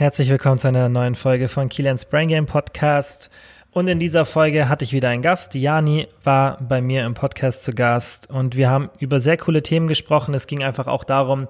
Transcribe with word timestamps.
herzlich 0.00 0.30
willkommen 0.30 0.56
zu 0.56 0.66
einer 0.66 0.88
neuen 0.88 1.14
Folge 1.14 1.46
von 1.46 1.68
Kilians 1.68 2.06
Brain 2.06 2.28
Game 2.28 2.46
Podcast. 2.46 3.28
Und 3.70 3.86
in 3.86 3.98
dieser 3.98 4.24
Folge 4.24 4.70
hatte 4.70 4.82
ich 4.82 4.94
wieder 4.94 5.10
einen 5.10 5.20
Gast. 5.20 5.54
Jani 5.54 6.08
war 6.24 6.56
bei 6.58 6.80
mir 6.80 7.04
im 7.04 7.12
Podcast 7.12 7.64
zu 7.64 7.74
Gast 7.74 8.30
und 8.30 8.56
wir 8.56 8.70
haben 8.70 8.88
über 8.98 9.20
sehr 9.20 9.36
coole 9.36 9.62
Themen 9.62 9.88
gesprochen. 9.88 10.32
Es 10.32 10.46
ging 10.46 10.62
einfach 10.62 10.86
auch 10.86 11.04
darum, 11.04 11.48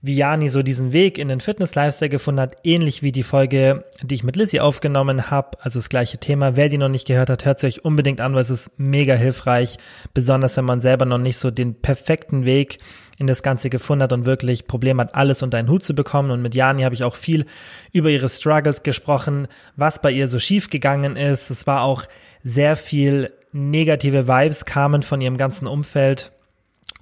wie 0.00 0.14
Jani 0.14 0.48
so 0.48 0.62
diesen 0.62 0.92
Weg 0.92 1.18
in 1.18 1.26
den 1.26 1.40
Fitness-Lifestyle 1.40 2.08
gefunden 2.08 2.40
hat, 2.40 2.56
ähnlich 2.62 3.02
wie 3.02 3.10
die 3.10 3.24
Folge, 3.24 3.82
die 4.02 4.14
ich 4.14 4.22
mit 4.22 4.36
Lissy 4.36 4.60
aufgenommen 4.60 5.28
habe, 5.30 5.58
also 5.60 5.80
das 5.80 5.88
gleiche 5.88 6.18
Thema. 6.18 6.54
Wer 6.54 6.68
die 6.68 6.78
noch 6.78 6.88
nicht 6.88 7.08
gehört 7.08 7.30
hat, 7.30 7.44
hört 7.44 7.58
sie 7.58 7.66
euch 7.66 7.84
unbedingt 7.84 8.20
an, 8.20 8.34
weil 8.34 8.42
es 8.42 8.50
ist 8.50 8.70
mega 8.76 9.14
hilfreich, 9.14 9.76
besonders 10.14 10.56
wenn 10.56 10.66
man 10.66 10.80
selber 10.80 11.04
noch 11.04 11.18
nicht 11.18 11.38
so 11.38 11.50
den 11.50 11.74
perfekten 11.74 12.46
Weg 12.46 12.78
in 13.18 13.26
das 13.26 13.42
Ganze 13.42 13.70
gefunden 13.70 14.04
hat 14.04 14.12
und 14.12 14.24
wirklich 14.24 14.68
Probleme 14.68 15.02
hat, 15.02 15.16
alles 15.16 15.42
unter 15.42 15.58
einen 15.58 15.68
Hut 15.68 15.82
zu 15.82 15.94
bekommen. 15.94 16.30
Und 16.30 16.42
mit 16.42 16.54
Jani 16.54 16.82
habe 16.82 16.94
ich 16.94 17.02
auch 17.02 17.16
viel 17.16 17.44
über 17.90 18.10
ihre 18.10 18.28
Struggles 18.28 18.84
gesprochen, 18.84 19.48
was 19.74 20.00
bei 20.00 20.12
ihr 20.12 20.28
so 20.28 20.38
schief 20.38 20.70
gegangen 20.70 21.16
ist. 21.16 21.50
Es 21.50 21.66
war 21.66 21.82
auch 21.82 22.04
sehr 22.44 22.76
viel 22.76 23.32
negative 23.50 24.28
Vibes 24.28 24.64
kamen 24.64 25.02
von 25.02 25.20
ihrem 25.20 25.36
ganzen 25.36 25.66
Umfeld 25.66 26.30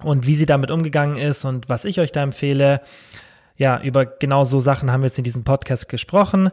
und 0.03 0.27
wie 0.27 0.35
sie 0.35 0.45
damit 0.45 0.71
umgegangen 0.71 1.17
ist 1.17 1.45
und 1.45 1.69
was 1.69 1.85
ich 1.85 1.99
euch 1.99 2.11
da 2.11 2.23
empfehle. 2.23 2.81
Ja, 3.55 3.81
über 3.81 4.05
genau 4.05 4.43
so 4.43 4.59
Sachen 4.59 4.91
haben 4.91 5.01
wir 5.01 5.07
jetzt 5.07 5.17
in 5.17 5.23
diesem 5.23 5.43
Podcast 5.43 5.89
gesprochen. 5.89 6.51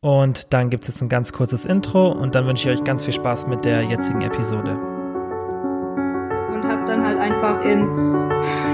Und 0.00 0.52
dann 0.52 0.68
gibt 0.68 0.84
es 0.84 0.88
jetzt 0.88 1.00
ein 1.00 1.08
ganz 1.08 1.32
kurzes 1.32 1.64
Intro 1.64 2.12
und 2.12 2.34
dann 2.34 2.46
wünsche 2.46 2.68
ich 2.68 2.78
euch 2.78 2.84
ganz 2.84 3.04
viel 3.04 3.14
Spaß 3.14 3.46
mit 3.46 3.64
der 3.64 3.84
jetzigen 3.84 4.20
Episode. 4.20 4.72
Und 4.72 6.62
habe 6.62 6.84
dann 6.86 7.02
halt 7.02 7.18
einfach 7.18 7.64
in, 7.64 7.80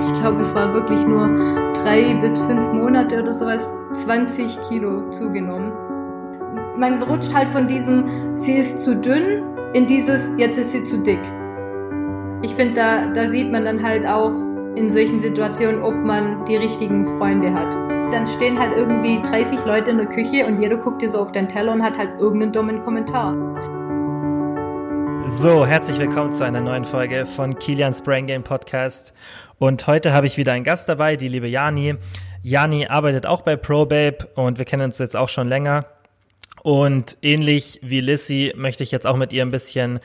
ich 0.00 0.12
glaube, 0.20 0.40
es 0.40 0.52
war 0.56 0.74
wirklich 0.74 1.06
nur 1.06 1.28
drei 1.74 2.14
bis 2.20 2.36
fünf 2.36 2.72
Monate 2.72 3.22
oder 3.22 3.32
sowas, 3.32 3.72
20 3.92 4.58
Kilo 4.68 5.08
zugenommen. 5.10 5.70
Man 6.76 7.00
rutscht 7.04 7.32
halt 7.32 7.48
von 7.50 7.68
diesem, 7.68 8.36
sie 8.36 8.54
ist 8.54 8.80
zu 8.80 8.96
dünn, 8.96 9.44
in 9.72 9.86
dieses, 9.86 10.32
jetzt 10.36 10.58
ist 10.58 10.72
sie 10.72 10.82
zu 10.82 11.00
dick 11.00 11.20
ich 12.42 12.54
finde, 12.54 12.74
da, 12.74 13.06
da 13.08 13.28
sieht 13.28 13.50
man 13.50 13.66
dann 13.66 13.82
halt 13.82 14.06
auch 14.06 14.32
in 14.74 14.88
solchen 14.88 15.20
Situationen, 15.20 15.82
ob 15.82 15.94
man 15.94 16.44
die 16.46 16.56
richtigen 16.56 17.04
Freunde 17.04 17.52
hat. 17.52 17.72
Dann 18.12 18.26
stehen 18.26 18.58
halt 18.58 18.74
irgendwie 18.76 19.20
30 19.22 19.64
Leute 19.66 19.90
in 19.90 19.98
der 19.98 20.06
Küche 20.06 20.46
und 20.46 20.62
jeder 20.62 20.78
guckt 20.78 21.02
dir 21.02 21.10
so 21.10 21.18
auf 21.18 21.32
den 21.32 21.48
Teller 21.48 21.72
und 21.72 21.82
hat 21.82 21.98
halt 21.98 22.18
irgendeinen 22.18 22.52
dummen 22.52 22.80
Kommentar. 22.80 23.34
So, 25.28 25.66
herzlich 25.66 25.98
willkommen 25.98 26.32
zu 26.32 26.44
einer 26.44 26.62
neuen 26.62 26.84
Folge 26.84 27.26
von 27.26 27.58
Kilians 27.58 28.00
Brain 28.00 28.26
Game 28.26 28.42
Podcast. 28.42 29.12
Und 29.58 29.86
heute 29.86 30.14
habe 30.14 30.26
ich 30.26 30.38
wieder 30.38 30.52
einen 30.52 30.64
Gast 30.64 30.88
dabei, 30.88 31.16
die 31.16 31.28
liebe 31.28 31.46
Jani. 31.46 31.96
Jani 32.42 32.86
arbeitet 32.86 33.26
auch 33.26 33.42
bei 33.42 33.56
ProBabe 33.56 34.28
und 34.34 34.58
wir 34.58 34.64
kennen 34.64 34.84
uns 34.84 34.98
jetzt 34.98 35.14
auch 35.14 35.28
schon 35.28 35.48
länger. 35.48 35.84
Und 36.62 37.18
ähnlich 37.20 37.80
wie 37.82 38.00
Lissy 38.00 38.54
möchte 38.56 38.82
ich 38.82 38.90
jetzt 38.90 39.06
auch 39.06 39.16
mit 39.16 39.32
ihr 39.32 39.42
ein 39.42 39.50
bisschen 39.50 40.00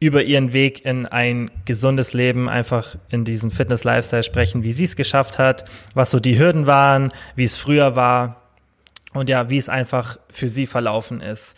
über 0.00 0.22
ihren 0.22 0.52
Weg 0.52 0.84
in 0.84 1.06
ein 1.06 1.50
gesundes 1.64 2.12
Leben, 2.12 2.48
einfach 2.48 2.96
in 3.10 3.24
diesen 3.24 3.50
Fitness-Lifestyle 3.50 4.22
sprechen, 4.22 4.62
wie 4.62 4.72
sie 4.72 4.84
es 4.84 4.96
geschafft 4.96 5.38
hat, 5.38 5.64
was 5.94 6.10
so 6.10 6.20
die 6.20 6.38
Hürden 6.38 6.66
waren, 6.66 7.12
wie 7.36 7.44
es 7.44 7.56
früher 7.56 7.96
war 7.96 8.42
und 9.14 9.28
ja, 9.28 9.48
wie 9.50 9.56
es 9.56 9.68
einfach 9.68 10.18
für 10.28 10.48
sie 10.48 10.66
verlaufen 10.66 11.20
ist. 11.20 11.56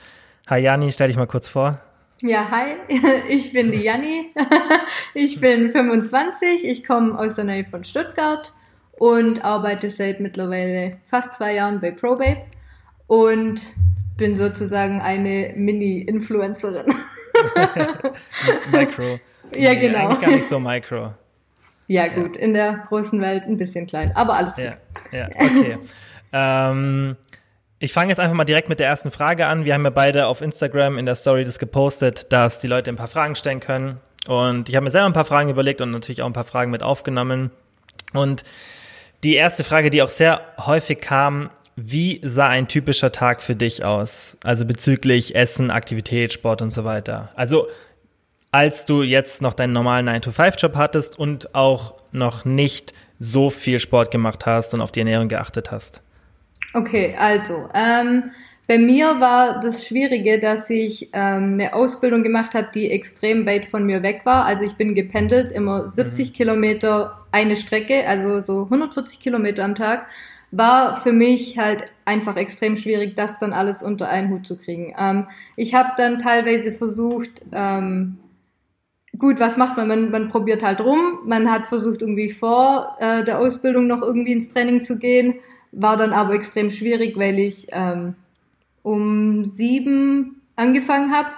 Hi 0.49 0.61
Jani, 0.61 0.93
stell 0.93 1.09
dich 1.09 1.17
mal 1.17 1.27
kurz 1.27 1.49
vor. 1.49 1.81
Ja, 2.23 2.51
hi, 2.51 2.77
ich 3.29 3.53
bin 3.53 3.73
die 3.73 3.83
Janni. 3.83 4.33
Ich 5.15 5.41
bin 5.41 5.73
25, 5.73 6.69
ich 6.69 6.85
komme 6.85 7.19
aus 7.19 7.37
der 7.37 7.45
Nähe 7.45 7.65
von 7.65 7.85
Stuttgart 7.85 8.53
und 8.93 9.45
arbeite 9.45 9.89
seit 9.89 10.21
mittlerweile 10.21 10.99
fast 11.07 11.35
zwei 11.35 11.55
Jahren 11.55 11.81
bei 11.81 11.91
ProBabe 11.91 12.43
und 13.07 13.63
bin 14.17 14.37
sozusagen 14.37 15.01
eine 15.01 15.55
Mini-Influencerin. 15.57 16.87
Micro. 18.73 19.19
Ja, 19.55 19.75
nee, 19.75 19.77
genau. 19.77 19.99
Eigentlich 19.99 20.21
gar 20.21 20.31
nicht 20.31 20.49
so 20.49 20.59
Micro. 20.59 21.15
Ja, 21.89 22.09
gut, 22.09 22.37
ja. 22.37 22.43
in 22.43 22.55
der 22.55 22.85
großen 22.89 23.21
Welt 23.21 23.45
ein 23.45 23.57
bisschen 23.57 23.87
klein, 23.87 24.11
aber 24.15 24.35
alles 24.35 24.57
ja, 24.57 24.71
gut. 24.71 24.79
Ja, 25.13 25.29
okay. 25.29 25.79
ähm, 26.33 27.17
ich 27.79 27.93
fange 27.93 28.09
jetzt 28.09 28.19
einfach 28.19 28.35
mal 28.35 28.45
direkt 28.45 28.69
mit 28.69 28.81
der 28.81 28.89
ersten 28.89 29.11
Frage 29.11 29.47
an. 29.47 29.65
Wir 29.65 29.75
haben 29.75 29.85
ja 29.85 29.91
beide 29.91 30.27
auf 30.27 30.41
Instagram 30.41 30.99
in 30.99 31.07
der 31.07 31.15
Story 31.15 31.45
das 31.45 31.59
gepostet, 31.59 32.33
dass 32.33 32.59
die 32.59 32.67
Leute 32.67 32.91
ein 32.91 32.97
paar 32.97 33.09
Fragen 33.09 33.37
stellen 33.37 33.61
können. 33.61 34.01
Und 34.27 34.69
ich 34.69 34.75
habe 34.75 34.85
mir 34.85 34.91
selber 34.91 35.07
ein 35.07 35.13
paar 35.13 35.25
Fragen 35.25 35.51
überlegt 35.51 35.81
und 35.81 35.91
natürlich 35.91 36.23
auch 36.23 36.27
ein 36.27 36.33
paar 36.33 36.45
Fragen 36.45 36.71
mit 36.71 36.83
aufgenommen. 36.83 37.51
Und 38.13 38.45
die 39.25 39.35
erste 39.35 39.63
Frage, 39.63 39.91
die 39.91 40.03
auch 40.03 40.09
sehr 40.09 40.41
häufig 40.59 41.01
kam, 41.01 41.51
wie 41.77 42.21
sah 42.25 42.49
ein 42.49 42.69
typischer 42.69 43.13
Tag 43.13 43.43
für 43.43 43.55
dich 43.55 43.85
aus? 43.85 44.39
Also 44.43 44.65
bezüglich 44.65 45.35
Essen, 45.35 45.71
Aktivität, 45.71 46.33
Sport 46.33 46.63
und 46.63 46.71
so 46.71 46.85
weiter. 46.85 47.29
Also 47.37 47.69
als 48.51 48.87
du 48.87 49.03
jetzt 49.03 49.43
noch 49.43 49.53
deinen 49.53 49.75
normalen 49.75 50.09
9-to-5-Job 50.09 50.75
hattest 50.77 51.19
und 51.19 51.55
auch 51.55 51.95
noch 52.13 52.47
nicht 52.47 52.95
so 53.19 53.51
viel 53.51 53.79
Sport 53.79 54.11
gemacht 54.11 54.47
hast 54.47 54.73
und 54.73 54.81
auf 54.81 54.91
die 54.91 55.01
Ernährung 55.01 55.29
geachtet 55.29 55.71
hast? 55.71 56.03
Okay, 56.73 57.15
also 57.19 57.69
ähm, 57.75 58.31
bei 58.67 58.79
mir 58.79 59.21
war 59.21 59.61
das 59.61 59.87
Schwierige, 59.87 60.41
dass 60.41 60.71
ich 60.71 61.11
ähm, 61.13 61.55
eine 61.55 61.75
Ausbildung 61.75 62.23
gemacht 62.23 62.55
habe, 62.55 62.69
die 62.75 62.91
extrem 62.91 63.45
weit 63.45 63.67
von 63.67 63.85
mir 63.85 64.03
weg 64.03 64.23
war. 64.25 64.47
Also 64.47 64.65
ich 64.65 64.77
bin 64.77 64.95
gependelt, 64.95 65.53
immer 65.53 65.91
70 65.91 66.31
mhm. 66.31 66.33
Kilometer 66.33 67.21
eine 67.33 67.55
Strecke, 67.55 68.07
also 68.09 68.43
so 68.43 68.65
140 68.65 69.21
Kilometer 69.21 69.63
am 69.63 69.75
Tag 69.75 70.07
war 70.57 70.97
für 70.97 71.13
mich 71.13 71.59
halt 71.59 71.85
einfach 72.05 72.37
extrem 72.37 72.77
schwierig, 72.77 73.15
das 73.17 73.39
dann 73.39 73.53
alles 73.53 73.83
unter 73.83 74.09
einen 74.09 74.31
Hut 74.31 74.47
zu 74.47 74.57
kriegen. 74.57 74.95
Ähm, 74.99 75.27
ich 75.57 75.75
habe 75.75 75.91
dann 75.97 76.19
teilweise 76.19 76.73
versucht, 76.73 77.43
ähm, 77.53 78.19
gut, 79.19 79.41
was 79.41 79.57
macht 79.57 79.77
man? 79.77 79.89
man? 79.89 80.11
Man 80.11 80.29
probiert 80.29 80.63
halt 80.65 80.81
rum. 80.81 81.19
Man 81.25 81.51
hat 81.51 81.67
versucht, 81.67 82.03
irgendwie 82.03 82.31
vor 82.31 82.97
äh, 83.01 83.25
der 83.25 83.39
Ausbildung 83.39 83.87
noch 83.87 84.03
irgendwie 84.03 84.33
ins 84.33 84.49
Training 84.49 84.83
zu 84.83 84.99
gehen, 84.99 85.35
war 85.73 85.97
dann 85.97 86.13
aber 86.13 86.35
extrem 86.35 86.71
schwierig, 86.71 87.19
weil 87.19 87.39
ich 87.39 87.67
ähm, 87.73 88.15
um 88.83 89.45
sieben 89.45 90.43
angefangen 90.55 91.13
habe. 91.13 91.29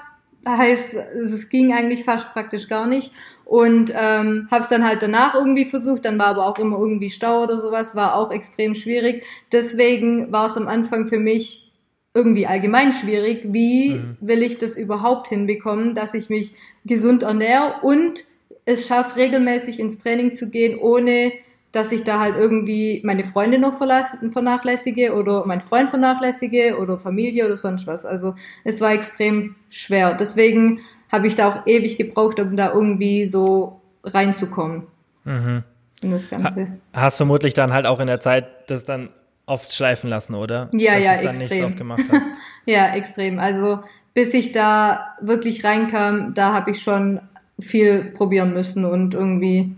Heißt, 0.46 0.94
es 0.94 1.48
ging 1.48 1.72
eigentlich 1.72 2.04
fast 2.04 2.32
praktisch 2.32 2.68
gar 2.68 2.86
nicht 2.86 3.12
und 3.48 3.90
ähm, 3.96 4.46
habe 4.50 4.62
es 4.62 4.68
dann 4.68 4.86
halt 4.86 5.00
danach 5.00 5.34
irgendwie 5.34 5.64
versucht, 5.64 6.04
dann 6.04 6.18
war 6.18 6.26
aber 6.26 6.46
auch 6.46 6.58
immer 6.58 6.78
irgendwie 6.78 7.08
Stau 7.08 7.44
oder 7.44 7.56
sowas, 7.56 7.96
war 7.96 8.14
auch 8.14 8.30
extrem 8.30 8.74
schwierig. 8.74 9.24
Deswegen 9.50 10.30
war 10.30 10.50
es 10.50 10.58
am 10.58 10.68
Anfang 10.68 11.06
für 11.06 11.18
mich 11.18 11.72
irgendwie 12.12 12.46
allgemein 12.46 12.92
schwierig. 12.92 13.46
Wie 13.46 13.94
mhm. 13.94 14.18
will 14.20 14.42
ich 14.42 14.58
das 14.58 14.76
überhaupt 14.76 15.28
hinbekommen, 15.28 15.94
dass 15.94 16.12
ich 16.12 16.28
mich 16.28 16.52
gesund 16.84 17.22
ernähre 17.22 17.76
und 17.80 18.24
es 18.66 18.86
schaffe, 18.86 19.16
regelmäßig 19.16 19.80
ins 19.80 19.98
Training 19.98 20.34
zu 20.34 20.50
gehen, 20.50 20.78
ohne 20.78 21.32
dass 21.72 21.90
ich 21.90 22.04
da 22.04 22.20
halt 22.20 22.36
irgendwie 22.36 23.00
meine 23.02 23.24
Freunde 23.24 23.58
noch 23.58 23.78
vernachlässige 23.78 25.14
oder 25.14 25.46
mein 25.46 25.62
Freund 25.62 25.88
vernachlässige 25.88 26.76
oder 26.76 26.98
Familie 26.98 27.46
oder 27.46 27.56
sonst 27.56 27.86
was. 27.86 28.04
Also 28.04 28.34
es 28.64 28.82
war 28.82 28.92
extrem 28.92 29.54
schwer. 29.70 30.12
Deswegen 30.12 30.80
habe 31.10 31.26
ich 31.26 31.34
da 31.34 31.52
auch 31.52 31.66
ewig 31.66 31.96
gebraucht, 31.96 32.40
um 32.40 32.56
da 32.56 32.72
irgendwie 32.72 33.26
so 33.26 33.80
reinzukommen. 34.04 34.86
Mhm. 35.24 35.64
In 36.00 36.10
das 36.10 36.30
Ganze. 36.30 36.68
Ha 36.94 37.02
hast 37.02 37.16
vermutlich 37.16 37.54
dann 37.54 37.72
halt 37.72 37.86
auch 37.86 38.00
in 38.00 38.06
der 38.06 38.20
Zeit 38.20 38.46
das 38.70 38.84
dann 38.84 39.10
oft 39.46 39.74
schleifen 39.74 40.10
lassen, 40.10 40.34
oder? 40.34 40.70
Ja, 40.72 40.94
Dass 40.94 41.04
ja, 41.04 41.12
extrem. 41.12 41.32
Dann 41.32 41.38
nicht 41.38 41.54
so 41.54 41.64
oft 41.64 41.76
gemacht 41.76 42.04
hast. 42.10 42.30
ja, 42.66 42.94
extrem. 42.94 43.38
Also 43.38 43.80
bis 44.14 44.34
ich 44.34 44.52
da 44.52 45.16
wirklich 45.20 45.64
reinkam, 45.64 46.34
da 46.34 46.52
habe 46.52 46.72
ich 46.72 46.82
schon 46.82 47.20
viel 47.60 48.04
probieren 48.04 48.52
müssen 48.52 48.84
und 48.84 49.14
irgendwie, 49.14 49.74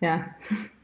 ja. 0.00 0.24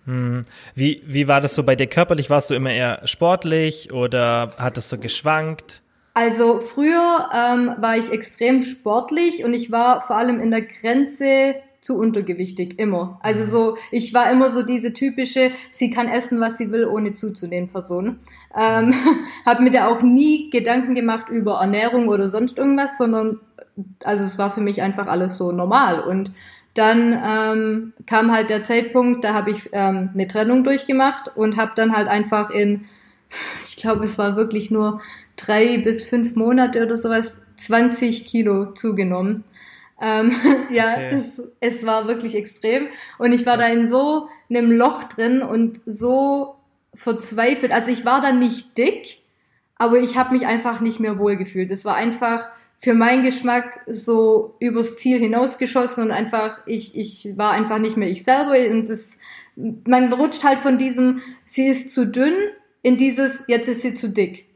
Mhm. 0.06 0.44
Wie, 0.74 1.02
wie 1.06 1.28
war 1.28 1.40
das 1.40 1.54
so 1.54 1.62
bei 1.62 1.76
dir 1.76 1.86
körperlich? 1.86 2.30
Warst 2.30 2.50
du 2.50 2.54
immer 2.54 2.70
eher 2.70 3.06
sportlich 3.06 3.92
oder 3.92 4.50
hattest 4.58 4.90
du 4.92 4.98
geschwankt? 4.98 5.82
Also 6.18 6.58
früher 6.58 7.28
ähm, 7.32 7.76
war 7.78 7.96
ich 7.96 8.10
extrem 8.10 8.62
sportlich 8.62 9.44
und 9.44 9.54
ich 9.54 9.70
war 9.70 10.00
vor 10.00 10.16
allem 10.16 10.40
in 10.40 10.50
der 10.50 10.62
Grenze 10.62 11.54
zu 11.80 11.96
untergewichtig, 11.96 12.80
immer. 12.80 13.20
Also 13.22 13.44
so, 13.44 13.78
ich 13.92 14.12
war 14.14 14.28
immer 14.32 14.50
so 14.50 14.64
diese 14.64 14.92
typische, 14.92 15.52
sie 15.70 15.90
kann 15.90 16.08
essen, 16.08 16.40
was 16.40 16.58
sie 16.58 16.72
will, 16.72 16.86
ohne 16.86 17.12
zuzunehmen 17.12 17.70
Person. 17.70 18.18
Ähm, 18.52 18.92
habe 19.46 19.62
mir 19.62 19.70
da 19.70 19.86
auch 19.86 20.02
nie 20.02 20.50
Gedanken 20.50 20.96
gemacht 20.96 21.28
über 21.28 21.60
Ernährung 21.60 22.08
oder 22.08 22.28
sonst 22.28 22.58
irgendwas, 22.58 22.98
sondern 22.98 23.38
also 24.02 24.24
es 24.24 24.38
war 24.38 24.50
für 24.50 24.60
mich 24.60 24.82
einfach 24.82 25.06
alles 25.06 25.36
so 25.36 25.52
normal. 25.52 26.00
Und 26.00 26.32
dann 26.74 27.12
ähm, 27.12 27.92
kam 28.06 28.32
halt 28.32 28.50
der 28.50 28.64
Zeitpunkt, 28.64 29.22
da 29.22 29.34
habe 29.34 29.52
ich 29.52 29.70
ähm, 29.70 30.10
eine 30.14 30.26
Trennung 30.26 30.64
durchgemacht 30.64 31.36
und 31.36 31.56
habe 31.56 31.74
dann 31.76 31.96
halt 31.96 32.08
einfach 32.08 32.50
in, 32.50 32.86
ich 33.62 33.76
glaube, 33.76 34.04
es 34.04 34.18
war 34.18 34.34
wirklich 34.34 34.72
nur 34.72 35.00
drei 35.38 35.78
bis 35.78 36.02
fünf 36.02 36.34
Monate 36.36 36.82
oder 36.84 36.96
sowas 36.96 37.46
20 37.56 38.26
Kilo 38.26 38.72
zugenommen. 38.72 39.44
Ähm, 40.00 40.32
ja, 40.70 40.92
okay. 40.92 41.10
es, 41.12 41.42
es 41.60 41.86
war 41.86 42.06
wirklich 42.06 42.34
extrem. 42.34 42.88
Und 43.18 43.32
ich 43.32 43.46
war 43.46 43.58
Was? 43.58 43.66
da 43.66 43.72
in 43.72 43.86
so 43.86 44.28
einem 44.50 44.70
Loch 44.70 45.04
drin 45.04 45.42
und 45.42 45.80
so 45.86 46.56
verzweifelt. 46.94 47.72
Also 47.72 47.90
ich 47.90 48.04
war 48.04 48.20
da 48.20 48.32
nicht 48.32 48.76
dick, 48.76 49.18
aber 49.76 49.98
ich 49.98 50.16
habe 50.16 50.34
mich 50.34 50.46
einfach 50.46 50.80
nicht 50.80 51.00
mehr 51.00 51.18
wohlgefühlt. 51.18 51.70
Es 51.70 51.84
war 51.84 51.94
einfach 51.94 52.50
für 52.76 52.94
meinen 52.94 53.24
Geschmack 53.24 53.82
so 53.86 54.56
übers 54.60 54.98
Ziel 54.98 55.18
hinausgeschossen 55.18 56.04
und 56.04 56.10
einfach, 56.12 56.60
ich, 56.66 56.96
ich 56.96 57.36
war 57.36 57.50
einfach 57.50 57.78
nicht 57.78 57.96
mehr 57.96 58.08
ich 58.08 58.22
selber 58.22 58.54
und 58.70 58.88
das, 58.88 59.18
man 59.56 60.12
rutscht 60.12 60.44
halt 60.44 60.60
von 60.60 60.78
diesem, 60.78 61.20
sie 61.44 61.66
ist 61.66 61.90
zu 61.92 62.06
dünn 62.06 62.34
in 62.82 62.96
dieses, 62.96 63.44
jetzt 63.48 63.68
ist 63.68 63.82
sie 63.82 63.94
zu 63.94 64.08
dick. 64.08 64.47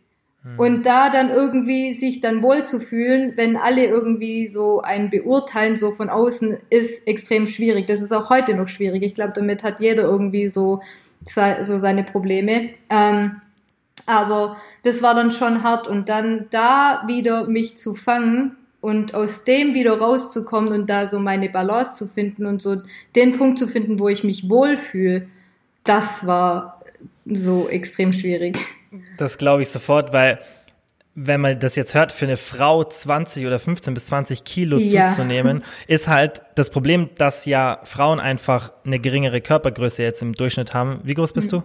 Hm. 0.43 0.59
Und 0.59 0.87
da 0.87 1.11
dann 1.11 1.31
irgendwie 1.31 1.93
sich 1.93 2.21
dann 2.21 2.43
wohl 2.43 2.65
zu 2.65 2.81
fühlen, 2.81 3.33
wenn 3.37 3.57
alle 3.57 3.87
irgendwie 3.87 4.49
so 4.49 4.81
einen 4.81 5.11
beurteilen, 5.11 5.77
so 5.77 5.93
von 5.93 6.09
außen, 6.09 6.59
ist 6.71 7.07
extrem 7.07 7.47
schwierig. 7.47 7.87
Das 7.87 8.03
ist 8.03 8.13
auch 8.13 8.29
heute 8.31 8.55
noch 8.55 8.69
schwierig. 8.69 9.03
Ich 9.03 9.15
glaube, 9.15 9.33
damit 9.35 9.63
hat 9.63 9.81
jeder 9.81 10.03
irgendwie 10.03 10.49
so, 10.49 10.83
so 11.25 11.79
seine 11.79 12.05
Probleme. 12.05 12.71
Ähm, 12.91 13.41
aber 14.07 14.57
das 14.83 15.03
war 15.03 15.15
dann 15.15 15.31
schon 15.31 15.63
hart 15.63 15.87
und 15.87 16.09
dann 16.09 16.47
da 16.51 17.05
wieder 17.07 17.47
mich 17.47 17.77
zu 17.77 17.95
fangen 17.95 18.57
und 18.81 19.15
aus 19.15 19.45
dem 19.45 19.75
wieder 19.75 19.97
rauszukommen 19.99 20.73
und 20.73 20.91
da 20.91 21.07
so 21.07 21.21
meine 21.21 21.49
Balance 21.49 21.95
zu 21.95 22.09
finden 22.09 22.47
und 22.47 22.61
so 22.61 22.83
den 23.15 23.39
Punkt 23.39 23.61
zu 23.61 23.69
finden, 23.69 24.01
wo 24.01 24.09
ich 24.09 24.25
mich 24.25 24.49
wohlfühle, 24.49 25.29
das 25.85 26.27
war 26.27 26.83
so 27.25 27.69
extrem 27.69 28.13
schwierig. 28.13 28.59
Das 29.17 29.39
glaube 29.39 29.63
ich 29.63 29.69
sofort, 29.69 30.13
weil 30.13 30.39
wenn 31.15 31.41
man 31.41 31.59
das 31.59 31.77
jetzt 31.77 31.95
hört, 31.95 32.11
für 32.11 32.25
eine 32.25 32.37
Frau 32.37 32.85
20 32.85 33.47
oder 33.47 33.59
15 33.59 33.93
bis 33.95 34.07
20 34.07 34.45
Kilo 34.45 34.79
ja. 34.79 35.09
zuzunehmen, 35.09 35.63
ist 35.87 36.09
halt 36.09 36.43
das 36.55 36.71
Problem, 36.71 37.11
dass 37.17 37.45
ja 37.45 37.81
Frauen 37.85 38.19
einfach 38.19 38.73
eine 38.85 38.99
geringere 38.99 39.41
Körpergröße 39.41 40.03
jetzt 40.03 40.23
im 40.23 40.33
Durchschnitt 40.33 40.73
haben. 40.73 41.01
Wie 41.05 41.15
groß 41.15 41.35
bist 41.35 41.53
du? 41.53 41.63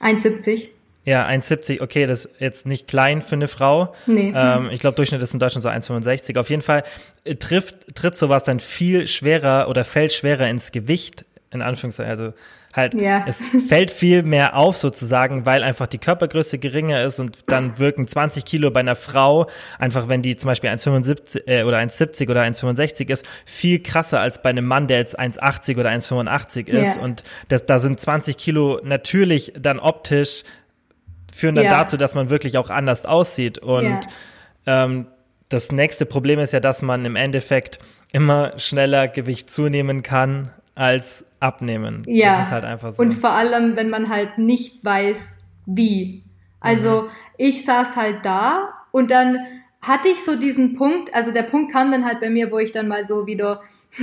1,70. 0.00 0.68
Ja, 1.04 1.26
1,70, 1.26 1.80
okay, 1.80 2.06
das 2.06 2.26
ist 2.26 2.40
jetzt 2.40 2.66
nicht 2.66 2.86
klein 2.86 3.22
für 3.22 3.36
eine 3.36 3.48
Frau. 3.48 3.94
Nee. 4.06 4.32
Ähm, 4.36 4.68
ich 4.70 4.80
glaube, 4.80 4.96
Durchschnitt 4.96 5.22
ist 5.22 5.32
in 5.32 5.38
Deutschland 5.38 5.62
so 5.62 5.68
1,65. 5.68 6.38
Auf 6.38 6.50
jeden 6.50 6.60
Fall 6.60 6.82
äh, 7.24 7.36
trifft, 7.36 7.94
tritt 7.94 8.16
sowas 8.16 8.44
dann 8.44 8.60
viel 8.60 9.06
schwerer 9.08 9.68
oder 9.68 9.84
fällt 9.84 10.12
schwerer 10.12 10.48
ins 10.48 10.72
Gewicht, 10.72 11.24
in 11.50 11.62
Anführungszeichen. 11.62 12.10
Also 12.10 12.34
halt, 12.74 12.94
ja. 12.94 13.24
es 13.26 13.42
fällt 13.68 13.90
viel 13.90 14.22
mehr 14.22 14.56
auf 14.56 14.76
sozusagen, 14.76 15.46
weil 15.46 15.62
einfach 15.62 15.86
die 15.86 15.98
Körpergröße 15.98 16.58
geringer 16.58 17.02
ist 17.02 17.18
und 17.18 17.38
dann 17.46 17.78
wirken 17.78 18.06
20 18.06 18.44
Kilo 18.44 18.70
bei 18.70 18.80
einer 18.80 18.94
Frau, 18.94 19.46
einfach 19.78 20.08
wenn 20.08 20.22
die 20.22 20.36
zum 20.36 20.48
Beispiel 20.48 20.70
1,75 20.70 21.46
äh, 21.46 21.62
oder 21.64 21.78
1,70 21.78 22.30
oder 22.30 22.42
1,65 22.42 23.10
ist, 23.10 23.26
viel 23.44 23.82
krasser 23.82 24.20
als 24.20 24.42
bei 24.42 24.50
einem 24.50 24.66
Mann, 24.66 24.86
der 24.86 24.98
jetzt 24.98 25.18
1,80 25.18 25.78
oder 25.78 25.90
1,85 25.90 26.68
ist. 26.68 26.96
Ja. 26.96 27.02
Und 27.02 27.24
das, 27.48 27.66
da 27.66 27.80
sind 27.80 27.98
20 27.98 28.36
Kilo 28.36 28.80
natürlich 28.82 29.52
dann 29.58 29.78
optisch 29.78 30.44
führen 31.38 31.54
dann 31.54 31.64
ja. 31.64 31.82
dazu, 31.82 31.96
dass 31.96 32.14
man 32.14 32.30
wirklich 32.30 32.58
auch 32.58 32.68
anders 32.68 33.06
aussieht. 33.06 33.58
Und 33.58 34.00
ähm, 34.66 35.06
das 35.48 35.72
nächste 35.72 36.04
Problem 36.04 36.38
ist 36.40 36.52
ja, 36.52 36.60
dass 36.60 36.82
man 36.82 37.04
im 37.04 37.16
Endeffekt 37.16 37.78
immer 38.12 38.58
schneller 38.58 39.08
Gewicht 39.08 39.50
zunehmen 39.50 40.02
kann 40.02 40.50
als 40.74 41.24
abnehmen. 41.40 42.02
Ja. 42.06 42.38
Das 42.38 42.46
ist 42.46 42.52
halt 42.52 42.64
einfach 42.64 42.92
so. 42.92 43.02
Und 43.02 43.12
vor 43.12 43.30
allem, 43.30 43.76
wenn 43.76 43.90
man 43.90 44.08
halt 44.08 44.38
nicht 44.38 44.84
weiß, 44.84 45.38
wie. 45.66 46.24
Also 46.60 47.02
mhm. 47.02 47.08
ich 47.36 47.64
saß 47.64 47.96
halt 47.96 48.24
da 48.24 48.74
und 48.90 49.10
dann 49.10 49.38
hatte 49.80 50.08
ich 50.08 50.24
so 50.24 50.36
diesen 50.36 50.74
Punkt, 50.74 51.14
also 51.14 51.32
der 51.32 51.44
Punkt 51.44 51.72
kam 51.72 51.92
dann 51.92 52.04
halt 52.04 52.20
bei 52.20 52.30
mir, 52.30 52.50
wo 52.50 52.58
ich 52.58 52.72
dann 52.72 52.88
mal 52.88 53.04
so 53.04 53.26
wieder 53.26 53.62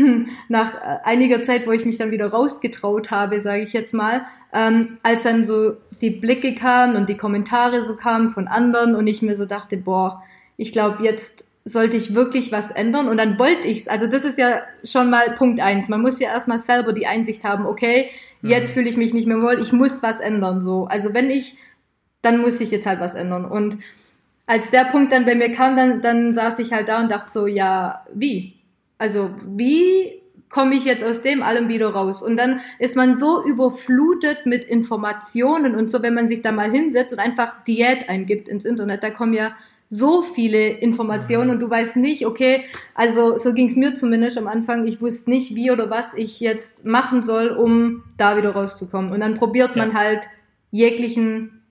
nach 0.50 0.76
äh, 0.76 0.98
einiger 1.04 1.42
Zeit, 1.42 1.68
wo 1.68 1.72
ich 1.72 1.86
mich 1.86 1.98
dann 1.98 2.12
wieder 2.12 2.28
rausgetraut 2.28 3.12
habe, 3.12 3.42
sage 3.42 3.64
ich 3.64 3.74
jetzt 3.74 3.94
mal, 3.94 4.26
ähm, 4.54 4.94
als 5.04 5.24
dann 5.24 5.46
so 5.46 5.76
die 6.02 6.12
Blicke 6.12 6.56
kamen 6.56 6.96
und 6.96 7.10
die 7.10 7.18
Kommentare 7.18 7.84
so 7.84 7.96
kamen 7.96 8.32
von 8.32 8.48
anderen 8.48 8.96
und 8.96 9.08
ich 9.08 9.22
mir 9.22 9.36
so 9.36 9.46
dachte, 9.46 9.78
boah, 9.78 10.24
ich 10.58 10.72
glaube, 10.72 11.04
jetzt 11.04 11.45
sollte 11.66 11.98
ich 11.98 12.14
wirklich 12.14 12.52
was 12.52 12.70
ändern 12.70 13.08
und 13.10 13.18
dann 13.18 13.40
wollte 13.40 13.68
ich's. 13.68 13.88
Also 13.88 14.06
das 14.08 14.24
ist 14.24 14.38
ja 14.38 14.62
schon 14.84 15.10
mal 15.10 15.36
Punkt 15.36 15.60
eins. 15.60 15.90
Man 15.90 16.02
muss 16.02 16.20
ja 16.20 16.30
erstmal 16.30 16.60
selber 16.60 16.94
die 16.94 17.08
Einsicht 17.08 17.44
haben, 17.44 17.66
okay, 17.66 18.12
jetzt 18.44 18.70
mhm. 18.70 18.74
fühle 18.76 18.90
ich 18.90 18.98
mich 18.98 19.14
nicht 19.14 19.28
mehr 19.28 19.42
wohl, 19.42 19.60
ich 19.60 19.74
muss 19.74 20.04
was 20.04 20.20
ändern, 20.20 20.62
so. 20.62 20.86
Also 20.86 21.14
wenn 21.14 21.32
ich, 21.32 21.58
dann 22.22 22.40
muss 22.40 22.62
ich 22.62 22.70
jetzt 22.70 22.86
halt 22.86 23.00
was 23.00 23.16
ändern 23.16 23.46
und 23.46 23.78
als 24.48 24.70
der 24.70 24.86
Punkt 24.86 25.12
dann 25.12 25.26
bei 25.26 25.34
mir 25.34 25.52
kam, 25.52 25.76
dann, 25.76 26.02
dann 26.02 26.34
saß 26.34 26.60
ich 26.60 26.72
halt 26.72 26.88
da 26.88 27.00
und 27.00 27.12
dachte 27.12 27.32
so, 27.32 27.48
ja, 27.48 28.06
wie? 28.14 28.54
Also 28.98 29.32
wie 29.44 30.22
komme 30.50 30.76
ich 30.76 30.86
jetzt 30.86 31.04
aus 31.04 31.22
dem 31.22 31.42
allem 31.42 31.68
wieder 31.68 31.90
raus? 31.90 32.22
Und 32.22 32.38
dann 32.38 32.62
ist 32.78 32.96
man 32.96 33.16
so 33.16 33.44
überflutet 33.44 34.46
mit 34.46 34.64
Informationen 34.66 35.76
und 35.76 35.90
so, 35.90 36.04
wenn 36.04 36.14
man 36.14 36.28
sich 36.28 36.42
da 36.44 36.52
mal 36.52 36.70
hinsetzt 36.70 37.12
und 37.12 37.20
einfach 37.20 37.64
Diät 37.64 38.08
eingibt 38.08 38.48
ins 38.48 38.66
Internet, 38.66 39.04
da 39.04 39.10
kommen 39.10 39.34
ja 39.34 39.56
so 39.88 40.22
viele 40.22 40.70
Informationen 40.70 41.52
und 41.52 41.60
du 41.60 41.70
weißt 41.70 41.98
nicht, 41.98 42.26
okay, 42.26 42.66
also 42.96 43.38
so 43.38 43.54
ging 43.54 43.68
es 43.68 43.76
mir 43.76 43.94
zumindest 43.94 44.38
am 44.38 44.48
Anfang, 44.48 44.88
ich 44.88 45.02
wusste 45.02 45.30
nicht, 45.30 45.56
wie 45.56 45.72
oder 45.72 45.90
was 45.90 46.14
ich 46.14 46.40
jetzt 46.40 46.86
machen 46.86 47.24
soll, 47.24 47.50
um 47.50 48.04
da 48.18 48.38
wieder 48.38 48.52
rauszukommen. 48.52 49.12
Und 49.12 49.20
dann 49.20 49.36
probiert 49.36 49.76
man 49.76 49.94
halt 49.94 50.28
jeglichen 50.72 51.62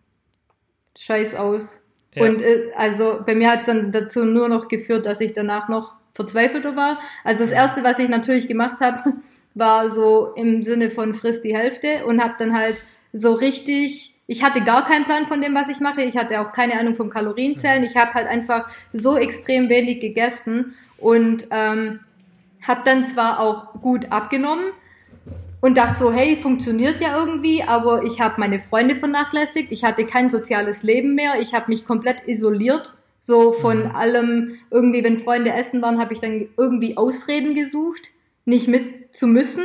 Scheiß 0.97 1.35
aus. 1.35 1.83
Ja. 2.15 2.25
Und 2.25 2.41
äh, 2.41 2.71
also 2.77 3.21
bei 3.27 3.35
mir 3.35 3.51
hat 3.51 3.61
es 3.61 3.67
dann 3.67 3.91
dazu 3.91 4.25
nur 4.25 4.49
noch 4.49 4.69
geführt, 4.69 5.07
dass 5.07 5.21
ich 5.21 5.33
danach 5.33 5.69
noch 5.69 5.97
verzweifelter 6.13 6.77
war. 6.77 7.01
Also 7.25 7.43
das 7.43 7.53
erste, 7.53 7.83
was 7.83 7.99
ich 7.99 8.09
natürlich 8.09 8.47
gemacht 8.47 8.81
habe, 8.81 9.15
war 9.55 9.91
so 9.91 10.33
im 10.35 10.63
Sinne 10.63 10.91
von 10.91 11.15
frisst 11.15 11.45
die 11.45 11.57
Hälfte 11.57 12.07
und 12.07 12.23
habe 12.23 12.35
dann 12.39 12.57
halt 12.57 12.77
so 13.13 13.33
richtig, 13.33 14.14
ich 14.27 14.43
hatte 14.43 14.63
gar 14.63 14.87
keinen 14.87 15.05
Plan 15.05 15.27
von 15.27 15.41
dem, 15.41 15.55
was 15.55 15.69
ich 15.69 15.81
mache. 15.81 16.03
Ich 16.03 16.17
hatte 16.17 16.41
auch 16.41 16.53
keine 16.53 16.79
Ahnung 16.79 16.95
vom 16.95 17.11
Kalorienzählen. 17.11 17.85
Ich 17.85 17.97
habe 17.97 18.15
halt 18.15 18.27
einfach 18.27 18.69
so 18.93 19.17
extrem 19.17 19.69
wenig 19.69 20.01
gegessen 20.01 20.75
und 20.99 21.47
ähm, 21.51 22.01
habe 22.63 22.81
dann 22.85 23.07
zwar 23.07 23.41
auch 23.41 23.75
gut 23.83 24.11
abgenommen 24.11 24.65
und 25.61 25.77
dachte 25.77 25.99
so, 25.99 26.13
hey, 26.13 26.37
funktioniert 26.37 27.01
ja 27.01 27.19
irgendwie, 27.19 27.63
aber 27.63 28.03
ich 28.05 28.21
habe 28.21 28.35
meine 28.39 28.61
Freunde 28.61 28.95
vernachlässigt. 28.95 29.73
Ich 29.73 29.85
hatte 29.85 30.07
kein 30.07 30.31
soziales 30.31 30.83
Leben 30.83 31.15
mehr. 31.15 31.41
Ich 31.41 31.53
habe 31.55 31.71
mich 31.71 31.87
komplett 31.87 32.27
isoliert 32.27 32.93
so 33.25 33.53
von 33.53 33.85
mhm. 33.85 33.97
allem, 33.97 34.59
irgendwie, 34.71 35.03
wenn 35.03 35.17
Freunde 35.17 35.51
essen 35.53 35.81
waren, 35.81 35.99
habe 35.99 36.13
ich 36.13 36.21
dann 36.21 36.47
irgendwie 36.59 36.99
Ausreden 36.99 37.55
gesucht, 37.55 38.11
nicht 38.45 38.69
mit 38.69 39.17
zu 39.17 39.27
müssen, 39.27 39.65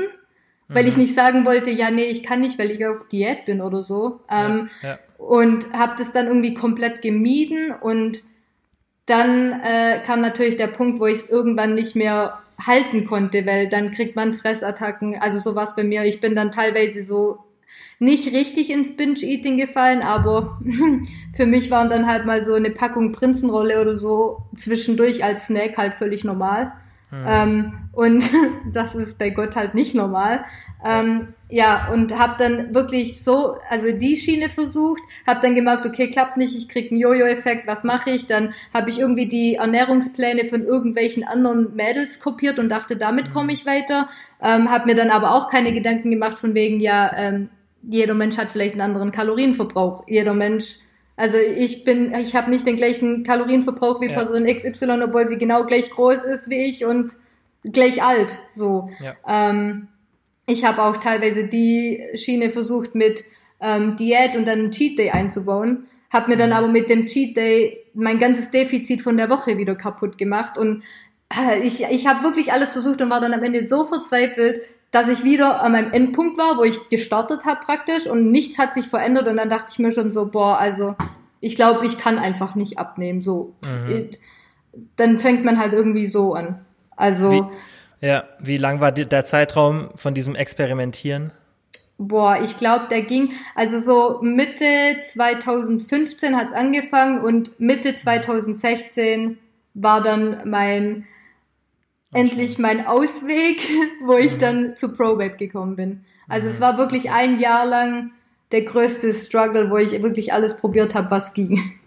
weil 0.69 0.83
mhm. 0.83 0.89
ich 0.89 0.97
nicht 0.97 1.15
sagen 1.15 1.45
wollte, 1.45 1.71
ja, 1.71 1.91
nee, 1.91 2.05
ich 2.05 2.23
kann 2.23 2.41
nicht, 2.41 2.57
weil 2.57 2.71
ich 2.71 2.85
auf 2.85 3.07
Diät 3.07 3.45
bin 3.45 3.61
oder 3.61 3.81
so. 3.81 4.21
Ähm, 4.31 4.69
ja, 4.81 4.89
ja. 4.89 4.99
Und 5.17 5.73
habe 5.73 5.95
das 5.97 6.13
dann 6.13 6.27
irgendwie 6.27 6.53
komplett 6.53 7.01
gemieden 7.01 7.73
und 7.81 8.23
dann 9.05 9.59
äh, 9.61 9.99
kam 10.05 10.21
natürlich 10.21 10.55
der 10.55 10.67
Punkt, 10.67 10.99
wo 10.99 11.07
ich 11.07 11.15
es 11.15 11.29
irgendwann 11.29 11.75
nicht 11.75 11.95
mehr 11.95 12.39
halten 12.65 13.05
konnte, 13.05 13.45
weil 13.45 13.67
dann 13.67 13.91
kriegt 13.91 14.15
man 14.15 14.33
Fressattacken. 14.33 15.17
Also 15.19 15.39
so 15.39 15.55
war 15.55 15.67
bei 15.75 15.83
mir. 15.83 16.05
Ich 16.05 16.21
bin 16.21 16.35
dann 16.35 16.51
teilweise 16.51 17.03
so 17.03 17.39
nicht 17.97 18.33
richtig 18.33 18.69
ins 18.69 18.95
Binge-Eating 18.95 19.57
gefallen, 19.57 20.01
aber 20.01 20.59
für 21.35 21.45
mich 21.45 21.69
waren 21.71 21.89
dann 21.89 22.07
halt 22.07 22.25
mal 22.25 22.41
so 22.41 22.53
eine 22.53 22.69
Packung 22.69 23.11
Prinzenrolle 23.11 23.81
oder 23.81 23.93
so 23.93 24.43
zwischendurch 24.55 25.23
als 25.23 25.47
Snack 25.47 25.77
halt 25.77 25.95
völlig 25.95 26.23
normal. 26.23 26.73
Hm. 27.09 27.23
Ähm, 27.27 27.73
und 27.93 28.23
das 28.71 28.95
ist 28.95 29.17
bei 29.19 29.29
Gott 29.29 29.55
halt 29.55 29.73
nicht 29.75 29.95
normal. 29.95 30.45
Ähm, 30.85 31.33
ja, 31.49 31.89
und 31.91 32.17
habe 32.17 32.35
dann 32.37 32.73
wirklich 32.73 33.23
so, 33.23 33.57
also 33.69 33.91
die 33.91 34.15
Schiene 34.15 34.49
versucht, 34.49 35.01
habe 35.27 35.39
dann 35.41 35.55
gemerkt, 35.55 35.85
okay, 35.85 36.09
klappt 36.09 36.37
nicht, 36.37 36.55
ich 36.55 36.69
krieg 36.69 36.91
einen 36.91 37.01
Jojo-Effekt, 37.01 37.67
was 37.67 37.83
mache 37.83 38.11
ich? 38.11 38.27
Dann 38.27 38.53
habe 38.73 38.89
ich 38.89 38.99
irgendwie 38.99 39.27
die 39.27 39.55
Ernährungspläne 39.55 40.45
von 40.45 40.63
irgendwelchen 40.63 41.23
anderen 41.27 41.75
Mädels 41.75 42.19
kopiert 42.19 42.59
und 42.59 42.69
dachte, 42.69 42.95
damit 42.95 43.33
komme 43.33 43.51
ich 43.51 43.65
weiter. 43.65 44.09
Ähm, 44.41 44.69
habe 44.69 44.85
mir 44.85 44.95
dann 44.95 45.09
aber 45.09 45.33
auch 45.33 45.49
keine 45.49 45.73
Gedanken 45.73 46.11
gemacht 46.11 46.37
von 46.37 46.53
wegen, 46.53 46.79
ja, 46.79 47.11
ähm, 47.17 47.49
jeder 47.81 48.13
Mensch 48.13 48.37
hat 48.37 48.51
vielleicht 48.51 48.73
einen 48.73 48.81
anderen 48.81 49.11
Kalorienverbrauch. 49.11 50.03
Jeder 50.07 50.33
Mensch, 50.33 50.79
also 51.19 51.37
ich 51.37 51.83
bin, 51.83 52.13
ich 52.13 52.33
habe 52.33 52.49
nicht 52.49 52.65
den 52.65 52.77
gleichen 52.77 53.25
Kalorienverbrauch 53.25 53.99
wie 53.99 54.07
ja. 54.07 54.13
Person 54.13 54.45
XY, 54.45 55.03
obwohl 55.03 55.25
sie 55.25 55.37
genau 55.37 55.65
gleich 55.65 55.89
groß 55.89 56.23
ist 56.23 56.49
wie 56.49 56.63
ich 56.63 56.85
und 56.85 57.17
gleich 57.61 58.01
alt. 58.01 58.37
So. 58.53 58.89
Ja. 59.03 59.17
Ähm, 59.27 59.89
ich 60.47 60.63
habe 60.63 60.81
auch 60.81 60.95
teilweise 60.95 61.45
die 61.45 62.01
Schiene 62.15 62.49
versucht 62.49 62.95
mit 62.95 63.25
ähm, 63.59 63.97
Diät 63.97 64.37
und 64.37 64.47
dann 64.47 64.71
Cheat 64.71 64.97
Day 64.97 65.09
einzubauen, 65.09 65.87
habe 66.09 66.31
mir 66.31 66.37
dann 66.37 66.51
mhm. 66.51 66.55
aber 66.55 66.67
mit 66.69 66.89
dem 66.89 67.05
Cheat 67.05 67.35
Day 67.35 67.85
mein 67.93 68.17
ganzes 68.17 68.49
Defizit 68.49 69.01
von 69.01 69.17
der 69.17 69.29
Woche 69.29 69.57
wieder 69.57 69.75
kaputt 69.75 70.17
gemacht 70.17 70.57
und 70.57 70.83
äh, 71.37 71.59
ich, 71.59 71.83
ich 71.83 72.07
habe 72.07 72.23
wirklich 72.23 72.53
alles 72.53 72.71
versucht 72.71 73.01
und 73.01 73.09
war 73.09 73.19
dann 73.19 73.33
am 73.33 73.43
Ende 73.43 73.67
so 73.67 73.83
verzweifelt, 73.83 74.61
dass 74.91 75.07
ich 75.07 75.23
wieder 75.23 75.61
an 75.61 75.73
meinem 75.73 75.91
Endpunkt 75.91 76.37
war, 76.37 76.57
wo 76.57 76.63
ich 76.63 76.89
gestartet 76.89 77.45
habe 77.45 77.63
praktisch 77.63 78.07
und 78.07 78.31
nichts 78.31 78.57
hat 78.57 78.73
sich 78.73 78.87
verändert 78.87 79.27
und 79.27 79.37
dann 79.37 79.49
dachte 79.49 79.67
ich 79.71 79.79
mir 79.79 79.91
schon 79.91 80.11
so, 80.11 80.25
boah, 80.25 80.57
also 80.57 80.95
ich 81.41 81.55
glaube, 81.55 81.85
ich 81.85 81.97
kann 81.97 82.17
einfach 82.17 82.55
nicht 82.55 82.77
abnehmen. 82.79 83.21
So, 83.21 83.53
mhm. 83.63 84.09
dann 84.95 85.19
fängt 85.19 85.45
man 85.45 85.59
halt 85.59 85.73
irgendwie 85.73 86.07
so 86.07 86.33
an. 86.33 86.65
Also 86.95 87.31
wie, 87.31 88.07
ja, 88.07 88.23
wie 88.39 88.57
lang 88.57 88.81
war 88.81 88.91
der 88.91 89.25
Zeitraum 89.25 89.89
von 89.95 90.13
diesem 90.13 90.35
Experimentieren? 90.35 91.31
Boah, 91.97 92.39
ich 92.41 92.55
glaube, 92.55 92.87
der 92.89 93.01
ging, 93.01 93.33
also 93.55 93.79
so 93.79 94.21
Mitte 94.21 95.01
2015 95.03 96.35
hat's 96.37 96.53
angefangen 96.53 97.19
und 97.19 97.59
Mitte 97.59 97.93
2016 97.93 99.37
war 99.73 100.01
dann 100.01 100.41
mein, 100.45 101.05
endlich 102.13 102.57
mein 102.57 102.85
Ausweg, 102.85 103.61
wo 104.05 104.17
ich 104.17 104.35
mhm. 104.35 104.39
dann 104.39 104.75
zu 104.75 104.89
ProWeb 104.89 105.37
gekommen 105.37 105.75
bin. 105.75 106.05
Also 106.27 106.47
mhm. 106.47 106.53
es 106.53 106.61
war 106.61 106.77
wirklich 106.77 107.11
ein 107.11 107.39
Jahr 107.39 107.65
lang 107.65 108.11
der 108.51 108.63
größte 108.63 109.13
Struggle, 109.13 109.69
wo 109.69 109.77
ich 109.77 109.91
wirklich 110.01 110.33
alles 110.33 110.57
probiert 110.57 110.95
habe, 110.95 111.11
was 111.11 111.33
ging. 111.33 111.79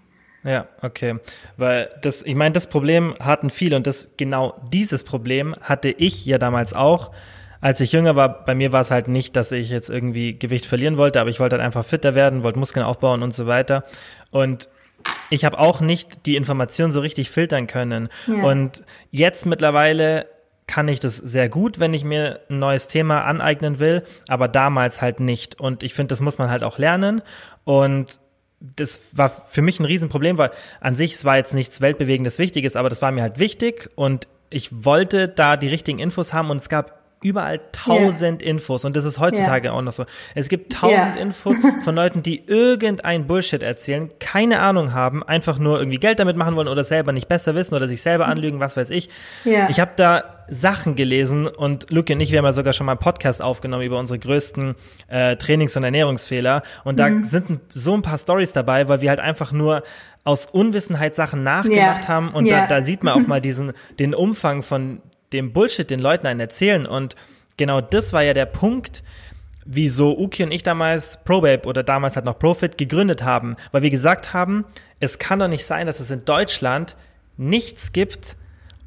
Ja, 0.45 0.67
okay. 0.81 1.17
Weil 1.57 1.91
das, 2.03 2.23
ich 2.23 2.35
meine, 2.35 2.53
das 2.53 2.67
Problem 2.67 3.15
hatten 3.21 3.51
viele 3.51 3.77
und 3.77 3.87
das 3.87 4.11
genau 4.17 4.61
dieses 4.73 5.05
Problem 5.05 5.55
hatte 5.61 5.89
ich 5.89 6.25
ja 6.27 6.39
damals 6.39 6.73
auch. 6.73 7.13
Als 7.61 7.81
ich 7.81 7.93
jünger 7.93 8.17
war, 8.17 8.45
bei 8.45 8.57
mir 8.57 8.73
war 8.73 8.81
es 8.81 8.91
halt 8.91 9.07
nicht, 9.07 9.37
dass 9.37 9.53
ich 9.53 9.71
jetzt 9.71 9.89
irgendwie 9.89 10.37
Gewicht 10.37 10.67
verlieren 10.67 10.97
wollte, 10.97 11.21
aber 11.21 11.31
ich 11.31 11.39
wollte 11.39 11.57
halt 11.57 11.65
einfach 11.65 11.85
fitter 11.85 12.17
werden, 12.17 12.43
wollte 12.43 12.59
Muskeln 12.59 12.85
aufbauen 12.85 13.23
und 13.23 13.35
so 13.35 13.47
weiter. 13.47 13.85
Und 14.33 14.69
ich 15.33 15.47
habe 15.47 15.59
auch 15.59 15.81
nicht 15.81 16.27
die 16.27 16.37
Informationen 16.37 16.93
so 16.93 17.01
richtig 17.01 17.31
filtern 17.31 17.67
können. 17.67 18.11
Ja. 18.27 18.45
Und 18.45 18.85
jetzt 19.11 19.47
mittlerweile 19.47 20.27
kann 20.67 20.89
ich 20.89 21.01
das 21.01 21.17
sehr 21.17 21.49
gut, 21.49 21.81
wenn 21.81 21.95
ich 21.95 22.05
mir 22.05 22.41
ein 22.51 22.59
neues 22.59 22.87
Thema 22.87 23.23
aneignen 23.25 23.79
will, 23.79 24.03
aber 24.29 24.47
damals 24.49 25.01
halt 25.01 25.21
nicht. 25.21 25.59
Und 25.59 25.83
ich 25.83 25.95
finde, 25.95 26.13
das 26.13 26.21
muss 26.21 26.39
man 26.39 26.51
halt 26.51 26.63
auch 26.63 26.79
lernen. 26.79 27.23
Und 27.65 28.21
das 28.61 29.01
war 29.13 29.31
für 29.31 29.63
mich 29.63 29.81
ein 29.81 29.87
Riesenproblem, 29.87 30.37
weil 30.37 30.51
an 30.81 30.97
sich 30.97 31.15
es 31.15 31.25
war 31.25 31.39
jetzt 31.39 31.55
nichts 31.55 31.81
weltbewegendes 31.81 32.39
Wichtiges, 32.39 32.77
aber 32.77 32.91
das 32.91 33.03
war 33.03 33.11
mir 33.11 33.23
halt 33.23 33.39
wichtig 33.39 33.91
und 33.97 34.29
ich 34.51 34.85
wollte 34.85 35.29
da 35.29 35.57
die 35.57 35.67
richtigen 35.67 35.99
Infos 35.99 36.33
haben 36.33 36.51
und 36.51 36.59
es 36.59 36.69
gab 36.69 37.02
überall 37.23 37.61
tausend 37.73 38.43
yeah. 38.43 38.51
Infos 38.51 38.85
und 38.85 38.97
das 38.97 39.05
ist 39.05 39.19
heutzutage 39.19 39.69
yeah. 39.69 39.77
auch 39.77 39.83
noch 39.83 39.93
so. 39.93 40.05
Es 40.35 40.49
gibt 40.49 40.73
tausend 40.73 41.17
yeah. 41.17 41.23
Infos 41.23 41.57
von 41.85 41.95
Leuten, 41.95 42.23
die 42.23 42.45
irgendein 42.47 43.27
Bullshit 43.27 43.63
erzählen, 43.63 44.11
keine 44.21 44.61
Ahnung 44.61 44.93
haben, 44.93 45.23
einfach 45.23 45.59
nur 45.59 45.79
irgendwie 45.79 45.99
Geld 45.99 46.19
damit 46.19 46.37
machen 46.37 46.57
wollen 46.57 46.69
oder 46.69 46.85
selber 46.85 47.13
nicht 47.13 47.29
besser 47.29 47.55
wissen 47.55 47.75
oder 47.75 47.89
sich 47.89 48.03
selber 48.03 48.27
anlügen, 48.27 48.61
was 48.61 48.77
weiß 48.77 48.91
ich. 48.91 49.09
Ich 49.45 49.81
habe 49.81 49.93
da 49.97 50.43
Sachen 50.49 50.97
gelesen 50.97 51.47
und 51.47 51.91
Luke 51.91 52.13
und 52.13 52.21
ich, 52.21 52.31
wir 52.31 52.39
haben 52.39 52.45
ja 52.45 52.53
sogar 52.53 52.73
schon 52.73 52.87
mal 52.87 52.93
einen 52.93 53.01
Podcast 53.01 53.41
aufgenommen 53.41 53.85
über 53.85 53.99
unsere 53.99 54.19
größten 54.19 54.75
äh, 55.09 55.37
Trainings- 55.37 55.77
und 55.77 55.85
Ernährungsfehler 55.85 56.63
und 56.85 56.99
da 56.99 57.09
mhm. 57.09 57.25
sind 57.25 57.61
so 57.73 57.95
ein 57.95 58.03
paar 58.03 58.19
Stories 58.19 58.53
dabei, 58.53 58.89
weil 58.89 59.01
wir 59.01 59.09
halt 59.09 59.21
einfach 59.21 59.53
nur 59.53 59.83
aus 60.25 60.47
Unwissenheit 60.47 61.15
Sachen 61.15 61.43
nachgemacht 61.43 62.09
haben 62.09 62.33
und 62.33 62.51
da, 62.51 62.67
da 62.67 62.83
sieht 62.83 63.03
man 63.03 63.15
auch 63.15 63.27
mal 63.27 63.41
diesen 63.41 63.73
den 63.99 64.15
Umfang 64.15 64.63
von 64.63 65.01
dem 65.33 65.53
Bullshit 65.53 65.89
den 65.89 66.01
Leuten 66.01 66.27
einen 66.27 66.41
erzählen. 66.41 66.87
Und 66.87 67.17
genau 67.57 67.81
das 67.81 68.13
war 68.13 68.23
ja 68.23 68.35
der 68.35 68.47
Punkt, 68.47 69.03
wieso 69.65 70.19
Uki 70.19 70.43
und 70.43 70.53
ich 70.53 70.63
damals 70.63 71.23
ProBabe 71.25 71.69
oder 71.69 71.83
damals 71.83 72.17
halt 72.17 72.25
noch 72.25 72.39
Profit 72.39 72.79
gegründet 72.79 73.23
haben. 73.23 73.57
Weil 73.71 73.83
wir 73.83 73.91
gesagt 73.91 74.33
haben, 74.33 74.65
es 75.01 75.19
kann 75.19 75.39
doch 75.39 75.49
nicht 75.49 75.65
sein, 75.65 75.87
dass 75.87 76.01
es 76.01 76.11
in 76.11 76.25
Deutschland 76.25 76.97
nichts 77.37 77.93
gibt, 77.93 78.37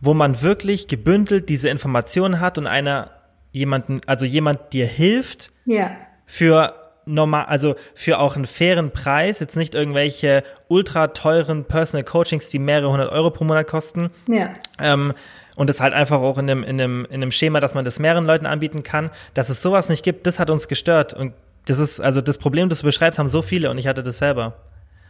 wo 0.02 0.14
man 0.14 0.42
wirklich 0.42 0.88
gebündelt 0.88 1.50
diese 1.50 1.70
Informationen 1.70 2.40
hat 2.40 2.58
und 2.58 2.68
einer 2.68 3.12
jemanden, 3.52 4.02
also 4.06 4.25
jemand 4.25 4.74
dir 4.74 4.86
hilft 4.86 5.52
ja. 5.66 5.92
für 6.25 6.74
normal, 7.06 7.46
also 7.46 7.75
für 7.94 8.20
auch 8.20 8.36
einen 8.36 8.46
fairen 8.46 8.92
Preis, 8.92 9.40
jetzt 9.40 9.56
nicht 9.56 9.75
irgendwelche 9.75 10.44
ultra 10.68 11.08
teuren 11.08 11.66
Personal 11.66 12.04
Coachings, 12.04 12.50
die 12.50 12.60
mehrere 12.60 12.92
hundert 12.92 13.12
Euro 13.12 13.30
pro 13.32 13.44
Monat 13.46 13.68
kosten. 13.68 14.10
Ja. 14.28 14.54
Ähm, 14.80 15.14
und 15.56 15.70
das 15.70 15.80
halt 15.80 15.94
einfach 15.94 16.20
auch 16.20 16.38
in 16.38 16.50
einem, 16.50 16.64
in, 16.64 16.82
einem, 16.82 17.06
in 17.06 17.16
einem 17.16 17.32
Schema, 17.32 17.60
dass 17.60 17.74
man 17.76 17.86
das 17.86 18.00
mehreren 18.00 18.26
Leuten 18.26 18.46
anbieten 18.46 18.84
kann, 18.84 19.10
dass 19.34 19.50
es 19.50 19.62
sowas 19.62 19.90
nicht 19.90 20.04
gibt, 20.04 20.28
das 20.28 20.40
hat 20.40 20.50
uns 20.50 20.68
gestört. 20.68 21.14
Und 21.14 21.34
das 21.66 21.80
ist, 21.80 22.00
also 22.00 22.22
das 22.22 22.38
Problem, 22.38 22.70
das 22.70 22.80
du 22.80 22.86
beschreibst, 22.86 23.20
haben 23.20 23.30
so 23.30 23.42
viele 23.42 23.72
und 23.72 23.78
ich 23.78 23.88
hatte 23.88 24.04
das 24.04 24.18
selber. 24.18 24.54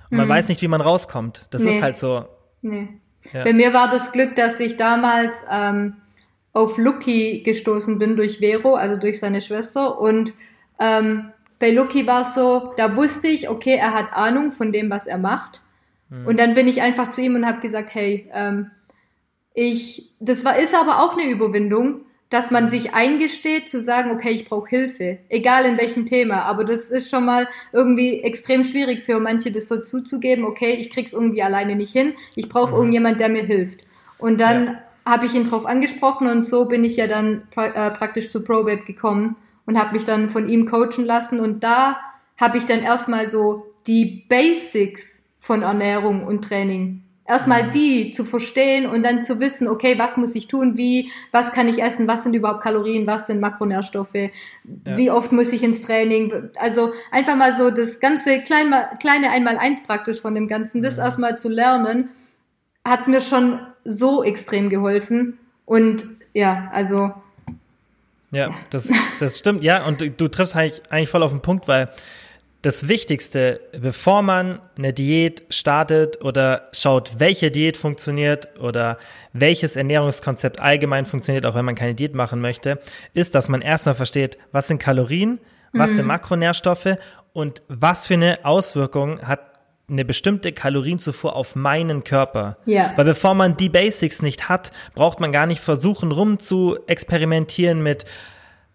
Und 0.10 0.18
man 0.18 0.28
mhm. 0.28 0.32
weiß 0.32 0.50
nicht, 0.50 0.62
wie 0.62 0.68
man 0.68 0.82
rauskommt. 0.82 1.48
Das 1.50 1.64
nee. 1.64 1.72
ist 1.72 1.82
halt 1.82 1.98
so. 1.98 2.26
Nee. 2.62 2.90
Ja. 3.34 3.44
Bei 3.44 3.54
mir 3.54 3.74
war 3.74 3.90
das 3.90 4.12
Glück, 4.12 4.36
dass 4.36 4.60
ich 4.60 4.78
damals 4.78 5.44
ähm, 5.52 5.96
auf 6.54 6.78
Lucky 6.78 7.42
gestoßen 7.44 7.98
bin 7.98 8.16
durch 8.16 8.38
Vero, 8.38 8.76
also 8.76 8.98
durch 8.98 9.20
seine 9.20 9.42
Schwester. 9.42 10.00
Und 10.00 10.34
ähm, 10.80 11.32
bei 11.60 11.72
Lucky 11.72 12.06
war 12.06 12.22
es 12.22 12.36
so, 12.36 12.74
da 12.78 12.96
wusste 12.96 13.28
ich, 13.28 13.50
okay, 13.50 13.76
er 13.76 13.94
hat 13.94 14.14
Ahnung 14.14 14.52
von 14.52 14.72
dem, 14.72 14.92
was 14.92 15.08
er 15.08 15.18
macht. 15.18 15.62
Mhm. 16.10 16.28
Und 16.28 16.40
dann 16.40 16.54
bin 16.54 16.68
ich 16.68 16.82
einfach 16.82 17.10
zu 17.10 17.22
ihm 17.22 17.36
und 17.36 17.48
habe 17.48 17.62
gesagt, 17.62 17.94
hey, 17.94 18.30
ähm, 18.32 18.70
ich, 19.56 20.12
das 20.20 20.46
war, 20.46 20.60
ist 20.60 20.76
aber 20.76 21.02
auch 21.02 21.18
eine 21.18 21.30
Überwindung, 21.32 22.02
dass 22.30 22.52
man 22.52 22.70
sich 22.70 22.94
eingesteht, 22.94 23.70
zu 23.70 23.80
sagen, 23.80 24.12
okay, 24.12 24.32
ich 24.32 24.50
brauche 24.50 24.68
Hilfe, 24.68 25.20
egal 25.30 25.64
in 25.66 25.78
welchem 25.78 26.06
Thema. 26.06 26.42
Aber 26.42 26.66
das 26.66 26.92
ist 26.92 27.10
schon 27.10 27.26
mal 27.26 27.48
irgendwie 27.72 28.20
extrem 28.22 28.64
schwierig 28.64 29.04
für 29.04 29.20
manche, 29.20 29.52
das 29.52 29.70
so 29.70 29.82
zuzugeben, 29.82 30.44
okay, 30.44 30.76
ich 30.78 30.90
krieg's 30.90 31.14
irgendwie 31.14 31.42
alleine 31.42 31.76
nicht 31.76 31.94
hin, 31.94 32.14
ich 32.36 32.50
brauche 32.50 32.72
mhm. 32.72 32.78
irgendjemand, 32.78 33.20
der 33.22 33.30
mir 33.30 33.44
hilft. 33.44 33.80
Und 34.18 34.40
dann 34.42 34.66
ja. 34.66 34.82
habe 35.06 35.28
ich 35.28 35.34
ihn 35.34 35.46
drauf 35.46 35.66
angesprochen 35.66 36.28
und 36.28 36.46
so 36.46 36.66
bin 36.66 36.84
ich 36.84 36.98
ja 36.98 37.08
dann 37.08 37.44
pra 37.52 37.68
äh, 37.68 37.92
praktisch 37.92 38.30
zu 38.30 38.44
ProBabe 38.44 38.84
gekommen 38.84 39.38
und 39.66 39.80
habe 39.80 39.94
mich 39.94 40.04
dann 40.04 40.30
von 40.30 40.50
ihm 40.50 40.66
coachen 40.66 41.06
lassen 41.06 41.40
und 41.40 41.64
da 41.64 41.98
habe 42.38 42.58
ich 42.58 42.66
dann 42.66 42.82
erstmal 42.82 43.28
so 43.28 43.74
die 43.88 44.26
Basics 44.28 45.24
von 45.40 45.62
Ernährung 45.62 46.26
und 46.26 46.44
Training 46.44 47.05
Erstmal 47.28 47.68
mhm. 47.68 47.72
die 47.72 48.12
zu 48.12 48.24
verstehen 48.24 48.86
und 48.86 49.04
dann 49.04 49.24
zu 49.24 49.40
wissen, 49.40 49.68
okay, 49.68 49.98
was 49.98 50.16
muss 50.16 50.36
ich 50.36 50.48
tun, 50.48 50.78
wie, 50.78 51.12
was 51.32 51.52
kann 51.52 51.68
ich 51.68 51.82
essen, 51.82 52.08
was 52.08 52.22
sind 52.22 52.36
überhaupt 52.36 52.62
Kalorien, 52.62 53.08
was 53.08 53.26
sind 53.26 53.40
Makronährstoffe, 53.40 54.14
ja. 54.14 54.30
wie 54.86 55.10
oft 55.10 55.32
muss 55.32 55.52
ich 55.52 55.64
ins 55.64 55.82
Training. 55.82 56.52
Also 56.58 56.94
einfach 57.12 57.36
mal 57.36 57.58
so 57.58 57.72
das 57.72 58.00
ganze 58.00 58.42
klein, 58.42 58.76
kleine 59.00 59.32
Einmal-Eins 59.32 59.84
praktisch 59.84 60.22
von 60.22 60.36
dem 60.36 60.48
Ganzen, 60.48 60.84
das 60.84 60.98
mhm. 60.98 61.04
erstmal 61.04 61.38
zu 61.40 61.50
lernen, 61.50 62.10
hat 62.88 63.08
mir 63.08 63.22
schon 63.22 63.60
so 63.84 64.24
extrem 64.24 64.70
geholfen. 64.70 65.40
Und 65.66 66.06
ja, 66.34 66.70
also. 66.72 67.12
Ja, 68.30 68.54
das, 68.70 68.92
das 69.20 69.40
stimmt. 69.40 69.64
Ja, 69.64 69.86
und 69.88 70.02
du, 70.02 70.12
du 70.12 70.28
triffst 70.28 70.56
eigentlich, 70.56 70.84
eigentlich 70.92 71.10
voll 71.10 71.24
auf 71.24 71.32
den 71.32 71.42
Punkt, 71.42 71.68
weil 71.68 71.90
das 72.66 72.88
Wichtigste, 72.88 73.62
bevor 73.80 74.24
man 74.24 74.60
eine 74.76 74.92
Diät 74.92 75.44
startet 75.50 76.24
oder 76.24 76.70
schaut, 76.74 77.20
welche 77.20 77.52
Diät 77.52 77.78
funktioniert 77.78 78.60
oder 78.60 78.98
welches 79.34 79.76
Ernährungskonzept 79.76 80.60
allgemein 80.60 81.06
funktioniert, 81.06 81.46
auch 81.46 81.54
wenn 81.54 81.66
man 81.66 81.76
keine 81.76 81.94
Diät 81.94 82.16
machen 82.16 82.42
möchte, 82.42 82.80
ist, 83.14 83.36
dass 83.36 83.50
man 83.50 83.62
erstmal 83.62 83.94
versteht, 83.94 84.40
was 84.52 84.68
sind 84.68 84.80
Kalorien, 84.80 85.40
was 85.74 85.92
mhm. 85.92 85.96
sind 85.96 86.06
Makronährstoffe 86.08 86.96
und 87.34 87.62
was 87.68 88.08
für 88.08 88.16
eine 88.16 88.40
Auswirkung 88.44 89.22
hat 89.22 89.42
eine 89.88 90.04
bestimmte 90.04 90.52
Kalorienzufuhr 90.52 91.36
auf 91.36 91.56
meinen 91.56 92.04
Körper. 92.04 92.58
Ja. 92.66 92.94
Weil 92.96 93.06
bevor 93.06 93.36
man 93.36 93.56
die 93.58 93.70
Basics 93.70 94.24
nicht 94.24 94.50
hat, 94.50 94.72
braucht 94.96 95.20
man 95.20 95.32
gar 95.32 95.46
nicht 95.46 95.62
versuchen, 95.62 96.12
rum 96.12 96.40
zu 96.40 96.80
experimentieren 96.88 97.84
mit, 97.84 98.06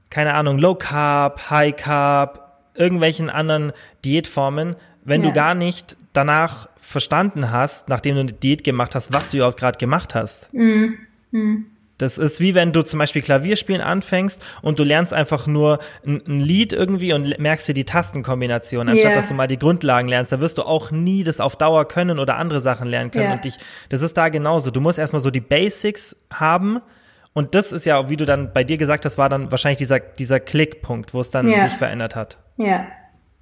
keine 0.08 0.34
Ahnung, 0.34 0.58
Low 0.58 0.76
Carb, 0.76 1.50
High 1.50 1.74
Carb, 1.74 2.49
irgendwelchen 2.80 3.30
anderen 3.30 3.72
Diätformen, 4.04 4.76
wenn 5.04 5.22
ja. 5.22 5.28
du 5.28 5.34
gar 5.34 5.54
nicht 5.54 5.96
danach 6.12 6.68
verstanden 6.78 7.50
hast, 7.50 7.88
nachdem 7.88 8.14
du 8.16 8.20
eine 8.22 8.32
Diät 8.32 8.64
gemacht 8.64 8.94
hast, 8.94 9.12
was 9.12 9.30
du 9.30 9.36
überhaupt 9.36 9.58
gerade 9.58 9.78
gemacht 9.78 10.14
hast. 10.14 10.52
Mhm. 10.52 10.98
Mhm. 11.30 11.66
Das 11.98 12.16
ist 12.16 12.40
wie 12.40 12.54
wenn 12.54 12.72
du 12.72 12.82
zum 12.82 12.98
Beispiel 12.98 13.20
Klavierspielen 13.20 13.82
anfängst 13.82 14.42
und 14.62 14.78
du 14.78 14.84
lernst 14.84 15.12
einfach 15.12 15.46
nur 15.46 15.80
ein, 16.04 16.22
ein 16.26 16.40
Lied 16.40 16.72
irgendwie 16.72 17.12
und 17.12 17.38
merkst 17.38 17.68
dir 17.68 17.74
die 17.74 17.84
Tastenkombination, 17.84 18.88
anstatt 18.88 19.10
yeah. 19.10 19.14
dass 19.14 19.28
du 19.28 19.34
mal 19.34 19.46
die 19.46 19.58
Grundlagen 19.58 20.08
lernst. 20.08 20.32
Da 20.32 20.40
wirst 20.40 20.56
du 20.56 20.62
auch 20.62 20.90
nie 20.90 21.24
das 21.24 21.40
auf 21.40 21.56
Dauer 21.56 21.86
können 21.86 22.18
oder 22.18 22.38
andere 22.38 22.62
Sachen 22.62 22.88
lernen 22.88 23.10
können. 23.10 23.24
Yeah. 23.24 23.34
Und 23.34 23.44
dich, 23.44 23.56
das 23.90 24.00
ist 24.00 24.16
da 24.16 24.30
genauso. 24.30 24.70
Du 24.70 24.80
musst 24.80 24.98
erstmal 24.98 25.20
so 25.20 25.30
die 25.30 25.40
Basics 25.40 26.16
haben, 26.32 26.80
und 27.32 27.54
das 27.54 27.72
ist 27.72 27.84
ja, 27.84 28.10
wie 28.10 28.16
du 28.16 28.24
dann 28.24 28.52
bei 28.52 28.64
dir 28.64 28.76
gesagt 28.76 29.04
hast, 29.04 29.18
war 29.18 29.28
dann 29.28 29.50
wahrscheinlich 29.50 29.78
dieser, 29.78 30.00
dieser 30.00 30.40
Klickpunkt, 30.40 31.14
wo 31.14 31.20
es 31.20 31.30
dann 31.30 31.48
ja. 31.48 31.68
sich 31.68 31.78
verändert 31.78 32.16
hat. 32.16 32.38
Ja. 32.56 32.86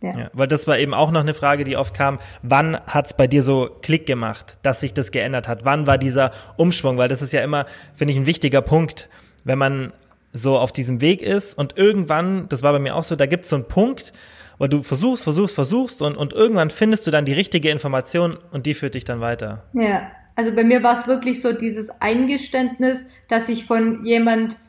ja. 0.01 0.19
Ja. 0.19 0.31
Weil 0.33 0.47
das 0.47 0.67
war 0.67 0.79
eben 0.79 0.95
auch 0.95 1.11
noch 1.11 1.23
eine 1.23 1.35
Frage, 1.35 1.65
die 1.65 1.77
oft 1.77 1.95
kam. 1.95 2.19
Wann 2.43 2.79
hat 2.87 3.07
es 3.07 3.15
bei 3.15 3.27
dir 3.27 3.43
so 3.43 3.69
Klick 3.83 4.07
gemacht, 4.07 4.59
dass 4.63 4.81
sich 4.81 4.95
das 4.95 5.11
geändert 5.11 5.49
hat? 5.49 5.65
Wann 5.65 5.87
war 5.87 5.99
dieser 5.99 6.31
Umschwung? 6.57 6.99
Weil 6.99 7.09
das 7.09 7.23
ist 7.23 7.33
ja 7.33 7.43
immer, 7.43 7.67
finde 7.95 8.13
ich, 8.13 8.19
ein 8.19 8.27
wichtiger 8.27 8.63
Punkt, 8.63 9.09
wenn 9.45 9.59
man 9.59 9.93
so 10.33 10.59
auf 10.59 10.73
diesem 10.73 11.01
Weg 11.01 11.23
ist 11.23 11.57
und 11.57 11.77
irgendwann, 11.77 12.49
das 12.49 12.63
war 12.63 12.73
bei 12.73 12.79
mir 12.79 12.95
auch 12.95 13.03
so, 13.03 13.17
da 13.17 13.27
gibt 13.27 13.45
es 13.45 13.51
so 13.51 13.57
einen 13.57 13.67
Punkt, 13.67 14.13
wo 14.59 14.67
du 14.67 14.83
versuchst, 14.83 15.23
versuchst, 15.23 15.55
versuchst 15.55 16.03
und, 16.03 16.17
und 16.17 16.33
irgendwann 16.33 16.71
findest 16.71 17.07
du 17.07 17.11
dann 17.11 17.25
die 17.25 17.33
richtige 17.33 17.71
Information 17.71 18.37
und 18.51 18.67
die 18.67 18.75
führt 18.75 18.95
dich 18.95 19.05
dann 19.05 19.21
weiter. 19.21 19.65
Ja, 19.73 20.11
also 20.39 20.55
bei 20.55 20.63
mir 20.63 20.85
war 20.85 20.97
es 20.97 21.09
wirklich 21.09 21.41
so 21.41 21.53
dieses 21.53 22.01
Eingeständnis, 22.01 23.09
dass 23.27 23.49
ich 23.49 23.65
von 23.65 24.07
jemand 24.07 24.61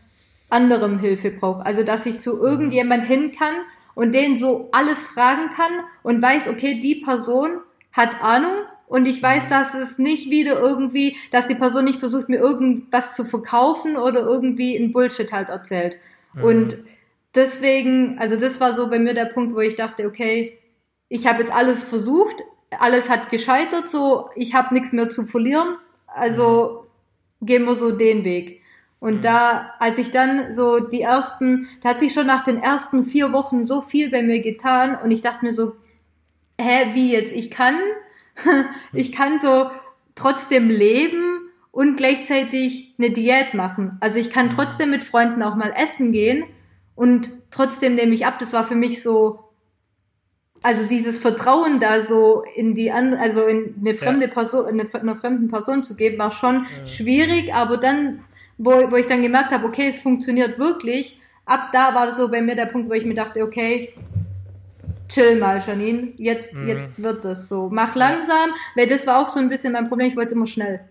anderem 0.49 0.97
Hilfe 0.97 1.29
brauche. 1.29 1.63
Also 1.63 1.83
dass 1.83 2.07
ich 2.07 2.19
zu 2.19 2.41
irgendjemand 2.41 3.05
hin 3.05 3.33
kann 3.38 3.53
und 3.93 4.15
den 4.15 4.35
so 4.35 4.69
alles 4.71 5.03
fragen 5.03 5.53
kann 5.55 5.71
und 6.01 6.23
weiß, 6.23 6.47
okay, 6.47 6.79
die 6.79 6.95
Person 6.95 7.59
hat 7.91 8.19
Ahnung 8.23 8.55
und 8.88 9.05
ich 9.05 9.21
weiß, 9.21 9.47
dass 9.47 9.75
es 9.75 9.99
nicht 9.99 10.31
wieder 10.31 10.59
irgendwie, 10.59 11.15
dass 11.29 11.45
die 11.45 11.53
Person 11.53 11.85
nicht 11.85 11.99
versucht, 11.99 12.29
mir 12.29 12.39
irgendwas 12.39 13.15
zu 13.15 13.23
verkaufen 13.23 13.95
oder 13.95 14.21
irgendwie 14.21 14.75
ein 14.75 14.91
Bullshit 14.91 15.31
halt 15.31 15.49
erzählt. 15.49 15.97
Mhm. 16.33 16.43
Und 16.45 16.77
deswegen, 17.35 18.17
also 18.17 18.38
das 18.38 18.59
war 18.59 18.73
so 18.73 18.89
bei 18.89 18.97
mir 18.97 19.13
der 19.13 19.25
Punkt, 19.25 19.53
wo 19.53 19.59
ich 19.59 19.75
dachte, 19.75 20.07
okay, 20.07 20.57
ich 21.09 21.27
habe 21.27 21.41
jetzt 21.41 21.53
alles 21.53 21.83
versucht, 21.83 22.41
alles 22.77 23.09
hat 23.09 23.29
gescheitert, 23.29 23.89
so 23.89 24.29
ich 24.35 24.53
habe 24.53 24.73
nichts 24.73 24.91
mehr 24.91 25.09
zu 25.09 25.25
verlieren, 25.25 25.75
also 26.07 26.88
mhm. 27.39 27.45
gehen 27.45 27.65
wir 27.65 27.75
so 27.75 27.91
den 27.91 28.23
Weg. 28.23 28.61
Und 28.99 29.17
mhm. 29.17 29.21
da, 29.21 29.73
als 29.79 29.97
ich 29.97 30.11
dann 30.11 30.53
so 30.53 30.79
die 30.79 31.01
ersten, 31.01 31.67
da 31.81 31.89
hat 31.89 31.99
sich 31.99 32.13
schon 32.13 32.27
nach 32.27 32.43
den 32.43 32.61
ersten 32.61 33.03
vier 33.03 33.31
Wochen 33.31 33.65
so 33.65 33.81
viel 33.81 34.11
bei 34.11 34.21
mir 34.21 34.41
getan 34.41 34.97
und 35.03 35.11
ich 35.11 35.21
dachte 35.21 35.45
mir 35.45 35.53
so, 35.53 35.73
hä, 36.59 36.91
wie 36.93 37.11
jetzt? 37.11 37.33
Ich 37.33 37.49
kann, 37.49 37.75
ich 38.93 39.11
kann 39.11 39.39
so 39.39 39.69
trotzdem 40.15 40.69
leben 40.69 41.39
und 41.71 41.95
gleichzeitig 41.95 42.93
eine 42.97 43.11
Diät 43.11 43.53
machen. 43.53 43.97
Also 44.01 44.19
ich 44.19 44.29
kann 44.29 44.47
mhm. 44.47 44.51
trotzdem 44.51 44.91
mit 44.91 45.03
Freunden 45.03 45.41
auch 45.43 45.55
mal 45.55 45.73
essen 45.75 46.11
gehen 46.11 46.45
und 46.95 47.29
trotzdem 47.51 47.95
nehme 47.95 48.13
ich 48.13 48.25
ab. 48.25 48.38
Das 48.39 48.53
war 48.53 48.65
für 48.65 48.75
mich 48.75 49.01
so, 49.01 49.49
also 50.62 50.86
dieses 50.86 51.18
Vertrauen 51.18 51.80
da 51.80 52.01
so 52.01 52.44
in 52.56 52.74
die 52.74 52.92
andere, 52.92 53.22
also 53.22 53.46
in 53.46 53.75
eine 53.80 53.94
fremde 53.94 54.28
ja. 54.28 54.34
Person, 54.34 54.66
eine, 54.66 54.84
einer 54.94 55.16
fremden 55.16 55.48
Person 55.48 55.84
zu 55.84 55.96
geben, 55.96 56.18
war 56.20 56.32
schon 56.32 56.66
ja. 56.78 56.86
schwierig, 56.86 57.54
aber 57.54 57.78
dann, 57.78 58.24
wo, 58.58 58.72
wo 58.92 58.96
ich 58.96 59.08
dann 59.08 59.22
gemerkt 59.22 59.51
habe, 59.51 59.66
okay, 59.66 59.88
es 59.88 60.01
funktioniert 60.01 60.60
wirklich, 60.60 61.20
ab 61.46 61.70
da 61.72 61.96
war 61.96 62.12
so 62.12 62.30
bei 62.30 62.42
mir 62.42 62.56
der 62.56 62.66
Punkt, 62.66 62.89
wo 62.89 62.94
ich 62.94 63.06
mir 63.06 63.13
dachte, 63.13 63.42
okay, 63.42 63.94
chill 65.08 65.38
mal, 65.38 65.62
Janine, 65.66 66.13
jetzt, 66.18 66.56
mhm. 66.56 66.68
jetzt 66.68 67.01
wird 67.01 67.25
das 67.25 67.50
so. 67.50 67.70
Mach 67.72 67.96
langsam, 67.96 68.51
weil 68.75 68.88
das 68.88 69.08
war 69.08 69.20
auch 69.20 69.30
so 69.30 69.39
ein 69.39 69.50
bisschen 69.50 69.74
mein 69.74 69.88
Problem, 69.88 70.08
ich 70.08 70.16
wollte 70.16 70.28
es 70.28 70.34
immer 70.34 70.48
schnell. 70.48 70.82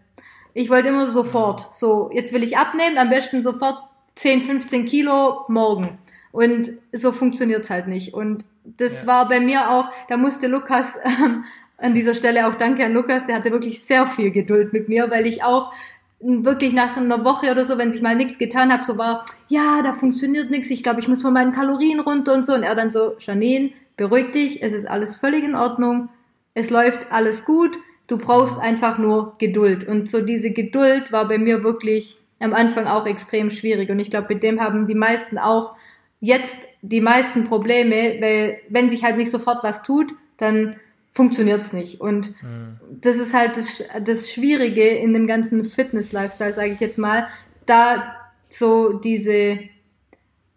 Ich 0.54 0.70
wollte 0.70 0.88
immer 0.88 1.10
sofort, 1.10 1.74
so, 1.74 2.10
jetzt 2.12 2.32
will 2.32 2.42
ich 2.42 2.56
abnehmen, 2.56 2.98
am 2.98 3.10
besten 3.10 3.42
sofort 3.42 3.78
10, 4.16 4.42
15 4.42 4.86
Kilo 4.86 5.44
morgen. 5.48 5.98
Und 6.32 6.72
so 6.92 7.12
funktioniert's 7.12 7.70
halt 7.70 7.88
nicht. 7.88 8.14
Und 8.14 8.44
das 8.64 9.02
ja. 9.02 9.06
war 9.06 9.28
bei 9.28 9.40
mir 9.40 9.70
auch, 9.70 9.90
da 10.08 10.16
musste 10.16 10.46
Lukas 10.46 10.98
ähm, 11.04 11.44
an 11.78 11.94
dieser 11.94 12.14
Stelle 12.14 12.46
auch 12.48 12.54
danke 12.54 12.84
an 12.84 12.92
Lukas, 12.92 13.26
der 13.26 13.36
hatte 13.36 13.52
wirklich 13.52 13.82
sehr 13.82 14.06
viel 14.06 14.30
Geduld 14.30 14.72
mit 14.72 14.88
mir, 14.88 15.10
weil 15.10 15.26
ich 15.26 15.44
auch 15.44 15.72
wirklich 16.20 16.72
nach 16.72 16.96
einer 16.96 17.24
Woche 17.24 17.50
oder 17.52 17.64
so, 17.64 17.78
wenn 17.78 17.92
ich 17.92 18.02
mal 18.02 18.16
nichts 18.16 18.38
getan 18.38 18.72
habe, 18.72 18.82
so 18.82 18.98
war, 18.98 19.24
ja, 19.48 19.82
da 19.82 19.92
funktioniert 19.92 20.50
nichts, 20.50 20.70
ich 20.70 20.82
glaube, 20.82 20.98
ich 20.98 21.06
muss 21.06 21.22
von 21.22 21.32
meinen 21.32 21.52
Kalorien 21.52 22.00
runter 22.00 22.34
und 22.34 22.44
so. 22.44 22.54
Und 22.54 22.64
er 22.64 22.74
dann 22.74 22.90
so, 22.90 23.14
Janine, 23.20 23.70
beruhig 23.96 24.32
dich, 24.32 24.62
es 24.62 24.72
ist 24.72 24.86
alles 24.86 25.16
völlig 25.16 25.44
in 25.44 25.54
Ordnung, 25.54 26.08
es 26.54 26.70
läuft 26.70 27.12
alles 27.12 27.44
gut, 27.44 27.78
du 28.08 28.18
brauchst 28.18 28.58
einfach 28.58 28.98
nur 28.98 29.36
Geduld. 29.38 29.86
Und 29.86 30.10
so 30.10 30.20
diese 30.20 30.50
Geduld 30.50 31.12
war 31.12 31.28
bei 31.28 31.38
mir 31.38 31.62
wirklich 31.62 32.18
am 32.40 32.52
Anfang 32.52 32.86
auch 32.86 33.06
extrem 33.06 33.50
schwierig. 33.50 33.90
Und 33.90 34.00
ich 34.00 34.10
glaube, 34.10 34.34
mit 34.34 34.42
dem 34.42 34.60
haben 34.60 34.86
die 34.86 34.94
meisten 34.94 35.38
auch 35.38 35.74
jetzt 36.20 36.58
die 36.82 37.00
meisten 37.00 37.44
Probleme, 37.44 38.16
weil 38.20 38.60
wenn 38.68 38.90
sich 38.90 39.04
halt 39.04 39.16
nicht 39.16 39.30
sofort 39.30 39.62
was 39.62 39.82
tut, 39.82 40.12
dann 40.36 40.76
funktioniert's 41.12 41.72
nicht. 41.72 42.00
Und 42.00 42.30
mhm. 42.42 42.78
das 43.00 43.16
ist 43.16 43.34
halt 43.34 43.56
das, 43.56 43.82
das 44.04 44.30
Schwierige 44.30 44.86
in 44.86 45.12
dem 45.12 45.26
ganzen 45.26 45.64
Fitness-Lifestyle, 45.64 46.52
sage 46.52 46.72
ich 46.72 46.80
jetzt 46.80 46.98
mal, 46.98 47.28
da 47.66 48.14
so 48.48 48.94
diese, 48.94 49.58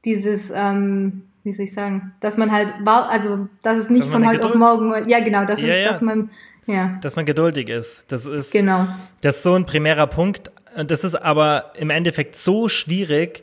dieses, 0.05 0.51
ähm, 0.53 1.23
wie 1.43 1.51
soll 1.51 1.65
ich 1.65 1.73
sagen, 1.73 2.13
dass 2.19 2.37
man 2.37 2.51
halt, 2.51 2.73
also 2.85 3.47
dass 3.63 3.77
es 3.77 3.89
nicht 3.89 4.05
dass 4.05 4.11
von 4.11 4.27
heute 4.27 4.47
auf 4.47 4.55
morgen, 4.55 5.09
ja 5.09 5.19
genau, 5.19 5.45
dass, 5.45 5.61
ja, 5.61 5.67
es, 5.67 5.79
ja. 5.79 5.89
dass 5.89 6.01
man, 6.01 6.29
ja. 6.67 6.99
Dass 7.01 7.15
man 7.15 7.25
geduldig 7.25 7.69
ist. 7.69 8.11
Das 8.11 8.25
ist, 8.25 8.51
genau. 8.53 8.87
das 9.21 9.37
ist 9.37 9.43
so 9.43 9.55
ein 9.55 9.65
primärer 9.65 10.07
Punkt. 10.07 10.51
Das 10.85 11.03
ist 11.03 11.15
aber 11.15 11.73
im 11.75 11.89
Endeffekt 11.89 12.35
so 12.35 12.69
schwierig, 12.69 13.41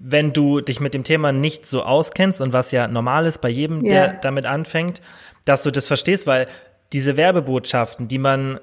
wenn 0.00 0.32
du 0.32 0.60
dich 0.60 0.80
mit 0.80 0.94
dem 0.94 1.04
Thema 1.04 1.30
nicht 1.30 1.66
so 1.66 1.82
auskennst 1.82 2.40
und 2.40 2.52
was 2.52 2.72
ja 2.72 2.88
normal 2.88 3.26
ist 3.26 3.40
bei 3.40 3.50
jedem, 3.50 3.84
yeah. 3.84 4.08
der 4.08 4.12
damit 4.14 4.46
anfängt, 4.46 5.02
dass 5.44 5.62
du 5.62 5.70
das 5.70 5.86
verstehst, 5.86 6.26
weil 6.26 6.48
diese 6.92 7.16
Werbebotschaften, 7.16 8.08
die 8.08 8.18
man 8.18 8.58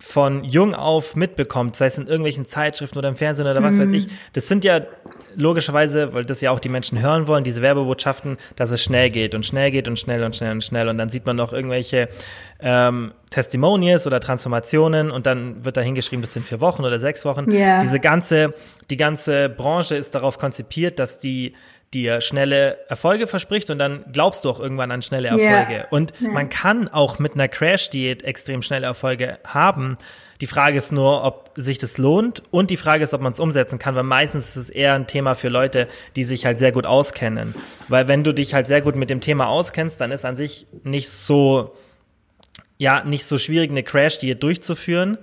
von 0.00 0.44
jung 0.44 0.74
auf 0.74 1.14
mitbekommt, 1.14 1.76
sei 1.76 1.86
es 1.86 1.98
in 1.98 2.06
irgendwelchen 2.06 2.46
Zeitschriften 2.46 2.98
oder 2.98 3.10
im 3.10 3.16
Fernsehen 3.16 3.46
oder 3.46 3.62
was 3.62 3.76
mhm. 3.76 3.86
weiß 3.86 3.92
ich, 3.92 4.08
das 4.32 4.48
sind 4.48 4.64
ja 4.64 4.80
logischerweise, 5.36 6.14
weil 6.14 6.24
das 6.24 6.40
ja 6.40 6.50
auch 6.50 6.58
die 6.58 6.70
Menschen 6.70 7.00
hören 7.00 7.28
wollen, 7.28 7.44
diese 7.44 7.60
Werbebotschaften, 7.60 8.38
dass 8.56 8.70
es 8.70 8.82
schnell 8.82 9.10
geht 9.10 9.34
und 9.34 9.44
schnell 9.44 9.70
geht 9.70 9.88
und 9.88 9.98
schnell 9.98 10.24
und 10.24 10.34
schnell 10.34 10.52
und 10.52 10.64
schnell 10.64 10.88
und 10.88 10.96
dann 10.96 11.10
sieht 11.10 11.26
man 11.26 11.36
noch 11.36 11.52
irgendwelche 11.52 12.08
ähm, 12.60 13.12
Testimonials 13.28 14.06
oder 14.06 14.20
Transformationen 14.20 15.10
und 15.10 15.26
dann 15.26 15.64
wird 15.66 15.76
da 15.76 15.82
hingeschrieben, 15.82 16.22
das 16.22 16.32
sind 16.32 16.46
vier 16.46 16.60
Wochen 16.60 16.82
oder 16.82 16.98
sechs 16.98 17.24
Wochen. 17.26 17.50
Yeah. 17.50 17.82
Diese 17.82 18.00
ganze, 18.00 18.54
die 18.90 18.96
ganze 18.96 19.48
Branche 19.48 19.96
ist 19.96 20.14
darauf 20.14 20.38
konzipiert, 20.38 20.98
dass 20.98 21.18
die 21.18 21.54
dir 21.92 22.20
schnelle 22.20 22.78
Erfolge 22.88 23.26
verspricht 23.26 23.68
und 23.68 23.78
dann 23.78 24.04
glaubst 24.12 24.44
du 24.44 24.50
auch 24.50 24.60
irgendwann 24.60 24.92
an 24.92 25.02
schnelle 25.02 25.28
Erfolge. 25.28 25.74
Yeah. 25.74 25.86
Und 25.90 26.12
yeah. 26.20 26.30
man 26.30 26.48
kann 26.48 26.86
auch 26.86 27.18
mit 27.18 27.34
einer 27.34 27.48
Crash-Diät 27.48 28.22
extrem 28.22 28.62
schnelle 28.62 28.86
Erfolge 28.86 29.38
haben. 29.44 29.98
Die 30.40 30.46
Frage 30.46 30.78
ist 30.78 30.92
nur, 30.92 31.24
ob 31.24 31.50
sich 31.56 31.78
das 31.78 31.98
lohnt 31.98 32.44
und 32.52 32.70
die 32.70 32.76
Frage 32.76 33.02
ist, 33.02 33.12
ob 33.12 33.20
man 33.20 33.32
es 33.32 33.40
umsetzen 33.40 33.80
kann, 33.80 33.96
weil 33.96 34.04
meistens 34.04 34.50
ist 34.50 34.56
es 34.56 34.70
eher 34.70 34.94
ein 34.94 35.08
Thema 35.08 35.34
für 35.34 35.48
Leute, 35.48 35.88
die 36.14 36.22
sich 36.22 36.46
halt 36.46 36.60
sehr 36.60 36.70
gut 36.70 36.86
auskennen. 36.86 37.56
Weil 37.88 38.06
wenn 38.06 38.22
du 38.22 38.32
dich 38.32 38.54
halt 38.54 38.68
sehr 38.68 38.82
gut 38.82 38.94
mit 38.94 39.10
dem 39.10 39.20
Thema 39.20 39.48
auskennst, 39.48 40.00
dann 40.00 40.12
ist 40.12 40.24
an 40.24 40.36
sich 40.36 40.66
nicht 40.84 41.10
so, 41.10 41.74
ja, 42.78 43.02
nicht 43.02 43.24
so 43.24 43.36
schwierig, 43.36 43.70
eine 43.70 43.82
Crash-Diät 43.82 44.40
durchzuführen. 44.40 45.18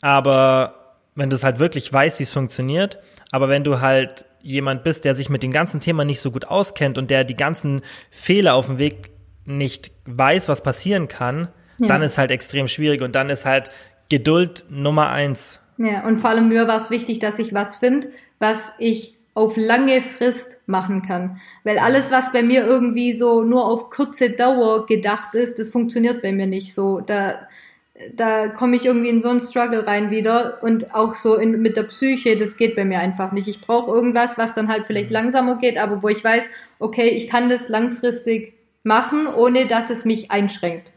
Aber 0.00 0.81
wenn 1.14 1.30
du 1.30 1.36
es 1.36 1.44
halt 1.44 1.58
wirklich 1.58 1.92
weißt, 1.92 2.18
wie 2.18 2.24
es 2.24 2.32
funktioniert, 2.32 2.98
aber 3.30 3.48
wenn 3.48 3.64
du 3.64 3.80
halt 3.80 4.24
jemand 4.40 4.82
bist, 4.82 5.04
der 5.04 5.14
sich 5.14 5.28
mit 5.28 5.42
dem 5.42 5.52
ganzen 5.52 5.80
Thema 5.80 6.04
nicht 6.04 6.20
so 6.20 6.30
gut 6.30 6.46
auskennt 6.46 6.98
und 6.98 7.10
der 7.10 7.24
die 7.24 7.36
ganzen 7.36 7.82
Fehler 8.10 8.54
auf 8.54 8.66
dem 8.66 8.78
Weg 8.78 9.10
nicht 9.44 9.92
weiß, 10.06 10.48
was 10.48 10.62
passieren 10.62 11.08
kann, 11.08 11.48
ja. 11.78 11.88
dann 11.88 12.02
ist 12.02 12.18
halt 12.18 12.30
extrem 12.30 12.68
schwierig 12.68 13.02
und 13.02 13.14
dann 13.14 13.30
ist 13.30 13.44
halt 13.44 13.70
Geduld 14.08 14.66
Nummer 14.68 15.10
eins. 15.10 15.60
Ja, 15.78 16.06
und 16.06 16.18
vor 16.18 16.30
allem 16.30 16.48
mir 16.48 16.68
war 16.68 16.76
es 16.76 16.90
wichtig, 16.90 17.18
dass 17.18 17.38
ich 17.38 17.54
was 17.54 17.76
finde, 17.76 18.10
was 18.38 18.74
ich 18.78 19.18
auf 19.34 19.56
lange 19.56 20.02
Frist 20.02 20.58
machen 20.66 21.02
kann. 21.02 21.40
Weil 21.64 21.78
alles, 21.78 22.10
was 22.10 22.32
bei 22.32 22.42
mir 22.42 22.66
irgendwie 22.66 23.14
so 23.14 23.42
nur 23.42 23.64
auf 23.64 23.88
kurze 23.88 24.30
Dauer 24.30 24.86
gedacht 24.86 25.34
ist, 25.34 25.58
das 25.58 25.70
funktioniert 25.70 26.20
bei 26.22 26.32
mir 26.32 26.46
nicht 26.46 26.74
so. 26.74 27.00
Da, 27.00 27.48
da 28.14 28.48
komme 28.48 28.76
ich 28.76 28.84
irgendwie 28.84 29.08
in 29.08 29.20
so 29.20 29.28
einen 29.28 29.40
Struggle 29.40 29.86
rein 29.86 30.10
wieder 30.10 30.62
und 30.62 30.94
auch 30.94 31.14
so 31.14 31.36
in, 31.36 31.62
mit 31.62 31.76
der 31.76 31.84
Psyche, 31.84 32.36
das 32.36 32.56
geht 32.56 32.76
bei 32.76 32.84
mir 32.84 32.98
einfach 32.98 33.32
nicht. 33.32 33.48
Ich 33.48 33.60
brauche 33.60 33.90
irgendwas, 33.90 34.38
was 34.38 34.54
dann 34.54 34.68
halt 34.68 34.86
vielleicht 34.86 35.10
mhm. 35.10 35.14
langsamer 35.14 35.58
geht, 35.58 35.78
aber 35.78 36.02
wo 36.02 36.08
ich 36.08 36.22
weiß, 36.22 36.48
okay, 36.78 37.08
ich 37.08 37.28
kann 37.28 37.48
das 37.48 37.68
langfristig 37.68 38.54
machen, 38.82 39.26
ohne 39.26 39.66
dass 39.66 39.90
es 39.90 40.04
mich 40.04 40.30
einschränkt. 40.30 40.92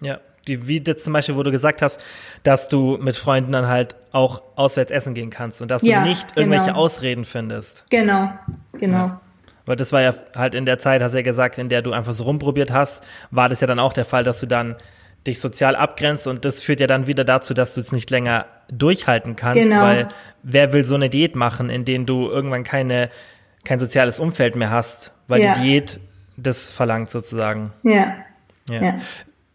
Ja, 0.00 0.20
wie 0.46 0.82
jetzt 0.84 1.04
zum 1.04 1.12
Beispiel, 1.12 1.36
wo 1.36 1.42
du 1.42 1.50
gesagt 1.50 1.80
hast, 1.80 2.00
dass 2.42 2.68
du 2.68 2.98
mit 3.00 3.16
Freunden 3.16 3.52
dann 3.52 3.66
halt 3.66 3.94
auch 4.12 4.42
auswärts 4.56 4.92
essen 4.92 5.14
gehen 5.14 5.30
kannst 5.30 5.62
und 5.62 5.70
dass 5.70 5.82
ja, 5.82 6.02
du 6.02 6.08
nicht 6.08 6.36
irgendwelche 6.36 6.66
genau. 6.66 6.78
Ausreden 6.78 7.24
findest. 7.24 7.90
Genau, 7.90 8.30
genau. 8.72 8.96
Ja. 8.96 9.20
Weil 9.66 9.76
das 9.76 9.92
war 9.92 10.02
ja 10.02 10.14
halt 10.36 10.54
in 10.54 10.66
der 10.66 10.78
Zeit, 10.78 11.02
hast 11.02 11.12
du 11.12 11.18
ja 11.18 11.22
gesagt, 11.22 11.58
in 11.58 11.70
der 11.70 11.80
du 11.80 11.92
einfach 11.92 12.12
so 12.12 12.24
rumprobiert 12.24 12.70
hast, 12.70 13.02
war 13.30 13.48
das 13.48 13.60
ja 13.60 13.66
dann 13.66 13.78
auch 13.78 13.94
der 13.94 14.04
Fall, 14.04 14.22
dass 14.22 14.40
du 14.40 14.46
dann 14.46 14.76
dich 15.26 15.40
sozial 15.40 15.74
abgrenzt 15.76 16.26
und 16.26 16.44
das 16.44 16.62
führt 16.62 16.80
ja 16.80 16.86
dann 16.86 17.06
wieder 17.06 17.24
dazu, 17.24 17.54
dass 17.54 17.74
du 17.74 17.80
es 17.80 17.92
nicht 17.92 18.10
länger 18.10 18.46
durchhalten 18.70 19.36
kannst, 19.36 19.62
genau. 19.62 19.82
weil 19.82 20.08
wer 20.42 20.72
will 20.72 20.84
so 20.84 20.94
eine 20.94 21.08
Diät 21.08 21.34
machen, 21.34 21.70
in 21.70 21.84
denen 21.84 22.06
du 22.06 22.28
irgendwann 22.28 22.64
keine, 22.64 23.10
kein 23.64 23.78
soziales 23.78 24.20
Umfeld 24.20 24.56
mehr 24.56 24.70
hast, 24.70 25.12
weil 25.28 25.42
ja. 25.42 25.54
die 25.54 25.62
Diät 25.62 26.00
das 26.36 26.70
verlangt 26.70 27.10
sozusagen. 27.10 27.72
Ja. 27.82 28.16
ja. 28.68 28.82
ja. 28.82 28.96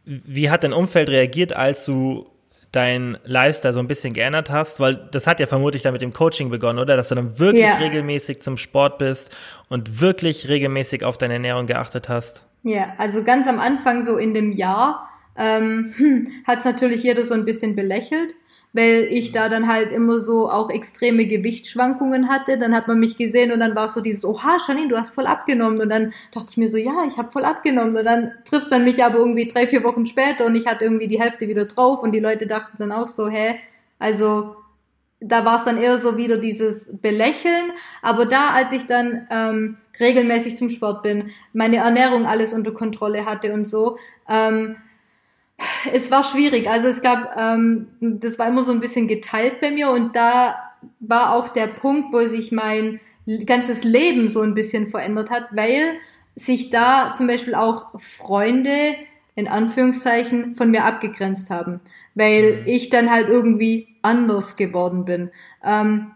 Wie 0.06 0.50
hat 0.50 0.64
dein 0.64 0.74
Umfeld 0.74 1.10
reagiert, 1.10 1.54
als 1.54 1.86
du 1.86 2.28
dein 2.72 3.18
Lifestyle 3.26 3.74
so 3.74 3.80
ein 3.80 3.88
bisschen 3.88 4.14
geändert 4.14 4.50
hast? 4.50 4.80
Weil 4.80 4.96
das 5.12 5.28
hat 5.28 5.40
ja 5.40 5.46
vermutlich 5.46 5.84
dann 5.84 5.94
mit 5.94 6.02
dem 6.02 6.14
Coaching 6.14 6.50
begonnen, 6.50 6.80
oder? 6.80 6.96
Dass 6.96 7.10
du 7.10 7.16
dann 7.16 7.38
wirklich 7.38 7.66
ja. 7.66 7.76
regelmäßig 7.76 8.42
zum 8.42 8.58
Sport 8.58 8.98
bist 8.98 9.36
und 9.68 10.02
wirklich 10.02 10.48
regelmäßig 10.48 11.04
auf 11.04 11.18
deine 11.18 11.34
Ernährung 11.34 11.68
geachtet 11.68 12.10
hast. 12.10 12.46
Ja, 12.64 12.94
also 12.98 13.24
ganz 13.24 13.48
am 13.48 13.60
Anfang 13.60 14.04
so 14.04 14.18
in 14.18 14.34
dem 14.34 14.52
Jahr 14.52 15.09
ähm, 15.40 16.28
hat 16.46 16.60
es 16.60 16.66
natürlich 16.66 17.04
jeder 17.04 17.24
so 17.24 17.34
ein 17.34 17.46
bisschen 17.46 17.76
belächelt, 17.76 18.36
weil 18.74 19.08
ich 19.10 19.32
da 19.32 19.50
dann 19.50 19.68
halt 19.68 19.92
immer 19.92 20.20
so 20.20 20.50
auch 20.50 20.70
extreme 20.70 21.26
Gewichtsschwankungen 21.26 22.30
hatte. 22.30 22.60
Dann 22.60 22.76
hat 22.76 22.88
man 22.88 23.00
mich 23.00 23.18
gesehen 23.18 23.52
und 23.52 23.62
dann 23.62 23.76
war 23.76 23.86
es 23.86 23.96
so 23.96 24.02
dieses, 24.02 24.24
oha, 24.24 24.58
Janine, 24.68 24.90
du 24.90 24.98
hast 24.98 25.16
voll 25.16 25.26
abgenommen. 25.26 25.82
Und 25.82 25.90
dann 25.90 26.14
dachte 26.32 26.48
ich 26.52 26.58
mir 26.58 26.70
so, 26.70 26.78
ja, 26.78 27.06
ich 27.08 27.18
habe 27.18 27.32
voll 27.32 27.46
abgenommen. 27.46 27.96
Und 27.98 28.06
dann 28.06 28.34
trifft 28.46 28.70
man 28.70 28.84
mich 28.84 29.04
aber 29.04 29.18
irgendwie 29.18 29.48
drei, 29.48 29.66
vier 29.66 29.84
Wochen 29.84 30.06
später 30.06 30.46
und 30.46 30.56
ich 30.56 30.68
hatte 30.68 30.84
irgendwie 30.86 31.08
die 31.08 31.20
Hälfte 31.20 31.48
wieder 31.48 31.66
drauf 31.66 32.04
und 32.04 32.12
die 32.12 32.20
Leute 32.20 32.46
dachten 32.46 32.78
dann 32.78 32.92
auch 32.92 33.08
so, 33.08 33.28
hä, 33.28 33.56
also 33.98 34.56
da 35.22 35.44
war 35.44 35.58
es 35.58 35.64
dann 35.64 35.78
eher 35.78 35.98
so 35.98 36.18
wieder 36.18 36.38
dieses 36.38 36.96
Belächeln. 37.02 37.72
Aber 38.02 38.26
da, 38.26 38.52
als 38.52 38.72
ich 38.72 38.86
dann 38.86 39.28
ähm, 39.32 39.78
regelmäßig 40.00 40.58
zum 40.58 40.70
Sport 40.70 41.02
bin, 41.02 41.32
meine 41.54 41.78
Ernährung 41.78 42.26
alles 42.26 42.54
unter 42.54 42.72
Kontrolle 42.72 43.26
hatte 43.26 43.54
und 43.54 43.66
so, 43.66 43.98
ähm, 44.30 44.76
es 45.94 46.12
war 46.12 46.24
schwierig. 46.24 46.70
Also 46.70 46.88
es 46.88 47.02
gab, 47.02 47.36
ähm, 47.38 47.88
das 48.02 48.40
war 48.40 48.48
immer 48.48 48.64
so 48.64 48.72
ein 48.72 48.80
bisschen 48.80 49.08
geteilt 49.08 49.60
bei 49.62 49.72
mir 49.72 49.90
und 49.90 50.16
da 50.16 50.56
war 51.00 51.34
auch 51.34 51.50
der 51.50 51.68
Punkt, 51.68 52.14
wo 52.14 52.26
sich 52.26 52.52
mein 52.52 53.00
ganzes 53.46 53.84
Leben 53.84 54.28
so 54.28 54.42
ein 54.42 54.54
bisschen 54.54 54.88
verändert 54.88 55.30
hat, 55.30 55.48
weil 55.52 55.98
sich 56.36 56.70
da 56.70 57.14
zum 57.16 57.28
Beispiel 57.28 57.54
auch 57.54 58.00
Freunde 58.00 58.96
in 59.36 59.48
Anführungszeichen 59.48 60.56
von 60.56 60.72
mir 60.72 60.86
abgegrenzt 60.86 61.50
haben, 61.50 61.80
weil 62.16 62.62
mhm. 62.62 62.68
ich 62.68 62.90
dann 62.90 63.12
halt 63.12 63.30
irgendwie 63.30 63.96
anders 64.02 64.56
geworden 64.56 65.06
bin. 65.06 65.32
Ähm, 65.64 66.12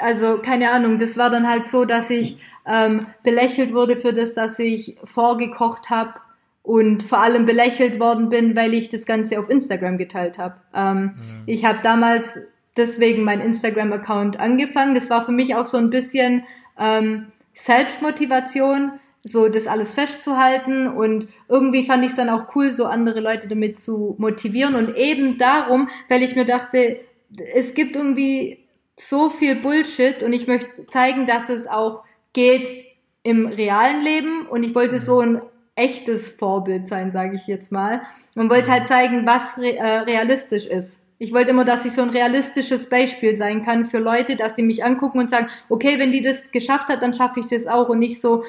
also 0.00 0.38
keine 0.38 0.70
Ahnung, 0.70 0.98
das 0.98 1.18
war 1.18 1.30
dann 1.30 1.48
halt 1.48 1.66
so, 1.66 1.84
dass 1.84 2.10
ich 2.10 2.38
ähm, 2.66 3.06
belächelt 3.22 3.74
wurde 3.74 3.96
für 3.96 4.12
das, 4.12 4.34
dass 4.34 4.58
ich 4.58 4.96
vorgekocht 5.04 5.90
habe 5.90 6.14
und 6.62 7.02
vor 7.02 7.18
allem 7.18 7.44
belächelt 7.44 7.98
worden 7.98 8.28
bin, 8.28 8.54
weil 8.56 8.74
ich 8.74 8.88
das 8.88 9.06
Ganze 9.06 9.38
auf 9.38 9.50
Instagram 9.50 9.98
geteilt 9.98 10.38
habe. 10.38 10.56
Ähm, 10.74 11.02
mhm. 11.02 11.42
Ich 11.46 11.64
habe 11.64 11.80
damals 11.82 12.38
deswegen 12.76 13.24
meinen 13.24 13.42
Instagram-Account 13.42 14.38
angefangen. 14.38 14.94
Das 14.94 15.10
war 15.10 15.24
für 15.24 15.32
mich 15.32 15.54
auch 15.54 15.66
so 15.66 15.76
ein 15.76 15.90
bisschen 15.90 16.44
ähm, 16.78 17.26
Selbstmotivation, 17.52 18.92
so 19.24 19.48
das 19.48 19.66
alles 19.66 19.92
festzuhalten 19.92 20.88
und 20.88 21.28
irgendwie 21.48 21.84
fand 21.84 22.04
ich 22.04 22.10
es 22.10 22.16
dann 22.16 22.28
auch 22.28 22.56
cool, 22.56 22.72
so 22.72 22.86
andere 22.86 23.20
Leute 23.20 23.46
damit 23.46 23.78
zu 23.78 24.16
motivieren 24.18 24.74
und 24.74 24.96
eben 24.96 25.38
darum, 25.38 25.88
weil 26.08 26.22
ich 26.22 26.34
mir 26.34 26.44
dachte, 26.44 26.98
es 27.54 27.74
gibt 27.74 27.94
irgendwie 27.94 28.64
so 28.96 29.30
viel 29.30 29.56
Bullshit 29.56 30.22
und 30.22 30.32
ich 30.32 30.48
möchte 30.48 30.86
zeigen, 30.86 31.26
dass 31.26 31.50
es 31.50 31.68
auch 31.68 32.02
geht 32.32 32.68
im 33.22 33.46
realen 33.46 34.02
Leben 34.02 34.46
und 34.48 34.64
ich 34.64 34.74
wollte 34.74 34.98
so 34.98 35.20
ein 35.20 35.40
echtes 35.74 36.30
Vorbild 36.30 36.86
sein, 36.86 37.10
sage 37.10 37.34
ich 37.34 37.46
jetzt 37.46 37.72
mal 37.72 38.02
und 38.34 38.50
wollte 38.50 38.70
halt 38.70 38.86
zeigen, 38.86 39.26
was 39.26 39.58
re 39.58 39.76
äh, 39.76 39.98
realistisch 40.00 40.66
ist. 40.66 41.00
Ich 41.18 41.32
wollte 41.32 41.50
immer, 41.50 41.64
dass 41.64 41.84
ich 41.84 41.92
so 41.92 42.02
ein 42.02 42.10
realistisches 42.10 42.88
Beispiel 42.88 43.34
sein 43.34 43.64
kann 43.64 43.84
für 43.84 43.98
Leute, 43.98 44.36
dass 44.36 44.54
die 44.54 44.64
mich 44.64 44.84
angucken 44.84 45.20
und 45.20 45.30
sagen, 45.30 45.46
okay, 45.68 45.98
wenn 45.98 46.10
die 46.12 46.20
das 46.20 46.50
geschafft 46.50 46.88
hat, 46.88 47.00
dann 47.00 47.14
schaffe 47.14 47.40
ich 47.40 47.46
das 47.46 47.66
auch 47.66 47.88
und 47.88 48.00
nicht 48.00 48.20
so, 48.20 48.44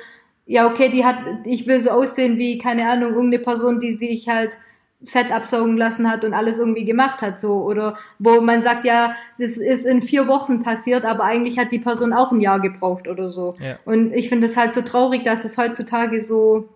ja, 0.46 0.68
okay, 0.68 0.90
die 0.90 1.06
hat, 1.06 1.18
ich 1.46 1.68
will 1.68 1.80
so 1.80 1.92
aussehen 1.92 2.38
wie, 2.38 2.58
keine 2.58 2.90
Ahnung, 2.90 3.14
irgendeine 3.14 3.44
Person, 3.44 3.80
die 3.80 3.92
sich 3.92 4.28
halt 4.28 4.58
Fett 5.06 5.32
absaugen 5.32 5.78
lassen 5.78 6.10
hat 6.10 6.24
und 6.24 6.34
alles 6.34 6.58
irgendwie 6.58 6.86
gemacht 6.86 7.22
hat, 7.22 7.40
so. 7.40 7.64
Oder 7.64 7.98
wo 8.20 8.42
man 8.42 8.62
sagt, 8.62 8.86
ja, 8.86 9.16
das 9.38 9.58
ist 9.58 9.86
in 9.86 10.02
vier 10.02 10.28
Wochen 10.28 10.64
passiert, 10.64 11.06
aber 11.06 11.26
eigentlich 11.26 11.60
hat 11.60 11.72
die 11.72 11.80
Person 11.80 12.14
auch 12.14 12.32
ein 12.32 12.42
Jahr 12.42 12.60
gebraucht 12.60 13.08
oder 13.08 13.30
so. 13.30 13.54
Ja. 13.60 13.78
Und 13.86 14.14
ich 14.14 14.30
finde 14.30 14.48
es 14.48 14.58
halt 14.58 14.74
so 14.74 14.82
traurig, 14.82 15.24
dass 15.24 15.46
es 15.46 15.58
heutzutage 15.58 16.22
so 16.22 16.70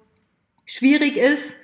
schwierig 0.67 1.17
ist, 1.17 1.57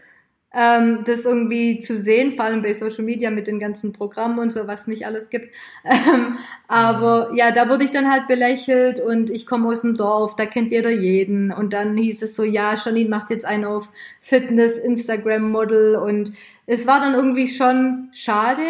ähm, 0.55 1.03
das 1.05 1.25
irgendwie 1.25 1.79
zu 1.79 1.97
sehen, 1.97 2.35
vor 2.35 2.45
allem 2.45 2.61
bei 2.61 2.73
Social 2.73 3.03
Media 3.03 3.31
mit 3.31 3.47
den 3.47 3.59
ganzen 3.59 3.91
Programmen 3.91 4.37
und 4.37 4.53
so, 4.53 4.67
was 4.67 4.87
nicht 4.87 5.05
alles 5.05 5.29
gibt. 5.29 5.53
Ähm, 5.85 6.37
aber 6.67 7.31
ja, 7.35 7.51
da 7.51 7.69
wurde 7.69 7.83
ich 7.83 7.91
dann 7.91 8.09
halt 8.09 8.27
belächelt 8.27 8.99
und 8.99 9.29
ich 9.29 9.45
komme 9.45 9.67
aus 9.67 9.81
dem 9.81 9.95
Dorf, 9.95 10.35
da 10.35 10.45
kennt 10.45 10.71
jeder 10.71 10.89
jeden. 10.89 11.51
Und 11.51 11.73
dann 11.73 11.97
hieß 11.97 12.21
es 12.21 12.35
so, 12.35 12.43
ja, 12.43 12.75
Janine 12.75 13.09
macht 13.09 13.29
jetzt 13.29 13.45
einen 13.45 13.65
auf 13.65 13.91
Fitness, 14.19 14.77
Instagram-Model 14.77 15.95
und 15.95 16.31
es 16.65 16.87
war 16.87 16.99
dann 16.99 17.13
irgendwie 17.13 17.47
schon 17.47 18.09
schade, 18.13 18.63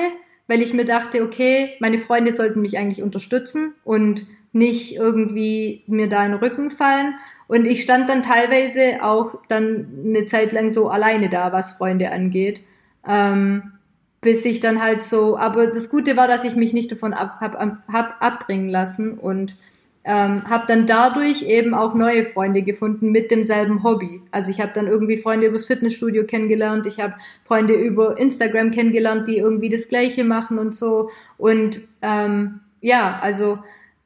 weil 0.47 0.61
ich 0.61 0.73
mir 0.73 0.85
dachte, 0.85 1.21
okay, 1.23 1.75
meine 1.79 1.97
Freunde 1.97 2.31
sollten 2.31 2.61
mich 2.61 2.77
eigentlich 2.77 3.03
unterstützen 3.03 3.75
und 3.83 4.25
nicht 4.51 4.95
irgendwie 4.95 5.83
mir 5.87 6.09
da 6.09 6.25
in 6.25 6.31
den 6.31 6.41
Rücken 6.41 6.71
fallen. 6.71 7.15
Und 7.53 7.65
ich 7.65 7.83
stand 7.83 8.09
dann 8.09 8.23
teilweise 8.23 9.03
auch 9.03 9.35
dann 9.47 9.87
eine 10.07 10.25
Zeit 10.25 10.53
lang 10.53 10.71
so 10.71 10.89
alleine 10.89 11.29
da, 11.29 11.53
was 11.53 11.73
Freunde 11.73 12.11
angeht. 12.11 12.61
Ähm, 13.07 13.73
bis 14.21 14.43
ich 14.43 14.59
dann 14.59 14.81
halt 14.81 15.03
so, 15.03 15.37
aber 15.37 15.67
das 15.67 15.91
Gute 15.91 16.17
war, 16.17 16.27
dass 16.27 16.45
ich 16.45 16.55
mich 16.55 16.73
nicht 16.73 16.91
davon 16.91 17.13
ab, 17.13 17.37
hab, 17.41 17.55
hab 17.93 18.23
abbringen 18.23 18.69
lassen 18.69 19.19
und 19.19 19.55
ähm, 20.03 20.49
habe 20.49 20.63
dann 20.67 20.87
dadurch 20.87 21.43
eben 21.43 21.75
auch 21.75 21.93
neue 21.93 22.25
Freunde 22.25 22.63
gefunden 22.63 23.11
mit 23.11 23.29
demselben 23.29 23.83
Hobby. 23.83 24.23
Also 24.31 24.49
ich 24.49 24.59
habe 24.59 24.71
dann 24.73 24.87
irgendwie 24.87 25.17
Freunde 25.17 25.45
übers 25.45 25.65
Fitnessstudio 25.65 26.25
kennengelernt, 26.25 26.87
ich 26.87 26.99
habe 26.99 27.13
Freunde 27.43 27.75
über 27.75 28.17
Instagram 28.17 28.71
kennengelernt, 28.71 29.27
die 29.27 29.37
irgendwie 29.37 29.69
das 29.69 29.89
Gleiche 29.89 30.23
machen 30.23 30.57
und 30.57 30.73
so. 30.73 31.11
Und 31.37 31.81
ähm, 32.01 32.61
ja, 32.81 33.19
also 33.21 33.59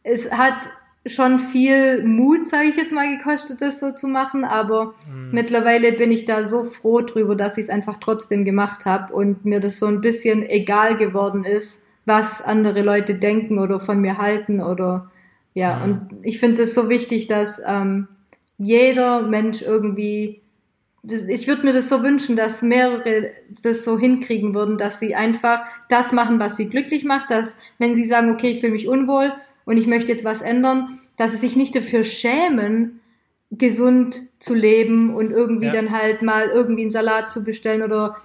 es 0.04 0.30
hat 0.34 0.70
schon 1.08 1.40
viel 1.40 2.04
Mut, 2.04 2.48
sage 2.48 2.70
ich 2.70 2.76
jetzt 2.76 2.94
mal, 2.94 3.08
gekostet, 3.18 3.62
das 3.62 3.80
so 3.80 3.92
zu 3.92 4.08
machen. 4.08 4.44
Aber 4.44 4.94
mhm. 5.12 5.30
mittlerweile 5.32 5.94
bin 5.94 6.12
ich 6.12 6.26
da 6.26 6.46
so 6.46 6.64
froh 6.64 7.02
drüber, 7.02 7.36
dass 7.36 7.58
ich 7.58 7.66
es 7.66 7.70
einfach 7.70 7.98
trotzdem 7.98 8.46
gemacht 8.46 8.86
habe 8.86 9.14
und 9.14 9.46
mir 9.46 9.60
das 9.60 9.80
so 9.80 9.88
ein 9.88 10.02
bisschen 10.02 10.44
egal 10.44 10.98
geworden 10.98 11.44
ist, 11.44 11.86
was 12.06 12.42
andere 12.42 12.82
Leute 12.82 13.16
denken 13.16 13.60
oder 13.60 13.80
von 13.80 14.00
mir 14.00 14.18
halten 14.18 14.62
oder 14.62 15.12
ja. 15.54 15.78
Mhm. 15.78 15.84
Und 15.84 16.26
ich 16.26 16.40
finde 16.40 16.64
es 16.64 16.74
so 16.74 16.90
wichtig, 16.90 17.28
dass 17.28 17.62
ähm, 17.66 18.08
jeder 18.58 19.22
Mensch 19.24 19.62
irgendwie 19.62 20.42
das, 21.04 21.28
ich 21.28 21.48
würde 21.48 21.66
mir 21.66 21.74
das 21.74 21.90
so 21.90 22.04
wünschen, 22.04 22.36
dass 22.36 22.62
mehrere 22.62 23.32
das 23.64 23.86
so 23.86 23.98
hinkriegen 23.98 24.54
würden, 24.54 24.78
dass 24.78 25.00
sie 25.00 25.16
einfach 25.16 25.62
das 25.90 26.12
machen, 26.12 26.40
was 26.40 26.58
sie 26.58 26.68
glücklich 26.68 27.06
macht, 27.06 27.32
dass 27.32 27.58
wenn 27.78 27.96
sie 27.96 28.04
sagen, 28.04 28.32
okay, 28.32 28.52
ich 28.52 28.60
fühle 28.60 28.74
mich 28.74 28.88
unwohl, 28.88 29.32
und 29.68 29.78
ich 29.78 29.86
möchte 29.86 30.12
jetzt 30.12 30.26
was 30.26 30.42
ändern, 30.42 31.00
dass 31.18 31.32
sie 31.32 31.38
sich 31.38 31.58
nicht 31.58 31.76
dafür 31.76 32.04
schämen, 32.06 33.02
gesund 33.52 34.22
zu 34.40 34.54
leben 34.54 35.14
und 35.14 35.32
irgendwie 35.32 35.66
ja. 35.66 35.74
dann 35.74 35.92
halt 35.92 36.22
mal 36.22 36.48
irgendwie 36.48 36.82
einen 36.82 36.90
Salat 36.90 37.30
zu 37.30 37.44
bestellen 37.44 37.84
oder 37.84 38.16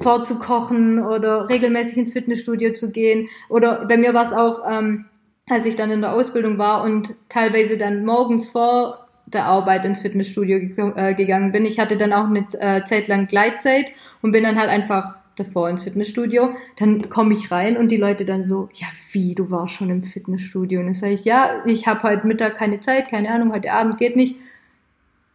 vorzukochen 0.00 1.02
oder 1.04 1.48
regelmäßig 1.50 1.98
ins 1.98 2.12
Fitnessstudio 2.14 2.72
zu 2.72 2.90
gehen. 2.90 3.28
Oder 3.50 3.84
bei 3.86 3.98
mir 3.98 4.14
war 4.14 4.24
es 4.24 4.32
auch, 4.32 4.62
ähm, 4.68 5.04
als 5.48 5.66
ich 5.66 5.76
dann 5.76 5.90
in 5.90 6.00
der 6.00 6.14
Ausbildung 6.14 6.56
war 6.56 6.82
und 6.82 7.14
teilweise 7.28 7.76
dann 7.76 8.04
morgens 8.04 8.48
vor 8.48 9.06
der 9.26 9.44
Arbeit 9.44 9.84
ins 9.84 10.00
Fitnessstudio 10.00 10.60
ge 10.60 10.92
äh, 10.96 11.14
gegangen 11.14 11.52
bin. 11.52 11.66
Ich 11.66 11.78
hatte 11.78 11.98
dann 11.98 12.14
auch 12.14 12.26
eine 12.26 12.46
äh, 12.58 12.84
Zeit 12.84 13.08
lang 13.08 13.26
Gleitzeit 13.26 13.92
und 14.22 14.32
bin 14.32 14.44
dann 14.44 14.58
halt 14.58 14.70
einfach 14.70 15.14
davor 15.36 15.70
ins 15.70 15.84
Fitnessstudio. 15.84 16.56
Dann 16.76 17.08
komme 17.08 17.34
ich 17.34 17.50
rein 17.50 17.76
und 17.76 17.90
die 17.90 17.96
Leute 17.96 18.24
dann 18.24 18.42
so, 18.42 18.68
ja, 18.72 18.86
wie, 19.12 19.34
du 19.34 19.50
warst 19.50 19.74
schon 19.74 19.90
im 19.90 20.02
Fitnessstudio? 20.02 20.80
Und 20.80 20.86
dann 20.86 20.94
sage 20.94 21.12
ich, 21.12 21.24
ja, 21.24 21.62
ich 21.66 21.86
habe 21.86 22.02
heute 22.02 22.26
Mittag 22.26 22.56
keine 22.56 22.80
Zeit, 22.80 23.10
keine 23.10 23.30
Ahnung, 23.30 23.52
heute 23.52 23.72
Abend 23.72 23.98
geht 23.98 24.16
nicht. 24.16 24.36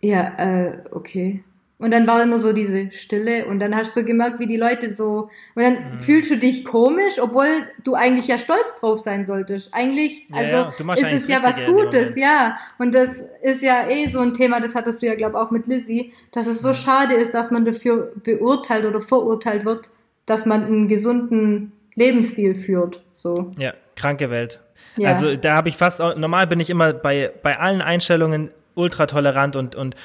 Ja, 0.01 0.33
äh, 0.37 0.83
okay. 0.91 1.43
Und 1.81 1.89
dann 1.89 2.05
war 2.05 2.21
immer 2.21 2.37
so 2.37 2.53
diese 2.53 2.91
Stille 2.91 3.47
und 3.47 3.59
dann 3.59 3.75
hast 3.75 3.97
du 3.97 4.03
gemerkt, 4.03 4.39
wie 4.39 4.45
die 4.45 4.55
Leute 4.55 4.93
so, 4.93 5.29
und 5.55 5.63
dann 5.63 5.73
mhm. 5.73 5.97
fühlst 5.97 6.29
du 6.29 6.37
dich 6.37 6.63
komisch, 6.63 7.19
obwohl 7.19 7.47
du 7.83 7.95
eigentlich 7.95 8.27
ja 8.27 8.37
stolz 8.37 8.75
drauf 8.75 8.99
sein 8.99 9.25
solltest. 9.25 9.73
Eigentlich, 9.73 10.27
ja, 10.29 10.35
also 10.35 10.83
ja, 10.83 10.93
ist 10.93 11.11
es 11.11 11.27
ja 11.27 11.41
was 11.41 11.65
Gutes, 11.65 12.15
ja. 12.15 12.55
Und 12.77 12.93
das 12.93 13.25
ist 13.41 13.63
ja 13.63 13.89
eh 13.89 14.07
so 14.07 14.19
ein 14.19 14.35
Thema, 14.35 14.61
das 14.61 14.75
hattest 14.75 15.01
du 15.01 15.07
ja, 15.07 15.15
glaube 15.15 15.41
auch 15.41 15.49
mit 15.49 15.65
Lizzie, 15.65 16.13
dass 16.31 16.45
es 16.45 16.61
so 16.61 16.69
mhm. 16.69 16.75
schade 16.75 17.15
ist, 17.15 17.33
dass 17.33 17.49
man 17.49 17.65
dafür 17.65 18.11
beurteilt 18.23 18.85
oder 18.85 19.01
verurteilt 19.01 19.65
wird, 19.65 19.89
dass 20.27 20.45
man 20.45 20.63
einen 20.63 20.87
gesunden 20.87 21.71
Lebensstil 21.95 22.53
führt. 22.53 23.01
So. 23.11 23.53
Ja, 23.57 23.73
kranke 23.95 24.29
Welt. 24.29 24.59
Ja. 24.97 25.09
Also 25.09 25.35
da 25.35 25.55
habe 25.55 25.69
ich 25.69 25.77
fast, 25.77 25.99
normal 25.99 26.45
bin 26.45 26.59
ich 26.59 26.69
immer 26.69 26.93
bei, 26.93 27.31
bei 27.41 27.57
allen 27.57 27.81
Einstellungen 27.81 28.51
ultra 28.75 29.05
tolerant 29.05 29.55
und, 29.55 29.75
und 29.75 29.95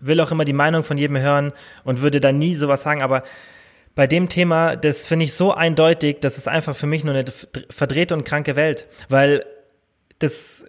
will 0.00 0.20
auch 0.20 0.30
immer 0.30 0.44
die 0.44 0.52
Meinung 0.52 0.82
von 0.82 0.98
jedem 0.98 1.18
hören 1.18 1.52
und 1.84 2.00
würde 2.00 2.20
da 2.20 2.32
nie 2.32 2.54
sowas 2.54 2.82
sagen, 2.82 3.02
aber 3.02 3.22
bei 3.94 4.06
dem 4.06 4.28
Thema, 4.28 4.76
das 4.76 5.06
finde 5.06 5.24
ich 5.24 5.34
so 5.34 5.52
eindeutig, 5.52 6.18
das 6.20 6.36
ist 6.36 6.48
einfach 6.48 6.74
für 6.74 6.86
mich 6.86 7.04
nur 7.04 7.14
eine 7.14 7.24
verdrehte 7.70 8.14
und 8.14 8.24
kranke 8.24 8.56
Welt, 8.56 8.88
weil 9.08 9.44
das, 10.18 10.66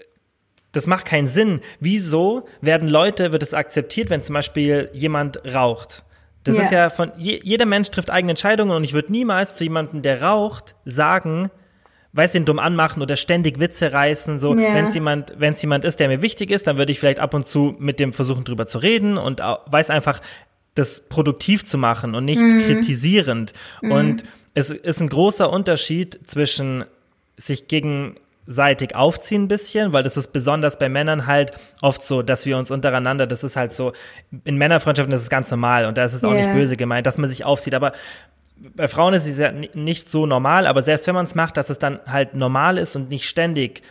das 0.72 0.86
macht 0.86 1.06
keinen 1.06 1.28
Sinn. 1.28 1.62
Wieso 1.80 2.48
werden 2.62 2.88
Leute, 2.88 3.32
wird 3.32 3.42
es 3.42 3.54
akzeptiert, 3.54 4.10
wenn 4.10 4.22
zum 4.22 4.34
Beispiel 4.36 4.90
jemand 4.94 5.42
raucht? 5.46 6.04
Das 6.44 6.58
ja. 6.58 6.64
ist 6.64 6.72
ja 6.72 6.90
von, 6.92 7.12
je, 7.18 7.40
jeder 7.44 7.66
Mensch 7.66 7.90
trifft 7.90 8.12
eigene 8.12 8.34
Entscheidungen 8.34 8.76
und 8.76 8.84
ich 8.84 8.94
würde 8.94 9.12
niemals 9.12 9.56
zu 9.56 9.64
jemandem, 9.64 10.04
der 10.04 10.22
raucht, 10.22 10.76
sagen, 10.86 11.50
weiß 12.16 12.32
den 12.32 12.46
dumm 12.46 12.60
anmachen 12.60 13.02
oder 13.02 13.18
ständig 13.18 13.60
Witze 13.60 13.92
reißen. 13.92 14.40
So, 14.40 14.56
ja. 14.56 14.74
wenn 14.74 14.86
es 14.86 14.94
jemand, 14.94 15.34
wenn 15.38 15.54
es 15.54 15.62
jemand 15.62 15.84
ist, 15.84 16.00
der 16.00 16.08
mir 16.08 16.22
wichtig 16.22 16.50
ist, 16.50 16.66
dann 16.68 16.78
würde 16.78 16.92
ich 16.92 17.00
vielleicht 17.00 17.20
ab 17.20 17.34
und 17.34 17.46
zu 17.46 17.76
mit 17.78 18.00
dem 18.00 18.14
versuchen, 18.14 18.46
drüber 18.46 18.66
zu 18.68 18.78
reden 18.78 19.18
und 19.18 19.40
weiß 19.40 19.90
einfach, 19.90 20.22
das 20.76 21.02
produktiv 21.02 21.64
zu 21.64 21.78
machen 21.78 22.16
und 22.16 22.26
nicht 22.26 22.42
mhm. 22.42 22.62
kritisierend. 22.62 23.54
Mhm. 23.82 23.92
Und 23.92 24.24
es 24.54 24.70
ist 24.70 25.02
ein 25.02 25.10
großer 25.10 25.50
Unterschied 25.50 26.20
zwischen 26.26 26.86
sich 27.38 27.68
gegenseitig 27.68 28.96
aufziehen 28.96 29.44
ein 29.44 29.48
bisschen, 29.50 29.92
weil 29.92 30.04
das 30.04 30.16
ist 30.16 30.32
besonders 30.32 30.80
bei 30.80 30.88
Männern 30.88 31.28
halt 31.28 31.52
oft 31.82 32.02
so, 32.02 32.22
dass 32.22 32.46
wir 32.46 32.58
uns 32.58 32.72
untereinander, 32.72 33.28
das 33.28 33.44
ist 33.44 33.58
halt 33.58 33.74
so, 33.74 33.92
in 34.46 34.58
Männerfreundschaften 34.58 35.14
ist 35.14 35.24
es 35.24 35.30
ganz 35.30 35.52
normal 35.52 35.86
und 35.86 35.98
da 35.98 36.06
ist 36.06 36.14
es 36.14 36.24
auch 36.24 36.32
yeah. 36.32 36.48
nicht 36.48 36.54
böse 36.54 36.78
gemeint, 36.78 37.06
dass 37.06 37.18
man 37.18 37.30
sich 37.30 37.44
aufzieht, 37.44 37.74
aber 37.74 37.92
bei 38.58 38.88
Frauen 38.88 39.14
ist 39.14 39.28
es 39.28 39.38
ja 39.38 39.52
nicht 39.52 40.10
so 40.10 40.26
normal, 40.26 40.68
aber 40.68 40.82
selbst 40.82 41.08
wenn 41.08 41.16
man 41.16 41.26
es 41.26 41.36
macht, 41.36 41.58
dass 41.58 41.70
es 41.70 41.80
dann 41.80 42.00
halt 42.06 42.36
normal 42.36 42.78
ist 42.78 42.96
und 42.96 43.10
nicht 43.10 43.28
ständig 43.28 43.84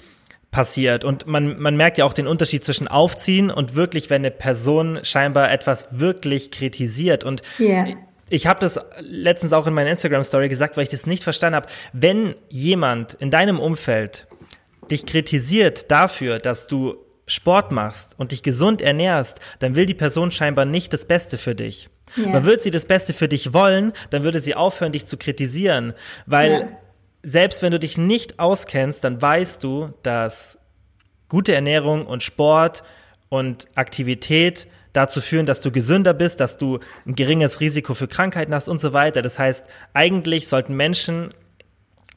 passiert. 0.51 1.05
Und 1.05 1.27
man, 1.27 1.61
man 1.61 1.77
merkt 1.77 1.99
ja 1.99 2.05
auch 2.05 2.13
den 2.13 2.27
Unterschied 2.27 2.65
zwischen 2.65 2.89
Aufziehen 2.89 3.51
und 3.51 3.75
wirklich, 3.75 4.09
wenn 4.09 4.23
eine 4.23 4.31
Person 4.31 5.01
scheinbar 5.03 5.51
etwas 5.51 5.89
wirklich 5.91 6.51
kritisiert. 6.51 7.25
Und 7.25 7.43
yeah. 7.59 7.89
ich 8.31 8.47
habe 8.47 8.61
das 8.61 8.79
letztens 9.01 9.53
auch 9.53 9.67
in 9.67 9.75
meiner 9.75 9.91
Instagram-Story 9.91 10.49
gesagt, 10.49 10.77
weil 10.77 10.85
ich 10.85 10.91
das 10.91 11.07
nicht 11.07 11.25
verstanden 11.25 11.57
habe. 11.57 11.67
Wenn 11.93 12.35
jemand 12.49 13.15
in 13.15 13.31
deinem 13.31 13.59
Umfeld 13.59 14.29
dich 14.91 15.07
kritisiert 15.07 15.91
dafür, 15.91 16.39
dass 16.39 16.69
du 16.69 16.97
Sport 17.27 17.73
machst 17.73 18.15
und 18.19 18.33
dich 18.33 18.43
gesund 18.43 18.81
ernährst, 18.81 19.41
dann 19.59 19.77
will 19.77 19.87
die 19.87 19.95
Person 19.95 20.31
scheinbar 20.31 20.67
nicht 20.67 20.93
das 20.93 21.07
Beste 21.07 21.37
für 21.37 21.55
dich. 21.55 21.89
Ja. 22.17 22.29
Man 22.29 22.45
würde 22.45 22.63
sie 22.63 22.71
das 22.71 22.87
Beste 22.87 23.13
für 23.13 23.29
dich 23.29 23.53
wollen, 23.53 23.93
dann 24.11 24.25
würde 24.25 24.41
sie 24.41 24.55
aufhören, 24.55 24.93
dich 24.93 25.07
zu 25.07 25.17
kritisieren, 25.17 25.95
weil 26.27 26.51
ja. 26.51 26.69
selbst 27.23 27.63
wenn 27.63 27.73
du 27.73 27.79
dich 27.79 27.99
nicht 27.99 28.39
auskennst, 28.39 29.05
dann 29.05 29.21
weißt 29.21 29.63
du, 29.63 29.93
dass 30.03 30.59
gute 31.29 31.55
Ernährung 31.55 32.07
und 32.07 32.23
Sport 32.23 32.85
und 33.29 33.67
Aktivität 33.75 34.69
dazu 34.93 35.21
führen, 35.21 35.47
dass 35.47 35.61
du 35.61 35.73
gesünder 35.73 36.15
bist, 36.15 36.39
dass 36.39 36.57
du 36.57 36.79
ein 37.05 37.17
geringes 37.17 37.61
Risiko 37.61 37.95
für 37.95 38.07
Krankheiten 38.07 38.55
hast 38.55 38.69
und 38.69 38.81
so 38.81 38.93
weiter. 38.93 39.23
Das 39.23 39.39
heißt, 39.39 39.67
eigentlich 39.93 40.47
sollten 40.47 40.75
Menschen 40.75 41.31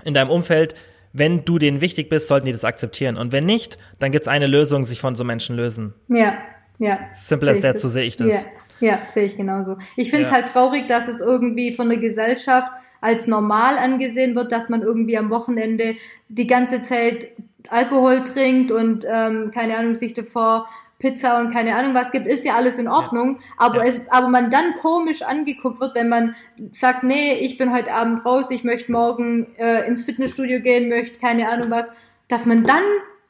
in 0.04 0.14
deinem 0.14 0.30
Umfeld 0.30 0.76
wenn 1.18 1.46
du 1.46 1.58
denen 1.58 1.82
wichtig 1.82 2.10
bist, 2.10 2.28
sollten 2.28 2.46
die 2.46 2.52
das 2.52 2.64
akzeptieren. 2.64 3.18
Und 3.18 3.32
wenn 3.32 3.46
nicht, 3.46 3.78
dann 4.00 4.12
gibt 4.12 4.24
es 4.24 4.28
eine 4.28 4.46
Lösung, 4.46 4.86
sich 4.86 5.00
von 5.00 5.16
so 5.16 5.24
Menschen 5.24 5.56
lösen. 5.56 5.94
Ja, 6.10 6.38
ja. 6.78 7.00
Simple 7.14 7.52
as 7.52 7.62
that, 7.62 7.80
so 7.80 7.88
sehe 7.88 8.04
ich 8.04 8.16
das. 8.16 8.28
Ja, 8.28 8.44
ja 8.80 9.00
sehe 9.08 9.26
ich 9.26 9.38
genauso. 9.38 9.78
Ich 9.96 10.10
finde 10.10 10.26
es 10.26 10.30
ja. 10.30 10.36
halt 10.36 10.48
traurig, 10.50 10.88
dass 10.88 11.08
es 11.08 11.20
irgendwie 11.20 11.72
von 11.72 11.90
der 11.90 12.00
Gesellschaft 12.00 12.72
als 13.02 13.28
normal 13.28 13.78
angesehen 13.78 14.36
wird, 14.36 14.52
dass 14.52 14.70
man 14.70 14.82
irgendwie 14.82 15.18
am 15.18 15.30
Wochenende 15.30 15.96
die 16.30 16.48
ganze 16.48 16.82
Zeit 16.82 17.28
Alkohol 17.70 18.24
trinkt 18.24 18.72
und 18.72 19.06
ähm, 19.08 19.52
keine 19.54 19.78
Ahnung, 19.78 19.96
sich 19.96 20.14
davor 20.14 20.68
Pizza 21.00 21.40
und 21.40 21.52
keine 21.52 21.76
Ahnung 21.76 21.94
was 21.94 22.12
gibt, 22.12 22.26
ist 22.26 22.44
ja 22.44 22.56
alles 22.56 22.80
in 22.80 22.88
Ordnung. 22.88 23.36
Ja. 23.36 23.42
Aber, 23.58 23.78
ja. 23.78 23.86
Es, 23.86 24.02
aber 24.10 24.30
man 24.30 24.50
dann 24.50 24.74
komisch 24.82 25.22
angeguckt 25.22 25.80
wird, 25.80 25.96
wenn 25.96 26.10
man 26.10 26.36
sagt, 26.72 27.04
nee, 27.04 27.34
ich 27.34 27.58
bin 27.58 27.72
heute 27.72 27.92
Abend 27.92 28.26
raus, 28.26 28.50
ich 28.50 28.64
möchte 28.64 28.92
morgen 28.92 29.48
äh, 29.58 29.88
ins 29.88 30.04
Fitnessstudio 30.04 30.60
gehen, 30.60 30.90
möchte 30.90 31.20
keine 31.20 31.50
Ahnung 31.50 31.70
was, 31.70 31.92
dass 32.28 32.46
man 32.46 32.64
dann 32.64 32.84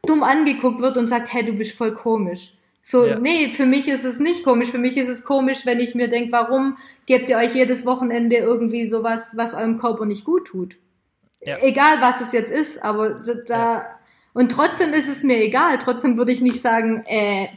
dumm 0.06 0.24
angeguckt 0.24 0.80
wird 0.82 0.98
und 0.98 1.08
sagt, 1.08 1.34
hey, 1.34 1.44
du 1.44 1.54
bist 1.54 1.78
voll 1.78 1.94
komisch. 1.94 2.57
So, 2.90 3.06
ja. 3.06 3.20
nee, 3.20 3.50
für 3.50 3.66
mich 3.66 3.90
ist 3.90 4.06
es 4.06 4.22
nicht 4.22 4.46
komisch. 4.46 4.70
Für 4.72 4.78
mich 4.78 4.96
ist 4.96 5.10
es 5.10 5.26
komisch, 5.26 5.66
wenn 5.66 5.82
ich 5.82 5.94
mir 5.94 6.08
denke, 6.08 6.32
warum 6.32 6.78
gebt 7.06 7.30
ihr 7.30 7.36
euch 7.36 7.54
jedes 7.54 7.86
Wochenende 7.86 8.38
irgendwie 8.38 8.88
sowas, 8.88 9.34
was 9.36 9.54
eurem 9.54 9.78
Körper 9.78 10.06
nicht 10.06 10.24
gut 10.24 10.48
tut? 10.48 10.78
Ja. 11.42 11.58
Egal, 11.62 11.98
was 12.00 12.22
es 12.22 12.32
jetzt 12.32 12.50
ist, 12.50 12.82
aber 12.82 13.22
da, 13.46 13.90
und 14.32 14.54
trotzdem 14.54 14.94
ist 14.94 15.10
es 15.10 15.24
mir 15.24 15.38
egal. 15.38 15.80
Trotzdem 15.80 16.18
würde 16.18 16.32
ich 16.32 16.40
nicht 16.40 16.62
sagen, 16.62 17.04
äh, 17.08 17.50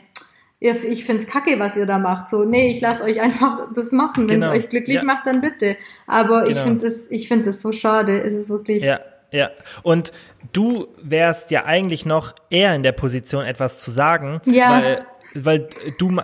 ich 0.58 1.04
find's 1.04 1.28
kacke, 1.28 1.60
was 1.60 1.76
ihr 1.76 1.86
da 1.86 1.98
macht. 1.98 2.26
So, 2.26 2.42
nee, 2.42 2.72
ich 2.72 2.80
lasse 2.80 3.04
euch 3.04 3.20
einfach 3.20 3.68
das 3.72 3.92
machen. 3.92 4.28
Wenn 4.28 4.42
es 4.42 4.48
genau. 4.48 4.58
euch 4.58 4.68
glücklich 4.68 4.96
ja. 4.96 5.04
macht, 5.04 5.28
dann 5.28 5.40
bitte. 5.40 5.76
Aber 6.08 6.40
genau. 6.40 6.50
ich 6.50 6.58
finde 6.58 6.84
das, 6.84 7.08
ich 7.08 7.28
finde 7.28 7.44
das 7.44 7.60
so 7.60 7.70
schade. 7.70 8.20
Es 8.20 8.34
ist 8.34 8.50
wirklich. 8.50 8.82
Ja. 8.82 8.98
Ja, 9.32 9.50
und 9.84 10.10
du 10.52 10.88
wärst 11.00 11.52
ja 11.52 11.64
eigentlich 11.64 12.04
noch 12.04 12.34
eher 12.50 12.74
in 12.74 12.82
der 12.82 12.90
Position, 12.90 13.44
etwas 13.44 13.80
zu 13.80 13.92
sagen, 13.92 14.40
ja. 14.44 14.70
weil, 14.72 15.06
weil 15.34 15.68
du, 15.98 16.20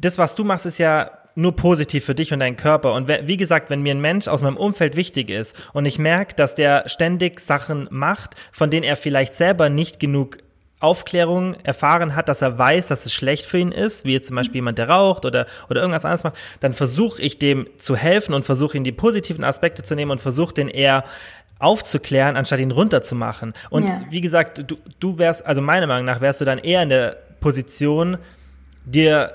das, 0.00 0.18
was 0.18 0.34
du 0.34 0.44
machst, 0.44 0.66
ist 0.66 0.78
ja 0.78 1.10
nur 1.34 1.54
positiv 1.54 2.04
für 2.04 2.16
dich 2.16 2.32
und 2.32 2.40
deinen 2.40 2.56
Körper. 2.56 2.94
Und 2.94 3.08
wie 3.08 3.36
gesagt, 3.36 3.70
wenn 3.70 3.80
mir 3.80 3.94
ein 3.94 4.00
Mensch 4.00 4.26
aus 4.26 4.42
meinem 4.42 4.56
Umfeld 4.56 4.96
wichtig 4.96 5.30
ist 5.30 5.56
und 5.72 5.86
ich 5.86 5.98
merke, 5.98 6.34
dass 6.34 6.56
der 6.56 6.88
ständig 6.88 7.38
Sachen 7.38 7.86
macht, 7.90 8.34
von 8.50 8.70
denen 8.70 8.82
er 8.82 8.96
vielleicht 8.96 9.34
selber 9.34 9.68
nicht 9.68 10.00
genug 10.00 10.38
Aufklärung 10.80 11.54
erfahren 11.62 12.14
hat, 12.14 12.28
dass 12.28 12.42
er 12.42 12.58
weiß, 12.58 12.88
dass 12.88 13.04
es 13.04 13.12
schlecht 13.12 13.46
für 13.46 13.58
ihn 13.58 13.72
ist, 13.72 14.04
wie 14.04 14.12
jetzt 14.12 14.28
zum 14.28 14.36
Beispiel 14.36 14.56
jemand, 14.56 14.78
der 14.78 14.88
raucht 14.88 15.24
oder, 15.24 15.46
oder 15.68 15.80
irgendwas 15.80 16.04
anderes 16.04 16.24
macht, 16.24 16.36
dann 16.60 16.72
versuche 16.72 17.20
ich 17.20 17.38
dem 17.38 17.68
zu 17.78 17.96
helfen 17.96 18.34
und 18.34 18.44
versuche 18.44 18.76
ihn 18.76 18.84
die 18.84 18.92
positiven 18.92 19.44
Aspekte 19.44 19.82
zu 19.82 19.96
nehmen 19.96 20.12
und 20.12 20.20
versuche 20.20 20.54
den 20.54 20.68
eher 20.68 21.04
aufzuklären, 21.58 22.36
anstatt 22.36 22.60
ihn 22.60 22.70
runterzumachen. 22.70 23.54
Und 23.70 23.88
ja. 23.88 24.02
wie 24.10 24.20
gesagt, 24.20 24.70
du, 24.70 24.76
du 25.00 25.18
wärst, 25.18 25.44
also 25.44 25.60
meiner 25.60 25.88
Meinung 25.88 26.04
nach, 26.04 26.20
wärst 26.20 26.40
du 26.40 26.44
dann 26.44 26.58
eher 26.58 26.82
in 26.82 26.90
der 26.90 27.16
Position, 27.40 28.18
dir 28.90 29.32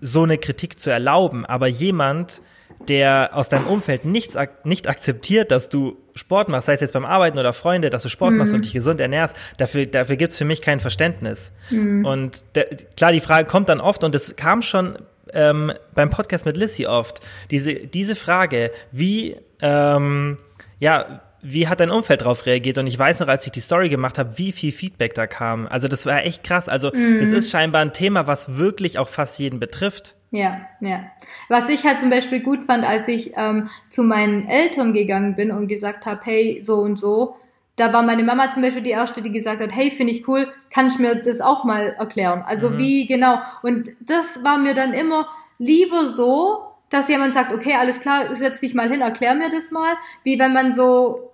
so 0.00 0.22
eine 0.22 0.38
Kritik 0.38 0.78
zu 0.78 0.90
erlauben, 0.90 1.46
aber 1.46 1.66
jemand, 1.66 2.40
der 2.88 3.30
aus 3.32 3.48
deinem 3.48 3.66
Umfeld 3.66 4.04
nichts 4.04 4.36
nicht 4.64 4.88
akzeptiert, 4.88 5.50
dass 5.50 5.68
du 5.68 5.96
Sport 6.14 6.48
machst, 6.48 6.66
sei 6.66 6.74
es 6.74 6.80
jetzt 6.80 6.92
beim 6.92 7.04
Arbeiten 7.04 7.38
oder 7.38 7.52
Freunde, 7.52 7.90
dass 7.90 8.02
du 8.02 8.08
Sport 8.08 8.32
mhm. 8.32 8.38
machst 8.38 8.52
und 8.54 8.64
dich 8.64 8.72
gesund 8.72 9.00
ernährst, 9.00 9.36
dafür, 9.56 9.86
dafür 9.86 10.16
gibt 10.16 10.32
es 10.32 10.38
für 10.38 10.44
mich 10.44 10.60
kein 10.60 10.80
Verständnis. 10.80 11.52
Mhm. 11.70 12.04
Und 12.04 12.44
der, 12.54 12.66
klar, 12.96 13.12
die 13.12 13.20
Frage 13.20 13.48
kommt 13.48 13.68
dann 13.68 13.80
oft 13.80 14.04
und 14.04 14.14
es 14.14 14.36
kam 14.36 14.62
schon 14.62 14.98
ähm, 15.32 15.72
beim 15.94 16.10
Podcast 16.10 16.46
mit 16.46 16.56
Lissy 16.56 16.86
oft, 16.86 17.20
diese, 17.50 17.74
diese 17.74 18.14
Frage, 18.14 18.70
wie, 18.92 19.36
ähm, 19.60 20.38
ja, 20.78 21.22
wie 21.44 21.68
hat 21.68 21.80
dein 21.80 21.90
Umfeld 21.90 22.22
darauf 22.22 22.46
reagiert? 22.46 22.78
Und 22.78 22.86
ich 22.86 22.98
weiß 22.98 23.20
noch, 23.20 23.28
als 23.28 23.46
ich 23.46 23.52
die 23.52 23.60
Story 23.60 23.88
gemacht 23.88 24.18
habe, 24.18 24.38
wie 24.38 24.50
viel 24.50 24.72
Feedback 24.72 25.14
da 25.14 25.26
kam. 25.26 25.68
Also 25.68 25.88
das 25.88 26.06
war 26.06 26.24
echt 26.24 26.42
krass. 26.42 26.68
Also 26.68 26.90
mhm. 26.92 27.18
das 27.20 27.30
ist 27.30 27.50
scheinbar 27.50 27.82
ein 27.82 27.92
Thema, 27.92 28.26
was 28.26 28.56
wirklich 28.56 28.98
auch 28.98 29.08
fast 29.08 29.38
jeden 29.38 29.60
betrifft. 29.60 30.14
Ja, 30.30 30.62
ja. 30.80 31.04
Was 31.48 31.68
ich 31.68 31.84
halt 31.84 32.00
zum 32.00 32.10
Beispiel 32.10 32.40
gut 32.40 32.64
fand, 32.64 32.84
als 32.84 33.06
ich 33.06 33.32
ähm, 33.36 33.68
zu 33.88 34.02
meinen 34.02 34.48
Eltern 34.48 34.92
gegangen 34.92 35.36
bin 35.36 35.50
und 35.52 35.68
gesagt 35.68 36.06
habe, 36.06 36.20
hey, 36.24 36.60
so 36.62 36.78
und 36.80 36.98
so, 36.98 37.36
da 37.76 37.92
war 37.92 38.02
meine 38.02 38.22
Mama 38.22 38.50
zum 38.50 38.62
Beispiel 38.62 38.82
die 38.82 38.90
erste, 38.90 39.22
die 39.22 39.32
gesagt 39.32 39.60
hat, 39.60 39.70
hey, 39.72 39.90
finde 39.90 40.12
ich 40.12 40.26
cool, 40.26 40.48
kann 40.72 40.88
ich 40.88 40.98
mir 40.98 41.16
das 41.16 41.40
auch 41.40 41.64
mal 41.64 41.94
erklären? 41.98 42.42
Also 42.46 42.70
mhm. 42.70 42.78
wie 42.78 43.06
genau? 43.06 43.38
Und 43.62 43.90
das 44.00 44.42
war 44.42 44.58
mir 44.58 44.74
dann 44.74 44.92
immer 44.92 45.28
lieber 45.58 46.06
so, 46.06 46.62
dass 46.90 47.08
jemand 47.08 47.34
sagt, 47.34 47.52
okay, 47.52 47.74
alles 47.78 48.00
klar, 48.00 48.34
setz 48.34 48.60
dich 48.60 48.74
mal 48.74 48.90
hin, 48.90 49.00
erklär 49.00 49.34
mir 49.34 49.50
das 49.50 49.70
mal, 49.70 49.94
wie 50.22 50.38
wenn 50.38 50.52
man 50.52 50.74
so 50.74 51.33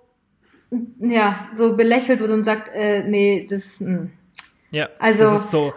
ja, 0.99 1.49
so 1.53 1.75
belächelt 1.75 2.19
wird 2.19 2.31
und 2.31 2.43
sagt, 2.43 2.69
äh, 2.73 3.03
nee, 3.03 3.45
das, 3.49 3.81
mh. 3.81 3.87
Hm. 3.87 4.11
Ja, 4.71 4.89
also, 4.99 5.23
das 5.23 5.41
ist 5.41 5.51
so 5.51 5.73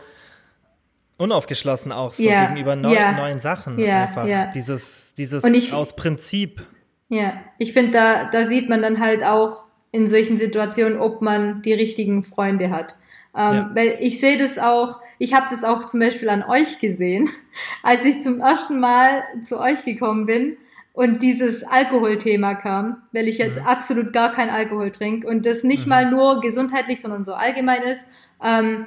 unaufgeschlossen 1.17 1.93
auch 1.93 2.13
so 2.13 2.23
ja, 2.23 2.47
gegenüber 2.47 2.77
neu, 2.77 2.95
ja, 2.95 3.13
neuen 3.13 3.41
Sachen 3.41 3.79
ja, 3.79 4.05
einfach. 4.05 4.27
Ja. 4.27 4.47
Dieses, 4.49 5.15
dieses 5.15 5.45
ich, 5.45 5.73
aus 5.73 5.97
Prinzip. 5.97 6.63
Ja, 7.09 7.35
ich 7.59 7.73
finde, 7.73 7.93
da, 7.93 8.31
da 8.31 8.47
sieht 8.47 8.69
man 8.69 8.83
dann 8.83 9.01
halt 9.01 9.25
auch 9.25 9.65
in 9.91 10.07
solchen 10.07 10.37
Situationen, 10.37 10.99
ob 10.99 11.23
man 11.23 11.63
die 11.63 11.73
richtigen 11.73 12.23
Freunde 12.23 12.71
hat. 12.71 12.97
Ähm, 13.37 13.55
ja. 13.55 13.71
Weil 13.75 13.97
ich 14.01 14.21
sehe 14.21 14.39
das 14.39 14.59
auch, 14.59 15.01
ich 15.19 15.35
habe 15.35 15.47
das 15.51 15.65
auch 15.65 15.87
zum 15.87 16.01
Beispiel 16.01 16.29
an 16.29 16.45
euch 16.45 16.79
gesehen, 16.79 17.29
als 17.83 18.05
ich 18.05 18.21
zum 18.21 18.41
ersten 18.41 18.81
Mal 18.81 19.25
zu 19.43 19.59
euch 19.59 19.85
gekommen 19.85 20.27
bin 20.27 20.57
und 20.95 21.23
dieses 21.23 21.65
Alkoholthema 21.65 22.55
kam, 22.55 23.03
weil 23.13 23.27
ich 23.27 23.39
jetzt 23.39 23.61
mhm. 23.61 23.67
absolut 23.67 24.13
gar 24.13 24.33
kein 24.33 24.49
Alkohol 24.49 24.93
trinke 24.93 25.27
und 25.27 25.45
das 25.45 25.65
nicht 25.65 25.85
mhm. 25.85 25.91
mal 25.91 26.11
nur 26.11 26.41
gesundheitlich, 26.41 27.01
sondern 27.01 27.25
so 27.25 27.35
allgemein 27.35 27.83
ist. 27.83 28.07
Ähm, 28.43 28.87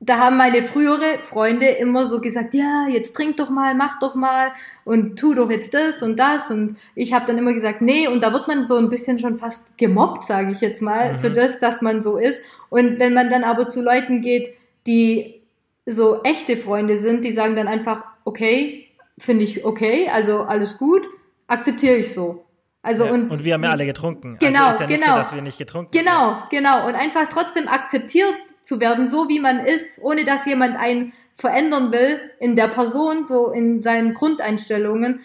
da 0.00 0.18
haben 0.18 0.36
meine 0.36 0.62
frühere 0.62 1.18
Freunde 1.20 1.68
immer 1.68 2.06
so 2.06 2.20
gesagt, 2.20 2.54
ja, 2.54 2.86
jetzt 2.88 3.14
trink 3.14 3.36
doch 3.36 3.50
mal, 3.50 3.74
mach 3.74 3.98
doch 3.98 4.14
mal 4.14 4.52
und 4.84 5.18
tu 5.18 5.34
doch 5.34 5.50
jetzt 5.50 5.74
das 5.74 6.02
und 6.02 6.18
das 6.18 6.50
und 6.50 6.76
ich 6.94 7.12
habe 7.12 7.26
dann 7.26 7.38
immer 7.38 7.52
gesagt, 7.52 7.82
nee 7.82 8.08
und 8.08 8.22
da 8.22 8.32
wird 8.32 8.48
man 8.48 8.62
so 8.62 8.76
ein 8.76 8.88
bisschen 8.88 9.18
schon 9.18 9.36
fast 9.36 9.76
gemobbt, 9.76 10.24
sage 10.24 10.52
ich 10.52 10.60
jetzt 10.62 10.80
mal, 10.80 11.14
mhm. 11.14 11.18
für 11.18 11.30
das, 11.30 11.58
dass 11.58 11.82
man 11.82 12.00
so 12.00 12.16
ist 12.16 12.42
und 12.70 12.98
wenn 12.98 13.12
man 13.12 13.28
dann 13.28 13.44
aber 13.44 13.66
zu 13.66 13.82
Leuten 13.82 14.22
geht, 14.22 14.54
die 14.86 15.42
so 15.84 16.22
echte 16.22 16.56
Freunde 16.56 16.96
sind, 16.96 17.24
die 17.24 17.32
sagen 17.32 17.56
dann 17.56 17.68
einfach, 17.68 18.04
okay, 18.24 18.86
finde 19.18 19.44
ich 19.44 19.64
okay, 19.64 20.08
also 20.10 20.40
alles 20.40 20.78
gut 20.78 21.06
akzeptiere 21.46 21.96
ich 21.96 22.12
so. 22.12 22.44
Also 22.82 23.04
ja, 23.04 23.12
und, 23.12 23.30
und 23.30 23.44
wir 23.44 23.54
haben 23.54 23.64
ja 23.64 23.70
alle 23.70 23.84
getrunken. 23.84 24.38
Also 24.40 24.46
genau, 24.46 24.66
also 24.66 24.74
ist 24.74 24.80
ja 24.80 24.86
nicht 24.86 25.00
genau. 25.02 25.12
So, 25.14 25.18
dass 25.18 25.34
wir 25.34 25.42
nicht 25.42 25.58
getrunken 25.58 25.90
Genau, 25.90 26.12
haben. 26.12 26.48
genau. 26.50 26.86
Und 26.86 26.94
einfach 26.94 27.26
trotzdem 27.26 27.66
akzeptiert 27.66 28.34
zu 28.62 28.78
werden, 28.78 29.08
so 29.08 29.28
wie 29.28 29.40
man 29.40 29.58
ist, 29.58 29.98
ohne 30.00 30.24
dass 30.24 30.46
jemand 30.46 30.76
einen 30.76 31.12
verändern 31.34 31.90
will 31.92 32.20
in 32.38 32.54
der 32.54 32.68
Person, 32.68 33.26
so 33.26 33.50
in 33.50 33.82
seinen 33.82 34.14
Grundeinstellungen. 34.14 35.20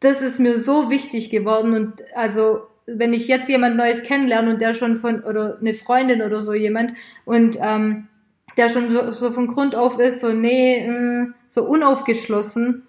Das 0.00 0.22
ist 0.22 0.40
mir 0.40 0.58
so 0.58 0.90
wichtig 0.90 1.30
geworden. 1.30 1.72
Und 1.74 2.02
also, 2.16 2.62
wenn 2.86 3.12
ich 3.12 3.28
jetzt 3.28 3.48
jemand 3.48 3.76
Neues 3.76 4.02
kennenlerne 4.02 4.50
und 4.50 4.60
der 4.60 4.74
schon 4.74 4.96
von, 4.96 5.22
oder 5.22 5.58
eine 5.60 5.74
Freundin 5.74 6.20
oder 6.20 6.42
so 6.42 6.52
jemand, 6.52 6.94
und 7.24 7.56
ähm, 7.60 8.08
der 8.56 8.68
schon 8.68 8.90
so, 8.90 9.12
so 9.12 9.30
von 9.30 9.46
Grund 9.48 9.74
auf 9.74 9.98
ist, 9.98 10.20
so, 10.20 10.32
nee, 10.32 10.86
mh, 10.86 10.98
mm, 10.98 11.34
so 11.46 11.64
unaufgeschlossen, 11.64 12.82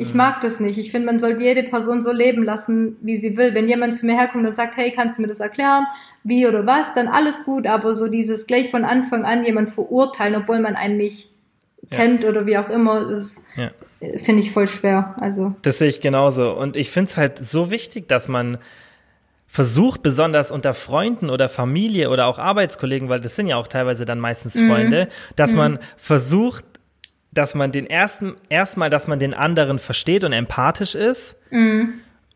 ich 0.00 0.12
mhm. 0.12 0.16
mag 0.16 0.40
das 0.40 0.60
nicht. 0.60 0.78
Ich 0.78 0.90
finde, 0.90 1.04
man 1.04 1.18
sollte 1.18 1.42
jede 1.42 1.62
Person 1.62 2.02
so 2.02 2.10
leben 2.10 2.42
lassen, 2.42 2.96
wie 3.02 3.18
sie 3.18 3.36
will. 3.36 3.54
Wenn 3.54 3.68
jemand 3.68 3.98
zu 3.98 4.06
mir 4.06 4.16
herkommt 4.16 4.46
und 4.46 4.54
sagt, 4.54 4.78
hey, 4.78 4.92
kannst 4.92 5.18
du 5.18 5.22
mir 5.22 5.28
das 5.28 5.40
erklären? 5.40 5.84
Wie 6.24 6.46
oder 6.46 6.66
was? 6.66 6.94
Dann 6.94 7.06
alles 7.06 7.44
gut. 7.44 7.66
Aber 7.66 7.94
so 7.94 8.08
dieses 8.08 8.46
gleich 8.46 8.70
von 8.70 8.86
Anfang 8.86 9.24
an 9.24 9.44
jemand 9.44 9.68
verurteilen, 9.68 10.36
obwohl 10.36 10.58
man 10.58 10.74
einen 10.74 10.96
nicht 10.96 11.30
ja. 11.90 11.98
kennt 11.98 12.24
oder 12.24 12.46
wie 12.46 12.56
auch 12.56 12.70
immer, 12.70 13.10
das 13.10 13.44
ja. 13.56 13.72
finde 14.16 14.40
ich 14.40 14.52
voll 14.52 14.66
schwer. 14.66 15.16
Also. 15.20 15.54
Das 15.60 15.76
sehe 15.76 15.88
ich 15.88 16.00
genauso. 16.00 16.50
Und 16.52 16.76
ich 16.76 16.90
finde 16.90 17.10
es 17.10 17.18
halt 17.18 17.36
so 17.36 17.70
wichtig, 17.70 18.08
dass 18.08 18.26
man 18.26 18.56
versucht, 19.46 20.02
besonders 20.02 20.50
unter 20.50 20.72
Freunden 20.72 21.28
oder 21.28 21.50
Familie 21.50 22.08
oder 22.08 22.26
auch 22.26 22.38
Arbeitskollegen, 22.38 23.10
weil 23.10 23.20
das 23.20 23.36
sind 23.36 23.48
ja 23.48 23.56
auch 23.56 23.66
teilweise 23.66 24.06
dann 24.06 24.18
meistens 24.18 24.54
mhm. 24.54 24.68
Freunde, 24.70 25.04
mhm. 25.04 25.34
dass 25.36 25.50
mhm. 25.50 25.58
man 25.58 25.78
versucht, 25.98 26.64
dass 27.32 27.54
man 27.54 27.72
den 27.72 27.86
ersten, 27.86 28.34
erstmal, 28.48 28.90
dass 28.90 29.06
man 29.06 29.18
den 29.18 29.34
anderen 29.34 29.78
versteht 29.78 30.24
und 30.24 30.32
empathisch 30.32 30.94
ist 30.94 31.36
mhm. 31.50 31.94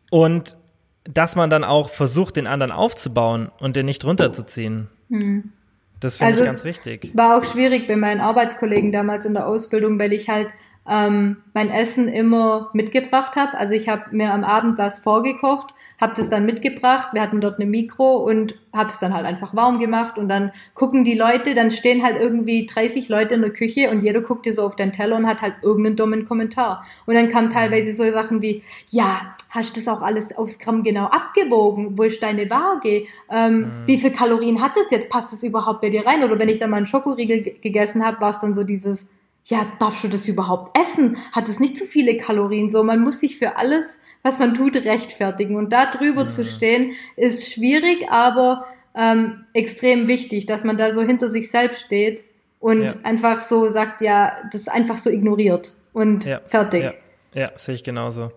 und 0.09 0.55
dass 1.03 1.35
man 1.35 1.49
dann 1.49 1.63
auch 1.63 1.89
versucht, 1.89 2.37
den 2.37 2.47
anderen 2.47 2.71
aufzubauen 2.71 3.51
und 3.59 3.75
den 3.75 3.85
nicht 3.85 4.03
runterzuziehen. 4.05 4.87
Mhm. 5.09 5.51
Das 5.99 6.17
finde 6.17 6.33
also 6.33 6.43
ich 6.43 6.49
ganz 6.49 6.63
wichtig. 6.65 7.11
War 7.13 7.37
auch 7.37 7.43
schwierig 7.43 7.87
bei 7.87 7.95
meinen 7.95 8.21
Arbeitskollegen 8.21 8.91
damals 8.91 9.25
in 9.25 9.33
der 9.33 9.47
Ausbildung, 9.47 9.99
weil 9.99 10.13
ich 10.13 10.29
halt 10.29 10.47
ähm, 10.87 11.37
mein 11.53 11.69
Essen 11.69 12.07
immer 12.07 12.69
mitgebracht 12.73 13.35
habe. 13.35 13.57
Also 13.57 13.73
ich 13.73 13.87
habe 13.87 14.15
mir 14.15 14.33
am 14.33 14.43
Abend 14.43 14.77
was 14.77 14.99
vorgekocht 14.99 15.73
habe 15.99 16.13
das 16.15 16.29
dann 16.29 16.45
mitgebracht. 16.45 17.09
Wir 17.13 17.21
hatten 17.21 17.41
dort 17.41 17.59
eine 17.59 17.69
Mikro 17.69 18.17
und 18.17 18.55
habe 18.73 18.89
es 18.89 18.99
dann 18.99 19.13
halt 19.13 19.25
einfach 19.25 19.55
warm 19.55 19.79
gemacht 19.79 20.17
und 20.17 20.27
dann 20.27 20.51
gucken 20.73 21.03
die 21.03 21.15
Leute, 21.15 21.55
dann 21.55 21.71
stehen 21.71 22.03
halt 22.03 22.17
irgendwie 22.19 22.65
30 22.65 23.07
Leute 23.09 23.35
in 23.35 23.41
der 23.41 23.51
Küche 23.51 23.89
und 23.89 24.03
jeder 24.03 24.21
guckt 24.21 24.45
dir 24.45 24.53
so 24.53 24.63
auf 24.63 24.75
den 24.75 24.91
Teller 24.91 25.15
und 25.15 25.27
hat 25.27 25.41
halt 25.41 25.55
irgendeinen 25.61 25.95
dummen 25.95 26.25
Kommentar. 26.25 26.85
Und 27.05 27.15
dann 27.15 27.29
kamen 27.29 27.49
teilweise 27.49 27.93
so 27.93 28.09
Sachen 28.11 28.41
wie, 28.41 28.63
ja, 28.89 29.35
hast 29.49 29.75
du 29.75 29.79
das 29.79 29.87
auch 29.87 30.01
alles 30.01 30.35
aufs 30.37 30.59
Gramm 30.59 30.83
genau 30.83 31.05
abgewogen? 31.05 31.97
Wo 31.97 32.03
ist 32.03 32.21
deine 32.21 32.49
Waage? 32.49 33.05
Ähm, 33.31 33.59
mhm. 33.59 33.71
Wie 33.85 33.97
viel 33.97 34.11
Kalorien 34.11 34.61
hat 34.61 34.75
das 34.75 34.91
jetzt? 34.91 35.09
Passt 35.09 35.31
das 35.31 35.43
überhaupt 35.43 35.81
bei 35.81 35.89
dir 35.89 36.05
rein? 36.05 36.23
Oder 36.23 36.37
wenn 36.37 36.49
ich 36.49 36.59
dann 36.59 36.69
mal 36.69 36.77
einen 36.77 36.87
Schokoriegel 36.87 37.41
gegessen 37.61 38.05
habe, 38.05 38.19
war 38.19 38.31
es 38.31 38.39
dann 38.39 38.53
so 38.53 38.63
dieses, 38.63 39.09
ja, 39.45 39.65
darfst 39.79 40.03
du 40.03 40.07
das 40.07 40.27
überhaupt 40.27 40.77
essen? 40.77 41.17
Hat 41.31 41.49
es 41.49 41.59
nicht 41.59 41.77
zu 41.77 41.85
viele 41.85 42.17
Kalorien? 42.17 42.69
So, 42.69 42.83
man 42.83 43.01
muss 43.01 43.19
sich 43.19 43.37
für 43.37 43.57
alles 43.57 43.99
was 44.25 44.39
man 44.39 44.55
tut, 44.55 44.75
rechtfertigen. 44.75 45.55
Und 45.55 45.71
da 45.71 45.85
drüber 45.85 46.23
ja. 46.23 46.27
zu 46.27 46.43
stehen, 46.43 46.93
ist 47.15 47.53
schwierig, 47.53 48.09
aber 48.09 48.65
ähm, 48.95 49.45
extrem 49.53 50.07
wichtig, 50.07 50.47
dass 50.47 50.63
man 50.63 50.77
da 50.77 50.91
so 50.91 51.03
hinter 51.03 51.29
sich 51.29 51.51
selbst 51.51 51.85
steht 51.85 52.23
und 52.59 52.81
ja. 52.81 52.91
einfach 53.03 53.41
so 53.41 53.67
sagt, 53.67 54.01
ja, 54.01 54.35
das 54.51 54.67
einfach 54.67 54.97
so 54.97 55.11
ignoriert 55.11 55.73
und 55.93 56.25
ja. 56.25 56.41
fertig. 56.47 56.95
Ja, 57.35 57.51
sehe 57.55 57.75
ich 57.75 57.83
genauso. 57.83 58.31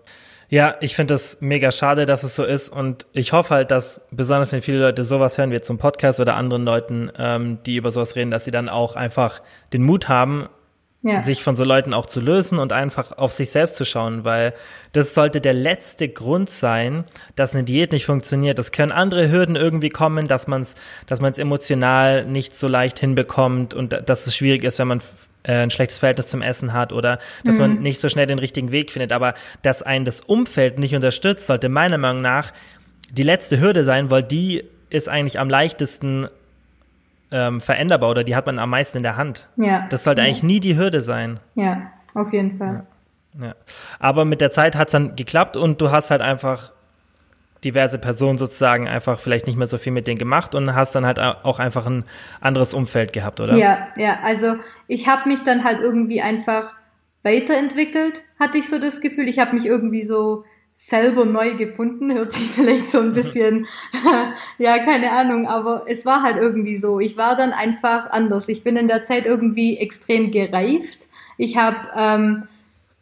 Ja, 0.51 0.77
ich 0.81 0.95
finde 0.95 1.15
das 1.15 1.39
mega 1.41 1.73
schade, 1.73 2.05
dass 2.05 2.23
es 2.23 2.37
so 2.37 2.45
ist 2.45 2.69
und 2.69 3.07
ich 3.13 3.33
hoffe 3.33 3.55
halt, 3.55 3.71
dass 3.71 4.03
besonders 4.11 4.53
wenn 4.53 4.61
viele 4.61 4.81
Leute 4.81 5.05
sowas 5.05 5.39
hören 5.39 5.53
wie 5.53 5.61
zum 5.63 5.79
Podcast 5.79 6.21
oder 6.21 6.37
anderen 6.37 6.65
Leuten, 6.65 7.11
ähm, 7.19 7.59
die 7.65 7.77
über 7.77 7.93
sowas 7.93 8.15
reden, 8.15 8.31
dass 8.31 8.45
sie 8.45 8.51
dann 8.51 8.69
auch 8.69 8.95
einfach 8.95 9.41
den 9.73 9.83
Mut 9.83 10.09
haben, 10.09 10.49
ja. 11.03 11.21
sich 11.21 11.43
von 11.43 11.55
so 11.55 11.65
Leuten 11.65 11.95
auch 11.95 12.07
zu 12.07 12.21
lösen 12.21 12.59
und 12.59 12.73
einfach 12.73 13.13
auf 13.17 13.33
sich 13.33 13.51
selbst 13.51 13.77
zu 13.77 13.85
schauen, 13.85 14.25
weil 14.25 14.53
das 14.93 15.15
sollte 15.15 15.41
der 15.41 15.55
letzte 15.55 16.09
Grund 16.09 16.51
sein, 16.51 17.05
dass 17.37 17.55
eine 17.55 17.65
Diät 17.65 17.93
nicht 17.93 18.07
funktioniert. 18.07 18.59
Das 18.59 18.73
können 18.73 18.91
andere 18.91 19.31
Hürden 19.31 19.55
irgendwie 19.55 19.91
kommen, 19.91 20.27
dass 20.27 20.47
man 20.49 20.63
es 20.63 20.75
dass 21.07 21.21
man's 21.21 21.39
emotional 21.39 22.25
nicht 22.25 22.55
so 22.55 22.69
leicht 22.69 22.99
hinbekommt 22.99 23.75
und 23.75 23.93
dass 24.07 24.27
es 24.27 24.37
schwierig 24.37 24.65
ist, 24.65 24.79
wenn 24.79 24.89
man 24.89 25.03
äh, 25.45 25.63
ein 25.63 25.71
schlechtes 25.71 25.99
Verhältnis 25.99 26.29
zum 26.29 26.43
Essen 26.43 26.73
hat 26.73 26.93
oder 26.93 27.19
dass 27.45 27.55
mhm. 27.55 27.61
man 27.61 27.81
nicht 27.81 28.01
so 28.01 28.09
schnell 28.09 28.27
den 28.27 28.41
richtigen 28.41 28.73
Weg 28.73 28.91
findet. 28.91 29.13
Aber 29.13 29.35
dass 29.63 29.83
einen 29.83 30.05
das 30.05 30.21
Umfeld 30.21 30.79
nicht 30.79 30.95
unterstützt, 30.95 31.47
sollte 31.47 31.69
meiner 31.69 31.99
Meinung 31.99 32.23
nach 32.23 32.53
die 33.13 33.23
letzte 33.23 33.61
Hürde 33.61 33.85
sein, 33.85 34.11
weil 34.11 34.25
die 34.25 34.65
ist 34.91 35.09
eigentlich 35.09 35.39
am 35.39 35.49
leichtesten 35.49 36.29
ähm, 37.31 37.61
veränderbar 37.61 38.11
oder 38.11 38.25
die 38.25 38.35
hat 38.37 38.47
man 38.47 38.59
am 38.59 38.71
meisten 38.71 38.99
in 38.99 39.03
der 39.03 39.17
Hand. 39.17 39.49
Ja. 39.57 39.87
Das 39.91 40.05
sollte 40.05 40.23
eigentlich 40.23 40.43
nie 40.43 40.61
die 40.61 40.77
Hürde 40.77 41.01
sein. 41.01 41.41
Ja, 41.55 41.91
auf 42.15 42.33
jeden 42.33 42.55
Fall. 42.55 42.87
Ja. 43.39 43.47
ja. 43.49 43.55
Aber 43.99 44.25
mit 44.25 44.41
der 44.41 44.51
Zeit 44.51 44.77
hat 44.77 44.89
es 44.89 44.93
dann 44.93 45.17
geklappt 45.17 45.57
und 45.57 45.81
du 45.81 45.91
hast 45.91 46.11
halt 46.11 46.23
einfach 46.23 46.73
diverse 47.65 47.99
Personen 47.99 48.39
sozusagen 48.39 48.87
einfach 48.87 49.19
vielleicht 49.19 49.47
nicht 49.47 49.59
mehr 49.59 49.67
so 49.67 49.79
viel 49.79 49.93
mit 49.93 50.07
denen 50.07 50.19
gemacht 50.19 50.55
und 50.55 50.75
hast 50.75 50.95
dann 50.95 51.05
halt 51.05 51.19
auch 51.19 51.59
einfach 51.59 51.87
ein 51.87 52.05
anderes 52.41 52.73
Umfeld 52.73 53.13
gehabt, 53.13 53.41
oder? 53.41 53.57
Ja, 53.57 53.89
ja, 53.97 54.19
also 54.23 54.57
ich 54.87 55.09
habe 55.09 55.29
mich 55.29 55.43
dann 55.43 55.65
halt 55.65 55.81
irgendwie 55.81 56.23
einfach 56.23 56.73
weiterentwickelt, 57.25 58.23
hatte 58.39 58.59
ich 58.59 58.69
so 58.69 58.79
das 58.79 59.01
Gefühl. 59.01 59.29
Ich 59.29 59.39
habe 59.39 59.57
mich 59.57 59.67
irgendwie 59.67 60.03
so 60.03 60.45
selber 60.81 61.25
neu 61.25 61.57
gefunden, 61.57 62.15
hört 62.15 62.31
sich 62.31 62.49
vielleicht 62.53 62.87
so 62.87 63.01
ein 63.01 63.13
bisschen, 63.13 63.67
ja, 64.59 64.79
keine 64.79 65.11
Ahnung, 65.11 65.49
aber 65.49 65.87
es 65.89 66.07
war 66.07 66.23
halt 66.23 66.37
irgendwie 66.37 66.77
so. 66.77 67.01
Ich 67.01 67.17
war 67.17 67.35
dann 67.35 67.53
einfach 67.53 68.09
anders. 68.11 68.49
Ich 68.49 68.63
bin 68.63 68.77
in 68.77 68.87
der 68.87 69.03
Zeit 69.03 69.27
irgendwie 69.27 69.77
extrem 69.77 70.31
gereift. 70.31 71.09
Ich 71.37 71.57
habe 71.57 71.77
ähm, 71.97 72.45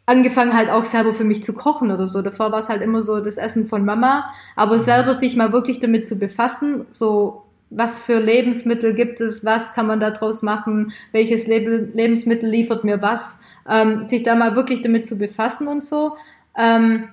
angefangen 0.07 0.57
halt 0.57 0.71
auch 0.71 0.85
selber 0.85 1.13
für 1.13 1.23
mich 1.23 1.43
zu 1.43 1.53
kochen 1.53 1.91
oder 1.91 2.07
so. 2.07 2.23
Davor 2.23 2.51
war 2.51 2.59
es 2.59 2.69
halt 2.69 2.81
immer 2.81 3.03
so 3.03 3.19
das 3.19 3.37
Essen 3.37 3.67
von 3.67 3.85
Mama, 3.85 4.31
aber 4.55 4.77
mhm. 4.77 4.81
selber 4.81 5.13
sich 5.13 5.35
mal 5.35 5.53
wirklich 5.53 5.79
damit 5.79 6.07
zu 6.07 6.17
befassen, 6.17 6.87
so 6.89 7.43
was 7.69 8.01
für 8.01 8.19
Lebensmittel 8.19 8.95
gibt 8.95 9.21
es, 9.21 9.45
was 9.45 9.73
kann 9.73 9.85
man 9.85 9.99
daraus 9.99 10.41
machen, 10.41 10.93
welches 11.11 11.45
Leb 11.45 11.93
Lebensmittel 11.93 12.49
liefert 12.49 12.83
mir 12.83 13.03
was, 13.03 13.41
ähm, 13.69 14.07
sich 14.07 14.23
da 14.23 14.33
mal 14.33 14.55
wirklich 14.55 14.81
damit 14.81 15.05
zu 15.05 15.19
befassen 15.19 15.67
und 15.67 15.83
so. 15.83 16.15
Ähm, 16.57 17.09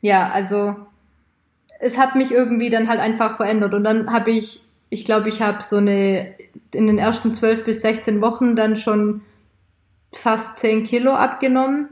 ja, 0.00 0.28
also 0.30 0.76
es 1.80 1.98
hat 1.98 2.14
mich 2.14 2.30
irgendwie 2.30 2.70
dann 2.70 2.88
halt 2.88 3.00
einfach 3.00 3.36
verändert. 3.36 3.74
Und 3.74 3.84
dann 3.84 4.12
habe 4.12 4.30
ich, 4.30 4.62
ich 4.90 5.04
glaube, 5.04 5.28
ich 5.28 5.42
habe 5.42 5.62
so 5.62 5.76
eine, 5.76 6.34
in 6.74 6.86
den 6.86 6.98
ersten 6.98 7.32
zwölf 7.32 7.64
bis 7.64 7.80
16 7.80 8.20
Wochen 8.20 8.54
dann 8.54 8.76
schon 8.76 9.22
fast 10.12 10.58
10 10.58 10.84
Kilo 10.84 11.12
abgenommen. 11.12 11.88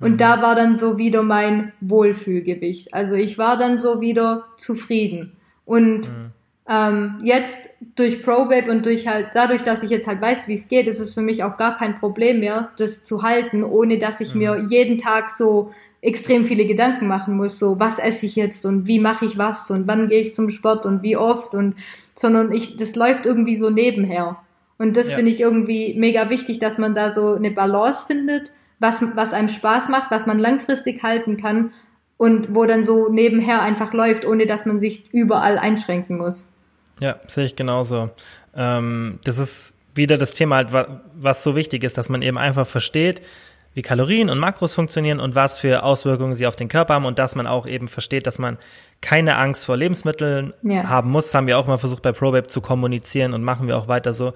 Und 0.00 0.12
mhm. 0.12 0.16
da 0.16 0.42
war 0.42 0.54
dann 0.54 0.76
so 0.76 0.98
wieder 0.98 1.22
mein 1.22 1.72
Wohlfühlgewicht. 1.80 2.94
Also 2.94 3.14
ich 3.14 3.38
war 3.38 3.56
dann 3.56 3.78
so 3.78 4.00
wieder 4.00 4.44
zufrieden. 4.56 5.36
Und 5.64 6.08
mhm. 6.08 6.32
ähm, 6.68 7.18
jetzt 7.22 7.70
durch 7.94 8.22
ProBabe 8.22 8.70
und 8.70 8.86
durch 8.86 9.06
halt, 9.06 9.28
dadurch, 9.34 9.62
dass 9.62 9.82
ich 9.82 9.90
jetzt 9.90 10.06
halt 10.06 10.20
weiß, 10.20 10.48
wie 10.48 10.54
es 10.54 10.68
geht, 10.68 10.86
ist 10.86 11.00
es 11.00 11.14
für 11.14 11.20
mich 11.20 11.42
auch 11.42 11.56
gar 11.56 11.76
kein 11.76 11.96
Problem 11.96 12.40
mehr, 12.40 12.70
das 12.78 13.04
zu 13.04 13.22
halten, 13.22 13.64
ohne 13.64 13.98
dass 13.98 14.20
ich 14.20 14.34
mhm. 14.34 14.40
mir 14.40 14.66
jeden 14.68 14.98
Tag 14.98 15.30
so 15.30 15.72
extrem 16.00 16.44
viele 16.44 16.66
Gedanken 16.66 17.08
machen 17.08 17.36
muss, 17.36 17.58
so 17.58 17.80
was 17.80 17.98
esse 17.98 18.26
ich 18.26 18.36
jetzt 18.36 18.64
und 18.64 18.86
wie 18.86 19.00
mache 19.00 19.24
ich 19.24 19.36
was 19.36 19.70
und 19.70 19.88
wann 19.88 20.08
gehe 20.08 20.22
ich 20.22 20.34
zum 20.34 20.50
Sport 20.50 20.86
und 20.86 21.02
wie 21.02 21.16
oft 21.16 21.54
und 21.54 21.74
sondern 22.14 22.52
ich 22.52 22.76
das 22.76 22.94
läuft 22.94 23.26
irgendwie 23.26 23.56
so 23.56 23.70
nebenher. 23.70 24.38
Und 24.78 24.96
das 24.96 25.10
ja. 25.10 25.16
finde 25.16 25.32
ich 25.32 25.40
irgendwie 25.40 25.94
mega 25.98 26.30
wichtig, 26.30 26.60
dass 26.60 26.78
man 26.78 26.94
da 26.94 27.10
so 27.10 27.34
eine 27.34 27.50
Balance 27.50 28.06
findet, 28.06 28.52
was 28.78 29.02
was 29.16 29.32
einem 29.32 29.48
Spaß 29.48 29.88
macht, 29.88 30.10
was 30.10 30.26
man 30.26 30.38
langfristig 30.38 31.02
halten 31.02 31.36
kann 31.36 31.72
und 32.16 32.54
wo 32.54 32.64
dann 32.64 32.84
so 32.84 33.08
nebenher 33.08 33.62
einfach 33.62 33.92
läuft, 33.92 34.24
ohne 34.24 34.46
dass 34.46 34.66
man 34.66 34.78
sich 34.78 35.12
überall 35.12 35.58
einschränken 35.58 36.18
muss. 36.18 36.48
Ja, 37.00 37.16
sehe 37.26 37.44
ich 37.44 37.56
genauso. 37.56 38.10
Ähm, 38.54 39.18
das 39.24 39.38
ist 39.38 39.74
wieder 39.94 40.16
das 40.18 40.32
Thema 40.32 40.56
halt, 40.56 40.68
was 41.14 41.42
so 41.42 41.56
wichtig 41.56 41.84
ist, 41.84 41.98
dass 41.98 42.08
man 42.08 42.22
eben 42.22 42.38
einfach 42.38 42.66
versteht, 42.66 43.22
wie 43.78 43.82
Kalorien 43.82 44.28
und 44.28 44.40
Makros 44.40 44.74
funktionieren 44.74 45.20
und 45.20 45.36
was 45.36 45.60
für 45.60 45.84
Auswirkungen 45.84 46.34
sie 46.34 46.48
auf 46.48 46.56
den 46.56 46.66
Körper 46.68 46.94
haben 46.94 47.06
und 47.06 47.20
dass 47.20 47.36
man 47.36 47.46
auch 47.46 47.64
eben 47.64 47.86
versteht, 47.86 48.26
dass 48.26 48.40
man 48.40 48.58
keine 49.00 49.36
Angst 49.36 49.64
vor 49.66 49.76
Lebensmitteln 49.76 50.52
ja. 50.62 50.88
haben 50.88 51.12
muss. 51.12 51.26
Das 51.26 51.36
haben 51.36 51.46
wir 51.46 51.56
auch 51.56 51.68
mal 51.68 51.78
versucht 51.78 52.02
bei 52.02 52.10
ProBabe 52.10 52.48
zu 52.48 52.60
kommunizieren 52.60 53.34
und 53.34 53.44
machen 53.44 53.68
wir 53.68 53.78
auch 53.78 53.86
weiter 53.86 54.14
so. 54.14 54.32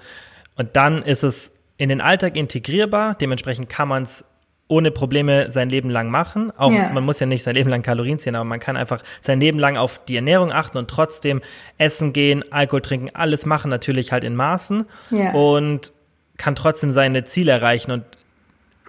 Und 0.55 0.77
dann 0.77 1.03
ist 1.03 1.23
es 1.23 1.51
in 1.75 1.89
den 1.89 1.99
Alltag 1.99 2.37
integrierbar. 2.37 3.15
Dementsprechend 3.15 3.67
kann 3.67 3.89
man 3.89 4.03
es 4.03 4.23
ohne 4.69 4.91
Probleme 4.91 5.51
sein 5.51 5.69
Leben 5.69 5.89
lang 5.89 6.09
machen. 6.09 6.49
Auch 6.55 6.71
ja. 6.71 6.87
man 6.93 7.03
muss 7.03 7.19
ja 7.19 7.25
nicht 7.25 7.43
sein 7.43 7.53
Leben 7.53 7.69
lang 7.69 7.81
Kalorien 7.81 8.19
ziehen, 8.19 8.35
aber 8.35 8.45
man 8.45 8.61
kann 8.61 8.77
einfach 8.77 9.03
sein 9.19 9.41
Leben 9.41 9.59
lang 9.59 9.75
auf 9.75 10.05
die 10.05 10.15
Ernährung 10.15 10.53
achten 10.53 10.77
und 10.77 10.89
trotzdem 10.89 11.41
essen 11.77 12.13
gehen, 12.13 12.45
Alkohol 12.49 12.81
trinken, 12.81 13.09
alles 13.13 13.45
machen, 13.45 13.69
natürlich 13.69 14.13
halt 14.13 14.23
in 14.23 14.37
Maßen 14.37 14.85
ja. 15.11 15.33
und 15.33 15.91
kann 16.37 16.55
trotzdem 16.55 16.93
seine 16.93 17.25
Ziele 17.25 17.51
erreichen. 17.51 17.91
Und 17.91 18.05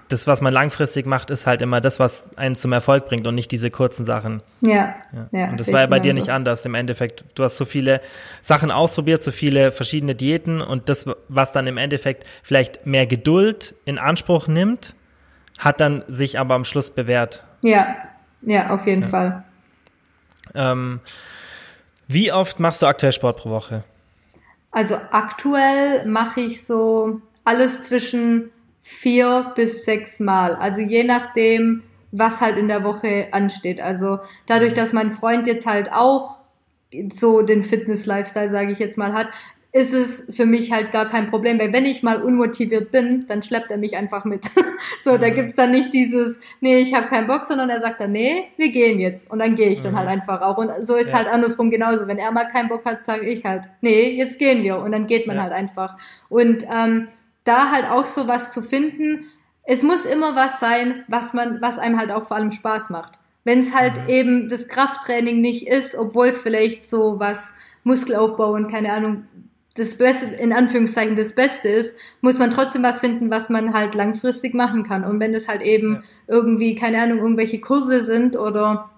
das, 0.09 0.27
was 0.27 0.41
man 0.41 0.53
langfristig 0.53 1.07
macht, 1.07 1.31
ist 1.31 1.47
halt 1.47 1.63
immer 1.63 1.81
das, 1.81 1.99
was 1.99 2.37
einen 2.37 2.57
zum 2.57 2.73
Erfolg 2.73 3.07
bringt 3.07 3.27
und 3.27 3.35
nicht 3.35 3.51
diese 3.51 3.71
kurzen 3.71 4.05
Sachen. 4.05 4.43
Ja. 4.61 4.95
ja. 5.13 5.29
ja 5.33 5.51
und 5.51 5.61
das 5.61 5.73
war 5.73 5.81
ja 5.81 5.87
bei 5.87 6.01
dir 6.01 6.15
nicht 6.15 6.29
anders. 6.29 6.65
Im 6.67 6.75
Endeffekt, 6.75 7.25
du 7.35 7.45
hast 7.45 7.57
so 7.57 7.65
viele 7.65 8.01
Sachen 8.43 8.71
ausprobiert, 8.71 9.23
so 9.23 9.31
viele 9.31 9.73
verschiedene 9.73 10.15
Diäten 10.15 10.61
und 10.61 10.89
das, 10.89 11.07
was 11.29 11.53
dann 11.53 11.67
im 11.67 11.79
Endeffekt 11.79 12.25
vielleicht 12.43 12.87
mehr 12.87 13.07
Geduld 13.07 13.75
in 13.85 13.99
Anspruch 13.99 14.47
nimmt, 14.47 14.95
hat 15.59 15.81
dann 15.81 16.05
sich 16.09 16.39
aber 16.39 16.55
am 16.55 16.65
Schluss 16.65 16.91
bewährt. 16.91 17.45
Ja, 17.63 17.97
ja, 18.43 18.71
auf 18.71 18.87
jeden 18.87 19.03
ja. 19.03 19.09
Fall. 19.09 19.45
Ähm, 20.55 21.01
wie 22.07 22.33
oft 22.33 22.61
machst 22.61 22.83
du 22.83 22.87
aktuell 22.87 23.13
Sport 23.13 23.39
pro 23.39 23.51
Woche? 23.51 23.85
Also 24.71 24.97
aktuell 25.13 26.05
mache 26.07 26.41
ich 26.41 26.65
so 26.65 27.21
alles 27.45 27.83
zwischen 27.83 28.51
vier 28.85 29.53
bis 29.57 29.87
sechs 29.87 30.21
Mal. 30.21 30.55
Also 30.55 30.83
je 30.83 31.05
nachdem, 31.05 31.83
was 32.13 32.43
halt 32.43 32.59
in 32.59 32.69
der 32.69 32.85
Woche 32.85 33.29
ansteht. 33.33 33.81
Also 33.81 34.19
dadurch, 34.47 34.75
dass 34.75 34.93
mein 34.93 35.11
Freund 35.11 35.47
jetzt 35.47 35.67
halt 35.67 35.91
auch 35.91 36.39
so 37.13 37.41
den 37.41 37.65
Fitness-Lifestyle, 37.65 38.51
sage 38.51 38.71
ich 38.71 38.79
jetzt 38.79 38.99
mal, 38.99 39.15
hat, 39.15 39.29
ist 39.73 39.95
es 39.95 40.37
für 40.37 40.47
mich 40.47 40.71
halt 40.71 40.93
gar 40.93 41.09
kein 41.09 41.31
Problem, 41.31 41.59
weil 41.59 41.73
wenn 41.73 41.87
ich 41.87 42.05
mal 42.05 42.23
unmotiviert 42.23 42.93
bin, 42.93 43.25
dann 43.27 43.43
schleppt 43.43 43.71
er 43.71 43.79
mich 43.79 43.97
einfach 43.97 44.25
mit. 44.25 44.45
so, 45.01 45.17
da 45.17 45.29
mhm. 45.29 45.35
gibt's 45.35 45.57
dann 45.57 45.73
nicht 45.73 45.93
dieses, 45.93 46.39
nee, 46.61 46.79
ich 46.79 46.95
habe 46.95 47.09
keinen 47.09 47.27
Bock, 47.27 47.47
sondern 47.47 47.71
er 47.71 47.81
sagt 47.81 48.01
dann, 48.01 48.13
nee, 48.13 48.45
wir 48.57 48.71
gehen 48.71 49.01
jetzt. 49.01 49.29
Und 49.31 49.39
dann 49.39 49.57
gehe 49.57 49.71
ich 49.71 49.81
dann 49.81 49.97
halt 49.97 50.07
mhm. 50.09 50.13
einfach 50.13 50.43
auch. 50.43 50.59
Und 50.59 50.71
so 50.85 50.95
ist 50.95 51.11
ja. 51.11 51.17
halt 51.17 51.27
andersrum 51.27 51.71
genauso. 51.71 52.07
Wenn 52.07 52.19
er 52.19 52.31
mal 52.31 52.45
keinen 52.51 52.69
Bock 52.69 52.85
hat, 52.85 53.07
sage 53.07 53.27
ich 53.27 53.45
halt, 53.45 53.65
nee, 53.81 54.11
jetzt 54.11 54.39
gehen 54.39 54.63
wir. 54.63 54.79
Und 54.79 54.93
dann 54.93 55.07
geht 55.07 55.27
man 55.27 55.37
ja. 55.37 55.43
halt 55.45 55.53
einfach. 55.53 55.97
Und 56.29 56.65
ähm, 56.73 57.09
da 57.45 57.71
halt 57.71 57.91
auch 57.91 58.07
so 58.07 58.27
was 58.27 58.53
zu 58.53 58.63
finden. 58.63 59.31
Es 59.63 59.83
muss 59.83 60.05
immer 60.05 60.35
was 60.35 60.61
sein, 60.61 61.05
was 61.09 61.35
man, 61.35 61.61
was 61.61 61.79
einem 61.79 61.99
halt 61.99 62.11
auch 62.11 62.27
vor 62.27 62.37
allem 62.37 62.51
Spaß 62.51 62.91
macht. 62.91 63.19
Wenn 63.45 63.61
es 63.61 63.75
halt 63.75 64.03
mhm. 64.03 64.09
eben 64.09 64.49
das 64.49 64.69
Krafttraining 64.69 65.41
nicht 65.41 65.69
ist, 65.69 65.95
obwohl 65.95 66.29
es 66.29 66.41
vielleicht 66.41 66.89
so 66.89 67.19
was 67.19 67.55
Muskelaufbau 67.85 68.53
und 68.53 68.71
keine 68.71 68.93
Ahnung 68.93 69.25
das 69.77 69.97
Beste, 69.97 70.27
in 70.27 70.53
Anführungszeichen 70.53 71.17
das 71.17 71.35
Beste 71.35 71.69
ist, 71.69 71.97
muss 72.21 72.39
man 72.39 72.51
trotzdem 72.51 72.83
was 72.83 73.01
finden, 73.01 73.31
was 73.31 73.51
man 73.51 73.75
halt 73.75 73.95
langfristig 73.95 74.55
machen 74.55 74.85
kann. 74.85 75.05
Und 75.05 75.19
wenn 75.19 75.35
es 75.35 75.49
halt 75.49 75.63
eben 75.63 75.95
ja. 75.95 76.03
irgendwie, 76.29 76.77
keine 76.77 77.03
Ahnung, 77.03 77.19
irgendwelche 77.19 77.61
Kurse 77.61 78.03
sind 78.03 78.37
oder 78.37 78.91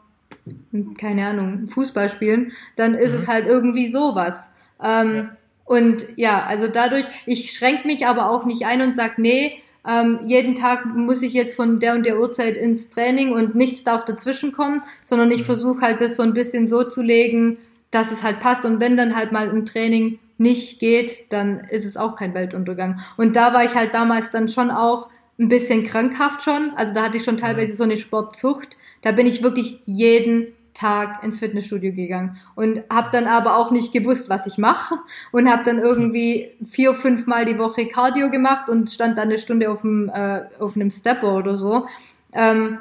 keine 0.98 1.26
Ahnung, 1.26 1.68
Fußball 1.68 2.08
spielen, 2.08 2.52
dann 2.76 2.94
ist 2.94 3.12
mhm. 3.12 3.18
es 3.18 3.28
halt 3.28 3.46
irgendwie 3.46 3.86
sowas. 3.86 4.52
Ähm, 4.82 5.14
ja. 5.14 5.36
Und 5.66 6.06
ja, 6.16 6.44
also 6.44 6.68
dadurch, 6.68 7.04
ich 7.26 7.50
schränke 7.50 7.86
mich 7.86 8.06
aber 8.06 8.30
auch 8.30 8.44
nicht 8.46 8.64
ein 8.64 8.80
und 8.80 8.94
sag, 8.94 9.18
nee, 9.18 9.60
ähm, 9.86 10.20
jeden 10.24 10.54
Tag 10.54 10.86
muss 10.86 11.22
ich 11.22 11.32
jetzt 11.32 11.54
von 11.54 11.78
der 11.78 11.94
und 11.94 12.06
der 12.06 12.18
Uhrzeit 12.18 12.56
ins 12.56 12.90
Training 12.90 13.32
und 13.32 13.54
nichts 13.54 13.84
darf 13.84 14.04
dazwischen 14.04 14.52
kommen, 14.52 14.82
sondern 15.02 15.30
ich 15.30 15.40
mhm. 15.40 15.46
versuche 15.46 15.80
halt 15.80 16.00
das 16.00 16.16
so 16.16 16.22
ein 16.22 16.34
bisschen 16.34 16.66
so 16.68 16.84
zu 16.84 17.02
legen, 17.02 17.58
dass 17.90 18.10
es 18.10 18.22
halt 18.22 18.40
passt. 18.40 18.64
Und 18.64 18.80
wenn 18.80 18.96
dann 18.96 19.16
halt 19.16 19.32
mal 19.32 19.48
ein 19.48 19.66
Training 19.66 20.18
nicht 20.38 20.80
geht, 20.80 21.32
dann 21.32 21.60
ist 21.70 21.86
es 21.86 21.96
auch 21.96 22.16
kein 22.16 22.34
Weltuntergang. 22.34 23.00
Und 23.16 23.36
da 23.36 23.52
war 23.52 23.64
ich 23.64 23.74
halt 23.74 23.94
damals 23.94 24.30
dann 24.30 24.48
schon 24.48 24.70
auch 24.70 25.08
ein 25.38 25.48
bisschen 25.48 25.84
krankhaft 25.84 26.42
schon. 26.42 26.72
Also 26.76 26.94
da 26.94 27.04
hatte 27.04 27.16
ich 27.16 27.24
schon 27.24 27.38
teilweise 27.38 27.76
so 27.76 27.84
eine 27.84 27.96
Sportzucht. 27.96 28.76
Da 29.02 29.12
bin 29.12 29.26
ich 29.26 29.42
wirklich 29.42 29.80
jeden 29.86 30.48
Tag 30.76 31.24
ins 31.24 31.38
Fitnessstudio 31.38 31.92
gegangen 31.92 32.36
und 32.54 32.84
habe 32.92 33.08
dann 33.10 33.26
aber 33.26 33.56
auch 33.56 33.70
nicht 33.70 33.92
gewusst, 33.92 34.28
was 34.28 34.46
ich 34.46 34.58
mache 34.58 34.96
und 35.32 35.50
habe 35.50 35.64
dann 35.64 35.78
irgendwie 35.78 36.50
vier, 36.68 36.94
fünf 36.94 37.26
Mal 37.26 37.46
die 37.46 37.58
Woche 37.58 37.86
Cardio 37.86 38.30
gemacht 38.30 38.68
und 38.68 38.90
stand 38.90 39.18
dann 39.18 39.28
eine 39.28 39.38
Stunde 39.38 39.70
auf, 39.70 39.80
dem, 39.80 40.10
äh, 40.12 40.42
auf 40.60 40.76
einem 40.76 40.90
Stepper 40.90 41.36
oder 41.36 41.56
so. 41.56 41.86
Ähm, 42.32 42.78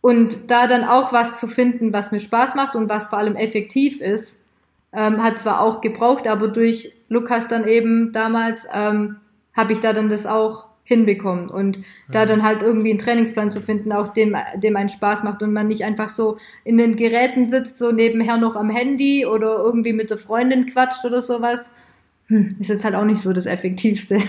und 0.00 0.50
da 0.50 0.66
dann 0.66 0.84
auch 0.84 1.12
was 1.12 1.38
zu 1.40 1.46
finden, 1.46 1.92
was 1.92 2.12
mir 2.12 2.20
Spaß 2.20 2.54
macht 2.54 2.74
und 2.74 2.88
was 2.88 3.06
vor 3.06 3.18
allem 3.18 3.36
effektiv 3.36 4.00
ist, 4.00 4.46
ähm, 4.92 5.22
hat 5.22 5.38
zwar 5.38 5.60
auch 5.60 5.80
gebraucht, 5.80 6.26
aber 6.26 6.48
durch 6.48 6.94
Lukas 7.08 7.48
dann 7.48 7.66
eben 7.66 8.12
damals 8.12 8.66
ähm, 8.72 9.16
habe 9.54 9.72
ich 9.72 9.80
da 9.80 9.92
dann 9.92 10.08
das 10.08 10.26
auch 10.26 10.66
hinbekommen 10.84 11.48
und 11.48 11.78
mhm. 11.78 11.84
da 12.12 12.26
dann 12.26 12.42
halt 12.42 12.62
irgendwie 12.62 12.90
einen 12.90 12.98
Trainingsplan 12.98 13.50
zu 13.50 13.60
finden, 13.60 13.90
auch 13.90 14.08
dem, 14.08 14.36
dem 14.56 14.76
einen 14.76 14.90
Spaß 14.90 15.24
macht 15.24 15.42
und 15.42 15.52
man 15.52 15.66
nicht 15.66 15.82
einfach 15.82 16.10
so 16.10 16.36
in 16.62 16.76
den 16.76 16.94
Geräten 16.96 17.46
sitzt, 17.46 17.78
so 17.78 17.90
nebenher 17.90 18.36
noch 18.36 18.54
am 18.54 18.70
Handy 18.70 19.26
oder 19.26 19.56
irgendwie 19.56 19.94
mit 19.94 20.10
der 20.10 20.18
Freundin 20.18 20.66
quatscht 20.66 21.04
oder 21.04 21.22
sowas, 21.22 21.72
hm, 22.26 22.56
ist 22.60 22.68
jetzt 22.68 22.84
halt 22.84 22.94
auch 22.94 23.04
nicht 23.04 23.20
so 23.20 23.32
das 23.32 23.46
Effektivste. 23.46 24.18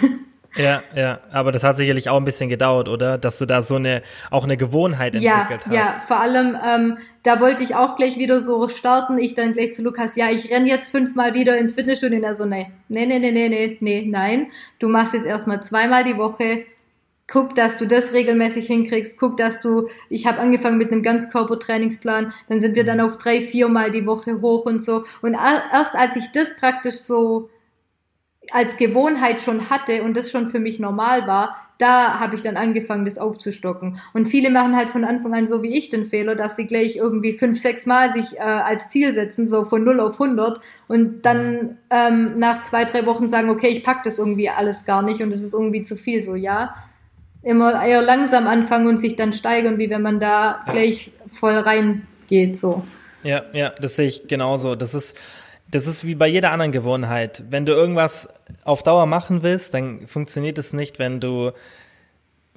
Ja, 0.56 0.84
ja, 0.96 1.20
aber 1.32 1.52
das 1.52 1.64
hat 1.64 1.78
sicherlich 1.78 2.10
auch 2.10 2.18
ein 2.18 2.24
bisschen 2.24 2.50
gedauert, 2.50 2.88
oder? 2.88 3.18
Dass 3.18 3.38
du 3.38 3.46
da 3.46 3.62
so 3.62 3.76
eine, 3.76 4.02
auch 4.32 4.46
eine 4.46 4.58
Gewohnheit 4.58 5.16
entwickelt 5.16 5.66
ja, 5.70 5.80
hast. 5.80 5.94
Ja, 5.94 6.00
vor 6.08 6.20
allem, 6.20 6.58
ähm, 6.66 6.98
da 7.24 7.40
wollte 7.40 7.64
ich 7.64 7.76
auch 7.76 7.96
gleich 7.96 8.18
wieder 8.18 8.40
so 8.40 8.68
starten. 8.68 9.18
Ich 9.18 9.36
dann 9.36 9.52
gleich 9.52 9.74
zu 9.74 9.82
Lukas, 9.82 10.16
ja, 10.16 10.30
ich 10.30 10.52
renn 10.52 10.66
jetzt 10.66 10.90
fünfmal 10.90 11.34
wieder 11.34 11.58
ins 11.58 11.74
Fitnessstudio. 11.74 12.20
Und 12.20 12.24
er 12.24 12.36
so, 12.36 12.46
nee, 12.46 12.72
nee, 12.88 13.06
nee, 13.06 13.20
nee, 13.20 13.32
nee, 13.32 13.50
nee, 13.50 13.78
nee, 13.82 14.06
nein. 14.08 14.48
Du 14.80 14.88
machst 14.88 15.14
jetzt 15.14 15.26
erstmal 15.26 15.62
zweimal 15.62 16.04
die 16.04 16.18
Woche. 16.18 16.66
Guck, 17.28 17.56
dass 17.56 17.78
du 17.78 17.88
das 17.88 18.14
regelmäßig 18.14 18.68
hinkriegst. 18.68 19.18
Guck, 19.20 19.38
dass 19.38 19.60
du, 19.60 19.90
ich 20.10 20.28
habe 20.28 20.40
angefangen 20.40 20.78
mit 20.78 20.92
einem 20.92 21.02
Ganzkörpertrainingsplan. 21.02 22.32
Dann 22.48 22.62
sind 22.62 22.76
wir 22.76 22.84
dann 22.86 23.02
auf 23.02 23.18
drei, 23.18 23.42
viermal 23.42 23.90
die 23.90 24.06
Woche 24.06 24.42
hoch 24.42 24.66
und 24.66 24.82
so. 24.82 25.04
Und 25.22 25.34
erst 25.34 25.96
als 25.96 26.16
ich 26.16 26.32
das 26.32 26.56
praktisch 26.56 27.00
so 27.00 27.50
als 28.52 28.78
Gewohnheit 28.78 29.42
schon 29.42 29.70
hatte 29.70 30.04
und 30.04 30.16
das 30.16 30.32
schon 30.32 30.48
für 30.48 30.60
mich 30.60 30.80
normal 30.80 31.28
war, 31.28 31.56
da 31.78 32.20
habe 32.20 32.36
ich 32.36 32.42
dann 32.42 32.56
angefangen, 32.56 33.06
das 33.06 33.18
aufzustocken. 33.18 34.00
Und 34.14 34.26
viele 34.26 34.50
machen 34.50 34.76
halt 34.76 34.90
von 34.90 35.04
Anfang 35.04 35.34
an 35.34 35.46
so 35.46 35.62
wie 35.62 35.78
ich 35.78 35.90
den 35.90 36.06
Fehler, 36.06 36.36
dass 36.36 36.56
sie 36.56 36.66
gleich 36.66 36.96
irgendwie 36.96 37.34
fünf, 37.34 37.60
sechs 37.60 37.86
Mal 37.86 38.12
sich 38.12 38.38
äh, 38.38 38.40
als 38.40 38.90
Ziel 38.90 39.12
setzen, 39.14 39.46
so 39.48 39.66
von 39.66 39.84
0 39.84 40.00
auf 40.00 40.22
100 40.22 40.62
und 40.88 41.26
dann 41.26 41.78
ähm, 41.90 42.40
nach 42.40 42.64
zwei, 42.64 42.86
drei 42.86 43.06
Wochen 43.06 43.28
sagen, 43.28 43.50
okay, 43.50 43.68
ich 43.68 43.84
pack 43.84 44.04
das 44.04 44.20
irgendwie 44.20 44.50
alles 44.50 44.86
gar 44.86 45.02
nicht 45.02 45.22
und 45.22 45.32
es 45.32 45.42
ist 45.42 45.54
irgendwie 45.54 45.82
zu 45.82 45.96
viel, 45.96 46.22
so 46.22 46.36
ja. 46.36 46.76
Immer 47.44 47.86
eher 47.86 48.02
langsam 48.02 48.48
anfangen 48.48 48.88
und 48.88 49.00
sich 49.00 49.18
dann 49.18 49.32
steigern, 49.32 49.78
wie 49.78 49.90
wenn 49.90 50.02
man 50.02 50.20
da 50.20 50.66
gleich 50.68 51.12
voll 51.28 51.54
reingeht, 51.54 52.58
so. 52.58 52.84
Ja, 53.22 53.44
ja, 53.54 53.72
das 53.80 53.98
sehe 53.98 54.08
ich 54.08 54.28
genauso. 54.28 54.76
Das 54.76 54.96
ist, 54.96 55.16
das 55.70 55.88
ist 55.88 56.06
wie 56.06 56.16
bei 56.16 56.28
jeder 56.28 56.52
anderen 56.52 56.72
Gewohnheit. 56.72 57.44
Wenn 57.50 57.66
du 57.66 57.74
irgendwas 57.74 58.30
auf 58.64 58.84
Dauer 58.84 59.06
machen 59.06 59.44
willst, 59.44 59.74
dann 59.74 60.08
funktioniert 60.08 60.58
es 60.58 60.74
nicht, 60.74 61.00
wenn 61.00 61.20
du 61.20 61.52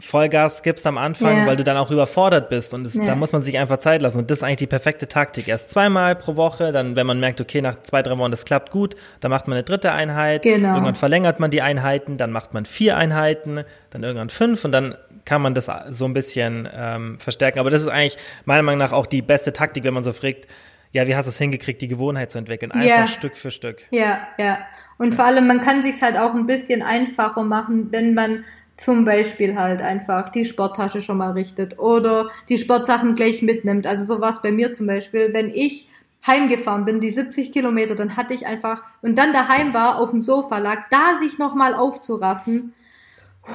Vollgas 0.00 0.62
gibst 0.62 0.86
am 0.86 0.96
Anfang, 0.96 1.38
ja. 1.38 1.46
weil 1.46 1.56
du 1.56 1.64
dann 1.64 1.76
auch 1.76 1.90
überfordert 1.90 2.50
bist 2.50 2.72
und 2.72 2.84
das, 2.84 2.94
ja. 2.94 3.04
da 3.04 3.16
muss 3.16 3.32
man 3.32 3.42
sich 3.42 3.59
einfach 3.59 3.78
Zeit 3.78 4.00
lassen 4.00 4.18
und 4.18 4.30
das 4.30 4.38
ist 4.38 4.44
eigentlich 4.44 4.59
die 4.59 4.66
perfekte 4.68 5.09
Taktik. 5.09 5.48
Erst 5.48 5.70
zweimal 5.70 6.14
pro 6.14 6.36
Woche, 6.36 6.70
dann 6.70 6.94
wenn 6.94 7.06
man 7.06 7.18
merkt, 7.18 7.40
okay, 7.40 7.61
nach 7.61 7.82
zwei, 7.82 8.02
drei 8.02 8.16
Wochen, 8.16 8.30
das 8.30 8.44
klappt 8.44 8.70
gut, 8.70 8.94
dann 9.18 9.32
macht 9.32 9.48
man 9.48 9.56
eine 9.56 9.64
dritte 9.64 9.90
Einheit, 9.90 10.42
genau. 10.42 10.74
irgendwann 10.74 10.94
verlängert 10.94 11.40
man 11.40 11.50
die 11.50 11.62
Einheiten, 11.62 12.16
dann 12.16 12.30
macht 12.30 12.54
man 12.54 12.64
vier 12.64 12.96
Einheiten, 12.96 13.64
dann 13.90 14.04
irgendwann 14.04 14.30
fünf 14.30 14.64
und 14.64 14.70
dann 14.70 14.94
kann 15.24 15.42
man 15.42 15.54
das 15.54 15.68
so 15.90 16.04
ein 16.04 16.14
bisschen 16.14 16.68
ähm, 16.72 17.18
verstärken. 17.18 17.59
Aber 17.59 17.70
das 17.70 17.82
ist 17.82 17.88
eigentlich 17.88 18.18
meiner 18.44 18.62
Meinung 18.62 18.78
nach 18.78 18.92
auch 18.92 19.06
die 19.06 19.20
beste 19.20 19.52
Taktik, 19.52 19.82
wenn 19.82 19.94
man 19.94 20.04
so 20.04 20.12
fragt, 20.12 20.46
ja, 20.93 21.07
wie 21.07 21.16
hast 21.16 21.26
du 21.26 21.30
es 21.30 21.39
hingekriegt, 21.39 21.82
die 21.82 21.89
Gewohnheit 21.89 22.30
zu 22.30 22.39
entwickeln? 22.39 22.72
Einfach 22.72 22.86
ja. 22.86 23.07
Stück 23.07 23.36
für 23.36 23.51
Stück. 23.51 23.86
Ja, 23.91 24.20
ja. 24.39 24.59
Und 24.97 25.14
vor 25.14 25.24
allem, 25.24 25.47
man 25.47 25.61
kann 25.61 25.82
sich 25.82 26.03
halt 26.03 26.16
auch 26.16 26.34
ein 26.34 26.47
bisschen 26.47 26.82
einfacher 26.82 27.45
machen, 27.45 27.93
wenn 27.93 28.14
man 28.14 28.45
zum 28.76 29.05
Beispiel 29.05 29.59
halt 29.59 29.82
einfach 29.82 30.28
die 30.28 30.45
Sporttasche 30.45 31.01
schon 31.01 31.18
mal 31.18 31.32
richtet 31.32 31.78
oder 31.78 32.30
die 32.49 32.59
Sportsachen 32.59 33.14
gleich 33.14 33.43
mitnimmt. 33.43 33.86
Also 33.86 34.05
so 34.05 34.20
war 34.20 34.30
es 34.30 34.41
bei 34.41 34.53
mir 34.53 34.72
zum 34.72 34.86
Beispiel, 34.86 35.34
wenn 35.34 35.51
ich 35.51 35.89
heimgefahren 36.26 36.84
bin, 36.84 37.01
die 37.01 37.11
70 37.11 37.53
Kilometer, 37.53 37.95
dann 37.95 38.16
hatte 38.16 38.34
ich 38.34 38.47
einfach 38.47 38.82
und 39.03 39.18
dann 39.18 39.32
daheim 39.32 39.74
war, 39.74 39.99
auf 39.99 40.11
dem 40.11 40.22
Sofa 40.22 40.59
lag, 40.59 40.84
da 40.91 41.18
sich 41.18 41.39
nochmal 41.39 41.74
aufzuraffen, 41.74 42.72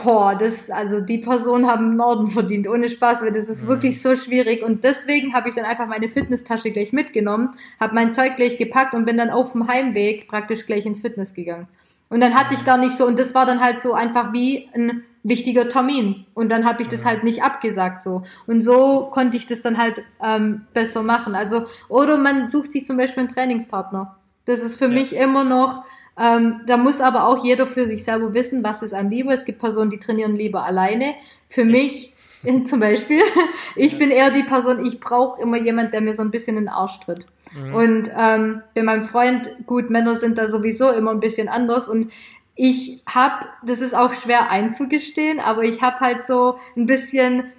Boah, 0.01 0.35
das, 0.35 0.71
also 0.71 1.01
die 1.01 1.19
Personen 1.19 1.67
haben 1.67 1.95
Norden 1.95 2.27
verdient, 2.31 2.67
ohne 2.67 2.89
Spaß, 2.89 3.21
weil 3.21 3.31
das 3.31 3.49
ist 3.49 3.63
mhm. 3.63 3.67
wirklich 3.67 4.01
so 4.01 4.15
schwierig. 4.15 4.63
Und 4.63 4.83
deswegen 4.83 5.33
habe 5.33 5.49
ich 5.49 5.55
dann 5.55 5.65
einfach 5.65 5.87
meine 5.87 6.07
Fitnesstasche 6.07 6.71
gleich 6.71 6.93
mitgenommen, 6.93 7.51
habe 7.79 7.93
mein 7.93 8.13
Zeug 8.13 8.35
gleich 8.35 8.57
gepackt 8.57 8.93
und 8.93 9.05
bin 9.05 9.17
dann 9.17 9.29
auf 9.29 9.51
dem 9.51 9.67
Heimweg 9.67 10.27
praktisch 10.27 10.65
gleich 10.65 10.85
ins 10.85 11.01
Fitness 11.01 11.33
gegangen. 11.33 11.67
Und 12.09 12.21
dann 12.21 12.33
hatte 12.33 12.53
ich 12.53 12.65
gar 12.65 12.77
nicht 12.77 12.97
so, 12.97 13.05
und 13.05 13.19
das 13.19 13.35
war 13.35 13.45
dann 13.45 13.61
halt 13.61 13.81
so 13.81 13.93
einfach 13.93 14.33
wie 14.33 14.69
ein 14.73 15.03
wichtiger 15.23 15.69
Termin. 15.69 16.25
Und 16.33 16.49
dann 16.49 16.65
habe 16.65 16.81
ich 16.81 16.87
das 16.87 17.05
halt 17.05 17.23
nicht 17.23 17.43
abgesagt 17.43 18.01
so. 18.01 18.23
Und 18.45 18.61
so 18.61 19.09
konnte 19.11 19.37
ich 19.37 19.47
das 19.47 19.61
dann 19.61 19.77
halt 19.77 20.03
ähm, 20.23 20.67
besser 20.73 21.01
machen. 21.01 21.35
Also, 21.35 21.65
oder 21.87 22.17
man 22.17 22.49
sucht 22.49 22.71
sich 22.71 22.85
zum 22.85 22.97
Beispiel 22.97 23.21
einen 23.21 23.29
Trainingspartner. 23.29 24.17
Das 24.45 24.59
ist 24.59 24.77
für 24.77 24.85
ja. 24.85 24.91
mich 24.91 25.15
immer 25.15 25.43
noch 25.43 25.83
ähm, 26.19 26.61
da 26.67 26.77
muss 26.77 27.01
aber 27.01 27.27
auch 27.27 27.43
jeder 27.43 27.65
für 27.65 27.87
sich 27.87 28.03
selber 28.03 28.33
wissen, 28.33 28.63
was 28.63 28.81
ist 28.81 28.93
einem 28.93 29.09
lieber. 29.09 29.33
Es 29.33 29.45
gibt 29.45 29.59
Personen, 29.59 29.89
die 29.89 29.99
trainieren 29.99 30.35
lieber 30.35 30.63
alleine. 30.63 31.15
Für 31.47 31.65
mich 31.65 32.13
zum 32.65 32.79
Beispiel, 32.79 33.21
ich 33.75 33.97
bin 33.97 34.11
eher 34.11 34.31
die 34.31 34.43
Person, 34.43 34.85
ich 34.85 34.99
brauche 34.99 35.41
immer 35.41 35.57
jemand, 35.57 35.93
der 35.93 36.01
mir 36.01 36.13
so 36.13 36.21
ein 36.21 36.31
bisschen 36.31 36.57
in 36.57 36.65
den 36.65 36.73
Arsch 36.73 36.99
tritt. 36.99 37.25
Mhm. 37.55 37.73
Und 37.73 38.11
ähm, 38.17 38.61
bei 38.75 38.83
meinem 38.83 39.03
Freund, 39.03 39.49
gut, 39.65 39.89
Männer 39.89 40.15
sind 40.15 40.37
da 40.37 40.47
sowieso 40.47 40.91
immer 40.91 41.11
ein 41.11 41.19
bisschen 41.19 41.47
anders 41.47 41.87
und 41.87 42.11
ich 42.55 43.01
habe, 43.07 43.45
das 43.65 43.81
ist 43.81 43.95
auch 43.95 44.13
schwer 44.13 44.51
einzugestehen, 44.51 45.39
aber 45.39 45.63
ich 45.63 45.81
habe 45.81 45.99
halt 45.99 46.21
so 46.21 46.57
ein 46.77 46.85
bisschen 46.85 47.51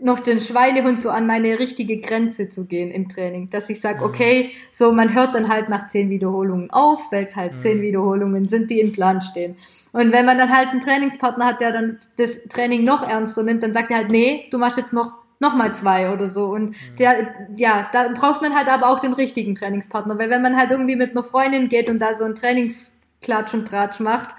noch 0.00 0.20
den 0.20 0.40
Schweinehund 0.40 1.00
so 1.00 1.10
an 1.10 1.26
meine 1.26 1.58
richtige 1.58 1.98
Grenze 1.98 2.48
zu 2.48 2.66
gehen 2.66 2.90
im 2.90 3.08
Training. 3.08 3.48
Dass 3.50 3.70
ich 3.70 3.80
sage, 3.80 4.00
mhm. 4.00 4.04
okay, 4.04 4.52
so 4.72 4.92
man 4.92 5.14
hört 5.14 5.34
dann 5.34 5.48
halt 5.48 5.68
nach 5.68 5.86
zehn 5.86 6.10
Wiederholungen 6.10 6.70
auf, 6.70 7.00
weil 7.10 7.24
es 7.24 7.34
halt 7.34 7.52
mhm. 7.52 7.58
zehn 7.58 7.80
Wiederholungen 7.82 8.46
sind, 8.46 8.70
die 8.70 8.80
im 8.80 8.92
Plan 8.92 9.22
stehen. 9.22 9.56
Und 9.92 10.12
wenn 10.12 10.26
man 10.26 10.36
dann 10.36 10.54
halt 10.54 10.68
einen 10.68 10.80
Trainingspartner 10.80 11.46
hat, 11.46 11.60
der 11.60 11.72
dann 11.72 11.98
das 12.16 12.44
Training 12.44 12.84
noch 12.84 13.08
ernster 13.08 13.42
nimmt, 13.42 13.62
dann 13.62 13.72
sagt 13.72 13.90
er 13.90 13.98
halt, 13.98 14.10
nee, 14.10 14.46
du 14.50 14.58
machst 14.58 14.76
jetzt 14.76 14.92
noch 14.92 15.12
noch 15.38 15.54
mal 15.54 15.74
zwei 15.74 16.12
oder 16.12 16.28
so. 16.30 16.46
Und 16.46 16.70
mhm. 16.70 16.96
der, 16.98 17.28
ja, 17.56 17.88
da 17.92 18.08
braucht 18.08 18.42
man 18.42 18.54
halt 18.54 18.68
aber 18.68 18.88
auch 18.88 19.00
den 19.00 19.12
richtigen 19.12 19.54
Trainingspartner, 19.54 20.18
weil 20.18 20.30
wenn 20.30 20.42
man 20.42 20.56
halt 20.56 20.70
irgendwie 20.70 20.96
mit 20.96 21.10
einer 21.10 21.24
Freundin 21.24 21.68
geht 21.68 21.90
und 21.90 22.00
da 22.00 22.14
so 22.14 22.24
ein 22.24 22.34
Trainingsklatsch 22.34 23.54
und 23.54 23.68
Tratsch 23.68 24.00
macht, 24.00 24.34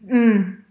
mh, 0.00 0.16
mm, 0.16 0.63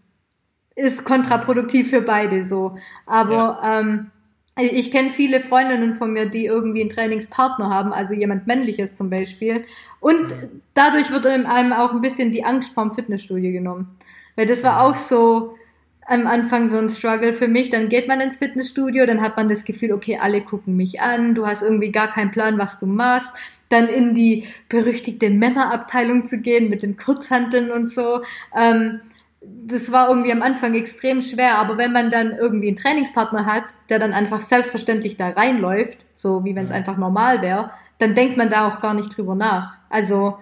ist 0.75 1.03
kontraproduktiv 1.05 1.89
für 1.89 2.01
beide 2.01 2.43
so. 2.43 2.77
Aber 3.05 3.59
ja. 3.63 3.79
ähm, 3.79 4.11
ich 4.55 4.91
kenne 4.91 5.09
viele 5.09 5.41
Freundinnen 5.41 5.95
von 5.95 6.13
mir, 6.13 6.27
die 6.27 6.45
irgendwie 6.45 6.81
einen 6.81 6.89
Trainingspartner 6.89 7.69
haben, 7.69 7.91
also 7.91 8.13
jemand 8.13 8.45
männliches 8.45 8.95
zum 8.95 9.09
Beispiel. 9.09 9.65
Und 9.99 10.29
mhm. 10.29 10.61
dadurch 10.73 11.11
wird 11.11 11.25
einem 11.25 11.73
auch 11.73 11.91
ein 11.91 12.01
bisschen 12.01 12.31
die 12.31 12.43
Angst 12.43 12.73
vorm 12.73 12.93
Fitnessstudio 12.93 13.51
genommen. 13.51 13.95
Weil 14.35 14.45
das 14.45 14.63
war 14.63 14.83
auch 14.83 14.97
so 14.97 15.55
am 16.05 16.27
Anfang 16.27 16.67
so 16.67 16.77
ein 16.77 16.89
Struggle 16.89 17.33
für 17.33 17.47
mich. 17.47 17.69
Dann 17.69 17.89
geht 17.89 18.07
man 18.07 18.21
ins 18.21 18.37
Fitnessstudio, 18.37 19.05
dann 19.05 19.21
hat 19.21 19.37
man 19.37 19.47
das 19.47 19.63
Gefühl, 19.63 19.93
okay, 19.93 20.19
alle 20.21 20.41
gucken 20.41 20.75
mich 20.75 21.01
an, 21.01 21.33
du 21.33 21.47
hast 21.47 21.63
irgendwie 21.63 21.91
gar 21.91 22.11
keinen 22.11 22.31
Plan, 22.31 22.57
was 22.57 22.79
du 22.79 22.85
machst. 22.85 23.31
Dann 23.69 23.87
in 23.87 24.13
die 24.13 24.45
berüchtigte 24.69 25.29
Männerabteilung 25.29 26.25
zu 26.25 26.41
gehen 26.41 26.69
mit 26.69 26.83
den 26.83 26.97
Kurzhanteln 26.97 27.71
und 27.71 27.89
so. 27.89 28.21
Ähm, 28.55 28.99
das 29.45 29.91
war 29.91 30.09
irgendwie 30.09 30.31
am 30.31 30.41
Anfang 30.41 30.73
extrem 30.73 31.21
schwer, 31.21 31.57
aber 31.57 31.77
wenn 31.77 31.91
man 31.91 32.11
dann 32.11 32.31
irgendwie 32.31 32.67
einen 32.67 32.75
Trainingspartner 32.75 33.45
hat, 33.45 33.65
der 33.89 33.99
dann 33.99 34.13
einfach 34.13 34.41
selbstverständlich 34.41 35.17
da 35.17 35.29
reinläuft, 35.29 36.05
so 36.15 36.43
wie 36.43 36.55
wenn 36.55 36.65
es 36.65 36.71
einfach 36.71 36.97
normal 36.97 37.41
wäre, 37.41 37.71
dann 37.99 38.15
denkt 38.15 38.37
man 38.37 38.49
da 38.49 38.67
auch 38.67 38.81
gar 38.81 38.93
nicht 38.93 39.15
drüber 39.15 39.35
nach. 39.35 39.77
Also 39.89 40.37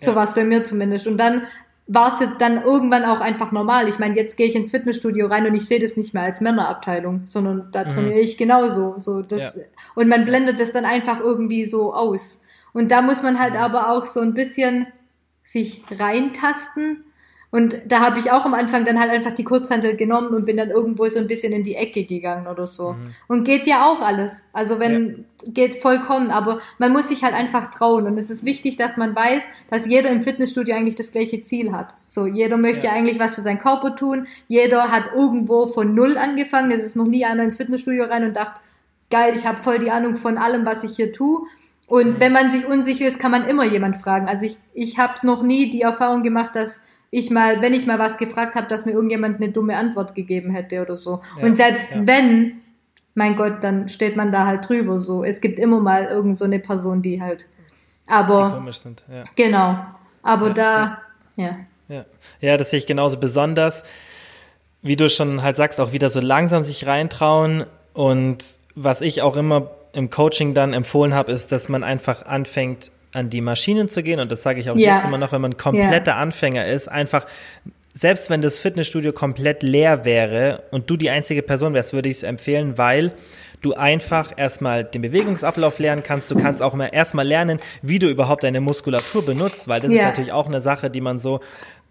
so 0.00 0.10
ja. 0.10 0.16
war 0.16 0.24
es 0.24 0.34
bei 0.34 0.44
mir 0.44 0.64
zumindest. 0.64 1.06
Und 1.06 1.18
dann 1.18 1.42
war 1.86 2.08
es 2.08 2.26
dann 2.38 2.62
irgendwann 2.62 3.04
auch 3.04 3.20
einfach 3.20 3.52
normal. 3.52 3.88
Ich 3.88 3.98
meine, 3.98 4.16
jetzt 4.16 4.36
gehe 4.36 4.46
ich 4.46 4.54
ins 4.54 4.70
Fitnessstudio 4.70 5.26
rein 5.26 5.46
und 5.46 5.54
ich 5.54 5.66
sehe 5.66 5.80
das 5.80 5.96
nicht 5.96 6.14
mehr 6.14 6.22
als 6.22 6.40
Männerabteilung, 6.40 7.22
sondern 7.26 7.68
da 7.72 7.84
mhm. 7.84 7.88
trainiere 7.88 8.20
ich 8.20 8.36
genauso. 8.36 8.94
So 8.98 9.22
das, 9.22 9.56
ja. 9.56 9.62
Und 9.94 10.08
man 10.08 10.24
blendet 10.24 10.60
das 10.60 10.72
dann 10.72 10.84
einfach 10.84 11.20
irgendwie 11.20 11.64
so 11.64 11.92
aus. 11.92 12.40
Und 12.72 12.90
da 12.90 13.02
muss 13.02 13.22
man 13.22 13.38
halt 13.38 13.52
mhm. 13.52 13.60
aber 13.60 13.90
auch 13.90 14.04
so 14.06 14.20
ein 14.20 14.34
bisschen 14.34 14.86
sich 15.42 15.82
reintasten 15.98 17.04
und 17.54 17.76
da 17.86 18.00
habe 18.00 18.18
ich 18.18 18.32
auch 18.32 18.44
am 18.44 18.52
Anfang 18.52 18.84
dann 18.84 18.98
halt 18.98 19.12
einfach 19.12 19.30
die 19.30 19.44
Kurzhandel 19.44 19.94
genommen 19.94 20.34
und 20.34 20.44
bin 20.44 20.56
dann 20.56 20.70
irgendwo 20.70 21.06
so 21.06 21.20
ein 21.20 21.28
bisschen 21.28 21.52
in 21.52 21.62
die 21.62 21.76
Ecke 21.76 22.02
gegangen 22.02 22.48
oder 22.48 22.66
so. 22.66 22.94
Mhm. 22.94 23.14
Und 23.28 23.44
geht 23.44 23.68
ja 23.68 23.88
auch 23.88 24.00
alles. 24.00 24.44
Also 24.52 24.80
wenn, 24.80 25.24
ja. 25.44 25.52
geht 25.52 25.76
vollkommen, 25.76 26.32
aber 26.32 26.58
man 26.78 26.92
muss 26.92 27.10
sich 27.10 27.22
halt 27.22 27.32
einfach 27.32 27.68
trauen. 27.68 28.06
Und 28.06 28.18
es 28.18 28.28
ist 28.28 28.44
wichtig, 28.44 28.76
dass 28.76 28.96
man 28.96 29.14
weiß, 29.14 29.46
dass 29.70 29.86
jeder 29.86 30.10
im 30.10 30.20
Fitnessstudio 30.20 30.74
eigentlich 30.74 30.96
das 30.96 31.12
gleiche 31.12 31.42
Ziel 31.42 31.70
hat. 31.70 31.94
So, 32.08 32.26
jeder 32.26 32.56
möchte 32.56 32.86
ja. 32.86 32.92
eigentlich 32.92 33.20
was 33.20 33.36
für 33.36 33.42
seinen 33.42 33.60
Körper 33.60 33.94
tun. 33.94 34.26
Jeder 34.48 34.90
hat 34.90 35.12
irgendwo 35.14 35.68
von 35.68 35.94
Null 35.94 36.18
angefangen. 36.18 36.72
Es 36.72 36.82
ist 36.82 36.96
noch 36.96 37.06
nie 37.06 37.24
einer 37.24 37.44
ins 37.44 37.58
Fitnessstudio 37.58 38.06
rein 38.06 38.24
und 38.24 38.34
dachte, 38.34 38.60
geil, 39.10 39.32
ich 39.36 39.46
habe 39.46 39.62
voll 39.62 39.78
die 39.78 39.92
Ahnung 39.92 40.16
von 40.16 40.38
allem, 40.38 40.66
was 40.66 40.82
ich 40.82 40.96
hier 40.96 41.12
tue. 41.12 41.46
Und 41.86 42.14
mhm. 42.14 42.20
wenn 42.20 42.32
man 42.32 42.50
sich 42.50 42.66
unsicher 42.66 43.06
ist, 43.06 43.20
kann 43.20 43.30
man 43.30 43.46
immer 43.46 43.64
jemand 43.64 43.96
fragen. 43.96 44.26
Also 44.26 44.44
ich, 44.44 44.58
ich 44.72 44.98
habe 44.98 45.24
noch 45.24 45.44
nie 45.44 45.70
die 45.70 45.82
Erfahrung 45.82 46.24
gemacht, 46.24 46.56
dass 46.56 46.80
ich 47.14 47.30
mal, 47.30 47.62
wenn 47.62 47.74
ich 47.74 47.86
mal 47.86 47.98
was 47.98 48.18
gefragt 48.18 48.56
habe, 48.56 48.66
dass 48.66 48.86
mir 48.86 48.92
irgendjemand 48.92 49.36
eine 49.36 49.52
dumme 49.52 49.76
Antwort 49.76 50.14
gegeben 50.14 50.50
hätte 50.50 50.82
oder 50.82 50.96
so. 50.96 51.20
Ja, 51.38 51.44
und 51.44 51.54
selbst 51.54 51.94
ja. 51.94 52.06
wenn, 52.06 52.60
mein 53.14 53.36
Gott, 53.36 53.62
dann 53.62 53.88
steht 53.88 54.16
man 54.16 54.32
da 54.32 54.46
halt 54.46 54.68
drüber 54.68 54.98
so. 54.98 55.22
Es 55.22 55.40
gibt 55.40 55.58
immer 55.60 55.80
mal 55.80 56.06
irgend 56.06 56.36
so 56.36 56.44
eine 56.44 56.58
Person, 56.58 57.02
die 57.02 57.22
halt, 57.22 57.46
aber. 58.08 58.48
Die 58.48 58.56
komisch 58.56 58.78
sind, 58.78 59.04
ja. 59.08 59.24
Genau. 59.36 59.78
Aber 60.22 60.50
da, 60.50 60.98
ja. 61.36 61.56
Ja. 61.88 62.04
ja, 62.40 62.56
das 62.56 62.70
sehe 62.70 62.78
ich 62.78 62.86
genauso 62.86 63.18
besonders. 63.18 63.84
Wie 64.82 64.96
du 64.96 65.08
schon 65.08 65.42
halt 65.42 65.56
sagst, 65.56 65.80
auch 65.80 65.92
wieder 65.92 66.10
so 66.10 66.20
langsam 66.20 66.62
sich 66.62 66.86
reintrauen. 66.86 67.64
Und 67.92 68.58
was 68.74 69.02
ich 69.02 69.22
auch 69.22 69.36
immer 69.36 69.70
im 69.92 70.10
Coaching 70.10 70.54
dann 70.54 70.72
empfohlen 70.72 71.14
habe, 71.14 71.30
ist, 71.30 71.52
dass 71.52 71.68
man 71.68 71.84
einfach 71.84 72.26
anfängt, 72.26 72.90
an 73.14 73.30
die 73.30 73.40
Maschinen 73.40 73.88
zu 73.88 74.02
gehen, 74.02 74.20
und 74.20 74.30
das 74.30 74.42
sage 74.42 74.60
ich 74.60 74.68
auch 74.70 74.76
ja. 74.76 74.96
jetzt 74.96 75.06
immer 75.06 75.18
noch, 75.18 75.32
wenn 75.32 75.40
man 75.40 75.56
kompletter 75.56 76.12
ja. 76.12 76.18
Anfänger 76.18 76.66
ist, 76.66 76.88
einfach, 76.88 77.26
selbst 77.94 78.28
wenn 78.28 78.42
das 78.42 78.58
Fitnessstudio 78.58 79.12
komplett 79.12 79.62
leer 79.62 80.04
wäre 80.04 80.64
und 80.70 80.90
du 80.90 80.96
die 80.96 81.10
einzige 81.10 81.42
Person 81.42 81.74
wärst, 81.74 81.92
würde 81.92 82.08
ich 82.08 82.18
es 82.18 82.22
empfehlen, 82.24 82.76
weil 82.76 83.12
du 83.62 83.72
einfach 83.74 84.32
erstmal 84.36 84.84
den 84.84 85.00
Bewegungsablauf 85.02 85.78
lernen 85.78 86.02
kannst. 86.02 86.30
Du 86.30 86.34
kannst 86.34 86.60
auch 86.60 86.78
erstmal 86.78 87.26
lernen, 87.26 87.60
wie 87.82 87.98
du 87.98 88.08
überhaupt 88.08 88.44
deine 88.44 88.60
Muskulatur 88.60 89.24
benutzt, 89.24 89.68
weil 89.68 89.80
das 89.80 89.92
ja. 89.92 90.00
ist 90.00 90.06
natürlich 90.08 90.32
auch 90.32 90.46
eine 90.46 90.60
Sache, 90.60 90.90
die 90.90 91.00
man 91.00 91.18
so 91.18 91.40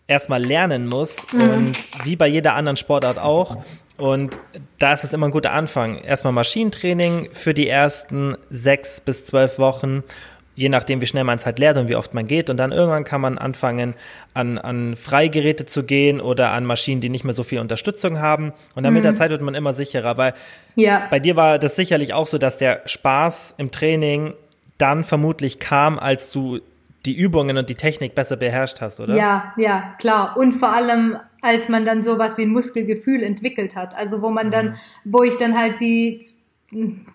erstmal 0.06 0.44
lernen 0.44 0.88
muss 0.88 1.26
mhm. 1.32 1.50
und 1.50 1.78
wie 2.04 2.16
bei 2.16 2.28
jeder 2.28 2.54
anderen 2.56 2.78
Sportart 2.78 3.18
auch. 3.18 3.58
Und 3.98 4.40
da 4.80 4.94
ist 4.94 5.04
es 5.04 5.14
immer 5.14 5.28
ein 5.28 5.32
guter 5.32 5.52
Anfang. 5.52 5.96
Erstmal 5.96 6.34
Maschinentraining 6.34 7.30
für 7.32 7.54
die 7.54 7.70
ersten 7.70 8.36
sechs 8.50 9.02
bis 9.02 9.26
zwölf 9.26 9.60
Wochen 9.60 10.04
je 10.56 10.70
nachdem, 10.70 11.02
wie 11.02 11.06
schnell 11.06 11.24
man 11.24 11.38
es 11.38 11.46
halt 11.46 11.60
lernt 11.60 11.78
und 11.78 11.88
wie 11.88 11.96
oft 11.96 12.14
man 12.14 12.28
geht. 12.28 12.50
Und 12.50 12.58
dann 12.58 12.72
irgendwann 12.72 13.04
kann 13.04 13.22
man 13.22 13.38
anfangen, 13.38 13.96
an, 14.34 14.58
an 14.58 14.96
Freigeräte 14.96 15.66
zu 15.66 15.84
gehen 15.84 16.22
oder 16.22 16.52
an 16.52 16.66
Maschinen, 16.66 17.02
die 17.02 17.10
nicht 17.10 17.24
mehr 17.24 17.34
so 17.34 17.44
viel 17.44 17.60
Unterstützung 17.60 18.20
haben. 18.20 18.54
Und 18.76 18.84
dann 18.84 18.94
mhm. 18.94 18.98
mit 18.98 19.04
der 19.04 19.16
Zeit 19.16 19.32
wird 19.32 19.42
man 19.42 19.56
immer 19.56 19.74
sicherer. 19.74 20.18
Weil 20.18 20.34
ja. 20.76 21.08
bei 21.10 21.20
dir 21.20 21.36
war 21.36 21.58
das 21.58 21.76
sicherlich 21.76 22.14
auch 22.14 22.28
so, 22.28 22.38
dass 22.38 22.58
der 22.58 22.82
Spaß 22.86 23.56
im 23.58 23.72
Training 23.72 24.34
dann 24.78 25.04
vermutlich 25.04 25.60
kam, 25.60 25.98
als 25.98 26.32
du 26.32 26.60
die 27.06 27.16
Übungen 27.16 27.58
und 27.58 27.70
die 27.70 27.76
Technik 27.76 28.16
besser 28.16 28.38
beherrscht 28.38 28.80
hast, 28.80 29.00
oder? 29.00 29.16
Ja, 29.16 29.54
ja, 29.58 29.94
klar. 30.00 30.38
Und 30.38 30.54
vor 30.54 30.70
allem, 30.70 31.18
als 31.42 31.68
man 31.68 31.84
dann 31.84 32.02
sowas 32.04 32.38
wie 32.38 32.44
ein 32.44 32.50
Muskelgefühl 32.50 33.24
entwickelt 33.24 33.76
hat. 33.76 33.96
Also 33.96 34.22
wo 34.22 34.30
man 34.30 34.52
dann, 34.52 34.68
mhm. 34.68 34.76
wo 35.04 35.24
ich 35.24 35.36
dann 35.38 35.58
halt 35.58 35.82
die 35.82 36.24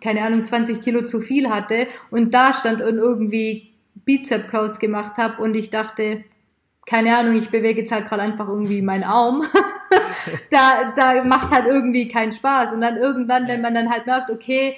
keine 0.01 0.23
Ahnung, 0.23 0.45
20 0.45 0.81
Kilo 0.81 1.05
zu 1.05 1.21
viel 1.21 1.51
hatte 1.51 1.87
und 2.11 2.35
da 2.35 2.53
stand 2.53 2.83
und 2.83 2.99
irgendwie 2.99 3.73
Bizep 4.05 4.49
Curls 4.49 4.79
gemacht 4.79 5.19
habe 5.19 5.43
und 5.43 5.55
ich 5.55 5.71
dachte, 5.71 6.25
keine 6.89 7.17
Ahnung, 7.17 7.37
ich 7.37 7.51
bewege 7.51 7.81
jetzt 7.81 7.93
halt 7.93 8.09
gerade 8.09 8.23
einfach 8.23 8.49
irgendwie 8.49 8.81
meinen 8.81 9.05
Arm. 9.05 9.45
da, 10.51 10.93
da 10.97 11.23
macht 11.25 11.51
halt 11.51 11.67
irgendwie 11.67 12.09
keinen 12.09 12.33
Spaß. 12.33 12.73
Und 12.73 12.81
dann 12.81 12.97
irgendwann, 12.97 13.47
wenn 13.47 13.61
man 13.61 13.75
dann 13.75 13.91
halt 13.91 14.07
merkt, 14.07 14.31
okay, 14.31 14.75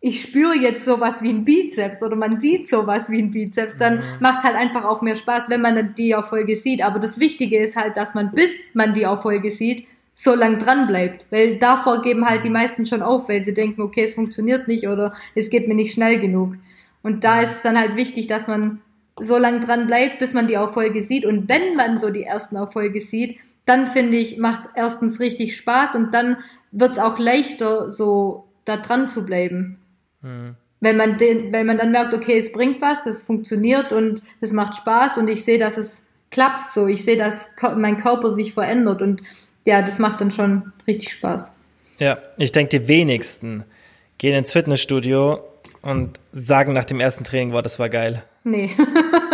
ich 0.00 0.22
spüre 0.22 0.54
jetzt 0.56 0.84
sowas 0.84 1.22
wie 1.22 1.30
ein 1.30 1.44
Bizeps 1.44 2.02
oder 2.04 2.14
man 2.14 2.38
sieht 2.38 2.68
sowas 2.68 3.10
wie 3.10 3.20
ein 3.20 3.32
Bizeps, 3.32 3.76
dann 3.76 3.96
mhm. 3.96 4.02
macht 4.20 4.38
es 4.38 4.44
halt 4.44 4.54
einfach 4.54 4.84
auch 4.84 5.02
mehr 5.02 5.16
Spaß, 5.16 5.50
wenn 5.50 5.60
man 5.60 5.74
dann 5.74 5.94
die 5.96 6.12
Erfolge 6.12 6.54
sieht. 6.54 6.84
Aber 6.84 7.00
das 7.00 7.18
Wichtige 7.18 7.58
ist 7.58 7.74
halt, 7.74 7.96
dass 7.96 8.14
man, 8.14 8.30
bis 8.30 8.76
man 8.76 8.94
die 8.94 9.02
Erfolge 9.02 9.50
sieht, 9.50 9.88
so 10.20 10.34
lang 10.34 10.58
dran 10.58 10.88
bleibt. 10.88 11.26
Weil 11.30 11.58
davor 11.58 12.02
geben 12.02 12.28
halt 12.28 12.42
die 12.42 12.50
meisten 12.50 12.84
schon 12.84 13.02
auf, 13.02 13.28
weil 13.28 13.40
sie 13.42 13.54
denken, 13.54 13.82
okay, 13.82 14.02
es 14.02 14.14
funktioniert 14.14 14.66
nicht 14.66 14.88
oder 14.88 15.14
es 15.36 15.48
geht 15.48 15.68
mir 15.68 15.76
nicht 15.76 15.94
schnell 15.94 16.18
genug. 16.18 16.56
Und 17.04 17.22
da 17.22 17.40
ist 17.40 17.52
es 17.52 17.62
dann 17.62 17.78
halt 17.78 17.94
wichtig, 17.94 18.26
dass 18.26 18.48
man 18.48 18.80
so 19.20 19.38
lang 19.38 19.60
dran 19.60 19.86
bleibt, 19.86 20.18
bis 20.18 20.34
man 20.34 20.48
die 20.48 20.54
Erfolge 20.54 21.02
sieht. 21.02 21.24
Und 21.24 21.48
wenn 21.48 21.76
man 21.76 22.00
so 22.00 22.10
die 22.10 22.24
ersten 22.24 22.56
Erfolge 22.56 23.00
sieht, 23.00 23.38
dann 23.64 23.86
finde 23.86 24.16
ich, 24.16 24.38
macht 24.38 24.62
es 24.62 24.68
erstens 24.74 25.20
richtig 25.20 25.56
Spaß 25.56 25.94
und 25.94 26.12
dann 26.12 26.38
wird 26.72 26.92
es 26.92 26.98
auch 26.98 27.20
leichter, 27.20 27.88
so 27.88 28.48
da 28.64 28.76
dran 28.76 29.08
zu 29.08 29.24
bleiben. 29.24 29.78
Mhm. 30.22 30.56
Wenn 30.80 30.96
man 30.96 31.16
den, 31.16 31.52
wenn 31.52 31.66
man 31.66 31.78
dann 31.78 31.92
merkt, 31.92 32.12
okay, 32.12 32.38
es 32.38 32.50
bringt 32.50 32.80
was, 32.80 33.06
es 33.06 33.22
funktioniert 33.22 33.92
und 33.92 34.20
es 34.40 34.52
macht 34.52 34.74
Spaß 34.74 35.18
und 35.18 35.28
ich 35.28 35.44
sehe, 35.44 35.58
dass 35.58 35.76
es 35.76 36.04
klappt 36.32 36.72
so. 36.72 36.88
Ich 36.88 37.04
sehe, 37.04 37.16
dass 37.16 37.48
mein 37.76 37.98
Körper 37.98 38.32
sich 38.32 38.52
verändert 38.52 39.00
und 39.00 39.22
ja, 39.66 39.82
das 39.82 39.98
macht 39.98 40.20
dann 40.20 40.30
schon 40.30 40.72
richtig 40.86 41.12
Spaß. 41.12 41.52
Ja, 41.98 42.18
ich 42.36 42.52
denke, 42.52 42.80
die 42.80 42.88
wenigsten 42.88 43.64
gehen 44.18 44.34
ins 44.34 44.52
Fitnessstudio 44.52 45.40
und 45.82 46.18
sagen 46.32 46.72
nach 46.72 46.84
dem 46.84 47.00
ersten 47.00 47.24
Training, 47.24 47.52
wow, 47.52 47.62
das 47.62 47.78
war 47.78 47.88
geil. 47.88 48.22
Nee. 48.44 48.70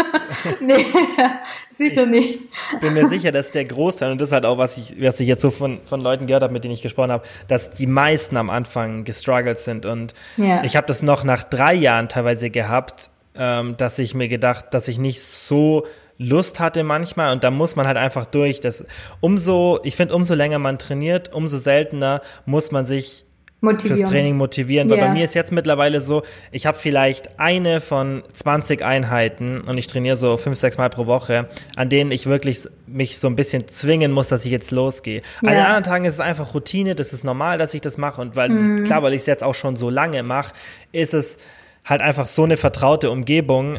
nee, 0.60 0.86
sicher 1.70 2.04
ich 2.04 2.08
nicht. 2.08 2.40
bin 2.80 2.94
mir 2.94 3.06
sicher, 3.06 3.32
dass 3.32 3.50
der 3.50 3.64
Großteil, 3.64 4.12
und 4.12 4.20
das 4.20 4.28
ist 4.28 4.32
halt 4.32 4.46
auch, 4.46 4.58
was 4.58 4.76
ich, 4.76 5.00
was 5.00 5.20
ich 5.20 5.28
jetzt 5.28 5.42
so 5.42 5.50
von, 5.50 5.80
von 5.86 6.00
Leuten 6.00 6.26
gehört 6.26 6.42
habe, 6.42 6.52
mit 6.52 6.64
denen 6.64 6.74
ich 6.74 6.82
gesprochen 6.82 7.12
habe, 7.12 7.24
dass 7.48 7.70
die 7.70 7.86
meisten 7.86 8.36
am 8.36 8.50
Anfang 8.50 9.04
gestruggelt 9.04 9.58
sind. 9.58 9.86
Und 9.86 10.14
ja. 10.36 10.64
ich 10.64 10.76
habe 10.76 10.86
das 10.86 11.02
noch 11.02 11.24
nach 11.24 11.44
drei 11.44 11.74
Jahren 11.74 12.08
teilweise 12.08 12.50
gehabt, 12.50 13.10
ähm, 13.36 13.76
dass 13.76 13.98
ich 13.98 14.14
mir 14.14 14.28
gedacht, 14.28 14.66
dass 14.72 14.88
ich 14.88 14.98
nicht 14.98 15.22
so 15.22 15.86
Lust 16.18 16.60
hatte 16.60 16.84
manchmal 16.84 17.32
und 17.32 17.44
da 17.44 17.50
muss 17.50 17.76
man 17.76 17.86
halt 17.86 17.96
einfach 17.96 18.26
durch. 18.26 18.60
Das 18.60 18.84
umso, 19.20 19.80
ich 19.82 19.96
finde, 19.96 20.14
umso 20.14 20.34
länger 20.34 20.58
man 20.58 20.78
trainiert, 20.78 21.34
umso 21.34 21.58
seltener 21.58 22.20
muss 22.46 22.70
man 22.70 22.86
sich 22.86 23.24
Motivieren. 23.64 23.96
fürs 23.96 24.10
Training 24.10 24.36
motivieren. 24.36 24.90
Weil 24.90 24.98
yeah. 24.98 25.06
bei 25.06 25.12
mir 25.14 25.24
ist 25.24 25.34
jetzt 25.34 25.50
mittlerweile 25.50 26.00
so, 26.00 26.22
ich 26.52 26.66
habe 26.66 26.76
vielleicht 26.76 27.40
eine 27.40 27.80
von 27.80 28.22
20 28.32 28.84
Einheiten 28.84 29.60
und 29.62 29.78
ich 29.78 29.86
trainiere 29.86 30.16
so 30.16 30.36
fünf, 30.36 30.58
sechs 30.58 30.76
Mal 30.78 30.90
pro 30.90 31.06
Woche, 31.06 31.48
an 31.74 31.88
denen 31.88 32.10
ich 32.10 32.26
wirklich 32.26 32.68
mich 32.86 33.18
so 33.18 33.26
ein 33.26 33.36
bisschen 33.36 33.66
zwingen 33.68 34.12
muss, 34.12 34.28
dass 34.28 34.44
ich 34.44 34.52
jetzt 34.52 34.70
losgehe. 34.70 35.22
Yeah. 35.42 35.50
An 35.50 35.56
den 35.56 35.64
anderen 35.64 35.84
Tagen 35.84 36.04
ist 36.04 36.14
es 36.14 36.20
einfach 36.20 36.54
Routine, 36.54 36.94
das 36.94 37.12
ist 37.12 37.24
normal, 37.24 37.58
dass 37.58 37.74
ich 37.74 37.80
das 37.80 37.98
mache 37.98 38.20
und 38.20 38.36
weil, 38.36 38.50
mm. 38.50 38.84
klar, 38.84 39.02
weil 39.02 39.14
ich 39.14 39.22
es 39.22 39.26
jetzt 39.26 39.42
auch 39.42 39.54
schon 39.54 39.76
so 39.76 39.88
lange 39.90 40.22
mache, 40.22 40.52
ist 40.92 41.14
es 41.14 41.38
halt 41.84 42.02
einfach 42.02 42.26
so 42.26 42.44
eine 42.44 42.56
vertraute 42.56 43.10
Umgebung, 43.10 43.78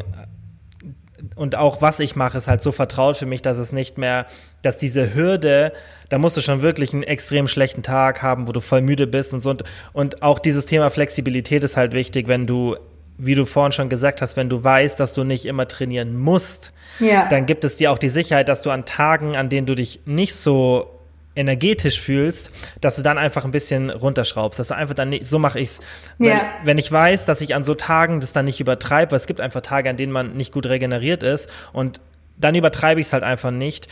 und 1.36 1.54
auch 1.54 1.82
was 1.82 2.00
ich 2.00 2.16
mache, 2.16 2.38
ist 2.38 2.48
halt 2.48 2.62
so 2.62 2.72
vertraut 2.72 3.18
für 3.18 3.26
mich, 3.26 3.42
dass 3.42 3.58
es 3.58 3.70
nicht 3.70 3.98
mehr, 3.98 4.26
dass 4.62 4.78
diese 4.78 5.14
Hürde, 5.14 5.72
da 6.08 6.18
musst 6.18 6.36
du 6.36 6.40
schon 6.40 6.62
wirklich 6.62 6.94
einen 6.94 7.02
extrem 7.02 7.46
schlechten 7.46 7.82
Tag 7.82 8.22
haben, 8.22 8.48
wo 8.48 8.52
du 8.52 8.60
voll 8.60 8.80
müde 8.80 9.06
bist 9.06 9.34
und 9.34 9.40
so. 9.40 9.50
Und, 9.50 9.64
und 9.92 10.22
auch 10.22 10.38
dieses 10.38 10.64
Thema 10.64 10.90
Flexibilität 10.90 11.62
ist 11.62 11.76
halt 11.76 11.92
wichtig, 11.92 12.26
wenn 12.26 12.46
du, 12.46 12.76
wie 13.18 13.34
du 13.34 13.44
vorhin 13.44 13.72
schon 13.72 13.90
gesagt 13.90 14.22
hast, 14.22 14.36
wenn 14.38 14.48
du 14.48 14.64
weißt, 14.64 14.98
dass 14.98 15.12
du 15.12 15.24
nicht 15.24 15.44
immer 15.44 15.68
trainieren 15.68 16.16
musst, 16.16 16.72
ja. 17.00 17.28
dann 17.28 17.44
gibt 17.44 17.64
es 17.66 17.76
dir 17.76 17.92
auch 17.92 17.98
die 17.98 18.08
Sicherheit, 18.08 18.48
dass 18.48 18.62
du 18.62 18.70
an 18.70 18.86
Tagen, 18.86 19.36
an 19.36 19.50
denen 19.50 19.66
du 19.66 19.74
dich 19.74 20.00
nicht 20.06 20.34
so 20.34 20.95
energetisch 21.36 22.00
fühlst, 22.00 22.50
dass 22.80 22.96
du 22.96 23.02
dann 23.02 23.18
einfach 23.18 23.44
ein 23.44 23.50
bisschen 23.50 23.90
runterschraubst, 23.90 24.58
dass 24.58 24.68
du 24.68 24.74
einfach 24.74 24.94
dann 24.94 25.10
nicht, 25.10 25.26
so 25.26 25.38
mache 25.38 25.60
ich's. 25.60 25.80
Ja. 26.18 26.50
Wenn 26.64 26.78
ich 26.78 26.90
weiß, 26.90 27.26
dass 27.26 27.40
ich 27.40 27.54
an 27.54 27.62
so 27.62 27.74
Tagen 27.74 28.20
das 28.20 28.32
dann 28.32 28.46
nicht 28.46 28.58
übertreibe, 28.58 29.12
weil 29.12 29.18
es 29.18 29.26
gibt 29.26 29.40
einfach 29.40 29.60
Tage, 29.60 29.90
an 29.90 29.96
denen 29.96 30.12
man 30.12 30.36
nicht 30.36 30.52
gut 30.52 30.66
regeneriert 30.66 31.22
ist 31.22 31.50
und 31.72 32.00
dann 32.38 32.54
übertreibe 32.54 33.00
ich 33.00 33.06
es 33.06 33.12
halt 33.12 33.22
einfach 33.22 33.50
nicht. 33.50 33.88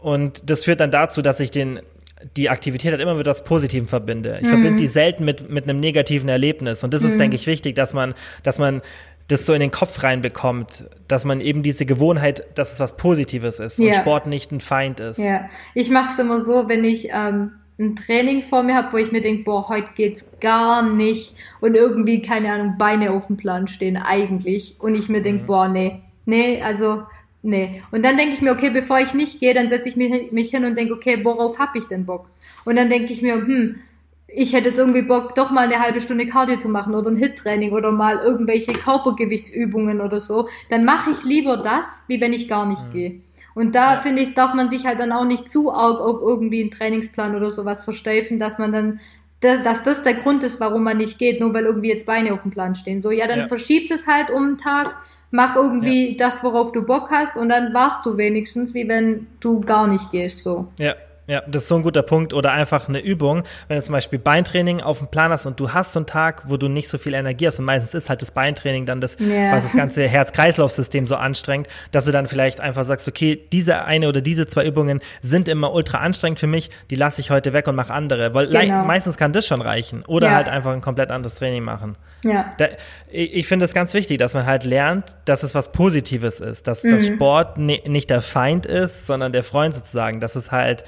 Und 0.00 0.50
das 0.50 0.64
führt 0.64 0.80
dann 0.80 0.90
dazu, 0.90 1.22
dass 1.22 1.40
ich 1.40 1.50
den 1.50 1.80
die 2.36 2.48
Aktivität 2.48 2.92
halt 2.92 3.02
immer 3.02 3.14
mit 3.14 3.26
was 3.26 3.44
Positivem 3.44 3.86
verbinde. 3.86 4.38
Ich 4.40 4.46
mhm. 4.46 4.50
verbinde 4.50 4.76
die 4.76 4.86
selten 4.86 5.24
mit, 5.24 5.50
mit 5.50 5.64
einem 5.64 5.80
negativen 5.80 6.28
Erlebnis. 6.28 6.82
Und 6.82 6.94
das 6.94 7.02
mhm. 7.02 7.08
ist, 7.08 7.20
denke 7.20 7.36
ich, 7.36 7.46
wichtig, 7.46 7.74
dass 7.74 7.92
man, 7.92 8.14
dass 8.42 8.58
man 8.58 8.82
das 9.28 9.46
so 9.46 9.54
in 9.54 9.60
den 9.60 9.70
Kopf 9.70 10.02
reinbekommt, 10.02 10.88
dass 11.08 11.24
man 11.24 11.40
eben 11.40 11.62
diese 11.62 11.86
Gewohnheit, 11.86 12.46
dass 12.56 12.72
es 12.72 12.80
was 12.80 12.96
Positives 12.96 13.58
ist 13.58 13.78
ja. 13.78 13.88
und 13.88 13.94
Sport 13.96 14.26
nicht 14.26 14.52
ein 14.52 14.60
Feind 14.60 15.00
ist. 15.00 15.18
Ja, 15.18 15.48
ich 15.74 15.90
mache 15.90 16.12
es 16.12 16.18
immer 16.18 16.40
so, 16.40 16.68
wenn 16.68 16.84
ich 16.84 17.08
ähm, 17.10 17.52
ein 17.78 17.96
Training 17.96 18.42
vor 18.42 18.62
mir 18.62 18.74
habe, 18.74 18.92
wo 18.92 18.98
ich 18.98 19.12
mir 19.12 19.20
denke, 19.20 19.44
boah, 19.44 19.68
heute 19.68 19.88
geht's 19.96 20.24
gar 20.40 20.82
nicht 20.82 21.34
und 21.60 21.74
irgendwie, 21.74 22.20
keine 22.20 22.52
Ahnung, 22.52 22.74
Beine 22.78 23.12
auf 23.12 23.26
dem 23.26 23.36
Plan 23.36 23.66
stehen 23.66 23.96
eigentlich 23.96 24.76
und 24.78 24.94
ich 24.94 25.08
mir 25.08 25.22
denke, 25.22 25.42
mhm. 25.42 25.46
boah, 25.46 25.68
nee, 25.68 26.02
nee, 26.26 26.60
also 26.62 27.02
nee. 27.42 27.82
Und 27.90 28.04
dann 28.04 28.16
denke 28.16 28.34
ich 28.34 28.42
mir, 28.42 28.52
okay, 28.52 28.70
bevor 28.70 29.00
ich 29.00 29.14
nicht 29.14 29.40
gehe, 29.40 29.54
dann 29.54 29.70
setze 29.70 29.88
ich 29.88 29.96
mich, 29.96 30.32
mich 30.32 30.50
hin 30.50 30.64
und 30.64 30.76
denke, 30.76 30.94
okay, 30.94 31.24
worauf 31.24 31.58
habe 31.58 31.78
ich 31.78 31.86
denn 31.86 32.04
Bock? 32.04 32.28
Und 32.64 32.76
dann 32.76 32.90
denke 32.90 33.12
ich 33.12 33.22
mir, 33.22 33.34
hm, 33.34 33.76
ich 34.36 34.52
hätte 34.52 34.68
jetzt 34.68 34.78
irgendwie 34.78 35.02
Bock, 35.02 35.34
doch 35.34 35.50
mal 35.50 35.66
eine 35.66 35.80
halbe 35.80 36.00
Stunde 36.00 36.26
Cardio 36.26 36.58
zu 36.58 36.68
machen 36.68 36.94
oder 36.94 37.10
ein 37.10 37.16
Hit-Training 37.16 37.72
oder 37.72 37.92
mal 37.92 38.18
irgendwelche 38.18 38.72
Körpergewichtsübungen 38.72 40.00
oder 40.00 40.20
so, 40.20 40.48
dann 40.70 40.84
mache 40.84 41.10
ich 41.10 41.24
lieber 41.24 41.58
das, 41.58 42.02
wie 42.08 42.20
wenn 42.20 42.32
ich 42.32 42.48
gar 42.48 42.66
nicht 42.66 42.86
mhm. 42.88 42.92
gehe. 42.92 43.20
Und 43.54 43.74
da 43.74 43.94
ja. 43.94 44.00
finde 44.00 44.22
ich, 44.22 44.34
darf 44.34 44.54
man 44.54 44.68
sich 44.68 44.84
halt 44.84 44.98
dann 44.98 45.12
auch 45.12 45.24
nicht 45.24 45.48
zu 45.48 45.72
arg 45.72 46.00
auf 46.00 46.20
irgendwie 46.20 46.62
einen 46.62 46.70
Trainingsplan 46.70 47.36
oder 47.36 47.50
sowas 47.50 47.84
versteifen, 47.84 48.38
dass 48.38 48.58
man 48.58 48.72
dann, 48.72 49.00
dass 49.40 49.82
das 49.82 50.02
der 50.02 50.14
Grund 50.14 50.42
ist, 50.42 50.60
warum 50.60 50.82
man 50.82 50.96
nicht 50.96 51.18
geht, 51.18 51.40
nur 51.40 51.54
weil 51.54 51.64
irgendwie 51.64 51.88
jetzt 51.88 52.06
Beine 52.06 52.32
auf 52.32 52.42
dem 52.42 52.50
Plan 52.50 52.74
stehen. 52.74 52.98
So, 52.98 53.10
ja, 53.12 53.28
dann 53.28 53.40
ja. 53.40 53.48
verschiebt 53.48 53.92
es 53.92 54.08
halt 54.08 54.30
um 54.30 54.44
einen 54.44 54.58
Tag, 54.58 54.96
mach 55.30 55.54
irgendwie 55.54 56.10
ja. 56.10 56.26
das, 56.26 56.42
worauf 56.42 56.72
du 56.72 56.82
Bock 56.82 57.10
hast 57.10 57.36
und 57.36 57.48
dann 57.48 57.72
warst 57.72 58.04
du 58.06 58.16
wenigstens, 58.16 58.74
wie 58.74 58.88
wenn 58.88 59.28
du 59.38 59.60
gar 59.60 59.86
nicht 59.86 60.10
gehst, 60.10 60.42
so. 60.42 60.66
Ja, 60.80 60.94
ja, 61.26 61.42
das 61.46 61.62
ist 61.62 61.68
so 61.68 61.76
ein 61.76 61.82
guter 61.82 62.02
Punkt. 62.02 62.32
Oder 62.32 62.52
einfach 62.52 62.88
eine 62.88 63.00
Übung, 63.00 63.44
wenn 63.68 63.76
du 63.76 63.82
zum 63.82 63.92
Beispiel 63.92 64.18
Beintraining 64.18 64.80
auf 64.80 64.98
dem 64.98 65.08
Plan 65.08 65.30
hast 65.30 65.46
und 65.46 65.58
du 65.58 65.72
hast 65.72 65.92
so 65.92 66.00
einen 66.00 66.06
Tag, 66.06 66.42
wo 66.48 66.56
du 66.56 66.68
nicht 66.68 66.88
so 66.88 66.98
viel 66.98 67.14
Energie 67.14 67.46
hast 67.46 67.58
und 67.58 67.64
meistens 67.64 67.94
ist 67.94 68.10
halt 68.10 68.20
das 68.22 68.30
Beintraining 68.30 68.86
dann 68.86 69.00
das, 69.00 69.18
yeah. 69.18 69.52
was 69.52 69.64
das 69.64 69.72
ganze 69.72 70.06
Herz-Kreislauf-System 70.06 71.06
so 71.06 71.16
anstrengt, 71.16 71.68
dass 71.92 72.04
du 72.04 72.12
dann 72.12 72.26
vielleicht 72.26 72.60
einfach 72.60 72.84
sagst, 72.84 73.08
okay, 73.08 73.40
diese 73.52 73.84
eine 73.84 74.08
oder 74.08 74.20
diese 74.20 74.46
zwei 74.46 74.66
Übungen 74.66 75.00
sind 75.22 75.48
immer 75.48 75.72
ultra 75.72 75.98
anstrengend 75.98 76.40
für 76.40 76.46
mich, 76.46 76.70
die 76.90 76.96
lasse 76.96 77.20
ich 77.20 77.30
heute 77.30 77.52
weg 77.52 77.66
und 77.68 77.76
mache 77.76 77.92
andere. 77.92 78.34
Weil 78.34 78.48
genau. 78.48 78.84
meistens 78.84 79.16
kann 79.16 79.32
das 79.32 79.46
schon 79.46 79.62
reichen. 79.62 80.02
Oder 80.06 80.28
ja. 80.28 80.34
halt 80.34 80.48
einfach 80.48 80.72
ein 80.72 80.80
komplett 80.80 81.10
anderes 81.10 81.36
Training 81.36 81.62
machen. 81.62 81.96
Ja. 82.24 82.52
Da, 82.58 82.68
ich 83.10 83.46
finde 83.46 83.64
es 83.64 83.74
ganz 83.74 83.94
wichtig, 83.94 84.18
dass 84.18 84.34
man 84.34 84.46
halt 84.46 84.64
lernt, 84.64 85.16
dass 85.24 85.42
es 85.42 85.54
was 85.54 85.72
Positives 85.72 86.40
ist, 86.40 86.66
dass, 86.66 86.82
mhm. 86.82 86.90
dass 86.90 87.06
Sport 87.06 87.58
nicht 87.58 88.10
der 88.10 88.22
Feind 88.22 88.66
ist, 88.66 89.06
sondern 89.06 89.32
der 89.32 89.44
Freund 89.44 89.74
sozusagen, 89.74 90.20
dass 90.20 90.36
es 90.36 90.50
halt 90.50 90.84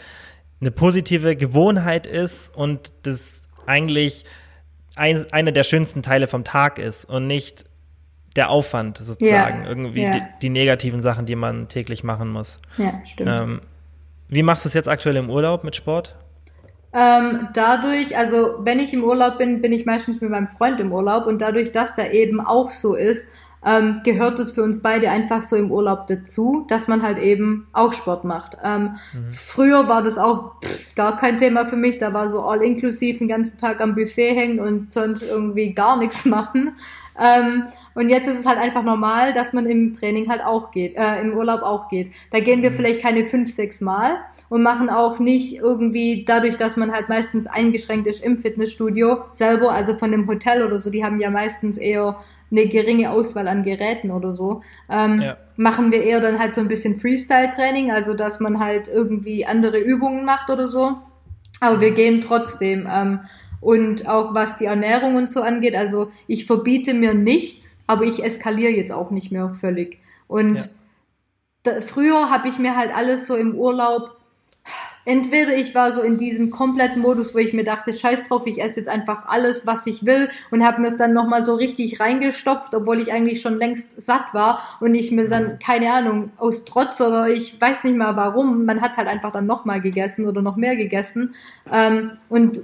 eine 0.61 0.71
positive 0.71 1.37
Gewohnheit 1.37 2.07
ist 2.07 2.55
und 2.55 2.93
das 3.03 3.43
eigentlich 3.67 4.25
ein, 4.95 5.27
einer 5.33 5.53
der 5.53 5.65
schönsten 5.65 6.03
Teile 6.03 6.27
vom 6.27 6.45
Tag 6.45 6.79
ist 6.79 7.05
und 7.05 7.27
nicht 7.27 7.65
der 8.37 8.51
Aufwand 8.51 8.99
sozusagen, 8.99 9.63
ja, 9.63 9.69
irgendwie 9.69 10.03
ja. 10.03 10.13
Die, 10.13 10.23
die, 10.43 10.51
negativen 10.51 11.01
Sachen, 11.01 11.27
die 11.27 11.37
man 11.37 11.69
täglich 11.69 12.05
machen 12.05 12.29
muss. 12.29 12.61
Ja, 12.77 13.01
stimmt. 13.05 13.31
Ähm, 13.31 13.61
wie 14.29 14.43
machst 14.43 14.65
du 14.65 14.69
es 14.69 14.75
jetzt 14.75 14.89
aktuell 14.89 15.17
im 15.17 15.31
Urlaub 15.31 15.65
mit 15.65 15.77
Sport? 15.77 16.17
Ähm, 16.93 17.49
dadurch, 17.53 18.17
also 18.17 18.55
wenn 18.61 18.79
ich 18.79 18.93
im 18.93 19.05
Urlaub 19.05 19.39
bin, 19.39 19.61
bin 19.61 19.73
ich 19.73 19.85
meistens 19.87 20.21
mit 20.21 20.31
meinem 20.31 20.47
Freund 20.47 20.81
im 20.81 20.93
Urlaub 20.93 21.27
und 21.27 21.41
dadurch, 21.41 21.73
dass 21.73 21.95
der 21.95 22.13
eben 22.13 22.41
auch 22.41 22.71
so 22.71 22.95
ist, 22.95 23.29
ähm, 23.65 24.01
gehört 24.05 24.39
es 24.39 24.53
für 24.53 24.63
uns 24.63 24.83
beide 24.83 25.11
einfach 25.11 25.43
so 25.43 25.57
im 25.57 25.71
Urlaub 25.71 26.07
dazu, 26.07 26.67
dass 26.69 26.89
man 26.89 27.03
halt 27.03 27.19
eben 27.19 27.67
auch 27.73 27.93
Sport 27.93 28.25
macht. 28.25 28.57
Ähm, 28.63 28.97
mhm. 29.13 29.31
Früher 29.31 29.89
war 29.89 30.03
das 30.03 30.19
auch 30.19 30.61
pff, 30.65 30.95
gar 30.95 31.17
kein 31.17 31.39
Thema 31.39 31.67
für 31.67 31.77
mich, 31.77 31.99
da 31.99 32.13
war 32.15 32.29
so 32.29 32.41
all 32.41 32.63
inklusiv 32.63 33.19
den 33.19 33.29
ganzen 33.29 33.59
Tag 33.59 33.81
am 33.81 33.95
Buffet 33.95 34.35
hängen 34.35 34.61
und 34.61 34.93
sonst 34.93 35.23
irgendwie 35.23 35.73
gar 35.73 35.97
nichts 35.97 36.25
machen. 36.25 36.77
Ähm, 37.19 37.65
und 37.95 38.11
jetzt 38.11 38.29
ist 38.29 38.41
es 38.41 38.47
halt 38.47 38.59
einfach 38.59 38.83
normal, 38.83 39.33
dass 39.33 39.53
man 39.53 39.67
im 39.67 39.95
Training 39.95 40.29
halt 40.29 40.45
auch 40.45 40.71
geht, 40.71 40.97
äh, 40.97 41.21
im 41.23 41.35
Urlaub 41.35 41.63
auch 41.63 41.89
geht. 41.89 42.13
Da 42.31 42.41
gehen 42.41 42.63
wir 42.63 42.71
mhm. 42.71 42.75
vielleicht 42.75 43.01
keine 43.01 43.25
fünf, 43.25 43.51
sechs 43.51 43.81
Mal 43.81 44.19
und 44.49 44.63
machen 44.63 44.91
auch 44.91 45.19
nicht 45.19 45.57
irgendwie 45.57 46.25
dadurch, 46.27 46.57
dass 46.57 46.77
man 46.77 46.93
halt 46.93 47.09
meistens 47.09 47.47
eingeschränkt 47.47 48.07
ist 48.07 48.23
im 48.23 48.39
Fitnessstudio 48.39 49.25
selber, 49.33 49.73
also 49.73 49.95
von 49.95 50.13
dem 50.13 50.29
Hotel 50.29 50.65
oder 50.67 50.79
so, 50.79 50.91
die 50.91 51.05
haben 51.05 51.19
ja 51.21 51.31
meistens 51.31 51.79
eher 51.79 52.19
eine 52.51 52.67
geringe 52.69 53.11
Auswahl 53.11 53.49
an 53.49 53.65
Geräten 53.65 54.11
oder 54.11 54.33
so, 54.33 54.63
ähm, 54.91 55.21
ja. 55.21 55.37
machen 55.57 55.93
wir 55.93 56.03
eher 56.03 56.21
dann 56.21 56.39
halt 56.39 56.55
so 56.55 56.61
ein 56.61 56.69
bisschen 56.69 56.97
Freestyle-Training, 56.97 57.91
also 57.91 58.15
dass 58.15 58.41
man 58.41 58.61
halt 58.61 58.89
irgendwie 58.89 59.47
andere 59.47 59.79
Übungen 59.79 60.25
macht 60.25 60.51
oder 60.51 60.67
so. 60.67 60.97
Aber 61.61 61.81
wir 61.81 61.93
gehen 61.93 62.21
trotzdem. 62.21 62.89
Ähm, 62.91 63.21
und 63.61 64.09
auch 64.09 64.35
was 64.35 64.57
die 64.59 64.67
Ernährung 64.67 65.17
und 65.17 65.31
so 65.31 65.43
angeht, 65.43 65.75
also 65.75 66.13
ich 66.27 66.47
verbiete 66.47 66.95
mir 66.95 67.15
nichts, 67.15 67.83
aber 67.87 68.05
ich 68.05 68.23
eskaliere 68.23 68.73
jetzt 68.73 68.93
auch 68.93 69.11
nicht 69.11 69.33
mehr 69.33 69.53
völlig. 69.55 69.99
Und 70.29 70.57
ja. 70.57 70.65
da, 71.63 71.81
früher 71.81 72.31
habe 72.31 72.49
ich 72.49 72.59
mir 72.59 72.77
halt 72.77 72.95
alles 72.95 73.27
so 73.27 73.35
im 73.35 73.55
Urlaub 73.55 74.16
entweder 75.05 75.57
ich 75.57 75.75
war 75.75 75.93
so 75.93 76.03
in 76.03 76.19
diesem 76.19 76.51
kompletten 76.51 77.01
Modus, 77.01 77.35
wo 77.35 77.39
ich 77.39 77.53
mir 77.53 77.65
dachte, 77.65 77.93
scheiß 77.93 78.25
drauf, 78.25 78.43
ich 78.47 78.61
esse 78.61 78.81
jetzt 78.81 78.89
einfach 78.89 79.27
alles, 79.27 79.67
was 79.67 79.87
ich 79.87 80.05
will 80.05 80.29
und 80.51 80.65
habe 80.65 80.81
mir 80.81 80.89
es 80.89 80.97
dann 80.97 81.13
nochmal 81.13 81.45
so 81.45 81.55
richtig 81.55 82.01
reingestopft, 82.01 82.75
obwohl 82.75 83.01
ich 83.01 83.13
eigentlich 83.13 83.41
schon 83.41 83.57
längst 83.57 84.01
satt 84.01 84.35
war 84.35 84.61
und 84.81 84.95
ich 84.95 85.13
mir 85.13 85.29
dann, 85.29 85.45
mhm. 85.45 85.59
keine 85.59 85.93
Ahnung, 85.93 86.33
aus 86.37 86.65
Trotz 86.65 87.01
oder 87.01 87.29
ich 87.29 87.61
weiß 87.61 87.85
nicht 87.85 87.97
mal 87.97 88.17
warum, 88.17 88.65
man 88.65 88.81
hat 88.83 88.97
halt 88.97 89.09
einfach 89.09 89.33
dann 89.33 89.47
nochmal 89.47 89.81
gegessen 89.81 90.27
oder 90.27 90.43
noch 90.43 90.57
mehr 90.57 90.77
gegessen 90.77 91.35
ähm, 91.71 92.13
und 92.29 92.61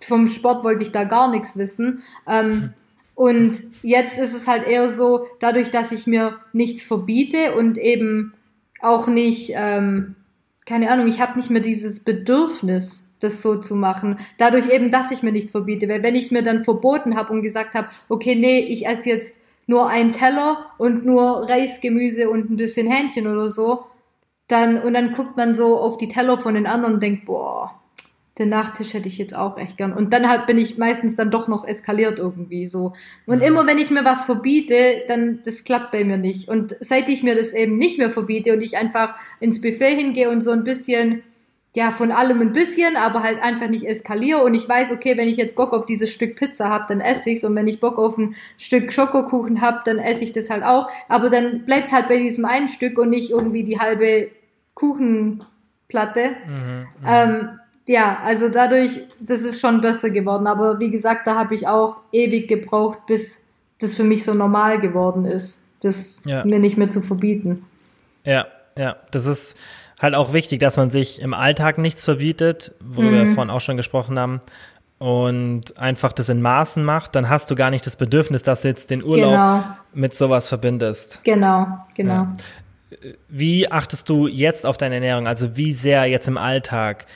vom 0.00 0.28
Sport 0.28 0.64
wollte 0.64 0.82
ich 0.82 0.92
da 0.92 1.04
gar 1.04 1.30
nichts 1.30 1.56
wissen. 1.56 2.02
Ähm, 2.26 2.72
und 3.14 3.62
jetzt 3.82 4.18
ist 4.18 4.34
es 4.34 4.46
halt 4.46 4.66
eher 4.66 4.90
so, 4.90 5.26
dadurch, 5.40 5.70
dass 5.70 5.90
ich 5.90 6.06
mir 6.06 6.38
nichts 6.52 6.84
verbiete 6.84 7.54
und 7.54 7.78
eben 7.78 8.34
auch 8.80 9.08
nicht, 9.08 9.52
ähm, 9.54 10.14
keine 10.68 10.90
Ahnung, 10.90 11.08
ich 11.08 11.18
habe 11.18 11.38
nicht 11.38 11.48
mehr 11.48 11.62
dieses 11.62 12.00
Bedürfnis, 12.00 13.08
das 13.20 13.40
so 13.40 13.56
zu 13.56 13.74
machen. 13.74 14.18
Dadurch 14.36 14.70
eben, 14.70 14.90
dass 14.90 15.10
ich 15.10 15.22
mir 15.22 15.32
nichts 15.32 15.50
verbiete. 15.50 15.88
Weil 15.88 16.02
wenn 16.02 16.14
ich 16.14 16.30
mir 16.30 16.42
dann 16.42 16.60
verboten 16.60 17.16
habe 17.16 17.32
und 17.32 17.42
gesagt 17.42 17.74
habe, 17.74 17.88
okay, 18.10 18.34
nee, 18.34 18.60
ich 18.60 18.86
esse 18.86 19.08
jetzt 19.08 19.40
nur 19.66 19.88
einen 19.88 20.12
Teller 20.12 20.66
und 20.76 21.06
nur 21.06 21.48
Reis, 21.48 21.80
Gemüse 21.80 22.28
und 22.28 22.50
ein 22.50 22.56
bisschen 22.56 22.86
Hähnchen 22.86 23.26
oder 23.26 23.50
so, 23.50 23.86
dann, 24.46 24.80
und 24.82 24.92
dann 24.92 25.14
guckt 25.14 25.38
man 25.38 25.54
so 25.54 25.78
auf 25.78 25.96
die 25.96 26.08
Teller 26.08 26.38
von 26.38 26.54
den 26.54 26.66
anderen 26.66 26.94
und 26.94 27.02
denkt, 27.02 27.24
boah, 27.24 27.80
den 28.38 28.48
Nachtisch 28.48 28.94
hätte 28.94 29.08
ich 29.08 29.18
jetzt 29.18 29.36
auch 29.36 29.58
echt 29.58 29.76
gern. 29.76 29.92
Und 29.92 30.12
dann 30.12 30.28
halt 30.28 30.46
bin 30.46 30.58
ich 30.58 30.78
meistens 30.78 31.16
dann 31.16 31.30
doch 31.30 31.48
noch 31.48 31.66
eskaliert 31.66 32.18
irgendwie 32.18 32.66
so. 32.66 32.94
Und 33.26 33.38
mhm. 33.38 33.44
immer 33.44 33.66
wenn 33.66 33.78
ich 33.78 33.90
mir 33.90 34.04
was 34.04 34.22
verbiete, 34.22 35.02
dann 35.08 35.40
das 35.44 35.64
klappt 35.64 35.92
bei 35.92 36.04
mir 36.04 36.18
nicht. 36.18 36.48
Und 36.48 36.76
seit 36.80 37.08
ich 37.08 37.22
mir 37.22 37.34
das 37.34 37.52
eben 37.52 37.76
nicht 37.76 37.98
mehr 37.98 38.10
verbiete 38.10 38.52
und 38.52 38.62
ich 38.62 38.76
einfach 38.76 39.14
ins 39.40 39.60
Buffet 39.60 39.96
hingehe 39.96 40.30
und 40.30 40.42
so 40.42 40.50
ein 40.50 40.64
bisschen 40.64 41.22
ja, 41.76 41.92
von 41.92 42.10
allem 42.10 42.40
ein 42.40 42.52
bisschen, 42.52 42.96
aber 42.96 43.22
halt 43.22 43.42
einfach 43.42 43.68
nicht 43.68 43.84
eskaliere 43.84 44.42
und 44.42 44.54
ich 44.54 44.68
weiß, 44.68 44.90
okay, 44.90 45.16
wenn 45.16 45.28
ich 45.28 45.36
jetzt 45.36 45.54
Bock 45.54 45.72
auf 45.72 45.86
dieses 45.86 46.10
Stück 46.10 46.34
Pizza 46.34 46.70
habe, 46.70 46.86
dann 46.88 47.00
esse 47.00 47.30
ich's 47.30 47.44
und 47.44 47.54
wenn 47.54 47.68
ich 47.68 47.78
Bock 47.78 47.98
auf 47.98 48.16
ein 48.16 48.34
Stück 48.56 48.92
Schokokuchen 48.92 49.60
habe, 49.60 49.82
dann 49.84 49.98
esse 49.98 50.24
ich 50.24 50.32
das 50.32 50.50
halt 50.50 50.64
auch, 50.64 50.88
aber 51.08 51.28
dann 51.28 51.64
bleibt's 51.64 51.92
halt 51.92 52.08
bei 52.08 52.16
diesem 52.16 52.46
einen 52.46 52.68
Stück 52.68 52.98
und 52.98 53.10
nicht 53.10 53.30
irgendwie 53.30 53.64
die 53.64 53.78
halbe 53.78 54.30
Kuchenplatte. 54.74 56.30
Mhm, 56.46 56.86
mhm. 57.00 57.06
ähm, 57.06 57.57
ja, 57.88 58.18
also 58.22 58.48
dadurch, 58.48 59.00
das 59.18 59.42
ist 59.42 59.60
schon 59.60 59.80
besser 59.80 60.10
geworden. 60.10 60.46
Aber 60.46 60.78
wie 60.78 60.90
gesagt, 60.90 61.26
da 61.26 61.34
habe 61.34 61.54
ich 61.54 61.66
auch 61.66 61.96
ewig 62.12 62.46
gebraucht, 62.46 63.06
bis 63.06 63.40
das 63.80 63.94
für 63.94 64.04
mich 64.04 64.24
so 64.24 64.34
normal 64.34 64.80
geworden 64.80 65.24
ist, 65.24 65.62
das 65.80 66.22
ja. 66.24 66.44
mir 66.44 66.58
nicht 66.58 66.76
mehr 66.76 66.90
zu 66.90 67.00
verbieten. 67.00 67.64
Ja, 68.24 68.46
ja, 68.76 68.96
das 69.10 69.26
ist 69.26 69.56
halt 70.00 70.14
auch 70.14 70.32
wichtig, 70.32 70.60
dass 70.60 70.76
man 70.76 70.90
sich 70.90 71.20
im 71.20 71.34
Alltag 71.34 71.78
nichts 71.78 72.04
verbietet, 72.04 72.72
worüber 72.80 73.10
mhm. 73.10 73.26
wir 73.26 73.34
vorhin 73.34 73.50
auch 73.50 73.60
schon 73.60 73.76
gesprochen 73.76 74.18
haben, 74.18 74.40
und 74.98 75.78
einfach 75.78 76.12
das 76.12 76.28
in 76.28 76.42
Maßen 76.42 76.84
macht, 76.84 77.14
dann 77.14 77.28
hast 77.28 77.50
du 77.50 77.54
gar 77.54 77.70
nicht 77.70 77.86
das 77.86 77.96
Bedürfnis, 77.96 78.42
dass 78.42 78.62
du 78.62 78.68
jetzt 78.68 78.90
den 78.90 79.02
Urlaub 79.02 79.30
genau. 79.30 79.64
mit 79.94 80.16
sowas 80.16 80.48
verbindest. 80.48 81.20
Genau, 81.24 81.68
genau. 81.94 82.12
Ja. 82.12 82.36
Wie 83.28 83.70
achtest 83.70 84.08
du 84.08 84.26
jetzt 84.26 84.66
auf 84.66 84.76
deine 84.76 84.96
Ernährung? 84.96 85.28
Also 85.28 85.56
wie 85.56 85.72
sehr 85.72 86.06
jetzt 86.06 86.26
im 86.26 86.36
Alltag? 86.36 87.06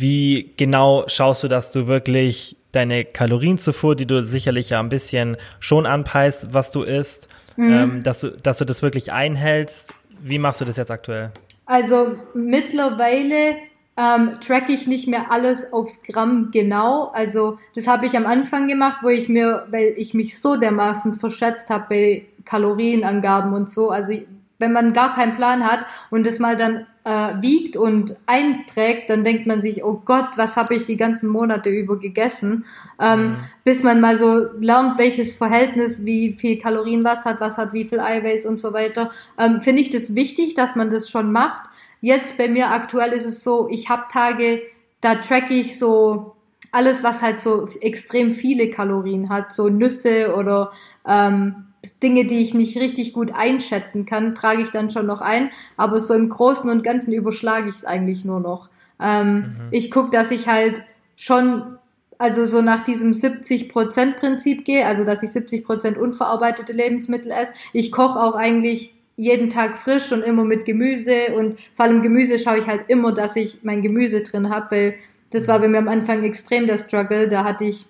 Wie 0.00 0.54
genau 0.56 1.04
schaust 1.08 1.42
du, 1.42 1.48
dass 1.48 1.72
du 1.72 1.86
wirklich 1.86 2.56
deine 2.72 3.04
Kalorienzufuhr, 3.04 3.94
die 3.94 4.06
du 4.06 4.22
sicherlich 4.22 4.70
ja 4.70 4.80
ein 4.80 4.88
bisschen 4.88 5.36
schon 5.58 5.84
anpeist, 5.84 6.54
was 6.54 6.70
du 6.70 6.82
isst, 6.82 7.28
mhm. 7.56 7.72
ähm, 7.72 8.02
dass, 8.02 8.20
du, 8.20 8.30
dass 8.30 8.56
du 8.56 8.64
das 8.64 8.80
wirklich 8.80 9.12
einhältst? 9.12 9.92
Wie 10.22 10.38
machst 10.38 10.62
du 10.62 10.64
das 10.64 10.78
jetzt 10.78 10.90
aktuell? 10.90 11.32
Also 11.66 12.16
mittlerweile 12.32 13.56
ähm, 13.98 14.38
track 14.40 14.70
ich 14.70 14.86
nicht 14.86 15.06
mehr 15.06 15.30
alles 15.30 15.70
aufs 15.70 16.02
Gramm 16.02 16.48
genau. 16.50 17.10
Also 17.12 17.58
das 17.74 17.86
habe 17.86 18.06
ich 18.06 18.16
am 18.16 18.26
Anfang 18.26 18.68
gemacht, 18.68 18.98
wo 19.02 19.08
ich 19.10 19.28
mir, 19.28 19.66
weil 19.70 19.92
ich 19.98 20.14
mich 20.14 20.40
so 20.40 20.56
dermaßen 20.56 21.14
verschätzt 21.14 21.68
habe 21.68 21.84
bei 21.90 22.26
Kalorienangaben 22.46 23.52
und 23.52 23.68
so. 23.68 23.90
Also 23.90 24.14
wenn 24.58 24.72
man 24.72 24.94
gar 24.94 25.14
keinen 25.14 25.36
Plan 25.36 25.66
hat 25.66 25.80
und 26.10 26.26
es 26.26 26.38
mal 26.38 26.56
dann 26.56 26.86
äh, 27.04 27.34
wiegt 27.40 27.76
und 27.76 28.16
einträgt, 28.26 29.08
dann 29.08 29.24
denkt 29.24 29.46
man 29.46 29.60
sich, 29.60 29.82
oh 29.82 30.02
Gott, 30.04 30.28
was 30.36 30.56
habe 30.56 30.74
ich 30.74 30.84
die 30.84 30.96
ganzen 30.96 31.28
Monate 31.28 31.70
über 31.70 31.98
gegessen, 31.98 32.64
ähm, 33.00 33.22
mhm. 33.22 33.36
bis 33.64 33.82
man 33.82 34.00
mal 34.00 34.18
so 34.18 34.48
lernt, 34.60 34.98
welches 34.98 35.34
Verhältnis, 35.34 36.04
wie 36.04 36.32
viel 36.32 36.58
Kalorien 36.58 37.04
was 37.04 37.24
hat, 37.24 37.40
was 37.40 37.56
hat 37.56 37.72
wie 37.72 37.84
viel 37.84 38.00
Eiweiß 38.00 38.46
und 38.46 38.60
so 38.60 38.72
weiter. 38.72 39.10
Ähm, 39.38 39.60
Finde 39.60 39.82
ich 39.82 39.90
das 39.90 40.14
wichtig, 40.14 40.54
dass 40.54 40.76
man 40.76 40.90
das 40.90 41.08
schon 41.08 41.32
macht. 41.32 41.70
Jetzt 42.00 42.36
bei 42.36 42.48
mir 42.48 42.70
aktuell 42.70 43.12
ist 43.12 43.26
es 43.26 43.42
so, 43.42 43.68
ich 43.70 43.88
habe 43.88 44.04
Tage, 44.10 44.62
da 45.00 45.16
track 45.16 45.50
ich 45.50 45.78
so 45.78 46.36
alles, 46.72 47.02
was 47.02 47.22
halt 47.22 47.40
so 47.40 47.66
extrem 47.80 48.32
viele 48.32 48.70
Kalorien 48.70 49.28
hat, 49.28 49.52
so 49.52 49.68
Nüsse 49.68 50.34
oder 50.36 50.72
ähm, 51.06 51.66
Dinge, 52.02 52.26
die 52.26 52.38
ich 52.38 52.54
nicht 52.54 52.76
richtig 52.78 53.12
gut 53.12 53.30
einschätzen 53.34 54.06
kann, 54.06 54.34
trage 54.34 54.62
ich 54.62 54.70
dann 54.70 54.90
schon 54.90 55.06
noch 55.06 55.20
ein. 55.20 55.50
Aber 55.76 56.00
so 56.00 56.14
im 56.14 56.28
Großen 56.28 56.68
und 56.70 56.82
Ganzen 56.82 57.12
überschlage 57.12 57.68
ich 57.68 57.76
es 57.76 57.84
eigentlich 57.84 58.24
nur 58.24 58.40
noch. 58.40 58.68
Ähm, 59.00 59.36
mhm. 59.36 59.52
Ich 59.70 59.90
gucke, 59.90 60.10
dass 60.10 60.30
ich 60.30 60.46
halt 60.46 60.82
schon, 61.16 61.78
also 62.18 62.44
so 62.44 62.60
nach 62.62 62.82
diesem 62.82 63.12
70-Prozent-Prinzip 63.12 64.64
gehe, 64.64 64.86
also 64.86 65.04
dass 65.04 65.22
ich 65.22 65.32
70 65.32 65.64
Prozent 65.64 65.98
unverarbeitete 65.98 66.72
Lebensmittel 66.72 67.30
esse. 67.30 67.54
Ich 67.72 67.92
koche 67.92 68.20
auch 68.20 68.34
eigentlich 68.34 68.94
jeden 69.16 69.50
Tag 69.50 69.76
frisch 69.76 70.12
und 70.12 70.22
immer 70.22 70.44
mit 70.44 70.64
Gemüse 70.64 71.34
und 71.36 71.58
vor 71.74 71.84
allem 71.84 72.00
Gemüse 72.00 72.38
schaue 72.38 72.58
ich 72.58 72.66
halt 72.66 72.84
immer, 72.88 73.12
dass 73.12 73.36
ich 73.36 73.58
mein 73.62 73.82
Gemüse 73.82 74.22
drin 74.22 74.48
habe, 74.48 74.70
weil 74.70 74.94
das 75.30 75.46
war 75.46 75.58
bei 75.60 75.68
mir 75.68 75.78
am 75.78 75.88
Anfang 75.88 76.24
extrem 76.24 76.66
der 76.66 76.78
Struggle. 76.78 77.28
Da 77.28 77.44
hatte 77.44 77.64
ich, 77.64 77.86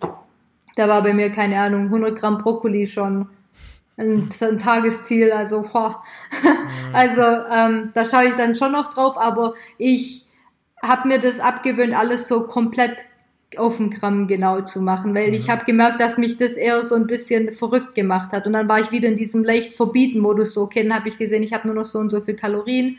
da 0.74 0.88
war 0.88 1.02
bei 1.02 1.14
mir 1.14 1.30
keine 1.30 1.58
Ahnung 1.60 1.84
100 1.84 2.18
Gramm 2.18 2.38
Brokkoli 2.38 2.86
schon 2.86 3.28
ein, 4.00 4.28
ein 4.40 4.58
Tagesziel. 4.58 5.32
Also, 5.32 5.62
boah. 5.62 6.02
also 6.92 7.20
ähm, 7.20 7.90
da 7.94 8.04
schaue 8.04 8.28
ich 8.28 8.34
dann 8.34 8.54
schon 8.54 8.72
noch 8.72 8.92
drauf, 8.92 9.18
aber 9.18 9.54
ich 9.78 10.24
habe 10.82 11.08
mir 11.08 11.18
das 11.18 11.40
abgewöhnt, 11.40 11.94
alles 11.94 12.26
so 12.26 12.44
komplett 12.44 13.04
auf 13.56 13.78
den 13.78 13.90
Gramm 13.90 14.28
genau 14.28 14.60
zu 14.62 14.80
machen, 14.80 15.14
weil 15.14 15.28
mhm. 15.28 15.34
ich 15.34 15.50
habe 15.50 15.64
gemerkt, 15.64 16.00
dass 16.00 16.18
mich 16.18 16.36
das 16.36 16.52
eher 16.52 16.82
so 16.82 16.94
ein 16.94 17.06
bisschen 17.06 17.52
verrückt 17.52 17.94
gemacht 17.94 18.32
hat. 18.32 18.46
Und 18.46 18.52
dann 18.52 18.68
war 18.68 18.80
ich 18.80 18.92
wieder 18.92 19.08
in 19.08 19.16
diesem 19.16 19.44
leicht 19.44 19.74
verbieten 19.74 20.20
Modus 20.20 20.54
so, 20.54 20.62
okay, 20.62 20.82
dann 20.82 20.94
habe 20.94 21.08
ich 21.08 21.18
gesehen, 21.18 21.42
ich 21.42 21.52
habe 21.52 21.66
nur 21.66 21.74
noch 21.74 21.86
so 21.86 21.98
und 21.98 22.10
so 22.10 22.20
viel 22.20 22.34
Kalorien. 22.34 22.98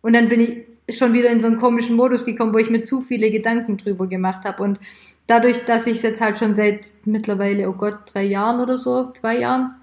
Und 0.00 0.12
dann 0.14 0.28
bin 0.28 0.40
ich 0.86 0.96
schon 0.96 1.12
wieder 1.12 1.30
in 1.30 1.40
so 1.40 1.48
einen 1.48 1.58
komischen 1.58 1.96
Modus 1.96 2.24
gekommen, 2.24 2.54
wo 2.54 2.58
ich 2.58 2.70
mir 2.70 2.82
zu 2.82 3.00
viele 3.00 3.30
Gedanken 3.30 3.76
drüber 3.76 4.06
gemacht 4.06 4.44
habe. 4.44 4.62
Und 4.62 4.78
dadurch, 5.26 5.64
dass 5.64 5.86
ich 5.86 5.96
es 5.96 6.02
jetzt 6.02 6.20
halt 6.20 6.38
schon 6.38 6.54
seit 6.54 6.92
mittlerweile, 7.04 7.68
oh 7.68 7.72
Gott, 7.72 7.98
drei 8.12 8.22
Jahren 8.22 8.60
oder 8.60 8.78
so, 8.78 9.10
zwei 9.12 9.38
Jahren, 9.38 9.74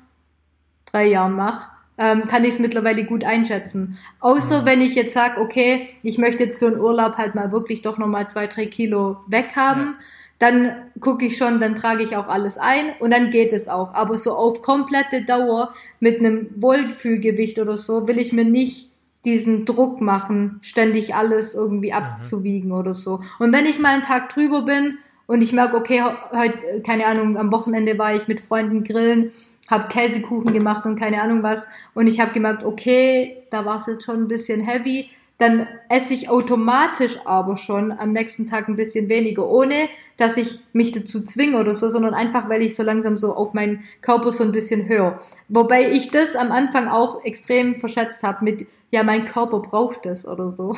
drei 0.95 1.07
Jahren 1.07 1.33
mache, 1.33 1.67
ähm, 1.97 2.27
kann 2.27 2.43
ich 2.43 2.51
es 2.51 2.59
mittlerweile 2.59 3.03
gut 3.03 3.23
einschätzen. 3.23 3.97
Außer 4.21 4.61
mhm. 4.61 4.65
wenn 4.65 4.81
ich 4.81 4.95
jetzt 4.95 5.13
sage, 5.13 5.41
okay, 5.41 5.89
ich 6.03 6.17
möchte 6.17 6.43
jetzt 6.43 6.57
für 6.57 6.67
einen 6.67 6.79
Urlaub 6.79 7.17
halt 7.17 7.35
mal 7.35 7.51
wirklich 7.51 7.81
doch 7.81 7.97
nochmal 7.97 8.29
zwei, 8.29 8.47
drei 8.47 8.65
Kilo 8.65 9.17
weghaben. 9.27 9.83
Ja. 9.83 9.93
Dann 10.37 10.75
gucke 10.99 11.25
ich 11.25 11.37
schon, 11.37 11.61
dann 11.61 11.75
trage 11.75 12.03
ich 12.03 12.17
auch 12.17 12.27
alles 12.27 12.57
ein 12.57 12.91
und 12.99 13.11
dann 13.11 13.29
geht 13.29 13.53
es 13.53 13.69
auch. 13.69 13.93
Aber 13.93 14.17
so 14.17 14.35
auf 14.35 14.61
komplette 14.61 15.23
Dauer 15.23 15.73
mit 16.01 16.19
einem 16.19 16.49
Wohlgefühlgewicht 16.57 17.59
oder 17.59 17.77
so 17.77 18.07
will 18.07 18.19
ich 18.19 18.33
mir 18.33 18.43
nicht 18.43 18.89
diesen 19.23 19.65
Druck 19.65 20.01
machen, 20.01 20.59
ständig 20.61 21.15
alles 21.15 21.55
irgendwie 21.55 21.91
mhm. 21.91 21.97
abzuwiegen 21.97 22.71
oder 22.71 22.93
so. 22.93 23.21
Und 23.39 23.53
wenn 23.53 23.65
ich 23.65 23.79
mal 23.79 23.93
einen 23.93 24.03
Tag 24.03 24.29
drüber 24.29 24.63
bin 24.63 24.97
und 25.27 25.41
ich 25.41 25.53
merke, 25.53 25.77
okay, 25.77 26.03
heute, 26.33 26.81
keine 26.85 27.05
Ahnung, 27.05 27.37
am 27.37 27.51
Wochenende 27.51 27.97
war 27.97 28.13
ich 28.13 28.27
mit 28.27 28.41
Freunden 28.41 28.83
grillen, 28.83 29.31
habe 29.69 29.87
Käsekuchen 29.87 30.53
gemacht 30.53 30.85
und 30.85 30.99
keine 30.99 31.21
Ahnung 31.21 31.43
was. 31.43 31.67
Und 31.93 32.07
ich 32.07 32.19
habe 32.19 32.33
gemerkt, 32.33 32.63
okay, 32.63 33.43
da 33.49 33.65
war 33.65 33.79
es 33.79 33.87
jetzt 33.87 34.03
schon 34.03 34.23
ein 34.23 34.27
bisschen 34.27 34.61
heavy. 34.61 35.09
Dann 35.37 35.67
esse 35.89 36.13
ich 36.13 36.29
automatisch 36.29 37.17
aber 37.25 37.57
schon 37.57 37.91
am 37.91 38.13
nächsten 38.13 38.45
Tag 38.45 38.69
ein 38.69 38.77
bisschen 38.77 39.09
weniger, 39.09 39.47
ohne 39.47 39.89
dass 40.17 40.37
ich 40.37 40.59
mich 40.71 40.93
dazu 40.93 41.21
zwinge 41.23 41.59
oder 41.59 41.73
so, 41.73 41.89
sondern 41.89 42.13
einfach, 42.13 42.47
weil 42.47 42.61
ich 42.61 42.75
so 42.75 42.83
langsam 42.83 43.17
so 43.17 43.33
auf 43.33 43.53
meinen 43.53 43.83
Körper 44.01 44.31
so 44.31 44.43
ein 44.43 44.53
bisschen 44.53 44.87
höre. 44.87 45.19
Wobei 45.49 45.91
ich 45.91 46.09
das 46.09 46.35
am 46.37 46.53
Anfang 46.53 46.87
auch 46.87 47.23
extrem 47.25 47.81
verschätzt 47.81 48.23
habe 48.23 48.45
mit, 48.45 48.65
ja, 48.91 49.03
mein 49.03 49.25
Körper 49.25 49.59
braucht 49.59 50.05
das 50.05 50.25
oder 50.25 50.49
so. 50.49 50.77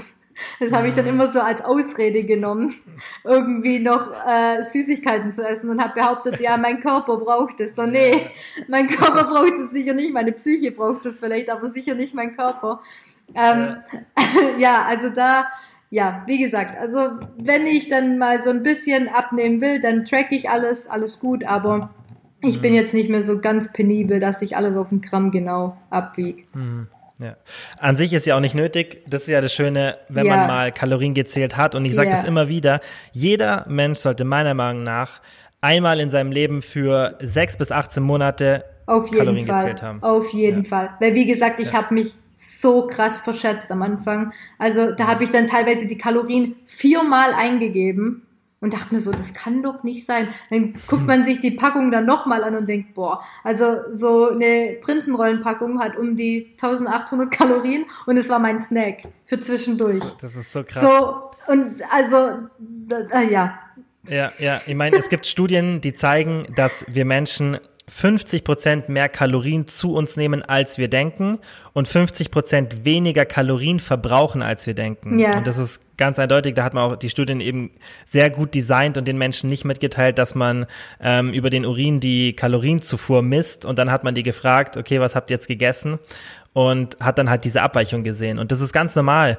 Das 0.59 0.71
habe 0.71 0.87
ich 0.87 0.93
dann 0.93 1.07
immer 1.07 1.27
so 1.27 1.39
als 1.39 1.63
Ausrede 1.63 2.23
genommen, 2.23 2.75
irgendwie 3.23 3.79
noch 3.79 4.11
äh, 4.25 4.63
Süßigkeiten 4.63 5.31
zu 5.31 5.47
essen 5.47 5.69
und 5.69 5.81
habe 5.81 5.95
behauptet, 5.95 6.39
ja, 6.39 6.57
mein 6.57 6.81
Körper 6.81 7.17
braucht 7.17 7.59
es. 7.59 7.75
So, 7.75 7.85
nee, 7.85 8.31
mein 8.67 8.87
Körper 8.87 9.23
braucht 9.25 9.59
es 9.59 9.71
sicher 9.71 9.93
nicht, 9.93 10.13
meine 10.13 10.31
Psyche 10.31 10.71
braucht 10.71 11.05
es 11.05 11.19
vielleicht, 11.19 11.49
aber 11.49 11.67
sicher 11.67 11.95
nicht 11.95 12.13
mein 12.13 12.35
Körper. 12.35 12.81
Ähm, 13.35 13.77
ja. 13.91 14.57
ja, 14.57 14.81
also 14.83 15.09
da, 15.09 15.45
ja, 15.89 16.23
wie 16.27 16.37
gesagt, 16.37 16.77
also 16.79 17.19
wenn 17.37 17.65
ich 17.65 17.89
dann 17.89 18.17
mal 18.17 18.41
so 18.41 18.49
ein 18.49 18.63
bisschen 18.63 19.07
abnehmen 19.07 19.61
will, 19.61 19.79
dann 19.79 20.05
track 20.05 20.31
ich 20.31 20.49
alles, 20.49 20.87
alles 20.87 21.19
gut, 21.19 21.45
aber 21.45 21.89
ich 22.41 22.61
bin 22.61 22.71
mhm. 22.71 22.77
jetzt 22.77 22.93
nicht 22.93 23.09
mehr 23.09 23.23
so 23.23 23.39
ganz 23.39 23.73
penibel, 23.73 24.19
dass 24.19 24.41
ich 24.41 24.55
alles 24.55 24.75
auf 24.75 24.89
den 24.89 25.01
Gramm 25.01 25.31
genau 25.31 25.77
abwiege. 25.89 26.43
Mhm. 26.53 26.87
Ja. 27.19 27.35
An 27.79 27.95
sich 27.95 28.13
ist 28.13 28.25
ja 28.25 28.35
auch 28.35 28.39
nicht 28.39 28.55
nötig. 28.55 29.03
Das 29.07 29.23
ist 29.23 29.29
ja 29.29 29.41
das 29.41 29.53
Schöne, 29.53 29.97
wenn 30.07 30.25
ja. 30.25 30.37
man 30.37 30.47
mal 30.47 30.71
Kalorien 30.71 31.13
gezählt 31.13 31.57
hat. 31.57 31.73
Und 31.73 31.85
ich 31.85 31.95
sage 31.95 32.09
ja. 32.09 32.15
das 32.15 32.23
immer 32.23 32.47
wieder. 32.47 32.79
Jeder 33.11 33.65
Mensch 33.67 33.99
sollte 33.99 34.23
meiner 34.23 34.53
Meinung 34.53 34.83
nach 34.83 35.21
einmal 35.61 35.99
in 35.99 36.09
seinem 36.09 36.31
Leben 36.31 36.61
für 36.61 37.17
sechs 37.19 37.57
bis 37.57 37.71
18 37.71 38.03
Monate 38.03 38.65
Auf 38.85 39.05
jeden 39.05 39.17
Kalorien 39.17 39.47
Fall. 39.47 39.61
gezählt 39.61 39.81
haben. 39.81 40.03
Auf 40.03 40.31
jeden 40.31 40.63
ja. 40.63 40.69
Fall. 40.69 40.89
Weil 40.99 41.15
wie 41.15 41.25
gesagt, 41.25 41.59
ich 41.59 41.73
habe 41.73 41.93
mich 41.93 42.13
so 42.35 42.85
krass 42.85 43.17
verschätzt 43.17 43.71
am 43.71 43.81
Anfang. 43.81 44.31
Also 44.59 44.91
da 44.91 45.07
habe 45.07 45.23
ich 45.23 45.31
dann 45.31 45.47
teilweise 45.47 45.87
die 45.87 45.97
Kalorien 45.97 46.55
viermal 46.65 47.33
eingegeben 47.33 48.26
und 48.59 48.73
dachte 48.73 48.93
mir 48.93 48.99
so, 48.99 49.11
das 49.11 49.33
kann 49.33 49.61
doch 49.61 49.83
nicht 49.83 50.05
sein. 50.05 50.29
Dann 50.49 50.73
guckt 50.87 51.05
man 51.05 51.23
sich 51.23 51.39
die 51.39 51.51
Packung 51.51 51.91
dann 51.91 52.05
nochmal 52.05 52.43
an 52.43 52.55
und 52.55 52.67
denkt, 52.67 52.93
boah, 52.93 53.23
also 53.43 53.81
so 53.91 54.29
eine 54.29 54.77
Prinzenrollenpackung 54.81 55.79
hat 55.79 55.97
um 55.97 56.15
die 56.15 56.53
1800 56.53 57.31
Kalorien 57.31 57.85
und 58.05 58.17
es 58.17 58.29
war 58.29 58.39
mein 58.39 58.59
Snack 58.59 59.03
für 59.25 59.39
zwischendurch. 59.39 60.03
Das 60.21 60.35
ist 60.35 60.51
so 60.51 60.63
krass. 60.63 60.81
So, 60.81 61.51
und 61.51 61.81
also, 61.91 62.17
äh, 63.11 63.31
ja. 63.31 63.59
Ja, 64.09 64.31
ja, 64.39 64.61
ich 64.65 64.75
meine, 64.75 64.97
es 64.97 65.09
gibt 65.09 65.25
Studien, 65.27 65.81
die 65.81 65.93
zeigen, 65.93 66.47
dass 66.55 66.85
wir 66.87 67.03
Menschen 67.05 67.57
50 67.89 68.43
Prozent 68.43 68.89
mehr 68.89 69.07
Kalorien 69.07 69.65
zu 69.65 69.93
uns 69.93 70.17
nehmen, 70.17 70.43
als 70.43 70.77
wir 70.77 70.89
denken 70.89 71.39
und 71.71 71.87
50 71.87 72.31
Prozent 72.31 72.83
weniger 72.83 73.25
Kalorien 73.25 73.79
verbrauchen, 73.79 74.41
als 74.41 74.67
wir 74.67 74.73
denken. 74.73 75.19
Ja. 75.19 75.37
Und 75.37 75.47
das 75.47 75.57
ist 75.57 75.81
ganz 75.95 76.19
eindeutig. 76.19 76.53
Da 76.53 76.65
hat 76.65 76.73
man 76.73 76.83
auch 76.83 76.95
die 76.97 77.09
Studien 77.09 77.39
eben 77.39 77.71
sehr 78.05 78.29
gut 78.29 78.53
designt 78.53 78.97
und 78.97 79.07
den 79.07 79.17
Menschen 79.17 79.49
nicht 79.49 79.63
mitgeteilt, 79.63 80.17
dass 80.17 80.35
man 80.35 80.65
ähm, 80.99 81.31
über 81.31 81.49
den 81.49 81.65
Urin 81.65 82.01
die 82.01 82.33
Kalorienzufuhr 82.33 83.21
misst 83.21 83.65
und 83.65 83.79
dann 83.79 83.89
hat 83.89 84.03
man 84.03 84.15
die 84.15 84.23
gefragt, 84.23 84.75
okay, 84.75 84.99
was 84.99 85.15
habt 85.15 85.31
ihr 85.31 85.35
jetzt 85.35 85.47
gegessen? 85.47 85.97
Und 86.51 86.97
hat 86.99 87.17
dann 87.17 87.29
halt 87.29 87.45
diese 87.45 87.61
Abweichung 87.61 88.03
gesehen. 88.03 88.37
Und 88.37 88.51
das 88.51 88.59
ist 88.59 88.73
ganz 88.73 88.95
normal. 88.95 89.37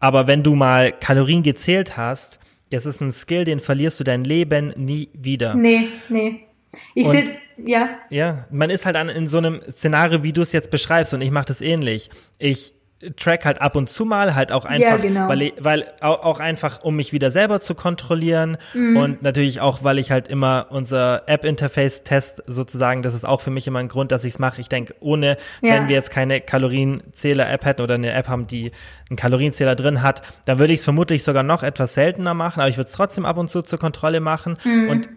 Aber 0.00 0.26
wenn 0.26 0.42
du 0.42 0.56
mal 0.56 0.90
Kalorien 0.92 1.44
gezählt 1.44 1.96
hast, 1.96 2.40
das 2.70 2.86
ist 2.86 3.00
ein 3.00 3.12
Skill, 3.12 3.44
den 3.44 3.60
verlierst 3.60 4.00
du 4.00 4.04
dein 4.04 4.24
Leben 4.24 4.72
nie 4.76 5.08
wieder. 5.12 5.54
Nee, 5.54 5.88
nee. 6.08 6.46
Ich 6.94 7.08
sehe, 7.08 7.36
ja. 7.64 7.90
Ja, 8.10 8.46
man 8.50 8.70
ist 8.70 8.86
halt 8.86 8.96
an, 8.96 9.08
in 9.08 9.28
so 9.28 9.38
einem 9.38 9.60
Szenario, 9.70 10.22
wie 10.22 10.32
du 10.32 10.42
es 10.42 10.52
jetzt 10.52 10.70
beschreibst, 10.70 11.14
und 11.14 11.20
ich 11.20 11.30
mache 11.30 11.46
das 11.46 11.60
ähnlich. 11.60 12.10
Ich 12.38 12.74
track 13.16 13.46
halt 13.46 13.62
ab 13.62 13.76
und 13.76 13.88
zu 13.88 14.04
mal, 14.04 14.34
halt 14.34 14.52
auch 14.52 14.66
einfach, 14.66 14.90
ja, 14.90 14.96
genau. 14.98 15.28
weil, 15.28 15.52
weil 15.58 15.86
auch 16.00 16.38
einfach, 16.38 16.82
um 16.82 16.96
mich 16.96 17.12
wieder 17.12 17.30
selber 17.30 17.60
zu 17.60 17.74
kontrollieren 17.74 18.58
mhm. 18.74 18.96
und 18.96 19.22
natürlich 19.22 19.60
auch, 19.60 19.82
weil 19.82 19.98
ich 19.98 20.10
halt 20.10 20.28
immer 20.28 20.66
unser 20.68 21.22
App-Interface-Test 21.26 22.42
sozusagen, 22.46 23.02
das 23.02 23.14
ist 23.14 23.24
auch 23.24 23.40
für 23.40 23.50
mich 23.50 23.66
immer 23.66 23.78
ein 23.78 23.88
Grund, 23.88 24.12
dass 24.12 24.24
ich 24.24 24.34
es 24.34 24.38
mache. 24.38 24.60
Ich 24.60 24.68
denke, 24.68 24.94
ohne, 25.00 25.38
ja. 25.62 25.74
wenn 25.74 25.88
wir 25.88 25.96
jetzt 25.96 26.10
keine 26.10 26.42
Kalorienzähler-App 26.42 27.64
hätten 27.64 27.82
oder 27.82 27.94
eine 27.94 28.12
App 28.12 28.28
haben, 28.28 28.46
die 28.46 28.70
einen 29.08 29.16
Kalorienzähler 29.16 29.76
drin 29.76 30.02
hat, 30.02 30.20
dann 30.44 30.58
würde 30.58 30.74
ich 30.74 30.80
es 30.80 30.84
vermutlich 30.84 31.24
sogar 31.24 31.42
noch 31.42 31.62
etwas 31.62 31.94
seltener 31.94 32.34
machen, 32.34 32.60
aber 32.60 32.68
ich 32.68 32.76
würde 32.76 32.88
es 32.88 32.92
trotzdem 32.92 33.24
ab 33.24 33.38
und 33.38 33.48
zu 33.48 33.62
zur 33.62 33.78
Kontrolle 33.78 34.20
machen 34.20 34.58
mhm. 34.64 34.90
und 34.90 35.08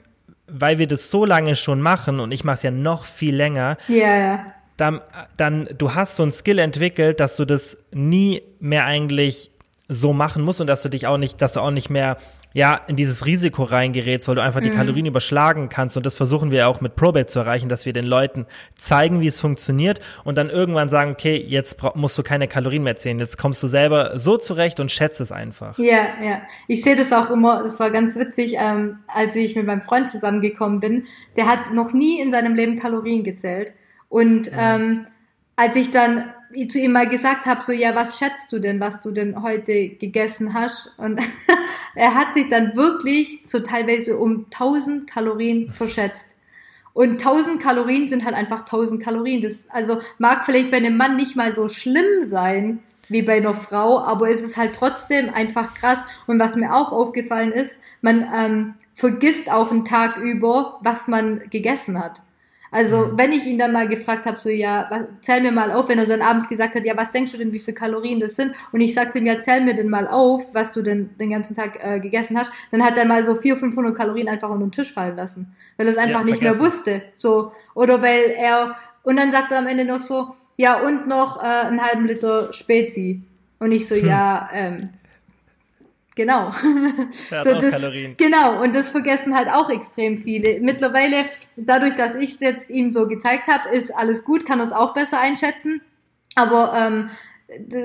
weil 0.47 0.77
wir 0.77 0.87
das 0.87 1.09
so 1.09 1.25
lange 1.25 1.55
schon 1.55 1.81
machen 1.81 2.19
und 2.19 2.31
ich 2.31 2.43
mache 2.43 2.55
es 2.55 2.63
ja 2.63 2.71
noch 2.71 3.05
viel 3.05 3.35
länger, 3.35 3.77
ja, 3.87 4.15
ja. 4.15 4.45
Dann, 4.75 5.01
dann, 5.37 5.69
du 5.77 5.93
hast 5.93 6.15
so 6.15 6.23
ein 6.23 6.31
Skill 6.31 6.57
entwickelt, 6.57 7.19
dass 7.19 7.37
du 7.37 7.45
das 7.45 7.77
nie 7.91 8.41
mehr 8.59 8.85
eigentlich 8.85 9.51
so 9.87 10.13
machen 10.13 10.41
musst 10.41 10.61
und 10.61 10.67
dass 10.67 10.81
du 10.81 10.89
dich 10.89 11.05
auch 11.05 11.17
nicht, 11.17 11.41
dass 11.43 11.53
du 11.53 11.59
auch 11.59 11.69
nicht 11.69 11.91
mehr 11.91 12.17
ja, 12.53 12.79
in 12.87 12.95
dieses 12.95 13.25
Risiko 13.25 13.63
reingerätst, 13.63 14.27
weil 14.27 14.35
du 14.35 14.43
einfach 14.43 14.61
die 14.61 14.69
mhm. 14.69 14.75
Kalorien 14.75 15.05
überschlagen 15.07 15.69
kannst. 15.69 15.97
Und 15.97 16.05
das 16.05 16.15
versuchen 16.15 16.51
wir 16.51 16.67
auch 16.67 16.81
mit 16.81 16.95
Probate 16.95 17.25
zu 17.25 17.39
erreichen, 17.39 17.67
dass 17.67 17.87
wir 17.87 17.93
den 17.93 18.05
Leuten 18.05 18.45
zeigen, 18.75 19.21
wie 19.21 19.27
es 19.27 19.41
funktioniert 19.41 19.99
und 20.23 20.37
dann 20.37 20.51
irgendwann 20.51 20.87
sagen, 20.87 21.11
okay, 21.11 21.35
jetzt 21.35 21.77
musst 21.95 22.17
du 22.17 22.23
keine 22.23 22.47
Kalorien 22.47 22.83
mehr 22.83 22.95
zählen. 22.95 23.17
Jetzt 23.17 23.39
kommst 23.39 23.61
du 23.63 23.67
selber 23.67 24.19
so 24.19 24.37
zurecht 24.37 24.79
und 24.79 24.91
schätzt 24.91 25.19
es 25.19 25.31
einfach. 25.31 25.77
Ja, 25.79 26.09
ja. 26.21 26.41
Ich 26.67 26.83
sehe 26.83 26.95
das 26.95 27.11
auch 27.11 27.31
immer, 27.31 27.63
das 27.63 27.79
war 27.79 27.89
ganz 27.89 28.15
witzig, 28.15 28.53
ähm, 28.57 28.99
als 29.07 29.35
ich 29.35 29.55
mit 29.55 29.65
meinem 29.65 29.81
Freund 29.81 30.11
zusammengekommen 30.11 30.79
bin. 30.79 31.07
Der 31.35 31.47
hat 31.47 31.73
noch 31.73 31.91
nie 31.91 32.21
in 32.21 32.31
seinem 32.31 32.53
Leben 32.53 32.77
Kalorien 32.77 33.23
gezählt. 33.23 33.73
Und 34.09 34.51
mhm. 34.51 34.57
ähm, 34.57 35.05
als 35.55 35.75
ich 35.75 35.89
dann 35.89 36.25
zu 36.69 36.79
ihm 36.79 36.91
mal 36.91 37.07
gesagt 37.07 37.45
habe, 37.45 37.61
so, 37.61 37.71
ja, 37.71 37.95
was 37.95 38.17
schätzt 38.17 38.51
du 38.53 38.59
denn, 38.59 38.79
was 38.79 39.01
du 39.01 39.11
denn 39.11 39.41
heute 39.41 39.89
gegessen 39.89 40.53
hast? 40.53 40.93
Und 40.97 41.21
er 41.95 42.15
hat 42.15 42.33
sich 42.33 42.47
dann 42.47 42.75
wirklich 42.75 43.41
so 43.43 43.59
teilweise 43.59 44.17
um 44.17 44.45
1000 44.45 45.09
Kalorien 45.09 45.71
verschätzt. 45.71 46.35
Und 46.93 47.13
1000 47.13 47.61
Kalorien 47.61 48.07
sind 48.07 48.23
halt 48.23 48.35
einfach 48.35 48.61
1000 48.61 49.01
Kalorien. 49.01 49.41
Das, 49.41 49.67
also 49.69 50.01
mag 50.19 50.45
vielleicht 50.45 50.71
bei 50.71 50.77
einem 50.77 50.97
Mann 50.97 51.15
nicht 51.15 51.35
mal 51.35 51.51
so 51.51 51.69
schlimm 51.69 52.23
sein 52.25 52.79
wie 53.09 53.21
bei 53.21 53.37
einer 53.37 53.53
Frau, 53.53 53.99
aber 53.99 54.29
es 54.29 54.41
ist 54.41 54.55
halt 54.55 54.73
trotzdem 54.73 55.29
einfach 55.33 55.73
krass. 55.73 56.05
Und 56.27 56.39
was 56.39 56.55
mir 56.55 56.73
auch 56.73 56.91
aufgefallen 56.91 57.51
ist, 57.51 57.81
man 58.01 58.27
ähm, 58.33 58.73
vergisst 58.93 59.51
auch 59.51 59.71
einen 59.71 59.85
Tag 59.85 60.17
über, 60.17 60.79
was 60.81 61.07
man 61.07 61.43
gegessen 61.49 61.99
hat. 61.99 62.21
Also 62.73 63.07
mhm. 63.07 63.17
wenn 63.17 63.31
ich 63.31 63.45
ihn 63.45 63.59
dann 63.59 63.71
mal 63.71 63.87
gefragt 63.87 64.25
habe, 64.25 64.39
so 64.39 64.49
ja, 64.49 64.87
was, 64.89 65.05
zähl 65.21 65.41
mir 65.41 65.51
mal 65.51 65.71
auf, 65.71 65.87
wenn 65.87 65.99
er 65.99 66.05
dann 66.05 66.21
abends 66.21 66.49
gesagt 66.49 66.75
hat, 66.75 66.85
ja, 66.85 66.97
was 66.97 67.11
denkst 67.11 67.31
du 67.31 67.37
denn, 67.37 67.53
wie 67.53 67.59
viele 67.59 67.75
Kalorien 67.75 68.19
das 68.19 68.35
sind? 68.35 68.53
Und 68.71 68.81
ich 68.81 68.93
sagte 68.93 69.19
ihm, 69.19 69.25
ja, 69.27 69.39
zähl 69.39 69.61
mir 69.61 69.75
denn 69.75 69.89
mal 69.89 70.07
auf, 70.07 70.45
was 70.53 70.73
du 70.73 70.81
denn 70.81 71.11
den 71.19 71.29
ganzen 71.29 71.55
Tag 71.55 71.79
äh, 71.81 71.99
gegessen 71.99 72.37
hast. 72.37 72.51
Dann 72.71 72.83
hat 72.83 72.97
er 72.97 73.05
mal 73.05 73.23
so 73.23 73.35
400, 73.35 73.59
500 73.59 73.95
Kalorien 73.95 74.27
einfach 74.27 74.49
unter 74.49 74.65
den 74.65 74.71
Tisch 74.71 74.91
fallen 74.91 75.15
lassen, 75.15 75.55
weil 75.77 75.87
er 75.87 75.91
es 75.91 75.97
einfach 75.97 76.21
ja, 76.21 76.25
nicht 76.25 76.41
mehr 76.41 76.57
wusste. 76.59 77.03
So 77.17 77.51
oder 77.75 78.01
weil 78.01 78.31
er 78.35 78.75
und 79.03 79.17
dann 79.17 79.31
sagt 79.31 79.51
er 79.51 79.59
am 79.59 79.67
Ende 79.67 79.85
noch 79.85 80.01
so, 80.01 80.35
ja 80.57 80.81
und 80.81 81.07
noch 81.07 81.41
äh, 81.41 81.45
einen 81.45 81.81
halben 81.81 82.07
Liter 82.07 82.51
Spezi. 82.53 83.21
Und 83.59 83.71
ich 83.71 83.87
so, 83.87 83.95
hm. 83.95 84.07
ja, 84.07 84.49
ähm, 84.51 84.89
Genau. 86.15 86.51
so, 87.29 87.59
das, 87.59 87.73
Kalorien. 87.73 88.15
Genau, 88.17 88.61
und 88.61 88.75
das 88.75 88.89
vergessen 88.89 89.35
halt 89.35 89.49
auch 89.49 89.69
extrem 89.69 90.17
viele. 90.17 90.59
Mittlerweile, 90.59 91.25
dadurch, 91.55 91.95
dass 91.95 92.15
ich 92.15 92.33
es 92.33 92.39
jetzt 92.39 92.69
ihm 92.69 92.91
so 92.91 93.07
gezeigt 93.07 93.47
habe, 93.47 93.69
ist 93.69 93.95
alles 93.95 94.23
gut, 94.23 94.45
kann 94.45 94.59
er 94.59 94.65
es 94.65 94.71
auch 94.71 94.93
besser 94.93 95.19
einschätzen. 95.19 95.81
Aber 96.35 96.73
ähm, 96.75 97.09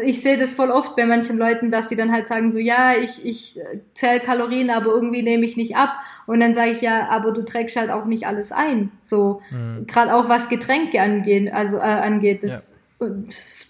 ich 0.05 0.23
sehe 0.23 0.39
das 0.39 0.55
voll 0.55 0.71
oft 0.71 0.97
bei 0.97 1.07
manchen 1.07 1.37
Leuten, 1.37 1.71
dass 1.71 1.89
sie 1.89 1.97
dann 1.97 2.13
halt 2.13 2.27
sagen 2.27 2.53
so, 2.53 2.59
ja, 2.59 2.97
ich, 2.97 3.25
ich 3.25 3.59
zähle 3.95 4.21
Kalorien, 4.21 4.71
aber 4.71 4.87
irgendwie 4.87 5.23
nehme 5.23 5.45
ich 5.45 5.57
nicht 5.57 5.77
ab. 5.77 6.01
Und 6.27 6.41
dann 6.41 6.55
sage 6.55 6.71
ich 6.71 6.81
ja, 6.81 7.09
aber 7.09 7.33
du 7.33 7.45
trägst 7.45 7.77
halt 7.77 7.91
auch 7.91 8.05
nicht 8.05 8.27
alles 8.27 8.53
ein. 8.53 8.91
So, 9.03 9.43
mhm. 9.51 9.87
gerade 9.87 10.15
auch 10.15 10.29
was 10.29 10.49
Getränke 10.49 11.01
angehen, 11.01 11.51
also 11.53 11.77
äh, 11.77 11.81
angeht. 11.81 12.43
Das, 12.43 12.77
ja. 13.01 13.09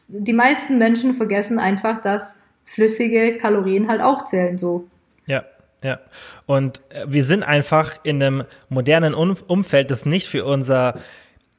Die 0.09 0.33
meisten 0.33 0.79
Menschen 0.79 1.15
vergessen 1.15 1.59
einfach, 1.59 2.01
dass 2.01 2.43
flüssige 2.69 3.39
Kalorien 3.39 3.89
halt 3.89 4.01
auch 4.01 4.25
zählen 4.25 4.59
so. 4.59 4.87
Ja. 5.27 5.45
Ja, 5.81 6.01
und 6.47 6.83
äh, 6.89 7.05
wir 7.07 7.23
sind 7.23 7.45
einfach 7.45 8.01
in 8.03 8.21
einem 8.21 8.45
modernen 8.69 9.15
Umfeld, 9.15 9.93
das 9.93 10.05
nicht 10.07 10.27
für 10.27 10.45
unser 10.45 10.99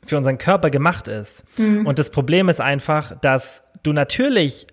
für 0.06 0.18
unseren 0.18 0.38
Körper 0.38 0.70
gemacht 0.70 1.08
ist. 1.08 1.46
Mhm. 1.58 1.86
Und 1.86 2.00
das 2.00 2.10
Problem 2.10 2.50
ist 2.50 2.60
einfach, 2.60 3.16
dass 3.22 3.64
du 3.84 3.94
natürlich 3.94 4.68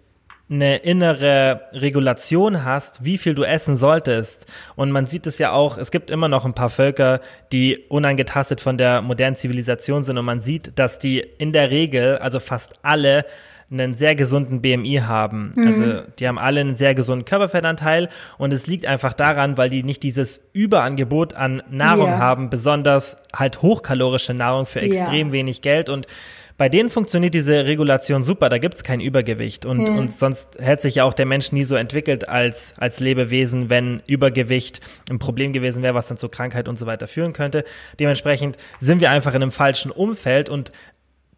eine 0.49 0.76
innere 0.78 1.62
Regulation 1.72 2.64
hast, 2.64 3.05
wie 3.05 3.18
viel 3.18 3.34
du 3.34 3.43
essen 3.43 3.76
solltest. 3.76 4.47
Und 4.76 4.93
man 4.93 5.07
sieht 5.07 5.26
es 5.26 5.39
ja 5.39 5.51
auch, 5.51 5.76
es 5.76 5.91
gibt 5.91 6.11
immer 6.11 6.28
noch 6.28 6.45
ein 6.45 6.55
paar 6.55 6.70
Völker, 6.70 7.20
die 7.53 7.78
unangetastet 7.89 8.61
von 8.61 8.78
der 8.78 9.03
modernen 9.03 9.37
Zivilisation 9.37 10.05
sind. 10.05 10.18
Und 10.18 10.24
man 10.24 10.41
sieht, 10.41 10.78
dass 10.78 10.99
die 11.01 11.18
in 11.18 11.53
der 11.53 11.70
Regel, 11.70 12.18
also 12.18 12.39
fast 12.39 12.74
alle, 12.82 13.24
einen 13.71 13.95
sehr 13.95 14.14
gesunden 14.14 14.62
BMI 14.62 15.03
haben. 15.05 15.53
Mhm. 15.57 15.67
Also 15.67 16.03
die 16.19 16.29
haben 16.29 16.39
alle 16.39 16.61
einen 16.61 16.77
sehr 16.77 16.95
gesunden 16.95 17.25
Körperfettanteil 17.25 18.09
und 18.39 18.53
es 18.53 18.67
liegt 18.67 18.87
einfach 18.87 19.12
daran, 19.12 19.57
weil 19.57 19.71
die 19.71 19.83
nicht 19.83 20.03
dieses 20.03 20.41
Überangebot 20.53 21.35
an 21.35 21.62
Nahrung 21.71 22.09
yeah. 22.09 22.19
haben, 22.19 22.49
besonders 22.49 23.19
halt 23.35 23.62
hochkalorische 23.62 24.35
Nahrung 24.35 24.67
für 24.67 24.81
extrem 24.81 25.29
yeah. 25.29 25.33
wenig 25.33 25.62
Geld 25.62 25.91
und 25.91 26.07
bei 26.59 26.71
denen 26.71 26.89
funktioniert 26.89 27.35
diese 27.35 27.67
Regulation 27.67 28.23
super, 28.23 28.49
da 28.49 28.57
gibt's 28.57 28.83
kein 28.83 29.01
Übergewicht. 29.01 29.67
Und, 29.67 29.89
mhm. 29.91 29.99
und 29.99 30.12
sonst 30.12 30.57
hätte 30.59 30.83
sich 30.83 30.97
ja 30.97 31.05
auch 31.05 31.12
der 31.12 31.27
Mensch 31.27 31.53
nie 31.53 31.64
so 31.64 31.77
entwickelt 31.77 32.29
als, 32.29 32.73
als 32.79 33.01
Lebewesen, 33.01 33.69
wenn 33.69 34.03
Übergewicht 34.07 34.81
ein 35.11 35.19
Problem 35.19 35.53
gewesen 35.53 35.83
wäre, 35.83 35.95
was 35.95 36.07
dann 36.07 36.17
zu 36.17 36.31
Krankheit 36.31 36.69
und 36.69 36.79
so 36.79 36.87
weiter 36.87 37.09
führen 37.09 37.35
könnte. 37.35 37.64
Dementsprechend 38.01 38.57
sind 38.81 39.01
wir 39.01 39.11
einfach 39.11 39.35
in 39.35 39.43
einem 39.43 39.51
falschen 39.51 39.91
Umfeld 39.91 40.49
und 40.49 40.73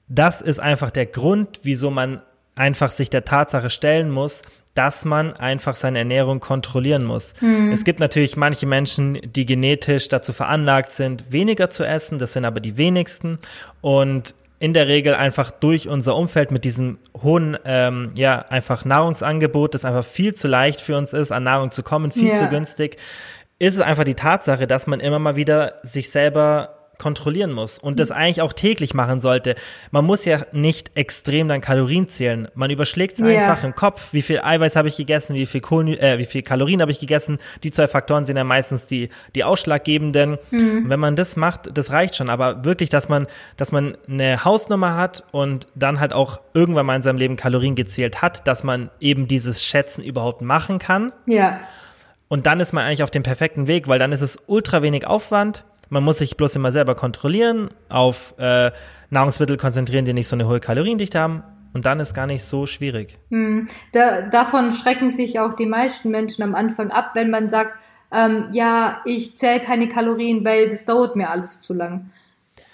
das 0.09 0.40
ist 0.40 0.61
einfach 0.61 0.90
der 0.90 1.06
Grund, 1.06 1.61
wieso 1.62 1.90
man 1.90 2.22
einfach 2.54 2.90
sich 2.90 3.11
der 3.11 3.24
Tatsache 3.24 3.70
stellen 3.70 4.11
muss, 4.11 4.42
dass 4.74 5.04
man 5.04 5.32
einfach 5.32 5.76
seine 5.76 5.98
Ernährung 5.98 6.40
kontrollieren 6.40 7.04
muss. 7.04 7.34
Mhm. 7.40 7.72
Es 7.72 7.84
gibt 7.84 8.00
natürlich 8.00 8.36
manche 8.36 8.66
Menschen, 8.66 9.18
die 9.24 9.44
genetisch 9.44 10.09
dazu 10.09 10.32
veranlagt 10.32 10.92
sind, 10.92 11.32
weniger 11.32 11.68
zu 11.68 11.84
essen. 11.84 12.18
Das 12.18 12.32
sind 12.32 12.44
aber 12.44 12.61
die 12.61 12.76
wenigsten. 12.76 13.38
Und 13.80 14.34
in 14.61 14.74
der 14.74 14.88
Regel 14.88 15.14
einfach 15.14 15.50
durch 15.50 15.88
unser 15.88 16.16
Umfeld 16.16 16.50
mit 16.50 16.64
diesem 16.64 16.98
hohen, 17.22 17.56
ähm, 17.64 18.11
ja, 18.16 18.38
einfach 18.50 18.84
Nahrungsangebot, 18.84 19.74
das 19.74 19.84
einfach 19.84 20.04
viel 20.04 20.34
zu 20.34 20.48
leicht 20.48 20.80
für 20.80 20.96
uns 20.96 21.12
ist, 21.12 21.30
an 21.30 21.44
Nahrung 21.44 21.70
zu 21.70 21.82
kommen, 21.82 22.11
viel 22.11 22.28
ja. 22.28 22.34
zu 22.34 22.48
günstig, 22.48 22.96
ist 23.59 23.74
es 23.74 23.80
einfach 23.80 24.04
die 24.04 24.14
Tatsache, 24.14 24.66
dass 24.66 24.86
man 24.86 25.00
immer 25.00 25.18
mal 25.18 25.36
wieder 25.36 25.74
sich 25.82 26.11
selber 26.11 26.78
kontrollieren 26.99 27.53
muss 27.53 27.78
und 27.78 28.01
das 28.01 28.11
eigentlich 28.11 28.42
auch 28.42 28.53
täglich 28.53 28.92
machen 28.92 29.20
sollte. 29.20 29.55
Man 29.90 30.05
muss 30.05 30.24
ja 30.24 30.40
nicht 30.53 30.90
extrem 30.94 31.49
dann 31.49 31.61
Kalorien 31.61 32.09
zählen. 32.09 32.49
Man 32.55 32.70
überschlägt 32.70 33.18
es 33.18 33.24
yeah. 33.24 33.51
einfach 33.51 33.64
im 33.64 33.74
Kopf, 33.74 34.12
wie 34.12 34.22
viel 34.22 34.40
Eiweiß 34.40 34.76
habe 34.76 34.88
ich 34.88 34.96
gegessen, 34.96 35.34
wie 35.34 35.46
viel, 35.46 35.61
Kohlen, 35.61 35.88
äh, 35.88 36.18
wie 36.18 36.24
viel 36.24 36.42
Kalorien 36.42 36.80
habe 36.80 36.90
ich 36.90 36.99
gegessen. 36.99 37.38
Die 37.62 37.70
zwei 37.70 37.86
Faktoren 37.86 38.26
sind 38.26 38.36
ja 38.36 38.44
meistens 38.44 38.86
die, 38.86 39.09
die 39.34 39.44
ausschlaggebenden. 39.44 40.38
Mhm. 40.51 40.90
wenn 40.90 41.01
man 41.01 41.16
das 41.16 41.36
macht, 41.36 41.76
das 41.76 41.90
reicht 41.92 42.16
schon. 42.16 42.28
Aber 42.28 42.64
wirklich, 42.64 42.90
dass 42.90 43.09
man, 43.09 43.26
dass 43.57 43.72
man 43.72 43.96
eine 44.09 44.44
Hausnummer 44.44 44.96
hat 44.96 45.24
und 45.30 45.68
dann 45.74 46.01
halt 46.01 46.12
auch 46.12 46.40
irgendwann 46.55 46.86
mal 46.86 46.96
in 46.96 47.03
seinem 47.03 47.18
Leben 47.18 47.36
Kalorien 47.36 47.74
gezählt 47.74 48.22
hat, 48.22 48.46
dass 48.46 48.64
man 48.64 48.90
eben 49.01 49.28
dieses 49.28 49.64
Schätzen 49.64 50.03
überhaupt 50.03 50.42
machen 50.42 50.78
kann. 50.78 51.12
Ja. 51.26 51.61
Und 52.28 52.46
dann 52.46 52.61
ist 52.61 52.72
man 52.72 52.84
eigentlich 52.84 53.03
auf 53.03 53.11
dem 53.11 53.22
perfekten 53.22 53.66
Weg, 53.66 53.88
weil 53.88 53.99
dann 53.99 54.12
ist 54.12 54.20
es 54.20 54.38
ultra 54.46 54.82
wenig 54.82 55.07
Aufwand 55.07 55.64
man 55.91 56.05
muss 56.05 56.18
sich 56.18 56.36
bloß 56.36 56.57
immer 56.57 56.72
selber 56.72 56.95
kontrollieren, 56.95 57.68
auf 57.89 58.34
äh, 58.39 58.70
Nahrungsmittel 59.11 59.57
konzentrieren, 59.57 60.05
die 60.05 60.12
nicht 60.12 60.28
so 60.28 60.36
eine 60.36 60.47
hohe 60.47 60.61
Kaloriendichte 60.61 61.18
haben. 61.18 61.43
Und 61.74 61.84
dann 61.84 62.01
ist 62.01 62.14
gar 62.14 62.26
nicht 62.26 62.45
so 62.45 62.66
schwierig. 62.66 63.18
Hm. 63.30 63.68
Da, 63.93 64.22
davon 64.22 64.72
schrecken 64.72 65.11
sich 65.11 65.39
auch 65.39 65.55
die 65.55 65.66
meisten 65.66 66.11
Menschen 66.11 66.43
am 66.43 66.55
Anfang 66.55 66.91
ab, 66.91 67.11
wenn 67.14 67.30
man 67.30 67.51
sagt, 67.51 67.78
ähm, 68.11 68.49
ja, 68.53 69.03
ich 69.05 69.36
zähle 69.36 69.61
keine 69.61 69.89
Kalorien, 69.89 70.45
weil 70.45 70.68
das 70.68 70.86
dauert 70.86 71.14
mir 71.14 71.30
alles 71.30 71.61
zu 71.61 71.74
lang. 71.74 72.11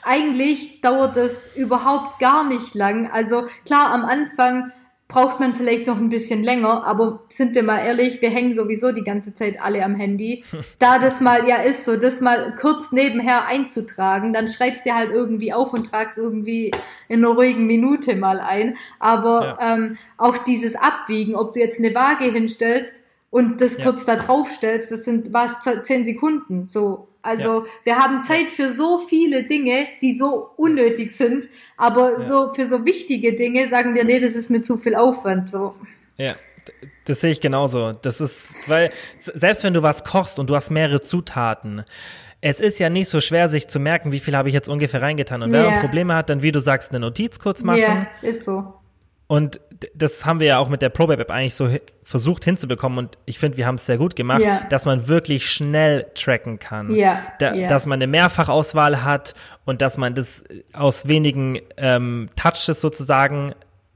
Eigentlich 0.04 0.80
dauert 0.80 1.16
es 1.16 1.50
überhaupt 1.56 2.18
gar 2.20 2.44
nicht 2.44 2.74
lang. 2.74 3.10
Also 3.10 3.46
klar, 3.64 3.92
am 3.92 4.04
Anfang 4.04 4.70
braucht 5.06 5.38
man 5.38 5.54
vielleicht 5.54 5.86
noch 5.86 5.98
ein 5.98 6.08
bisschen 6.08 6.42
länger, 6.42 6.86
aber 6.86 7.20
sind 7.28 7.54
wir 7.54 7.62
mal 7.62 7.84
ehrlich, 7.84 8.22
wir 8.22 8.30
hängen 8.30 8.54
sowieso 8.54 8.90
die 8.90 9.04
ganze 9.04 9.34
Zeit 9.34 9.60
alle 9.60 9.84
am 9.84 9.94
Handy. 9.94 10.44
Da 10.78 10.98
das 10.98 11.20
mal 11.20 11.46
ja 11.48 11.56
ist, 11.56 11.84
so 11.84 11.96
das 11.96 12.20
mal 12.20 12.54
kurz 12.60 12.90
nebenher 12.90 13.46
einzutragen, 13.46 14.32
dann 14.32 14.48
schreibst 14.48 14.86
du 14.86 14.94
halt 14.94 15.10
irgendwie 15.12 15.52
auf 15.52 15.72
und 15.72 15.90
tragst 15.90 16.18
irgendwie 16.18 16.72
in 17.08 17.24
einer 17.24 17.34
ruhigen 17.34 17.66
Minute 17.66 18.16
mal 18.16 18.40
ein. 18.40 18.76
Aber 18.98 19.56
ja. 19.60 19.74
ähm, 19.74 19.96
auch 20.16 20.38
dieses 20.38 20.74
Abwiegen, 20.74 21.36
ob 21.36 21.52
du 21.52 21.60
jetzt 21.60 21.78
eine 21.78 21.94
Waage 21.94 22.24
hinstellst 22.24 23.02
und 23.30 23.60
das 23.60 23.76
ja. 23.76 23.84
kurz 23.84 24.04
da 24.04 24.16
drauf 24.16 24.50
stellst, 24.50 24.90
das 24.90 25.04
sind 25.04 25.32
was 25.32 25.58
zehn 25.82 26.04
Sekunden. 26.04 26.66
So, 26.66 27.08
also 27.24 27.64
ja. 27.64 27.70
wir 27.84 27.98
haben 27.98 28.22
Zeit 28.22 28.50
für 28.50 28.70
so 28.70 28.98
viele 28.98 29.44
Dinge, 29.44 29.86
die 30.02 30.14
so 30.14 30.50
unnötig 30.56 31.10
sind, 31.10 31.48
aber 31.78 32.12
ja. 32.12 32.20
so 32.20 32.52
für 32.52 32.66
so 32.66 32.84
wichtige 32.84 33.34
Dinge 33.34 33.66
sagen 33.68 33.94
wir, 33.94 34.04
nee, 34.04 34.20
das 34.20 34.34
ist 34.34 34.50
mir 34.50 34.60
zu 34.60 34.76
viel 34.76 34.94
Aufwand. 34.94 35.48
So. 35.48 35.74
Ja. 36.18 36.34
Das 37.06 37.22
sehe 37.22 37.30
ich 37.30 37.40
genauso. 37.40 37.92
Das 37.92 38.20
ist, 38.20 38.48
weil 38.66 38.90
selbst 39.18 39.64
wenn 39.64 39.74
du 39.74 39.82
was 39.82 40.04
kochst 40.04 40.38
und 40.38 40.48
du 40.50 40.54
hast 40.54 40.70
mehrere 40.70 41.00
Zutaten, 41.00 41.84
es 42.42 42.60
ist 42.60 42.78
ja 42.78 42.90
nicht 42.90 43.08
so 43.08 43.22
schwer, 43.22 43.48
sich 43.48 43.68
zu 43.68 43.80
merken, 43.80 44.12
wie 44.12 44.20
viel 44.20 44.36
habe 44.36 44.48
ich 44.48 44.54
jetzt 44.54 44.68
ungefähr 44.68 45.00
reingetan. 45.00 45.42
Und 45.42 45.52
wenn 45.52 45.64
man 45.64 45.80
Probleme 45.80 46.14
hat, 46.14 46.28
dann, 46.28 46.42
wie 46.42 46.52
du 46.52 46.60
sagst, 46.60 46.90
eine 46.90 47.00
Notiz 47.00 47.38
kurz 47.38 47.62
machen. 47.62 47.80
Ja, 47.80 48.06
ist 48.20 48.44
so. 48.44 48.74
Und 49.34 49.60
das 49.94 50.24
haben 50.24 50.38
wir 50.38 50.46
ja 50.46 50.58
auch 50.58 50.68
mit 50.68 50.80
der 50.80 50.88
ProBab 50.88 51.18
App 51.18 51.30
eigentlich 51.32 51.56
so 51.56 51.68
versucht 52.04 52.44
hinzubekommen 52.44 52.98
und 52.98 53.18
ich 53.24 53.40
finde, 53.40 53.58
wir 53.58 53.66
haben 53.66 53.74
es 53.74 53.86
sehr 53.86 53.98
gut 53.98 54.14
gemacht, 54.14 54.42
ja. 54.42 54.60
dass 54.70 54.84
man 54.84 55.08
wirklich 55.08 55.50
schnell 55.50 56.06
tracken 56.14 56.60
kann. 56.60 56.94
Ja. 56.94 57.20
Da, 57.40 57.52
ja. 57.52 57.68
Dass 57.68 57.86
man 57.86 57.98
eine 57.98 58.06
Mehrfachauswahl 58.06 59.02
hat 59.02 59.34
und 59.64 59.82
dass 59.82 59.98
man 59.98 60.14
das 60.14 60.44
aus 60.72 61.08
wenigen 61.08 61.58
ähm, 61.76 62.28
Touches 62.36 62.80
sozusagen 62.80 63.54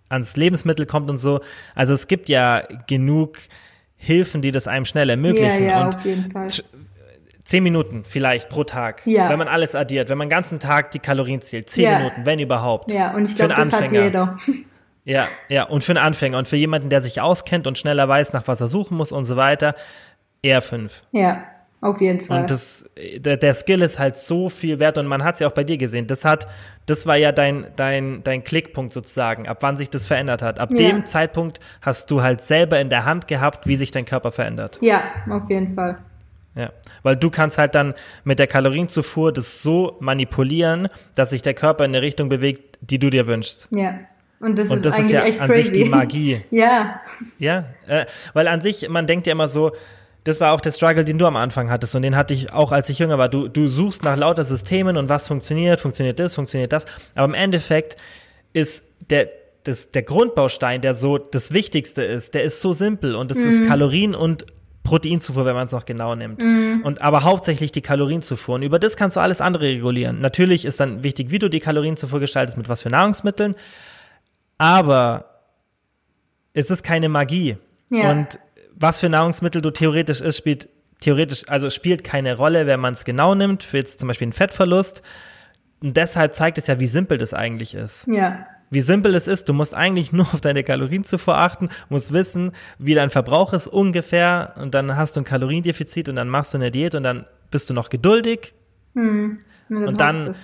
ans 0.09 0.36
Lebensmittel 0.36 0.86
kommt 0.86 1.09
und 1.09 1.18
so. 1.18 1.41
Also 1.76 1.95
es 1.95 2.09
gibt 2.09 2.28
ja 2.28 2.62
genug 2.89 3.39
Hilfen, 3.97 4.43
die 4.43 4.51
das 4.51 4.66
einem 4.66 4.86
schnell 4.86 5.09
ermöglichen. 5.09 5.64
Ja, 5.64 5.78
ja, 5.78 5.86
und 5.86 5.95
auf 5.95 6.05
jeden 6.05 6.30
Fall. 6.32 6.49
Zehn 7.45 7.62
Minuten 7.62 8.03
vielleicht 8.05 8.49
pro 8.49 8.64
Tag, 8.64 9.03
ja. 9.07 9.30
wenn 9.30 9.39
man 9.39 9.49
alles 9.49 9.76
addiert, 9.76 10.09
wenn 10.09 10.18
man 10.18 10.26
den 10.26 10.30
ganzen 10.30 10.59
Tag 10.59 10.91
die 10.91 10.99
Kalorien 10.99 11.41
zählt. 11.41 11.70
Zehn 11.70 11.84
ja. 11.84 11.99
Minuten, 11.99 12.26
wenn 12.26 12.41
überhaupt. 12.41 12.91
Ja, 12.91 13.14
und 13.14 13.26
ich 13.26 13.34
glaube, 13.36 13.55
das 13.55 13.72
Anfänger. 13.72 14.01
hat 14.01 14.05
jeder. 14.05 14.36
Ja, 15.09 15.27
ja, 15.49 15.63
und 15.63 15.83
für 15.83 15.93
einen 15.93 16.05
Anfänger 16.05 16.37
und 16.37 16.47
für 16.47 16.57
jemanden, 16.57 16.91
der 16.91 17.01
sich 17.01 17.23
auskennt 17.23 17.67
und 17.67 17.79
schneller 17.79 18.07
weiß, 18.07 18.35
nach 18.35 18.47
was 18.47 18.61
er 18.61 18.69
suchen 18.69 18.99
muss 18.99 19.11
und 19.11 19.25
so 19.25 19.37
weiter, 19.37 19.75
eher 20.43 20.61
fünf. 20.61 21.01
Ja, 21.13 21.45
auf 21.81 22.03
jeden 22.03 22.23
Fall. 22.23 22.43
Und 22.43 22.51
das, 22.51 22.85
der, 23.17 23.39
der 23.39 23.55
Skill 23.55 23.81
ist 23.81 23.99
halt 23.99 24.19
so 24.19 24.51
viel 24.51 24.81
wert 24.81 24.99
und 24.99 25.07
man 25.07 25.25
hat 25.25 25.37
es 25.37 25.41
ja 25.41 25.49
auch 25.49 25.53
bei 25.53 25.65
dir 25.65 25.79
gesehen. 25.79 26.09
Das 26.09 26.27
hat, 26.27 26.47
das 26.85 27.07
war 27.07 27.17
ja 27.17 27.33
dein, 27.33 27.69
dein, 27.77 28.23
dein 28.23 28.45
Klickpunkt 28.45 28.93
sozusagen, 28.93 29.49
ab 29.49 29.59
wann 29.61 29.79
sich 29.79 29.89
das 29.89 30.07
verändert 30.07 30.43
hat. 30.43 30.59
Ab 30.59 30.71
ja. 30.73 30.77
dem 30.77 31.07
Zeitpunkt 31.07 31.59
hast 31.81 32.11
du 32.11 32.21
halt 32.21 32.43
selber 32.43 32.79
in 32.79 32.91
der 32.91 33.07
Hand 33.07 33.29
gehabt, 33.29 33.67
wie 33.67 33.77
sich 33.77 33.91
dein 33.91 34.05
Körper 34.05 34.31
verändert. 34.31 34.79
Ja, 34.83 35.05
auf 35.31 35.49
jeden 35.49 35.71
Fall. 35.71 35.97
Ja, 36.55 36.71
weil 37.03 37.17
du 37.17 37.31
kannst 37.31 37.57
halt 37.57 37.75
dann 37.75 37.95
mit 38.25 38.39
der 38.39 38.47
Kalorienzufuhr 38.47 39.33
das 39.33 39.63
so 39.63 39.97
manipulieren, 40.01 40.89
dass 41.15 41.31
sich 41.31 41.41
der 41.41 41.55
Körper 41.55 41.87
in 41.87 41.93
eine 41.93 42.03
Richtung 42.03 42.29
bewegt, 42.29 42.77
die 42.83 42.99
du 42.99 43.09
dir 43.09 43.27
wünschst. 43.27 43.69
Ja. 43.71 44.01
Und 44.41 44.57
das, 44.57 44.70
und 44.70 44.84
das 44.84 44.99
ist, 44.99 45.07
ist 45.07 45.11
ja 45.11 45.24
an 45.24 45.49
crazy. 45.49 45.62
sich 45.62 45.72
die 45.72 45.84
Magie. 45.89 46.43
ja. 46.51 47.01
Ja, 47.39 47.66
äh, 47.86 48.07
weil 48.34 48.47
an 48.47 48.61
sich, 48.61 48.89
man 48.89 49.07
denkt 49.07 49.26
ja 49.26 49.32
immer 49.32 49.49
so, 49.49 49.72
das 50.24 50.41
war 50.41 50.53
auch 50.53 50.61
der 50.61 50.72
Struggle, 50.72 51.05
den 51.05 51.18
du 51.18 51.26
am 51.26 51.36
Anfang 51.36 51.70
hattest 51.70 51.97
und 51.97 52.03
den 52.03 52.14
hatte 52.14 52.34
ich 52.34 52.53
auch, 52.53 52.70
als 52.70 52.89
ich 52.89 52.99
jünger 52.99 53.18
war. 53.18 53.28
Du, 53.28 53.49
du 53.49 53.68
suchst 53.68 54.05
nach 54.05 54.16
lauter 54.16 54.45
Systemen 54.45 54.97
und 54.97 55.09
was 55.09 55.26
funktioniert, 55.26 55.80
funktioniert 55.80 56.18
das, 56.18 56.34
funktioniert 56.34 56.72
das. 56.72 56.84
Aber 57.14 57.24
im 57.24 57.34
Endeffekt 57.34 57.97
ist 58.53 58.84
der, 59.11 59.28
das, 59.64 59.91
der 59.91 60.03
Grundbaustein, 60.03 60.82
der 60.82 60.95
so 60.95 61.18
das 61.18 61.53
Wichtigste 61.53 62.03
ist, 62.03 62.34
der 62.34 62.43
ist 62.45 62.61
so 62.61 62.72
simpel 62.72 63.14
und 63.14 63.30
das 63.30 63.39
mhm. 63.39 63.49
ist 63.49 63.66
Kalorien 63.66 64.14
und 64.14 64.47
Proteinzufuhr, 64.89 65.45
wenn 65.45 65.55
man 65.55 65.66
es 65.66 65.72
noch 65.72 65.84
genau 65.84 66.14
nimmt. 66.14 66.43
Mhm. 66.43 66.80
Und 66.82 67.03
aber 67.03 67.22
hauptsächlich 67.22 67.72
die 67.72 67.82
Kalorienzufuhr. 67.82 68.55
Und 68.55 68.62
über 68.62 68.78
das 68.78 68.97
kannst 68.97 69.16
du 69.16 69.20
alles 69.20 69.41
andere 69.41 69.64
regulieren. 69.64 70.20
Natürlich 70.20 70.64
ist 70.64 70.80
dann 70.80 71.03
wichtig, 71.03 71.30
wie 71.30 71.39
du 71.39 71.51
die 71.51 71.61
Kalorienzufuhr 71.61 72.20
gestaltest, 72.20 72.57
mit 72.57 72.68
was 72.68 72.82
für 72.82 72.89
Nahrungsmitteln. 72.89 73.55
Aber 74.59 75.43
es 76.53 76.71
ist 76.71 76.83
keine 76.83 77.09
Magie. 77.09 77.57
Ja. 77.91 78.11
Und 78.11 78.39
was 78.75 79.01
für 79.01 79.09
Nahrungsmittel 79.09 79.63
du 79.63 79.71
theoretisch 79.71 80.21
isst, 80.21 80.39
spielt 80.39 80.69
theoretisch, 81.01 81.49
also 81.49 81.71
spielt 81.71 82.05
keine 82.05 82.37
Rolle, 82.37 82.67
wenn 82.67 82.81
man 82.81 82.95
es 82.95 83.05
genau 83.05 83.35
nimmt, 83.35 83.63
für 83.63 83.79
jetzt 83.79 84.01
zum 84.01 84.09
Beispiel 84.09 84.27
einen 84.27 84.33
Fettverlust. 84.33 85.03
Und 85.81 85.97
deshalb 85.97 86.35
zeigt 86.35 86.59
es 86.59 86.67
ja, 86.67 86.81
wie 86.81 86.87
simpel 86.87 87.19
das 87.19 87.35
eigentlich 87.35 87.75
ist. 87.75 88.07
Ja. 88.09 88.47
Wie 88.71 88.81
simpel 88.81 89.15
es 89.15 89.29
ist, 89.29 89.49
du 89.49 89.53
musst 89.53 89.75
eigentlich 89.75 90.13
nur 90.13 90.27
auf 90.27 90.41
deine 90.41 90.63
Kalorienzufuhr 90.63 91.37
achten, 91.37 91.71
musst 91.89 92.13
wissen, 92.13 92.53
wie 92.79 92.95
dein 92.95 93.11
Verbrauch 93.11 93.53
ist 93.53 93.69
ungefähr 93.69 94.55
und 94.57 94.75
dann 94.75 94.97
hast 94.97 95.17
du 95.17 95.21
ein 95.21 95.25
Kaloriendefizit 95.25 96.09
und 96.09 96.17
dann 96.17 96.29
machst 96.29 96.53
du 96.53 96.59
eine 96.59 96.71
Diät 96.71 96.95
und 96.95 97.03
dann 97.03 97.27
bist 97.51 97.71
du 97.71 97.75
noch 97.75 97.89
geduldig. 97.89 98.55
Hm. 98.95 99.39
Ja, 99.71 99.87
und 99.87 100.01
dann, 100.01 100.35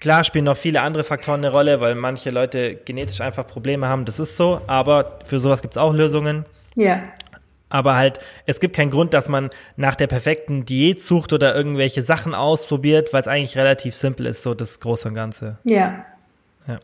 klar 0.00 0.24
spielen 0.24 0.44
noch 0.44 0.56
viele 0.56 0.82
andere 0.82 1.04
Faktoren 1.04 1.40
eine 1.40 1.52
Rolle, 1.52 1.80
weil 1.80 1.94
manche 1.94 2.30
Leute 2.30 2.76
genetisch 2.76 3.20
einfach 3.20 3.46
Probleme 3.46 3.88
haben, 3.88 4.04
das 4.04 4.18
ist 4.18 4.36
so, 4.36 4.60
aber 4.66 5.18
für 5.24 5.38
sowas 5.38 5.62
gibt 5.62 5.74
es 5.74 5.78
auch 5.78 5.92
Lösungen. 5.92 6.44
Ja. 6.74 7.02
Aber 7.68 7.96
halt, 7.96 8.20
es 8.46 8.60
gibt 8.60 8.76
keinen 8.76 8.90
Grund, 8.90 9.12
dass 9.12 9.28
man 9.28 9.50
nach 9.76 9.96
der 9.96 10.06
perfekten 10.06 10.64
Diät 10.64 11.02
sucht 11.02 11.32
oder 11.32 11.54
irgendwelche 11.54 12.02
Sachen 12.02 12.34
ausprobiert, 12.34 13.12
weil 13.12 13.20
es 13.20 13.28
eigentlich 13.28 13.56
relativ 13.56 13.94
simpel 13.96 14.26
ist, 14.26 14.42
so 14.44 14.54
das 14.54 14.78
Große 14.78 15.08
und 15.08 15.14
Ganze. 15.14 15.58
Ja. 15.64 16.04
ja. 16.68 16.78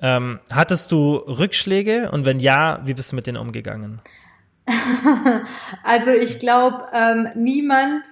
Ähm, 0.00 0.40
hattest 0.50 0.92
du 0.92 1.16
Rückschläge 1.16 2.10
und 2.10 2.24
wenn 2.24 2.40
ja, 2.40 2.80
wie 2.84 2.94
bist 2.94 3.12
du 3.12 3.16
mit 3.16 3.26
denen 3.26 3.36
umgegangen? 3.36 4.00
also 5.82 6.10
ich 6.10 6.38
glaube, 6.38 6.86
ähm, 6.94 7.28
niemand 7.34 8.06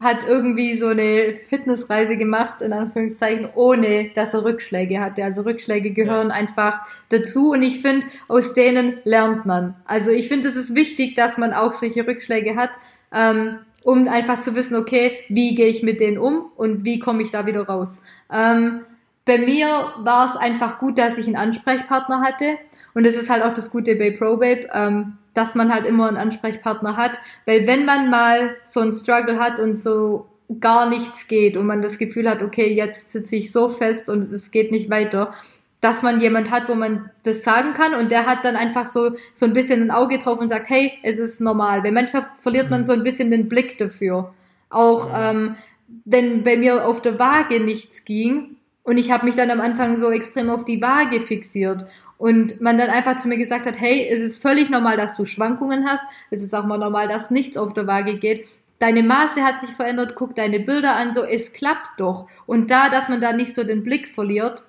hat 0.00 0.26
irgendwie 0.28 0.76
so 0.76 0.88
eine 0.88 1.32
Fitnessreise 1.32 2.16
gemacht, 2.18 2.60
in 2.60 2.74
Anführungszeichen, 2.74 3.48
ohne 3.54 4.10
dass 4.14 4.34
er 4.34 4.44
Rückschläge 4.44 5.00
hatte. 5.00 5.24
Also 5.24 5.42
Rückschläge 5.42 5.92
gehören 5.92 6.28
ja. 6.28 6.34
einfach 6.34 6.80
dazu 7.08 7.52
und 7.52 7.62
ich 7.62 7.80
finde, 7.80 8.06
aus 8.28 8.52
denen 8.52 8.98
lernt 9.04 9.46
man. 9.46 9.74
Also 9.86 10.10
ich 10.10 10.28
finde, 10.28 10.48
es 10.48 10.56
ist 10.56 10.74
wichtig, 10.74 11.14
dass 11.14 11.38
man 11.38 11.54
auch 11.54 11.72
solche 11.72 12.06
Rückschläge 12.06 12.56
hat, 12.56 12.72
ähm, 13.12 13.58
um 13.84 14.06
einfach 14.08 14.40
zu 14.40 14.54
wissen, 14.54 14.76
okay, 14.76 15.12
wie 15.28 15.54
gehe 15.54 15.68
ich 15.68 15.82
mit 15.82 16.00
denen 16.00 16.18
um 16.18 16.50
und 16.56 16.84
wie 16.84 16.98
komme 16.98 17.22
ich 17.22 17.30
da 17.30 17.46
wieder 17.46 17.66
raus. 17.66 18.02
Ähm, 18.30 18.82
bei 19.24 19.38
mir 19.38 19.92
war 19.98 20.28
es 20.28 20.36
einfach 20.36 20.78
gut, 20.78 20.98
dass 20.98 21.16
ich 21.16 21.26
einen 21.26 21.36
Ansprechpartner 21.36 22.20
hatte 22.20 22.58
und 22.92 23.06
das 23.06 23.16
ist 23.16 23.30
halt 23.30 23.42
auch 23.42 23.54
das 23.54 23.70
Gute 23.70 23.96
bei 23.96 24.10
ProBabe. 24.10 24.68
Ähm, 24.74 25.18
dass 25.36 25.54
man 25.54 25.72
halt 25.72 25.86
immer 25.86 26.08
einen 26.08 26.16
Ansprechpartner 26.16 26.96
hat. 26.96 27.20
Weil 27.44 27.66
wenn 27.66 27.84
man 27.84 28.08
mal 28.08 28.56
so 28.64 28.80
einen 28.80 28.92
Struggle 28.92 29.38
hat 29.38 29.60
und 29.60 29.76
so 29.76 30.26
gar 30.60 30.88
nichts 30.88 31.28
geht 31.28 31.56
und 31.56 31.66
man 31.66 31.82
das 31.82 31.98
Gefühl 31.98 32.28
hat, 32.28 32.42
okay, 32.42 32.72
jetzt 32.72 33.12
sitze 33.12 33.36
ich 33.36 33.52
so 33.52 33.68
fest 33.68 34.08
und 34.08 34.32
es 34.32 34.50
geht 34.50 34.70
nicht 34.70 34.88
weiter, 34.88 35.34
dass 35.80 36.02
man 36.02 36.20
jemand 36.20 36.50
hat, 36.50 36.68
wo 36.68 36.74
man 36.74 37.10
das 37.24 37.42
sagen 37.42 37.74
kann 37.74 37.94
und 37.94 38.10
der 38.10 38.26
hat 38.26 38.44
dann 38.44 38.56
einfach 38.56 38.86
so, 38.86 39.10
so 39.34 39.44
ein 39.44 39.52
bisschen 39.52 39.82
ein 39.82 39.90
Auge 39.90 40.18
drauf 40.18 40.40
und 40.40 40.48
sagt, 40.48 40.70
hey, 40.70 40.92
es 41.02 41.18
ist 41.18 41.40
normal. 41.40 41.84
Weil 41.84 41.92
manchmal 41.92 42.26
verliert 42.40 42.70
man 42.70 42.80
mhm. 42.80 42.84
so 42.86 42.92
ein 42.92 43.02
bisschen 43.02 43.30
den 43.30 43.48
Blick 43.48 43.76
dafür. 43.76 44.32
Auch 44.70 45.10
ähm, 45.14 45.56
wenn 46.04 46.44
bei 46.44 46.56
mir 46.56 46.86
auf 46.86 47.02
der 47.02 47.18
Waage 47.18 47.60
nichts 47.60 48.04
ging 48.04 48.56
und 48.84 48.96
ich 48.96 49.10
habe 49.10 49.26
mich 49.26 49.34
dann 49.34 49.50
am 49.50 49.60
Anfang 49.60 49.96
so 49.96 50.10
extrem 50.10 50.48
auf 50.48 50.64
die 50.64 50.80
Waage 50.80 51.20
fixiert 51.20 51.86
und 52.18 52.60
man 52.60 52.78
dann 52.78 52.90
einfach 52.90 53.16
zu 53.16 53.28
mir 53.28 53.36
gesagt 53.36 53.66
hat, 53.66 53.78
hey, 53.78 54.08
es 54.10 54.20
ist 54.20 54.40
völlig 54.40 54.70
normal, 54.70 54.96
dass 54.96 55.16
du 55.16 55.24
Schwankungen 55.24 55.88
hast, 55.88 56.06
es 56.30 56.42
ist 56.42 56.54
auch 56.54 56.64
mal 56.66 56.78
normal, 56.78 57.08
dass 57.08 57.30
nichts 57.30 57.56
auf 57.56 57.74
der 57.74 57.86
Waage 57.86 58.18
geht. 58.18 58.46
Deine 58.78 59.02
Maße 59.02 59.42
hat 59.42 59.60
sich 59.60 59.70
verändert, 59.70 60.14
guck 60.16 60.34
deine 60.34 60.60
Bilder 60.60 60.96
an, 60.96 61.14
so 61.14 61.22
es 61.22 61.52
klappt 61.52 61.98
doch. 61.98 62.28
Und 62.46 62.70
da, 62.70 62.90
dass 62.90 63.08
man 63.08 63.20
da 63.20 63.32
nicht 63.32 63.54
so 63.54 63.64
den 63.64 63.82
Blick 63.82 64.06
verliert, 64.08 64.62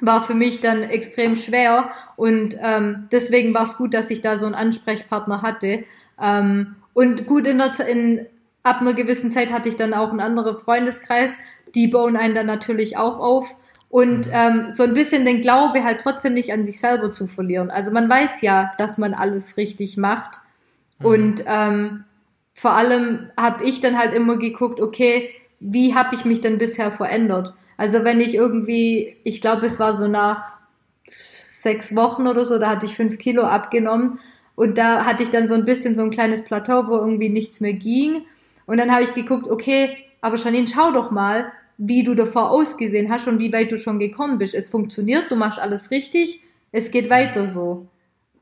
war 0.00 0.22
für 0.22 0.34
mich 0.34 0.60
dann 0.60 0.82
extrem 0.82 1.36
schwer 1.36 1.92
und 2.16 2.56
ähm, 2.60 3.08
deswegen 3.12 3.54
war 3.54 3.62
es 3.62 3.76
gut, 3.76 3.94
dass 3.94 4.10
ich 4.10 4.20
da 4.20 4.36
so 4.36 4.46
einen 4.46 4.54
Ansprechpartner 4.56 5.42
hatte. 5.42 5.84
Ähm, 6.20 6.76
und 6.92 7.26
gut, 7.26 7.46
in 7.46 7.58
der, 7.58 7.72
in, 7.88 8.26
ab 8.64 8.80
einer 8.80 8.94
gewissen 8.94 9.30
Zeit 9.30 9.52
hatte 9.52 9.68
ich 9.68 9.76
dann 9.76 9.94
auch 9.94 10.10
einen 10.10 10.20
anderen 10.20 10.56
Freundeskreis, 10.56 11.36
die 11.74 11.86
bauen 11.86 12.16
einen 12.16 12.34
dann 12.34 12.46
natürlich 12.46 12.96
auch 12.96 13.18
auf 13.18 13.56
und 13.92 14.28
mhm. 14.28 14.32
ähm, 14.32 14.70
so 14.70 14.84
ein 14.84 14.94
bisschen 14.94 15.26
den 15.26 15.42
Glaube 15.42 15.84
halt 15.84 16.00
trotzdem 16.00 16.32
nicht 16.32 16.50
an 16.50 16.64
sich 16.64 16.80
selber 16.80 17.12
zu 17.12 17.26
verlieren. 17.26 17.68
Also 17.68 17.90
man 17.90 18.08
weiß 18.08 18.40
ja, 18.40 18.72
dass 18.78 18.96
man 18.96 19.12
alles 19.12 19.58
richtig 19.58 19.98
macht 19.98 20.40
mhm. 20.98 21.06
und 21.06 21.44
ähm, 21.46 22.04
vor 22.54 22.70
allem 22.70 23.30
habe 23.38 23.62
ich 23.64 23.82
dann 23.82 23.98
halt 23.98 24.14
immer 24.14 24.38
geguckt, 24.38 24.80
okay, 24.80 25.28
wie 25.60 25.94
habe 25.94 26.14
ich 26.14 26.24
mich 26.24 26.40
denn 26.40 26.56
bisher 26.56 26.90
verändert? 26.90 27.52
Also 27.76 28.02
wenn 28.02 28.20
ich 28.20 28.34
irgendwie, 28.34 29.18
ich 29.24 29.42
glaube, 29.42 29.66
es 29.66 29.78
war 29.78 29.92
so 29.92 30.08
nach 30.08 30.54
sechs 31.06 31.94
Wochen 31.94 32.26
oder 32.26 32.46
so, 32.46 32.58
da 32.58 32.70
hatte 32.70 32.86
ich 32.86 32.96
fünf 32.96 33.18
Kilo 33.18 33.42
abgenommen 33.42 34.18
und 34.54 34.78
da 34.78 35.04
hatte 35.04 35.22
ich 35.22 35.28
dann 35.28 35.46
so 35.46 35.54
ein 35.54 35.66
bisschen 35.66 35.96
so 35.96 36.02
ein 36.02 36.10
kleines 36.10 36.46
Plateau, 36.46 36.86
wo 36.86 36.94
irgendwie 36.96 37.28
nichts 37.28 37.60
mehr 37.60 37.74
ging. 37.74 38.24
Und 38.64 38.78
dann 38.78 38.90
habe 38.90 39.04
ich 39.04 39.12
geguckt, 39.12 39.48
okay, 39.48 39.98
aber 40.22 40.36
Janine, 40.36 40.66
schau 40.66 40.92
doch 40.92 41.10
mal, 41.10 41.52
wie 41.84 42.04
du 42.04 42.14
davor 42.14 42.50
ausgesehen 42.50 43.10
hast 43.10 43.26
und 43.26 43.40
wie 43.40 43.52
weit 43.52 43.72
du 43.72 43.76
schon 43.76 43.98
gekommen 43.98 44.38
bist. 44.38 44.54
Es 44.54 44.68
funktioniert, 44.68 45.30
du 45.30 45.36
machst 45.36 45.58
alles 45.58 45.90
richtig, 45.90 46.40
es 46.70 46.92
geht 46.92 47.10
weiter 47.10 47.46
so. 47.46 47.88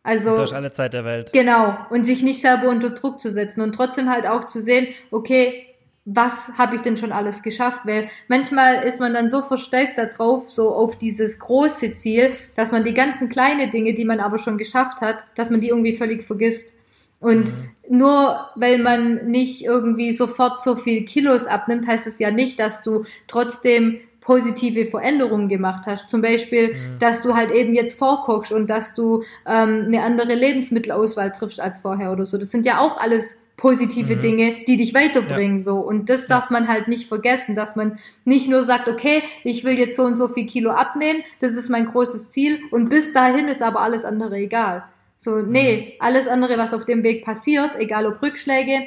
Also 0.03 0.37
durch 0.37 0.55
alle 0.55 0.71
Zeit 0.71 0.93
der 0.93 1.07
Welt. 1.07 1.33
Genau 1.33 1.77
und 1.89 2.05
sich 2.05 2.23
nicht 2.23 2.43
selber 2.43 2.69
unter 2.69 2.91
Druck 2.91 3.19
zu 3.19 3.31
setzen 3.31 3.63
und 3.63 3.75
trotzdem 3.75 4.11
halt 4.11 4.27
auch 4.27 4.45
zu 4.45 4.61
sehen, 4.61 4.89
okay, 5.11 5.67
was 6.05 6.53
habe 6.59 6.77
ich 6.77 6.83
denn 6.83 6.99
schon 6.99 7.13
alles 7.13 7.43
geschafft? 7.43 7.81
Weil 7.85 8.11
manchmal 8.29 8.83
ist 8.85 9.01
man 9.01 9.15
dann 9.15 9.31
so 9.31 9.41
versteift 9.41 9.97
darauf, 9.97 10.51
so 10.51 10.75
auf 10.75 10.97
dieses 10.97 11.39
große 11.39 11.95
Ziel, 11.95 12.33
dass 12.57 12.73
man 12.73 12.85
die 12.85 12.95
ganzen 12.95 13.31
kleinen 13.31 13.71
Dinge, 13.71 13.95
die 13.95 14.05
man 14.05 14.21
aber 14.21 14.39
schon 14.39 14.59
geschafft 14.59 15.01
hat, 15.01 15.25
dass 15.35 15.49
man 15.49 15.61
die 15.61 15.69
irgendwie 15.69 15.97
völlig 15.97 16.25
vergisst. 16.25 16.75
Und 17.21 17.53
mhm. 17.53 17.99
nur 17.99 18.49
weil 18.57 18.79
man 18.79 19.27
nicht 19.31 19.65
irgendwie 19.65 20.13
sofort 20.13 20.63
so 20.63 20.75
viel 20.75 21.05
Kilos 21.05 21.47
abnimmt, 21.47 21.87
heißt 21.87 22.07
es 22.07 22.19
ja 22.19 22.31
nicht, 22.31 22.59
dass 22.59 22.83
du 22.83 23.05
trotzdem 23.29 24.01
positive 24.21 24.87
Veränderungen 24.87 25.49
gemacht 25.49 25.85
hast. 25.87 26.09
Zum 26.09 26.23
Beispiel, 26.23 26.75
mhm. 26.75 26.99
dass 26.99 27.23
du 27.23 27.35
halt 27.35 27.51
eben 27.51 27.75
jetzt 27.75 27.99
vorkochst 27.99 28.53
und 28.53 28.69
dass 28.69 28.95
du 28.95 29.23
ähm, 29.47 29.85
eine 29.87 30.03
andere 30.03 30.35
Lebensmittelauswahl 30.35 31.33
triffst 31.33 31.61
als 31.61 31.81
vorher 31.81 32.13
oder 32.13 32.25
so. 32.25 32.39
Das 32.39 32.51
sind 32.51 32.67
ja 32.67 32.81
auch 32.81 32.99
alles 32.99 33.39
positive 33.57 34.17
mhm. 34.17 34.21
Dinge, 34.21 34.57
die 34.67 34.77
dich 34.77 34.95
weiterbringen, 34.95 35.59
ja. 35.59 35.63
so. 35.63 35.77
Und 35.77 36.09
das 36.09 36.27
darf 36.27 36.51
man 36.51 36.69
halt 36.69 36.89
nicht 36.89 37.09
vergessen, 37.09 37.55
dass 37.55 37.77
man 37.77 37.99
nicht 38.25 38.49
nur 38.49 38.63
sagt, 38.63 38.89
okay, 38.89 39.23
ich 39.45 39.65
will 39.65 39.79
jetzt 39.79 39.97
so 39.97 40.05
und 40.05 40.17
so 40.17 40.29
viel 40.29 40.47
Kilo 40.47 40.71
abnehmen, 40.71 41.23
das 41.41 41.53
ist 41.53 41.69
mein 41.69 41.87
großes 41.87 42.31
Ziel 42.31 42.61
und 42.71 42.89
bis 42.89 43.13
dahin 43.13 43.49
ist 43.49 43.63
aber 43.63 43.81
alles 43.81 44.05
andere 44.05 44.37
egal. 44.37 44.85
So, 45.23 45.43
nee, 45.43 45.77
mhm. 45.77 45.93
alles 45.99 46.29
andere, 46.29 46.57
was 46.57 46.73
auf 46.73 46.87
dem 46.87 47.05
Weg 47.05 47.27
passiert, 47.27 47.77
egal 47.77 48.07
ob 48.07 48.23
Rückschläge, 48.23 48.87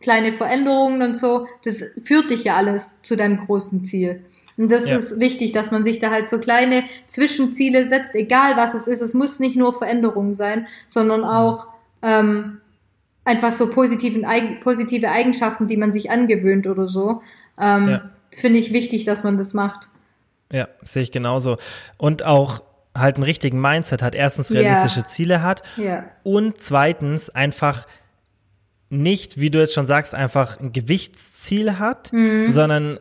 kleine 0.00 0.30
Veränderungen 0.30 1.02
und 1.02 1.18
so, 1.18 1.48
das 1.64 1.82
führt 2.00 2.30
dich 2.30 2.44
ja 2.44 2.54
alles 2.54 3.02
zu 3.02 3.16
deinem 3.16 3.44
großen 3.44 3.82
Ziel. 3.82 4.24
Und 4.56 4.70
das 4.70 4.88
ja. 4.88 4.94
ist 4.94 5.18
wichtig, 5.18 5.50
dass 5.50 5.72
man 5.72 5.82
sich 5.82 5.98
da 5.98 6.10
halt 6.10 6.28
so 6.28 6.38
kleine 6.38 6.84
Zwischenziele 7.08 7.86
setzt, 7.86 8.14
egal 8.14 8.56
was 8.56 8.74
es 8.74 8.86
ist. 8.86 9.00
Es 9.00 9.14
muss 9.14 9.40
nicht 9.40 9.56
nur 9.56 9.76
Veränderungen 9.76 10.32
sein, 10.32 10.68
sondern 10.86 11.22
mhm. 11.22 11.26
auch 11.26 11.66
ähm, 12.02 12.60
einfach 13.24 13.50
so 13.50 13.68
positiven, 13.68 14.24
positive 14.60 15.10
Eigenschaften, 15.10 15.66
die 15.66 15.76
man 15.76 15.90
sich 15.90 16.08
angewöhnt 16.08 16.68
oder 16.68 16.86
so. 16.86 17.20
Ähm, 17.58 17.88
ja. 17.88 18.10
Finde 18.30 18.60
ich 18.60 18.72
wichtig, 18.72 19.06
dass 19.06 19.24
man 19.24 19.38
das 19.38 19.54
macht. 19.54 19.88
Ja, 20.52 20.68
sehe 20.84 21.02
ich 21.02 21.10
genauso. 21.10 21.56
Und 21.96 22.24
auch 22.24 22.62
halt 22.96 23.16
einen 23.16 23.24
richtigen 23.24 23.60
Mindset 23.60 24.02
hat, 24.02 24.14
erstens 24.14 24.50
realistische 24.52 25.00
yeah. 25.00 25.08
Ziele 25.08 25.42
hat 25.42 25.62
yeah. 25.76 26.04
und 26.22 26.58
zweitens 26.58 27.30
einfach 27.30 27.86
nicht, 28.88 29.40
wie 29.40 29.50
du 29.50 29.58
jetzt 29.58 29.74
schon 29.74 29.86
sagst, 29.86 30.14
einfach 30.14 30.60
ein 30.60 30.72
Gewichtsziel 30.72 31.78
hat, 31.78 32.12
mhm. 32.12 32.50
sondern 32.50 33.00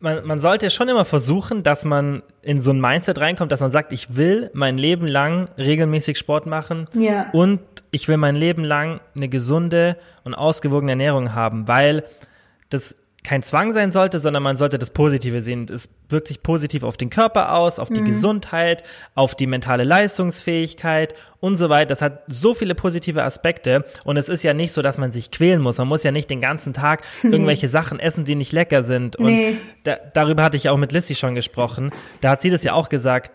man, 0.00 0.24
man 0.26 0.40
sollte 0.40 0.70
schon 0.70 0.88
immer 0.88 1.04
versuchen, 1.04 1.62
dass 1.62 1.84
man 1.84 2.22
in 2.42 2.60
so 2.60 2.72
ein 2.72 2.80
Mindset 2.80 3.18
reinkommt, 3.18 3.52
dass 3.52 3.60
man 3.60 3.70
sagt, 3.70 3.92
ich 3.92 4.16
will 4.16 4.50
mein 4.54 4.78
Leben 4.78 5.06
lang 5.06 5.48
regelmäßig 5.58 6.18
Sport 6.18 6.46
machen 6.46 6.88
yeah. 6.94 7.30
und 7.32 7.60
ich 7.90 8.08
will 8.08 8.16
mein 8.16 8.36
Leben 8.36 8.64
lang 8.64 9.00
eine 9.16 9.28
gesunde 9.28 9.96
und 10.24 10.34
ausgewogene 10.34 10.92
Ernährung 10.92 11.34
haben, 11.34 11.68
weil 11.68 12.04
das 12.70 12.96
kein 13.24 13.42
Zwang 13.42 13.72
sein 13.72 13.90
sollte, 13.90 14.20
sondern 14.20 14.42
man 14.42 14.56
sollte 14.56 14.78
das 14.78 14.90
Positive 14.90 15.42
sehen. 15.42 15.66
Es 15.68 15.90
wirkt 16.08 16.28
sich 16.28 16.42
positiv 16.42 16.82
auf 16.82 16.96
den 16.96 17.10
Körper 17.10 17.54
aus, 17.54 17.78
auf 17.78 17.88
die 17.88 18.00
mhm. 18.00 18.06
Gesundheit, 18.06 18.84
auf 19.14 19.34
die 19.34 19.46
mentale 19.46 19.82
Leistungsfähigkeit 19.82 21.14
und 21.40 21.56
so 21.56 21.68
weiter. 21.68 21.86
Das 21.86 22.00
hat 22.00 22.22
so 22.28 22.54
viele 22.54 22.74
positive 22.74 23.24
Aspekte 23.24 23.84
und 24.04 24.16
es 24.16 24.28
ist 24.28 24.44
ja 24.44 24.54
nicht 24.54 24.72
so, 24.72 24.82
dass 24.82 24.98
man 24.98 25.12
sich 25.12 25.30
quälen 25.30 25.60
muss. 25.60 25.78
Man 25.78 25.88
muss 25.88 26.04
ja 26.04 26.12
nicht 26.12 26.30
den 26.30 26.40
ganzen 26.40 26.72
Tag 26.72 27.02
irgendwelche 27.22 27.68
Sachen 27.68 27.98
essen, 27.98 28.24
die 28.24 28.36
nicht 28.36 28.52
lecker 28.52 28.82
sind. 28.82 29.16
Und 29.16 29.34
nee. 29.34 29.56
da, 29.82 29.96
darüber 30.14 30.44
hatte 30.44 30.56
ich 30.56 30.68
auch 30.68 30.78
mit 30.78 30.92
Lissy 30.92 31.14
schon 31.14 31.34
gesprochen. 31.34 31.90
Da 32.20 32.30
hat 32.30 32.40
sie 32.40 32.50
das 32.50 32.62
ja 32.62 32.72
auch 32.72 32.88
gesagt, 32.88 33.32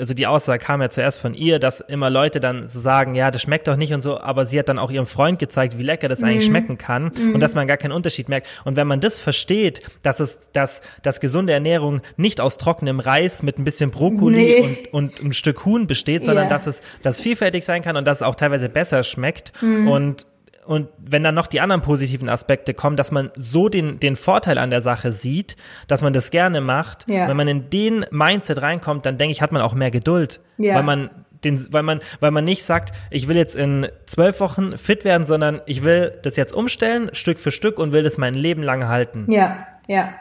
also 0.00 0.14
die 0.14 0.26
Aussage 0.26 0.64
kam 0.64 0.82
ja 0.82 0.90
zuerst 0.90 1.18
von 1.18 1.34
ihr, 1.34 1.58
dass 1.58 1.80
immer 1.80 2.10
Leute 2.10 2.40
dann 2.40 2.68
so 2.68 2.80
sagen, 2.80 3.14
ja, 3.14 3.30
das 3.30 3.42
schmeckt 3.42 3.68
doch 3.68 3.76
nicht 3.76 3.92
und 3.92 4.02
so, 4.02 4.18
aber 4.18 4.46
sie 4.46 4.58
hat 4.58 4.68
dann 4.68 4.78
auch 4.78 4.90
ihrem 4.90 5.06
Freund 5.06 5.38
gezeigt, 5.38 5.78
wie 5.78 5.82
lecker 5.82 6.08
das 6.08 6.22
eigentlich 6.22 6.46
mm. 6.46 6.50
schmecken 6.50 6.78
kann 6.78 7.12
mm. 7.16 7.34
und 7.34 7.40
dass 7.40 7.54
man 7.54 7.66
gar 7.66 7.76
keinen 7.76 7.92
Unterschied 7.92 8.28
merkt. 8.28 8.46
Und 8.64 8.76
wenn 8.76 8.86
man 8.86 9.00
das 9.00 9.20
versteht, 9.20 9.80
dass 10.02 10.20
es, 10.20 10.50
dass, 10.52 10.80
dass 11.02 11.20
gesunde 11.20 11.52
Ernährung 11.52 12.00
nicht 12.16 12.40
aus 12.40 12.58
trockenem 12.58 13.00
Reis 13.00 13.42
mit 13.42 13.58
ein 13.58 13.64
bisschen 13.64 13.90
Brokkoli 13.90 14.36
nee. 14.36 14.88
und, 14.92 15.18
und 15.20 15.22
ein 15.22 15.32
Stück 15.32 15.64
Huhn 15.64 15.86
besteht, 15.86 16.24
sondern 16.24 16.44
yeah. 16.44 16.54
dass 16.54 16.66
es, 16.66 16.82
dass 17.02 17.20
vielfältig 17.20 17.64
sein 17.64 17.82
kann 17.82 17.96
und 17.96 18.04
dass 18.04 18.18
es 18.18 18.22
auch 18.22 18.34
teilweise 18.34 18.68
besser 18.68 19.02
schmeckt 19.02 19.52
mm. 19.62 19.88
und 19.88 20.26
und 20.66 20.88
wenn 20.98 21.22
dann 21.22 21.34
noch 21.34 21.46
die 21.46 21.60
anderen 21.60 21.82
positiven 21.82 22.28
Aspekte 22.28 22.74
kommen, 22.74 22.96
dass 22.96 23.12
man 23.12 23.30
so 23.36 23.68
den, 23.68 24.00
den 24.00 24.16
Vorteil 24.16 24.58
an 24.58 24.70
der 24.70 24.80
Sache 24.80 25.12
sieht, 25.12 25.56
dass 25.86 26.02
man 26.02 26.12
das 26.12 26.30
gerne 26.30 26.60
macht, 26.60 27.08
ja. 27.08 27.28
wenn 27.28 27.36
man 27.36 27.48
in 27.48 27.70
den 27.70 28.04
Mindset 28.10 28.60
reinkommt, 28.62 29.06
dann 29.06 29.18
denke 29.18 29.32
ich, 29.32 29.42
hat 29.42 29.52
man 29.52 29.62
auch 29.62 29.74
mehr 29.74 29.90
Geduld. 29.90 30.40
Ja. 30.58 30.74
Weil 30.76 30.82
man 30.82 31.10
den, 31.44 31.72
weil 31.72 31.82
man, 31.82 32.00
weil 32.20 32.30
man 32.30 32.44
nicht 32.44 32.64
sagt, 32.64 32.92
ich 33.10 33.28
will 33.28 33.36
jetzt 33.36 33.56
in 33.56 33.88
zwölf 34.06 34.40
Wochen 34.40 34.76
fit 34.76 35.04
werden, 35.04 35.26
sondern 35.26 35.60
ich 35.66 35.82
will 35.84 36.18
das 36.22 36.36
jetzt 36.36 36.52
umstellen, 36.52 37.10
Stück 37.12 37.38
für 37.38 37.50
Stück 37.50 37.78
und 37.78 37.92
will 37.92 38.02
das 38.02 38.18
mein 38.18 38.34
Leben 38.34 38.62
lang 38.62 38.88
halten. 38.88 39.26
Ja, 39.30 39.66
ja. 39.86 40.14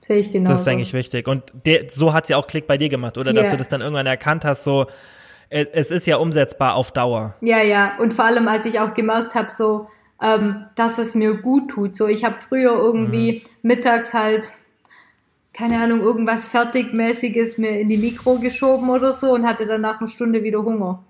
Sehe 0.00 0.18
ich 0.18 0.32
genau. 0.32 0.50
Das 0.50 0.60
ist, 0.60 0.66
denke 0.66 0.82
ich, 0.82 0.92
wichtig. 0.94 1.28
Und 1.28 1.52
der, 1.64 1.84
so 1.88 2.12
hat 2.12 2.26
sie 2.26 2.34
auch 2.34 2.48
Klick 2.48 2.66
bei 2.66 2.76
dir 2.76 2.88
gemacht, 2.88 3.18
oder? 3.18 3.32
Dass 3.32 3.50
du 3.50 3.56
das 3.56 3.68
dann 3.68 3.80
irgendwann 3.80 4.06
erkannt 4.06 4.44
hast, 4.44 4.64
so, 4.64 4.86
es 5.52 5.90
ist 5.90 6.06
ja 6.06 6.16
umsetzbar 6.16 6.74
auf 6.76 6.92
Dauer. 6.92 7.36
Ja, 7.40 7.62
ja. 7.62 7.98
Und 7.98 8.14
vor 8.14 8.24
allem, 8.24 8.48
als 8.48 8.64
ich 8.66 8.80
auch 8.80 8.94
gemerkt 8.94 9.34
habe, 9.34 9.50
so, 9.50 9.88
ähm, 10.22 10.64
dass 10.76 10.98
es 10.98 11.14
mir 11.14 11.34
gut 11.34 11.70
tut. 11.70 11.94
So, 11.94 12.06
ich 12.06 12.24
habe 12.24 12.36
früher 12.36 12.72
irgendwie 12.72 13.42
mhm. 13.44 13.68
mittags 13.68 14.14
halt, 14.14 14.50
keine 15.52 15.78
Ahnung, 15.78 16.00
irgendwas 16.00 16.46
Fertigmäßiges 16.46 17.58
mir 17.58 17.80
in 17.80 17.88
die 17.88 17.98
Mikro 17.98 18.38
geschoben 18.38 18.88
oder 18.88 19.12
so 19.12 19.34
und 19.34 19.46
hatte 19.46 19.66
dann 19.66 19.82
nach 19.82 20.00
einer 20.00 20.08
Stunde 20.08 20.42
wieder 20.42 20.64
Hunger. 20.64 21.04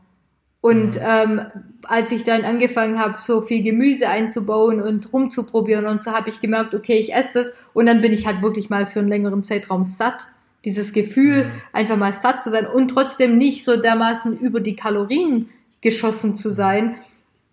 Und 0.61 0.95
mhm. 0.97 1.03
ähm, 1.05 1.41
als 1.85 2.11
ich 2.11 2.25
dann 2.25 2.45
angefangen 2.45 2.99
habe, 2.99 3.19
so 3.21 3.43
viel 3.43 3.63
Gemüse 3.63 4.09
einzubauen 4.09 4.81
und 4.81 5.13
rumzuprobieren 5.13 5.87
und 5.87 6.03
so, 6.03 6.13
habe 6.13 6.29
ich 6.29 6.41
gemerkt, 6.41 6.75
okay, 6.75 6.99
ich 6.99 7.13
esse 7.13 7.31
das 7.35 7.53
und 7.75 7.87
dann 7.87 8.01
bin 8.01 8.13
ich 8.13 8.27
halt 8.27 8.43
wirklich 8.43 8.71
mal 8.71 8.87
für 8.87 9.01
einen 9.01 9.09
längeren 9.09 9.43
Zeitraum 9.43 9.85
satt. 9.85 10.27
Dieses 10.65 10.93
Gefühl, 10.93 11.45
mhm. 11.45 11.51
einfach 11.73 11.97
mal 11.97 12.13
satt 12.13 12.43
zu 12.43 12.51
sein 12.51 12.67
und 12.67 12.89
trotzdem 12.89 13.37
nicht 13.37 13.65
so 13.65 13.77
dermaßen 13.77 14.39
über 14.39 14.61
die 14.61 14.77
Kalorien 14.77 15.49
geschossen 15.81 16.37
zu 16.37 16.51
sein. 16.51 16.97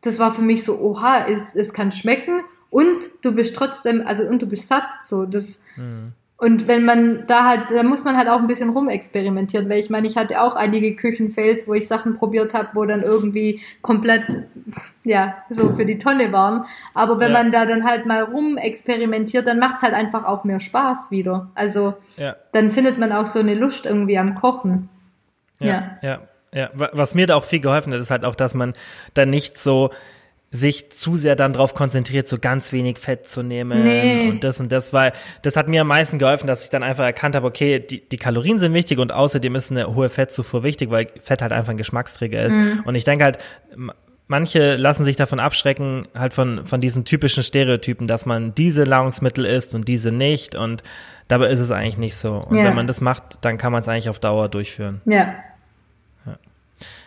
Das 0.02 0.20
war 0.20 0.34
für 0.34 0.42
mich 0.42 0.64
so, 0.64 0.80
oha, 0.80 1.28
es, 1.28 1.56
es 1.56 1.74
kann 1.74 1.92
schmecken 1.92 2.42
und 2.70 3.10
du 3.22 3.32
bist 3.32 3.56
trotzdem, 3.56 4.04
also 4.06 4.24
und 4.24 4.42
du 4.42 4.46
bist 4.46 4.68
satt. 4.68 5.04
So, 5.04 5.26
das, 5.26 5.62
mhm. 5.76 6.14
Und 6.40 6.70
wenn 6.70 6.86
man 6.86 7.26
da 7.28 7.44
halt, 7.44 7.70
da 7.70 7.84
muss 7.84 8.06
man 8.06 8.16
halt 8.16 8.30
auch 8.30 8.40
ein 8.40 8.48
bisschen 8.48 8.70
rumexperimentieren, 8.70 9.70
weil 9.70 9.80
ich 9.80 9.90
meine, 9.90 10.08
ich 10.08 10.16
hatte 10.16 10.42
auch 10.42 10.56
einige 10.56 10.96
Küchenfails, 10.96 11.68
wo 11.68 11.74
ich 11.74 11.86
Sachen 11.86 12.16
probiert 12.16 12.54
habe, 12.54 12.70
wo 12.76 12.86
dann 12.86 13.04
irgendwie 13.04 13.60
komplett, 13.82 14.24
ja, 15.04 15.36
so 15.50 15.74
für 15.76 15.86
die 15.86 15.98
Tonne 15.98 16.32
waren. 16.32 16.64
Aber 16.94 17.20
wenn 17.20 17.34
ja. 17.34 17.44
man 17.44 17.52
da 17.52 17.66
dann 17.66 17.84
halt 17.84 18.06
mal 18.06 18.24
rumexperimentiert, 18.24 19.48
dann 19.48 19.60
macht's 19.60 19.82
halt 19.82 19.94
einfach 19.94 20.24
auch 20.24 20.46
mehr 20.46 20.62
Spaß 20.62 21.12
wieder. 21.12 21.50
Also 21.56 21.96
ja. 22.16 22.38
dann 22.54 22.72
findet 22.72 22.98
man 22.98 23.12
auch 23.12 23.26
so 23.26 23.40
eine 23.40 23.54
Lust 23.54 23.86
irgendwie 23.86 24.18
am 24.18 24.36
Kochen. 24.36 24.88
Ja, 25.60 25.98
ja. 26.02 26.10
ja. 26.10 26.20
Ja, 26.52 26.72
was 26.74 27.14
mir 27.14 27.28
da 27.28 27.36
auch 27.36 27.44
viel 27.44 27.60
geholfen 27.60 27.94
hat, 27.94 28.02
ist 28.02 28.10
halt 28.10 28.26
auch, 28.26 28.34
dass 28.34 28.56
man 28.56 28.74
dann 29.14 29.30
nicht 29.30 29.60
so 29.60 29.92
sich 30.52 30.92
zu 30.92 31.16
sehr 31.16 31.36
dann 31.36 31.54
darauf 31.54 31.76
konzentriert, 31.76 32.28
so 32.28 32.40
ganz 32.40 32.74
wenig 32.74 32.98
Fett 32.98 33.28
zu 33.28 33.44
nehmen 33.44 33.84
nee. 33.84 34.30
und 34.30 34.44
das 34.44 34.60
und 34.60 34.72
das, 34.72 34.94
weil 34.94 35.12
das 35.44 35.56
hat 35.56 35.68
mir 35.68 35.82
am 35.82 35.88
meisten 35.88 36.18
geholfen, 36.18 36.48
dass 36.48 36.64
ich 36.64 36.70
dann 36.70 36.82
einfach 36.82 37.04
erkannt 37.04 37.36
habe, 37.36 37.46
okay, 37.46 37.80
die, 37.80 38.08
die 38.08 38.18
Kalorien 38.18 38.58
sind 38.58 38.74
wichtig 38.74 38.98
und 38.98 39.12
außerdem 39.12 39.54
ist 39.56 39.70
eine 39.70 39.94
hohe 39.94 40.10
Fettzufuhr 40.10 40.64
wichtig, 40.64 40.90
weil 40.90 41.08
Fett 41.22 41.44
halt 41.44 41.52
einfach 41.52 41.70
ein 41.70 41.78
Geschmacksträger 41.78 42.42
ist. 42.44 42.58
Mhm. 42.58 42.82
Und 42.86 42.96
ich 42.96 43.04
denke 43.04 43.26
halt, 43.26 43.38
manche 44.28 44.76
lassen 44.76 45.06
sich 45.06 45.16
davon 45.16 45.40
abschrecken, 45.40 46.08
halt 46.16 46.34
von, 46.34 46.66
von 46.66 46.82
diesen 46.82 47.06
typischen 47.06 47.44
Stereotypen, 47.44 48.08
dass 48.08 48.26
man 48.26 48.56
diese 48.56 48.84
Nahrungsmittel 48.84 49.46
isst 49.46 49.76
und 49.76 49.88
diese 49.88 50.12
nicht 50.12 50.56
und 50.56 50.82
dabei 51.28 51.50
ist 51.50 51.60
es 51.60 51.70
eigentlich 51.70 52.00
nicht 52.00 52.16
so. 52.16 52.34
Und 52.34 52.58
ja. 52.58 52.64
wenn 52.64 52.76
man 52.76 52.88
das 52.88 53.02
macht, 53.02 53.40
dann 53.42 53.58
kann 53.58 53.72
man 53.72 53.82
es 53.82 53.88
eigentlich 53.88 54.10
auf 54.10 54.20
Dauer 54.20 54.50
durchführen. 54.50 55.02
Ja. 55.06 55.36
Ja, 56.26 56.38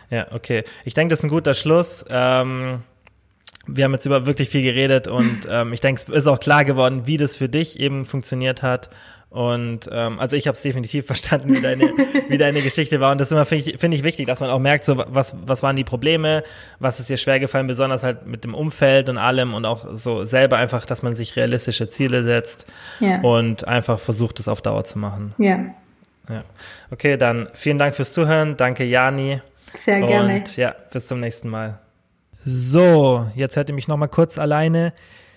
ja 0.09 0.27
okay. 0.33 0.63
Ich 0.85 0.93
denke, 0.93 1.11
das 1.11 1.19
ist 1.19 1.25
ein 1.25 1.29
guter 1.29 1.53
Schluss. 1.55 2.05
Ähm, 2.09 2.83
wir 3.67 3.85
haben 3.85 3.93
jetzt 3.93 4.05
über 4.05 4.25
wirklich 4.25 4.49
viel 4.49 4.61
geredet 4.61 5.07
und 5.07 5.41
ähm, 5.49 5.73
ich 5.73 5.81
denke, 5.81 6.01
es 6.01 6.09
ist 6.09 6.27
auch 6.27 6.39
klar 6.39 6.65
geworden, 6.65 7.03
wie 7.05 7.17
das 7.17 7.37
für 7.37 7.49
dich 7.49 7.79
eben 7.79 8.05
funktioniert 8.05 8.61
hat. 8.61 8.89
Und 9.29 9.89
ähm, 9.91 10.19
also 10.19 10.35
ich 10.35 10.45
habe 10.45 10.53
es 10.53 10.61
definitiv 10.61 11.05
verstanden, 11.07 11.55
wie 11.55 11.61
deine, 11.61 11.91
wie 12.29 12.37
deine 12.37 12.61
Geschichte 12.61 12.99
war. 12.99 13.11
Und 13.11 13.19
das 13.19 13.31
immer 13.31 13.45
finde 13.45 13.71
ich, 13.71 13.79
find 13.79 13.93
ich 13.95 14.03
wichtig, 14.03 14.27
dass 14.27 14.41
man 14.41 14.51
auch 14.51 14.59
merkt, 14.59 14.85
so 14.85 15.03
was, 15.07 15.35
was 15.43 15.63
waren 15.63 15.75
die 15.75 15.83
Probleme, 15.83 16.43
was 16.79 16.99
ist 16.99 17.09
dir 17.09 17.17
schwer 17.17 17.39
gefallen, 17.39 17.65
besonders 17.65 18.03
halt 18.03 18.27
mit 18.27 18.43
dem 18.43 18.53
Umfeld 18.53 19.09
und 19.09 19.17
allem 19.17 19.55
und 19.55 19.65
auch 19.65 19.87
so 19.93 20.23
selber 20.23 20.57
einfach, 20.57 20.85
dass 20.85 21.01
man 21.01 21.15
sich 21.15 21.35
realistische 21.35 21.89
Ziele 21.89 22.21
setzt 22.21 22.67
ja. 22.99 23.21
und 23.21 23.67
einfach 23.67 23.99
versucht, 23.99 24.39
es 24.39 24.47
auf 24.47 24.61
Dauer 24.61 24.83
zu 24.83 24.99
machen. 24.99 25.33
Ja. 25.39 25.65
Ja. 26.29 26.43
Okay, 26.91 27.17
dann 27.17 27.49
vielen 27.53 27.79
Dank 27.79 27.95
fürs 27.95 28.13
Zuhören. 28.13 28.55
Danke, 28.55 28.83
Jani. 28.83 29.41
Sehr 29.75 30.01
gerne. 30.01 30.35
Und 30.35 30.57
ja, 30.57 30.75
bis 30.91 31.07
zum 31.07 31.19
nächsten 31.19 31.49
Mal. 31.49 31.79
So, 32.45 33.29
jetzt 33.35 33.55
hört 33.55 33.69
ihr 33.69 33.75
mich 33.75 33.87
nochmal 33.87 34.09
kurz 34.09 34.37
alleine. 34.37 34.93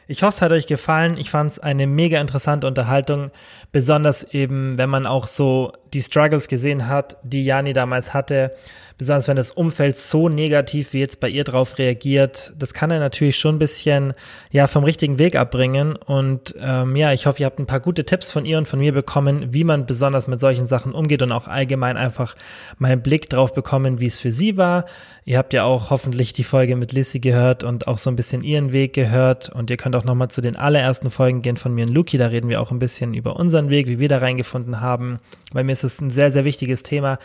Ich 0.08 0.22
hoffe, 0.22 0.36
es 0.36 0.42
hat 0.42 0.52
euch 0.52 0.66
gefallen. 0.66 1.18
Ich 1.18 1.30
fand 1.30 1.52
es 1.52 1.58
eine 1.58 1.86
mega 1.86 2.20
interessante 2.20 2.66
Unterhaltung, 2.66 3.30
besonders 3.72 4.24
eben, 4.24 4.76
wenn 4.78 4.90
man 4.90 5.06
auch 5.06 5.26
so 5.26 5.72
die 5.96 6.02
Struggles 6.02 6.48
gesehen 6.48 6.88
hat, 6.88 7.16
die 7.22 7.44
Jani 7.44 7.72
damals 7.72 8.12
hatte 8.12 8.52
besonders 8.98 9.28
wenn 9.28 9.36
das 9.36 9.52
Umfeld 9.52 9.98
so 9.98 10.28
negativ 10.28 10.92
wie 10.92 11.00
jetzt 11.00 11.20
bei 11.20 11.28
ihr 11.28 11.44
drauf 11.44 11.78
reagiert, 11.78 12.52
das 12.58 12.72
kann 12.72 12.90
er 12.90 12.98
natürlich 12.98 13.36
schon 13.36 13.56
ein 13.56 13.58
bisschen 13.58 14.14
ja 14.50 14.66
vom 14.66 14.84
richtigen 14.84 15.18
Weg 15.18 15.36
abbringen. 15.36 15.96
Und 15.96 16.54
ähm, 16.60 16.96
ja, 16.96 17.12
ich 17.12 17.26
hoffe, 17.26 17.40
ihr 17.40 17.46
habt 17.46 17.58
ein 17.58 17.66
paar 17.66 17.80
gute 17.80 18.04
Tipps 18.04 18.30
von 18.30 18.46
ihr 18.46 18.58
und 18.58 18.66
von 18.66 18.78
mir 18.78 18.92
bekommen, 18.92 19.52
wie 19.52 19.64
man 19.64 19.86
besonders 19.86 20.28
mit 20.28 20.40
solchen 20.40 20.66
Sachen 20.66 20.92
umgeht 20.92 21.22
und 21.22 21.32
auch 21.32 21.46
allgemein 21.46 21.96
einfach 21.96 22.34
mal 22.78 22.90
einen 22.90 23.02
Blick 23.02 23.28
drauf 23.28 23.52
bekommen, 23.52 24.00
wie 24.00 24.06
es 24.06 24.18
für 24.18 24.32
sie 24.32 24.56
war. 24.56 24.86
Ihr 25.24 25.38
habt 25.38 25.52
ja 25.52 25.64
auch 25.64 25.90
hoffentlich 25.90 26.32
die 26.32 26.44
Folge 26.44 26.76
mit 26.76 26.92
Lissy 26.92 27.18
gehört 27.18 27.64
und 27.64 27.88
auch 27.88 27.98
so 27.98 28.10
ein 28.10 28.16
bisschen 28.16 28.44
ihren 28.44 28.72
Weg 28.72 28.92
gehört. 28.94 29.50
Und 29.50 29.70
ihr 29.70 29.76
könnt 29.76 29.96
auch 29.96 30.04
nochmal 30.04 30.28
zu 30.28 30.40
den 30.40 30.56
allerersten 30.56 31.10
Folgen 31.10 31.42
gehen 31.42 31.56
von 31.56 31.74
mir 31.74 31.84
und 31.84 31.92
Luki. 31.92 32.16
Da 32.16 32.28
reden 32.28 32.48
wir 32.48 32.60
auch 32.60 32.70
ein 32.70 32.78
bisschen 32.78 33.12
über 33.12 33.36
unseren 33.36 33.68
Weg, 33.68 33.88
wie 33.88 33.98
wir 33.98 34.08
da 34.08 34.18
reingefunden 34.18 34.80
haben. 34.80 35.18
Bei 35.52 35.64
mir 35.64 35.72
ist 35.72 35.84
es 35.86 36.00
ein 36.00 36.10
sehr, 36.10 36.30
sehr 36.32 36.44
wichtiges 36.44 36.82
Thema, 36.82 37.18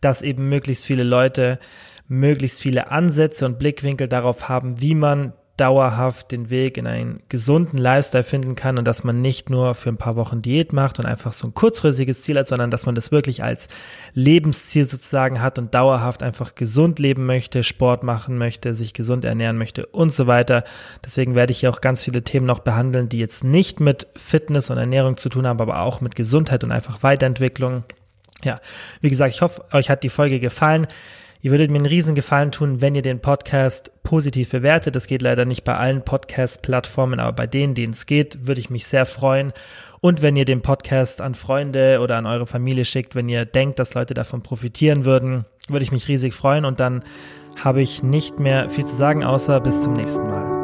dass 0.00 0.22
eben 0.22 0.48
möglichst 0.48 0.84
viele 0.84 1.04
Leute 1.04 1.58
möglichst 2.08 2.62
viele 2.62 2.90
Ansätze 2.90 3.44
und 3.46 3.58
Blickwinkel 3.58 4.08
darauf 4.08 4.48
haben, 4.48 4.80
wie 4.80 4.94
man 4.94 5.34
dauerhaft 5.58 6.30
den 6.30 6.50
Weg 6.50 6.76
in 6.76 6.86
einen 6.86 7.20
gesunden 7.28 7.78
Lifestyle 7.78 8.22
finden 8.22 8.54
kann 8.54 8.78
und 8.78 8.84
dass 8.86 9.02
man 9.02 9.20
nicht 9.20 9.50
nur 9.50 9.74
für 9.74 9.88
ein 9.88 9.96
paar 9.96 10.14
Wochen 10.14 10.40
Diät 10.40 10.72
macht 10.72 11.00
und 11.00 11.06
einfach 11.06 11.32
so 11.32 11.48
ein 11.48 11.54
kurzfristiges 11.54 12.22
Ziel 12.22 12.38
hat, 12.38 12.48
sondern 12.48 12.70
dass 12.70 12.86
man 12.86 12.94
das 12.94 13.10
wirklich 13.10 13.42
als 13.42 13.66
Lebensziel 14.14 14.84
sozusagen 14.84 15.42
hat 15.42 15.58
und 15.58 15.74
dauerhaft 15.74 16.22
einfach 16.22 16.54
gesund 16.54 17.00
leben 17.00 17.26
möchte, 17.26 17.64
Sport 17.64 18.04
machen 18.04 18.38
möchte, 18.38 18.72
sich 18.72 18.94
gesund 18.94 19.24
ernähren 19.24 19.58
möchte 19.58 19.84
und 19.86 20.12
so 20.12 20.28
weiter. 20.28 20.62
Deswegen 21.04 21.34
werde 21.34 21.50
ich 21.50 21.60
hier 21.60 21.70
auch 21.70 21.80
ganz 21.80 22.04
viele 22.04 22.22
Themen 22.22 22.46
noch 22.46 22.60
behandeln, 22.60 23.08
die 23.08 23.18
jetzt 23.18 23.42
nicht 23.42 23.80
mit 23.80 24.06
Fitness 24.14 24.70
und 24.70 24.78
Ernährung 24.78 25.16
zu 25.16 25.28
tun 25.28 25.46
haben, 25.46 25.60
aber 25.60 25.80
auch 25.80 26.00
mit 26.00 26.14
Gesundheit 26.14 26.62
und 26.62 26.70
einfach 26.70 27.02
Weiterentwicklung. 27.02 27.82
Ja, 28.44 28.60
wie 29.00 29.08
gesagt, 29.08 29.34
ich 29.34 29.42
hoffe, 29.42 29.64
euch 29.72 29.90
hat 29.90 30.02
die 30.02 30.08
Folge 30.08 30.40
gefallen. 30.40 30.86
Ihr 31.40 31.52
würdet 31.52 31.70
mir 31.70 31.78
einen 31.78 31.86
riesen 31.86 32.16
Gefallen 32.16 32.50
tun, 32.50 32.80
wenn 32.80 32.96
ihr 32.96 33.02
den 33.02 33.20
Podcast 33.20 33.92
positiv 34.02 34.50
bewertet. 34.50 34.96
Das 34.96 35.06
geht 35.06 35.22
leider 35.22 35.44
nicht 35.44 35.62
bei 35.62 35.76
allen 35.76 36.04
Podcast-Plattformen, 36.04 37.20
aber 37.20 37.32
bei 37.32 37.46
denen, 37.46 37.74
denen 37.74 37.92
es 37.92 38.06
geht, 38.06 38.46
würde 38.46 38.60
ich 38.60 38.70
mich 38.70 38.86
sehr 38.86 39.06
freuen. 39.06 39.52
Und 40.00 40.20
wenn 40.20 40.34
ihr 40.34 40.44
den 40.44 40.62
Podcast 40.62 41.20
an 41.20 41.34
Freunde 41.34 42.00
oder 42.00 42.16
an 42.16 42.26
eure 42.26 42.46
Familie 42.46 42.84
schickt, 42.84 43.14
wenn 43.14 43.28
ihr 43.28 43.44
denkt, 43.44 43.78
dass 43.78 43.94
Leute 43.94 44.14
davon 44.14 44.42
profitieren 44.42 45.04
würden, 45.04 45.44
würde 45.68 45.84
ich 45.84 45.92
mich 45.92 46.08
riesig 46.08 46.34
freuen. 46.34 46.64
Und 46.64 46.80
dann 46.80 47.04
habe 47.62 47.82
ich 47.82 48.02
nicht 48.02 48.40
mehr 48.40 48.68
viel 48.68 48.84
zu 48.84 48.96
sagen, 48.96 49.22
außer 49.22 49.60
bis 49.60 49.82
zum 49.82 49.92
nächsten 49.92 50.24
Mal. 50.24 50.57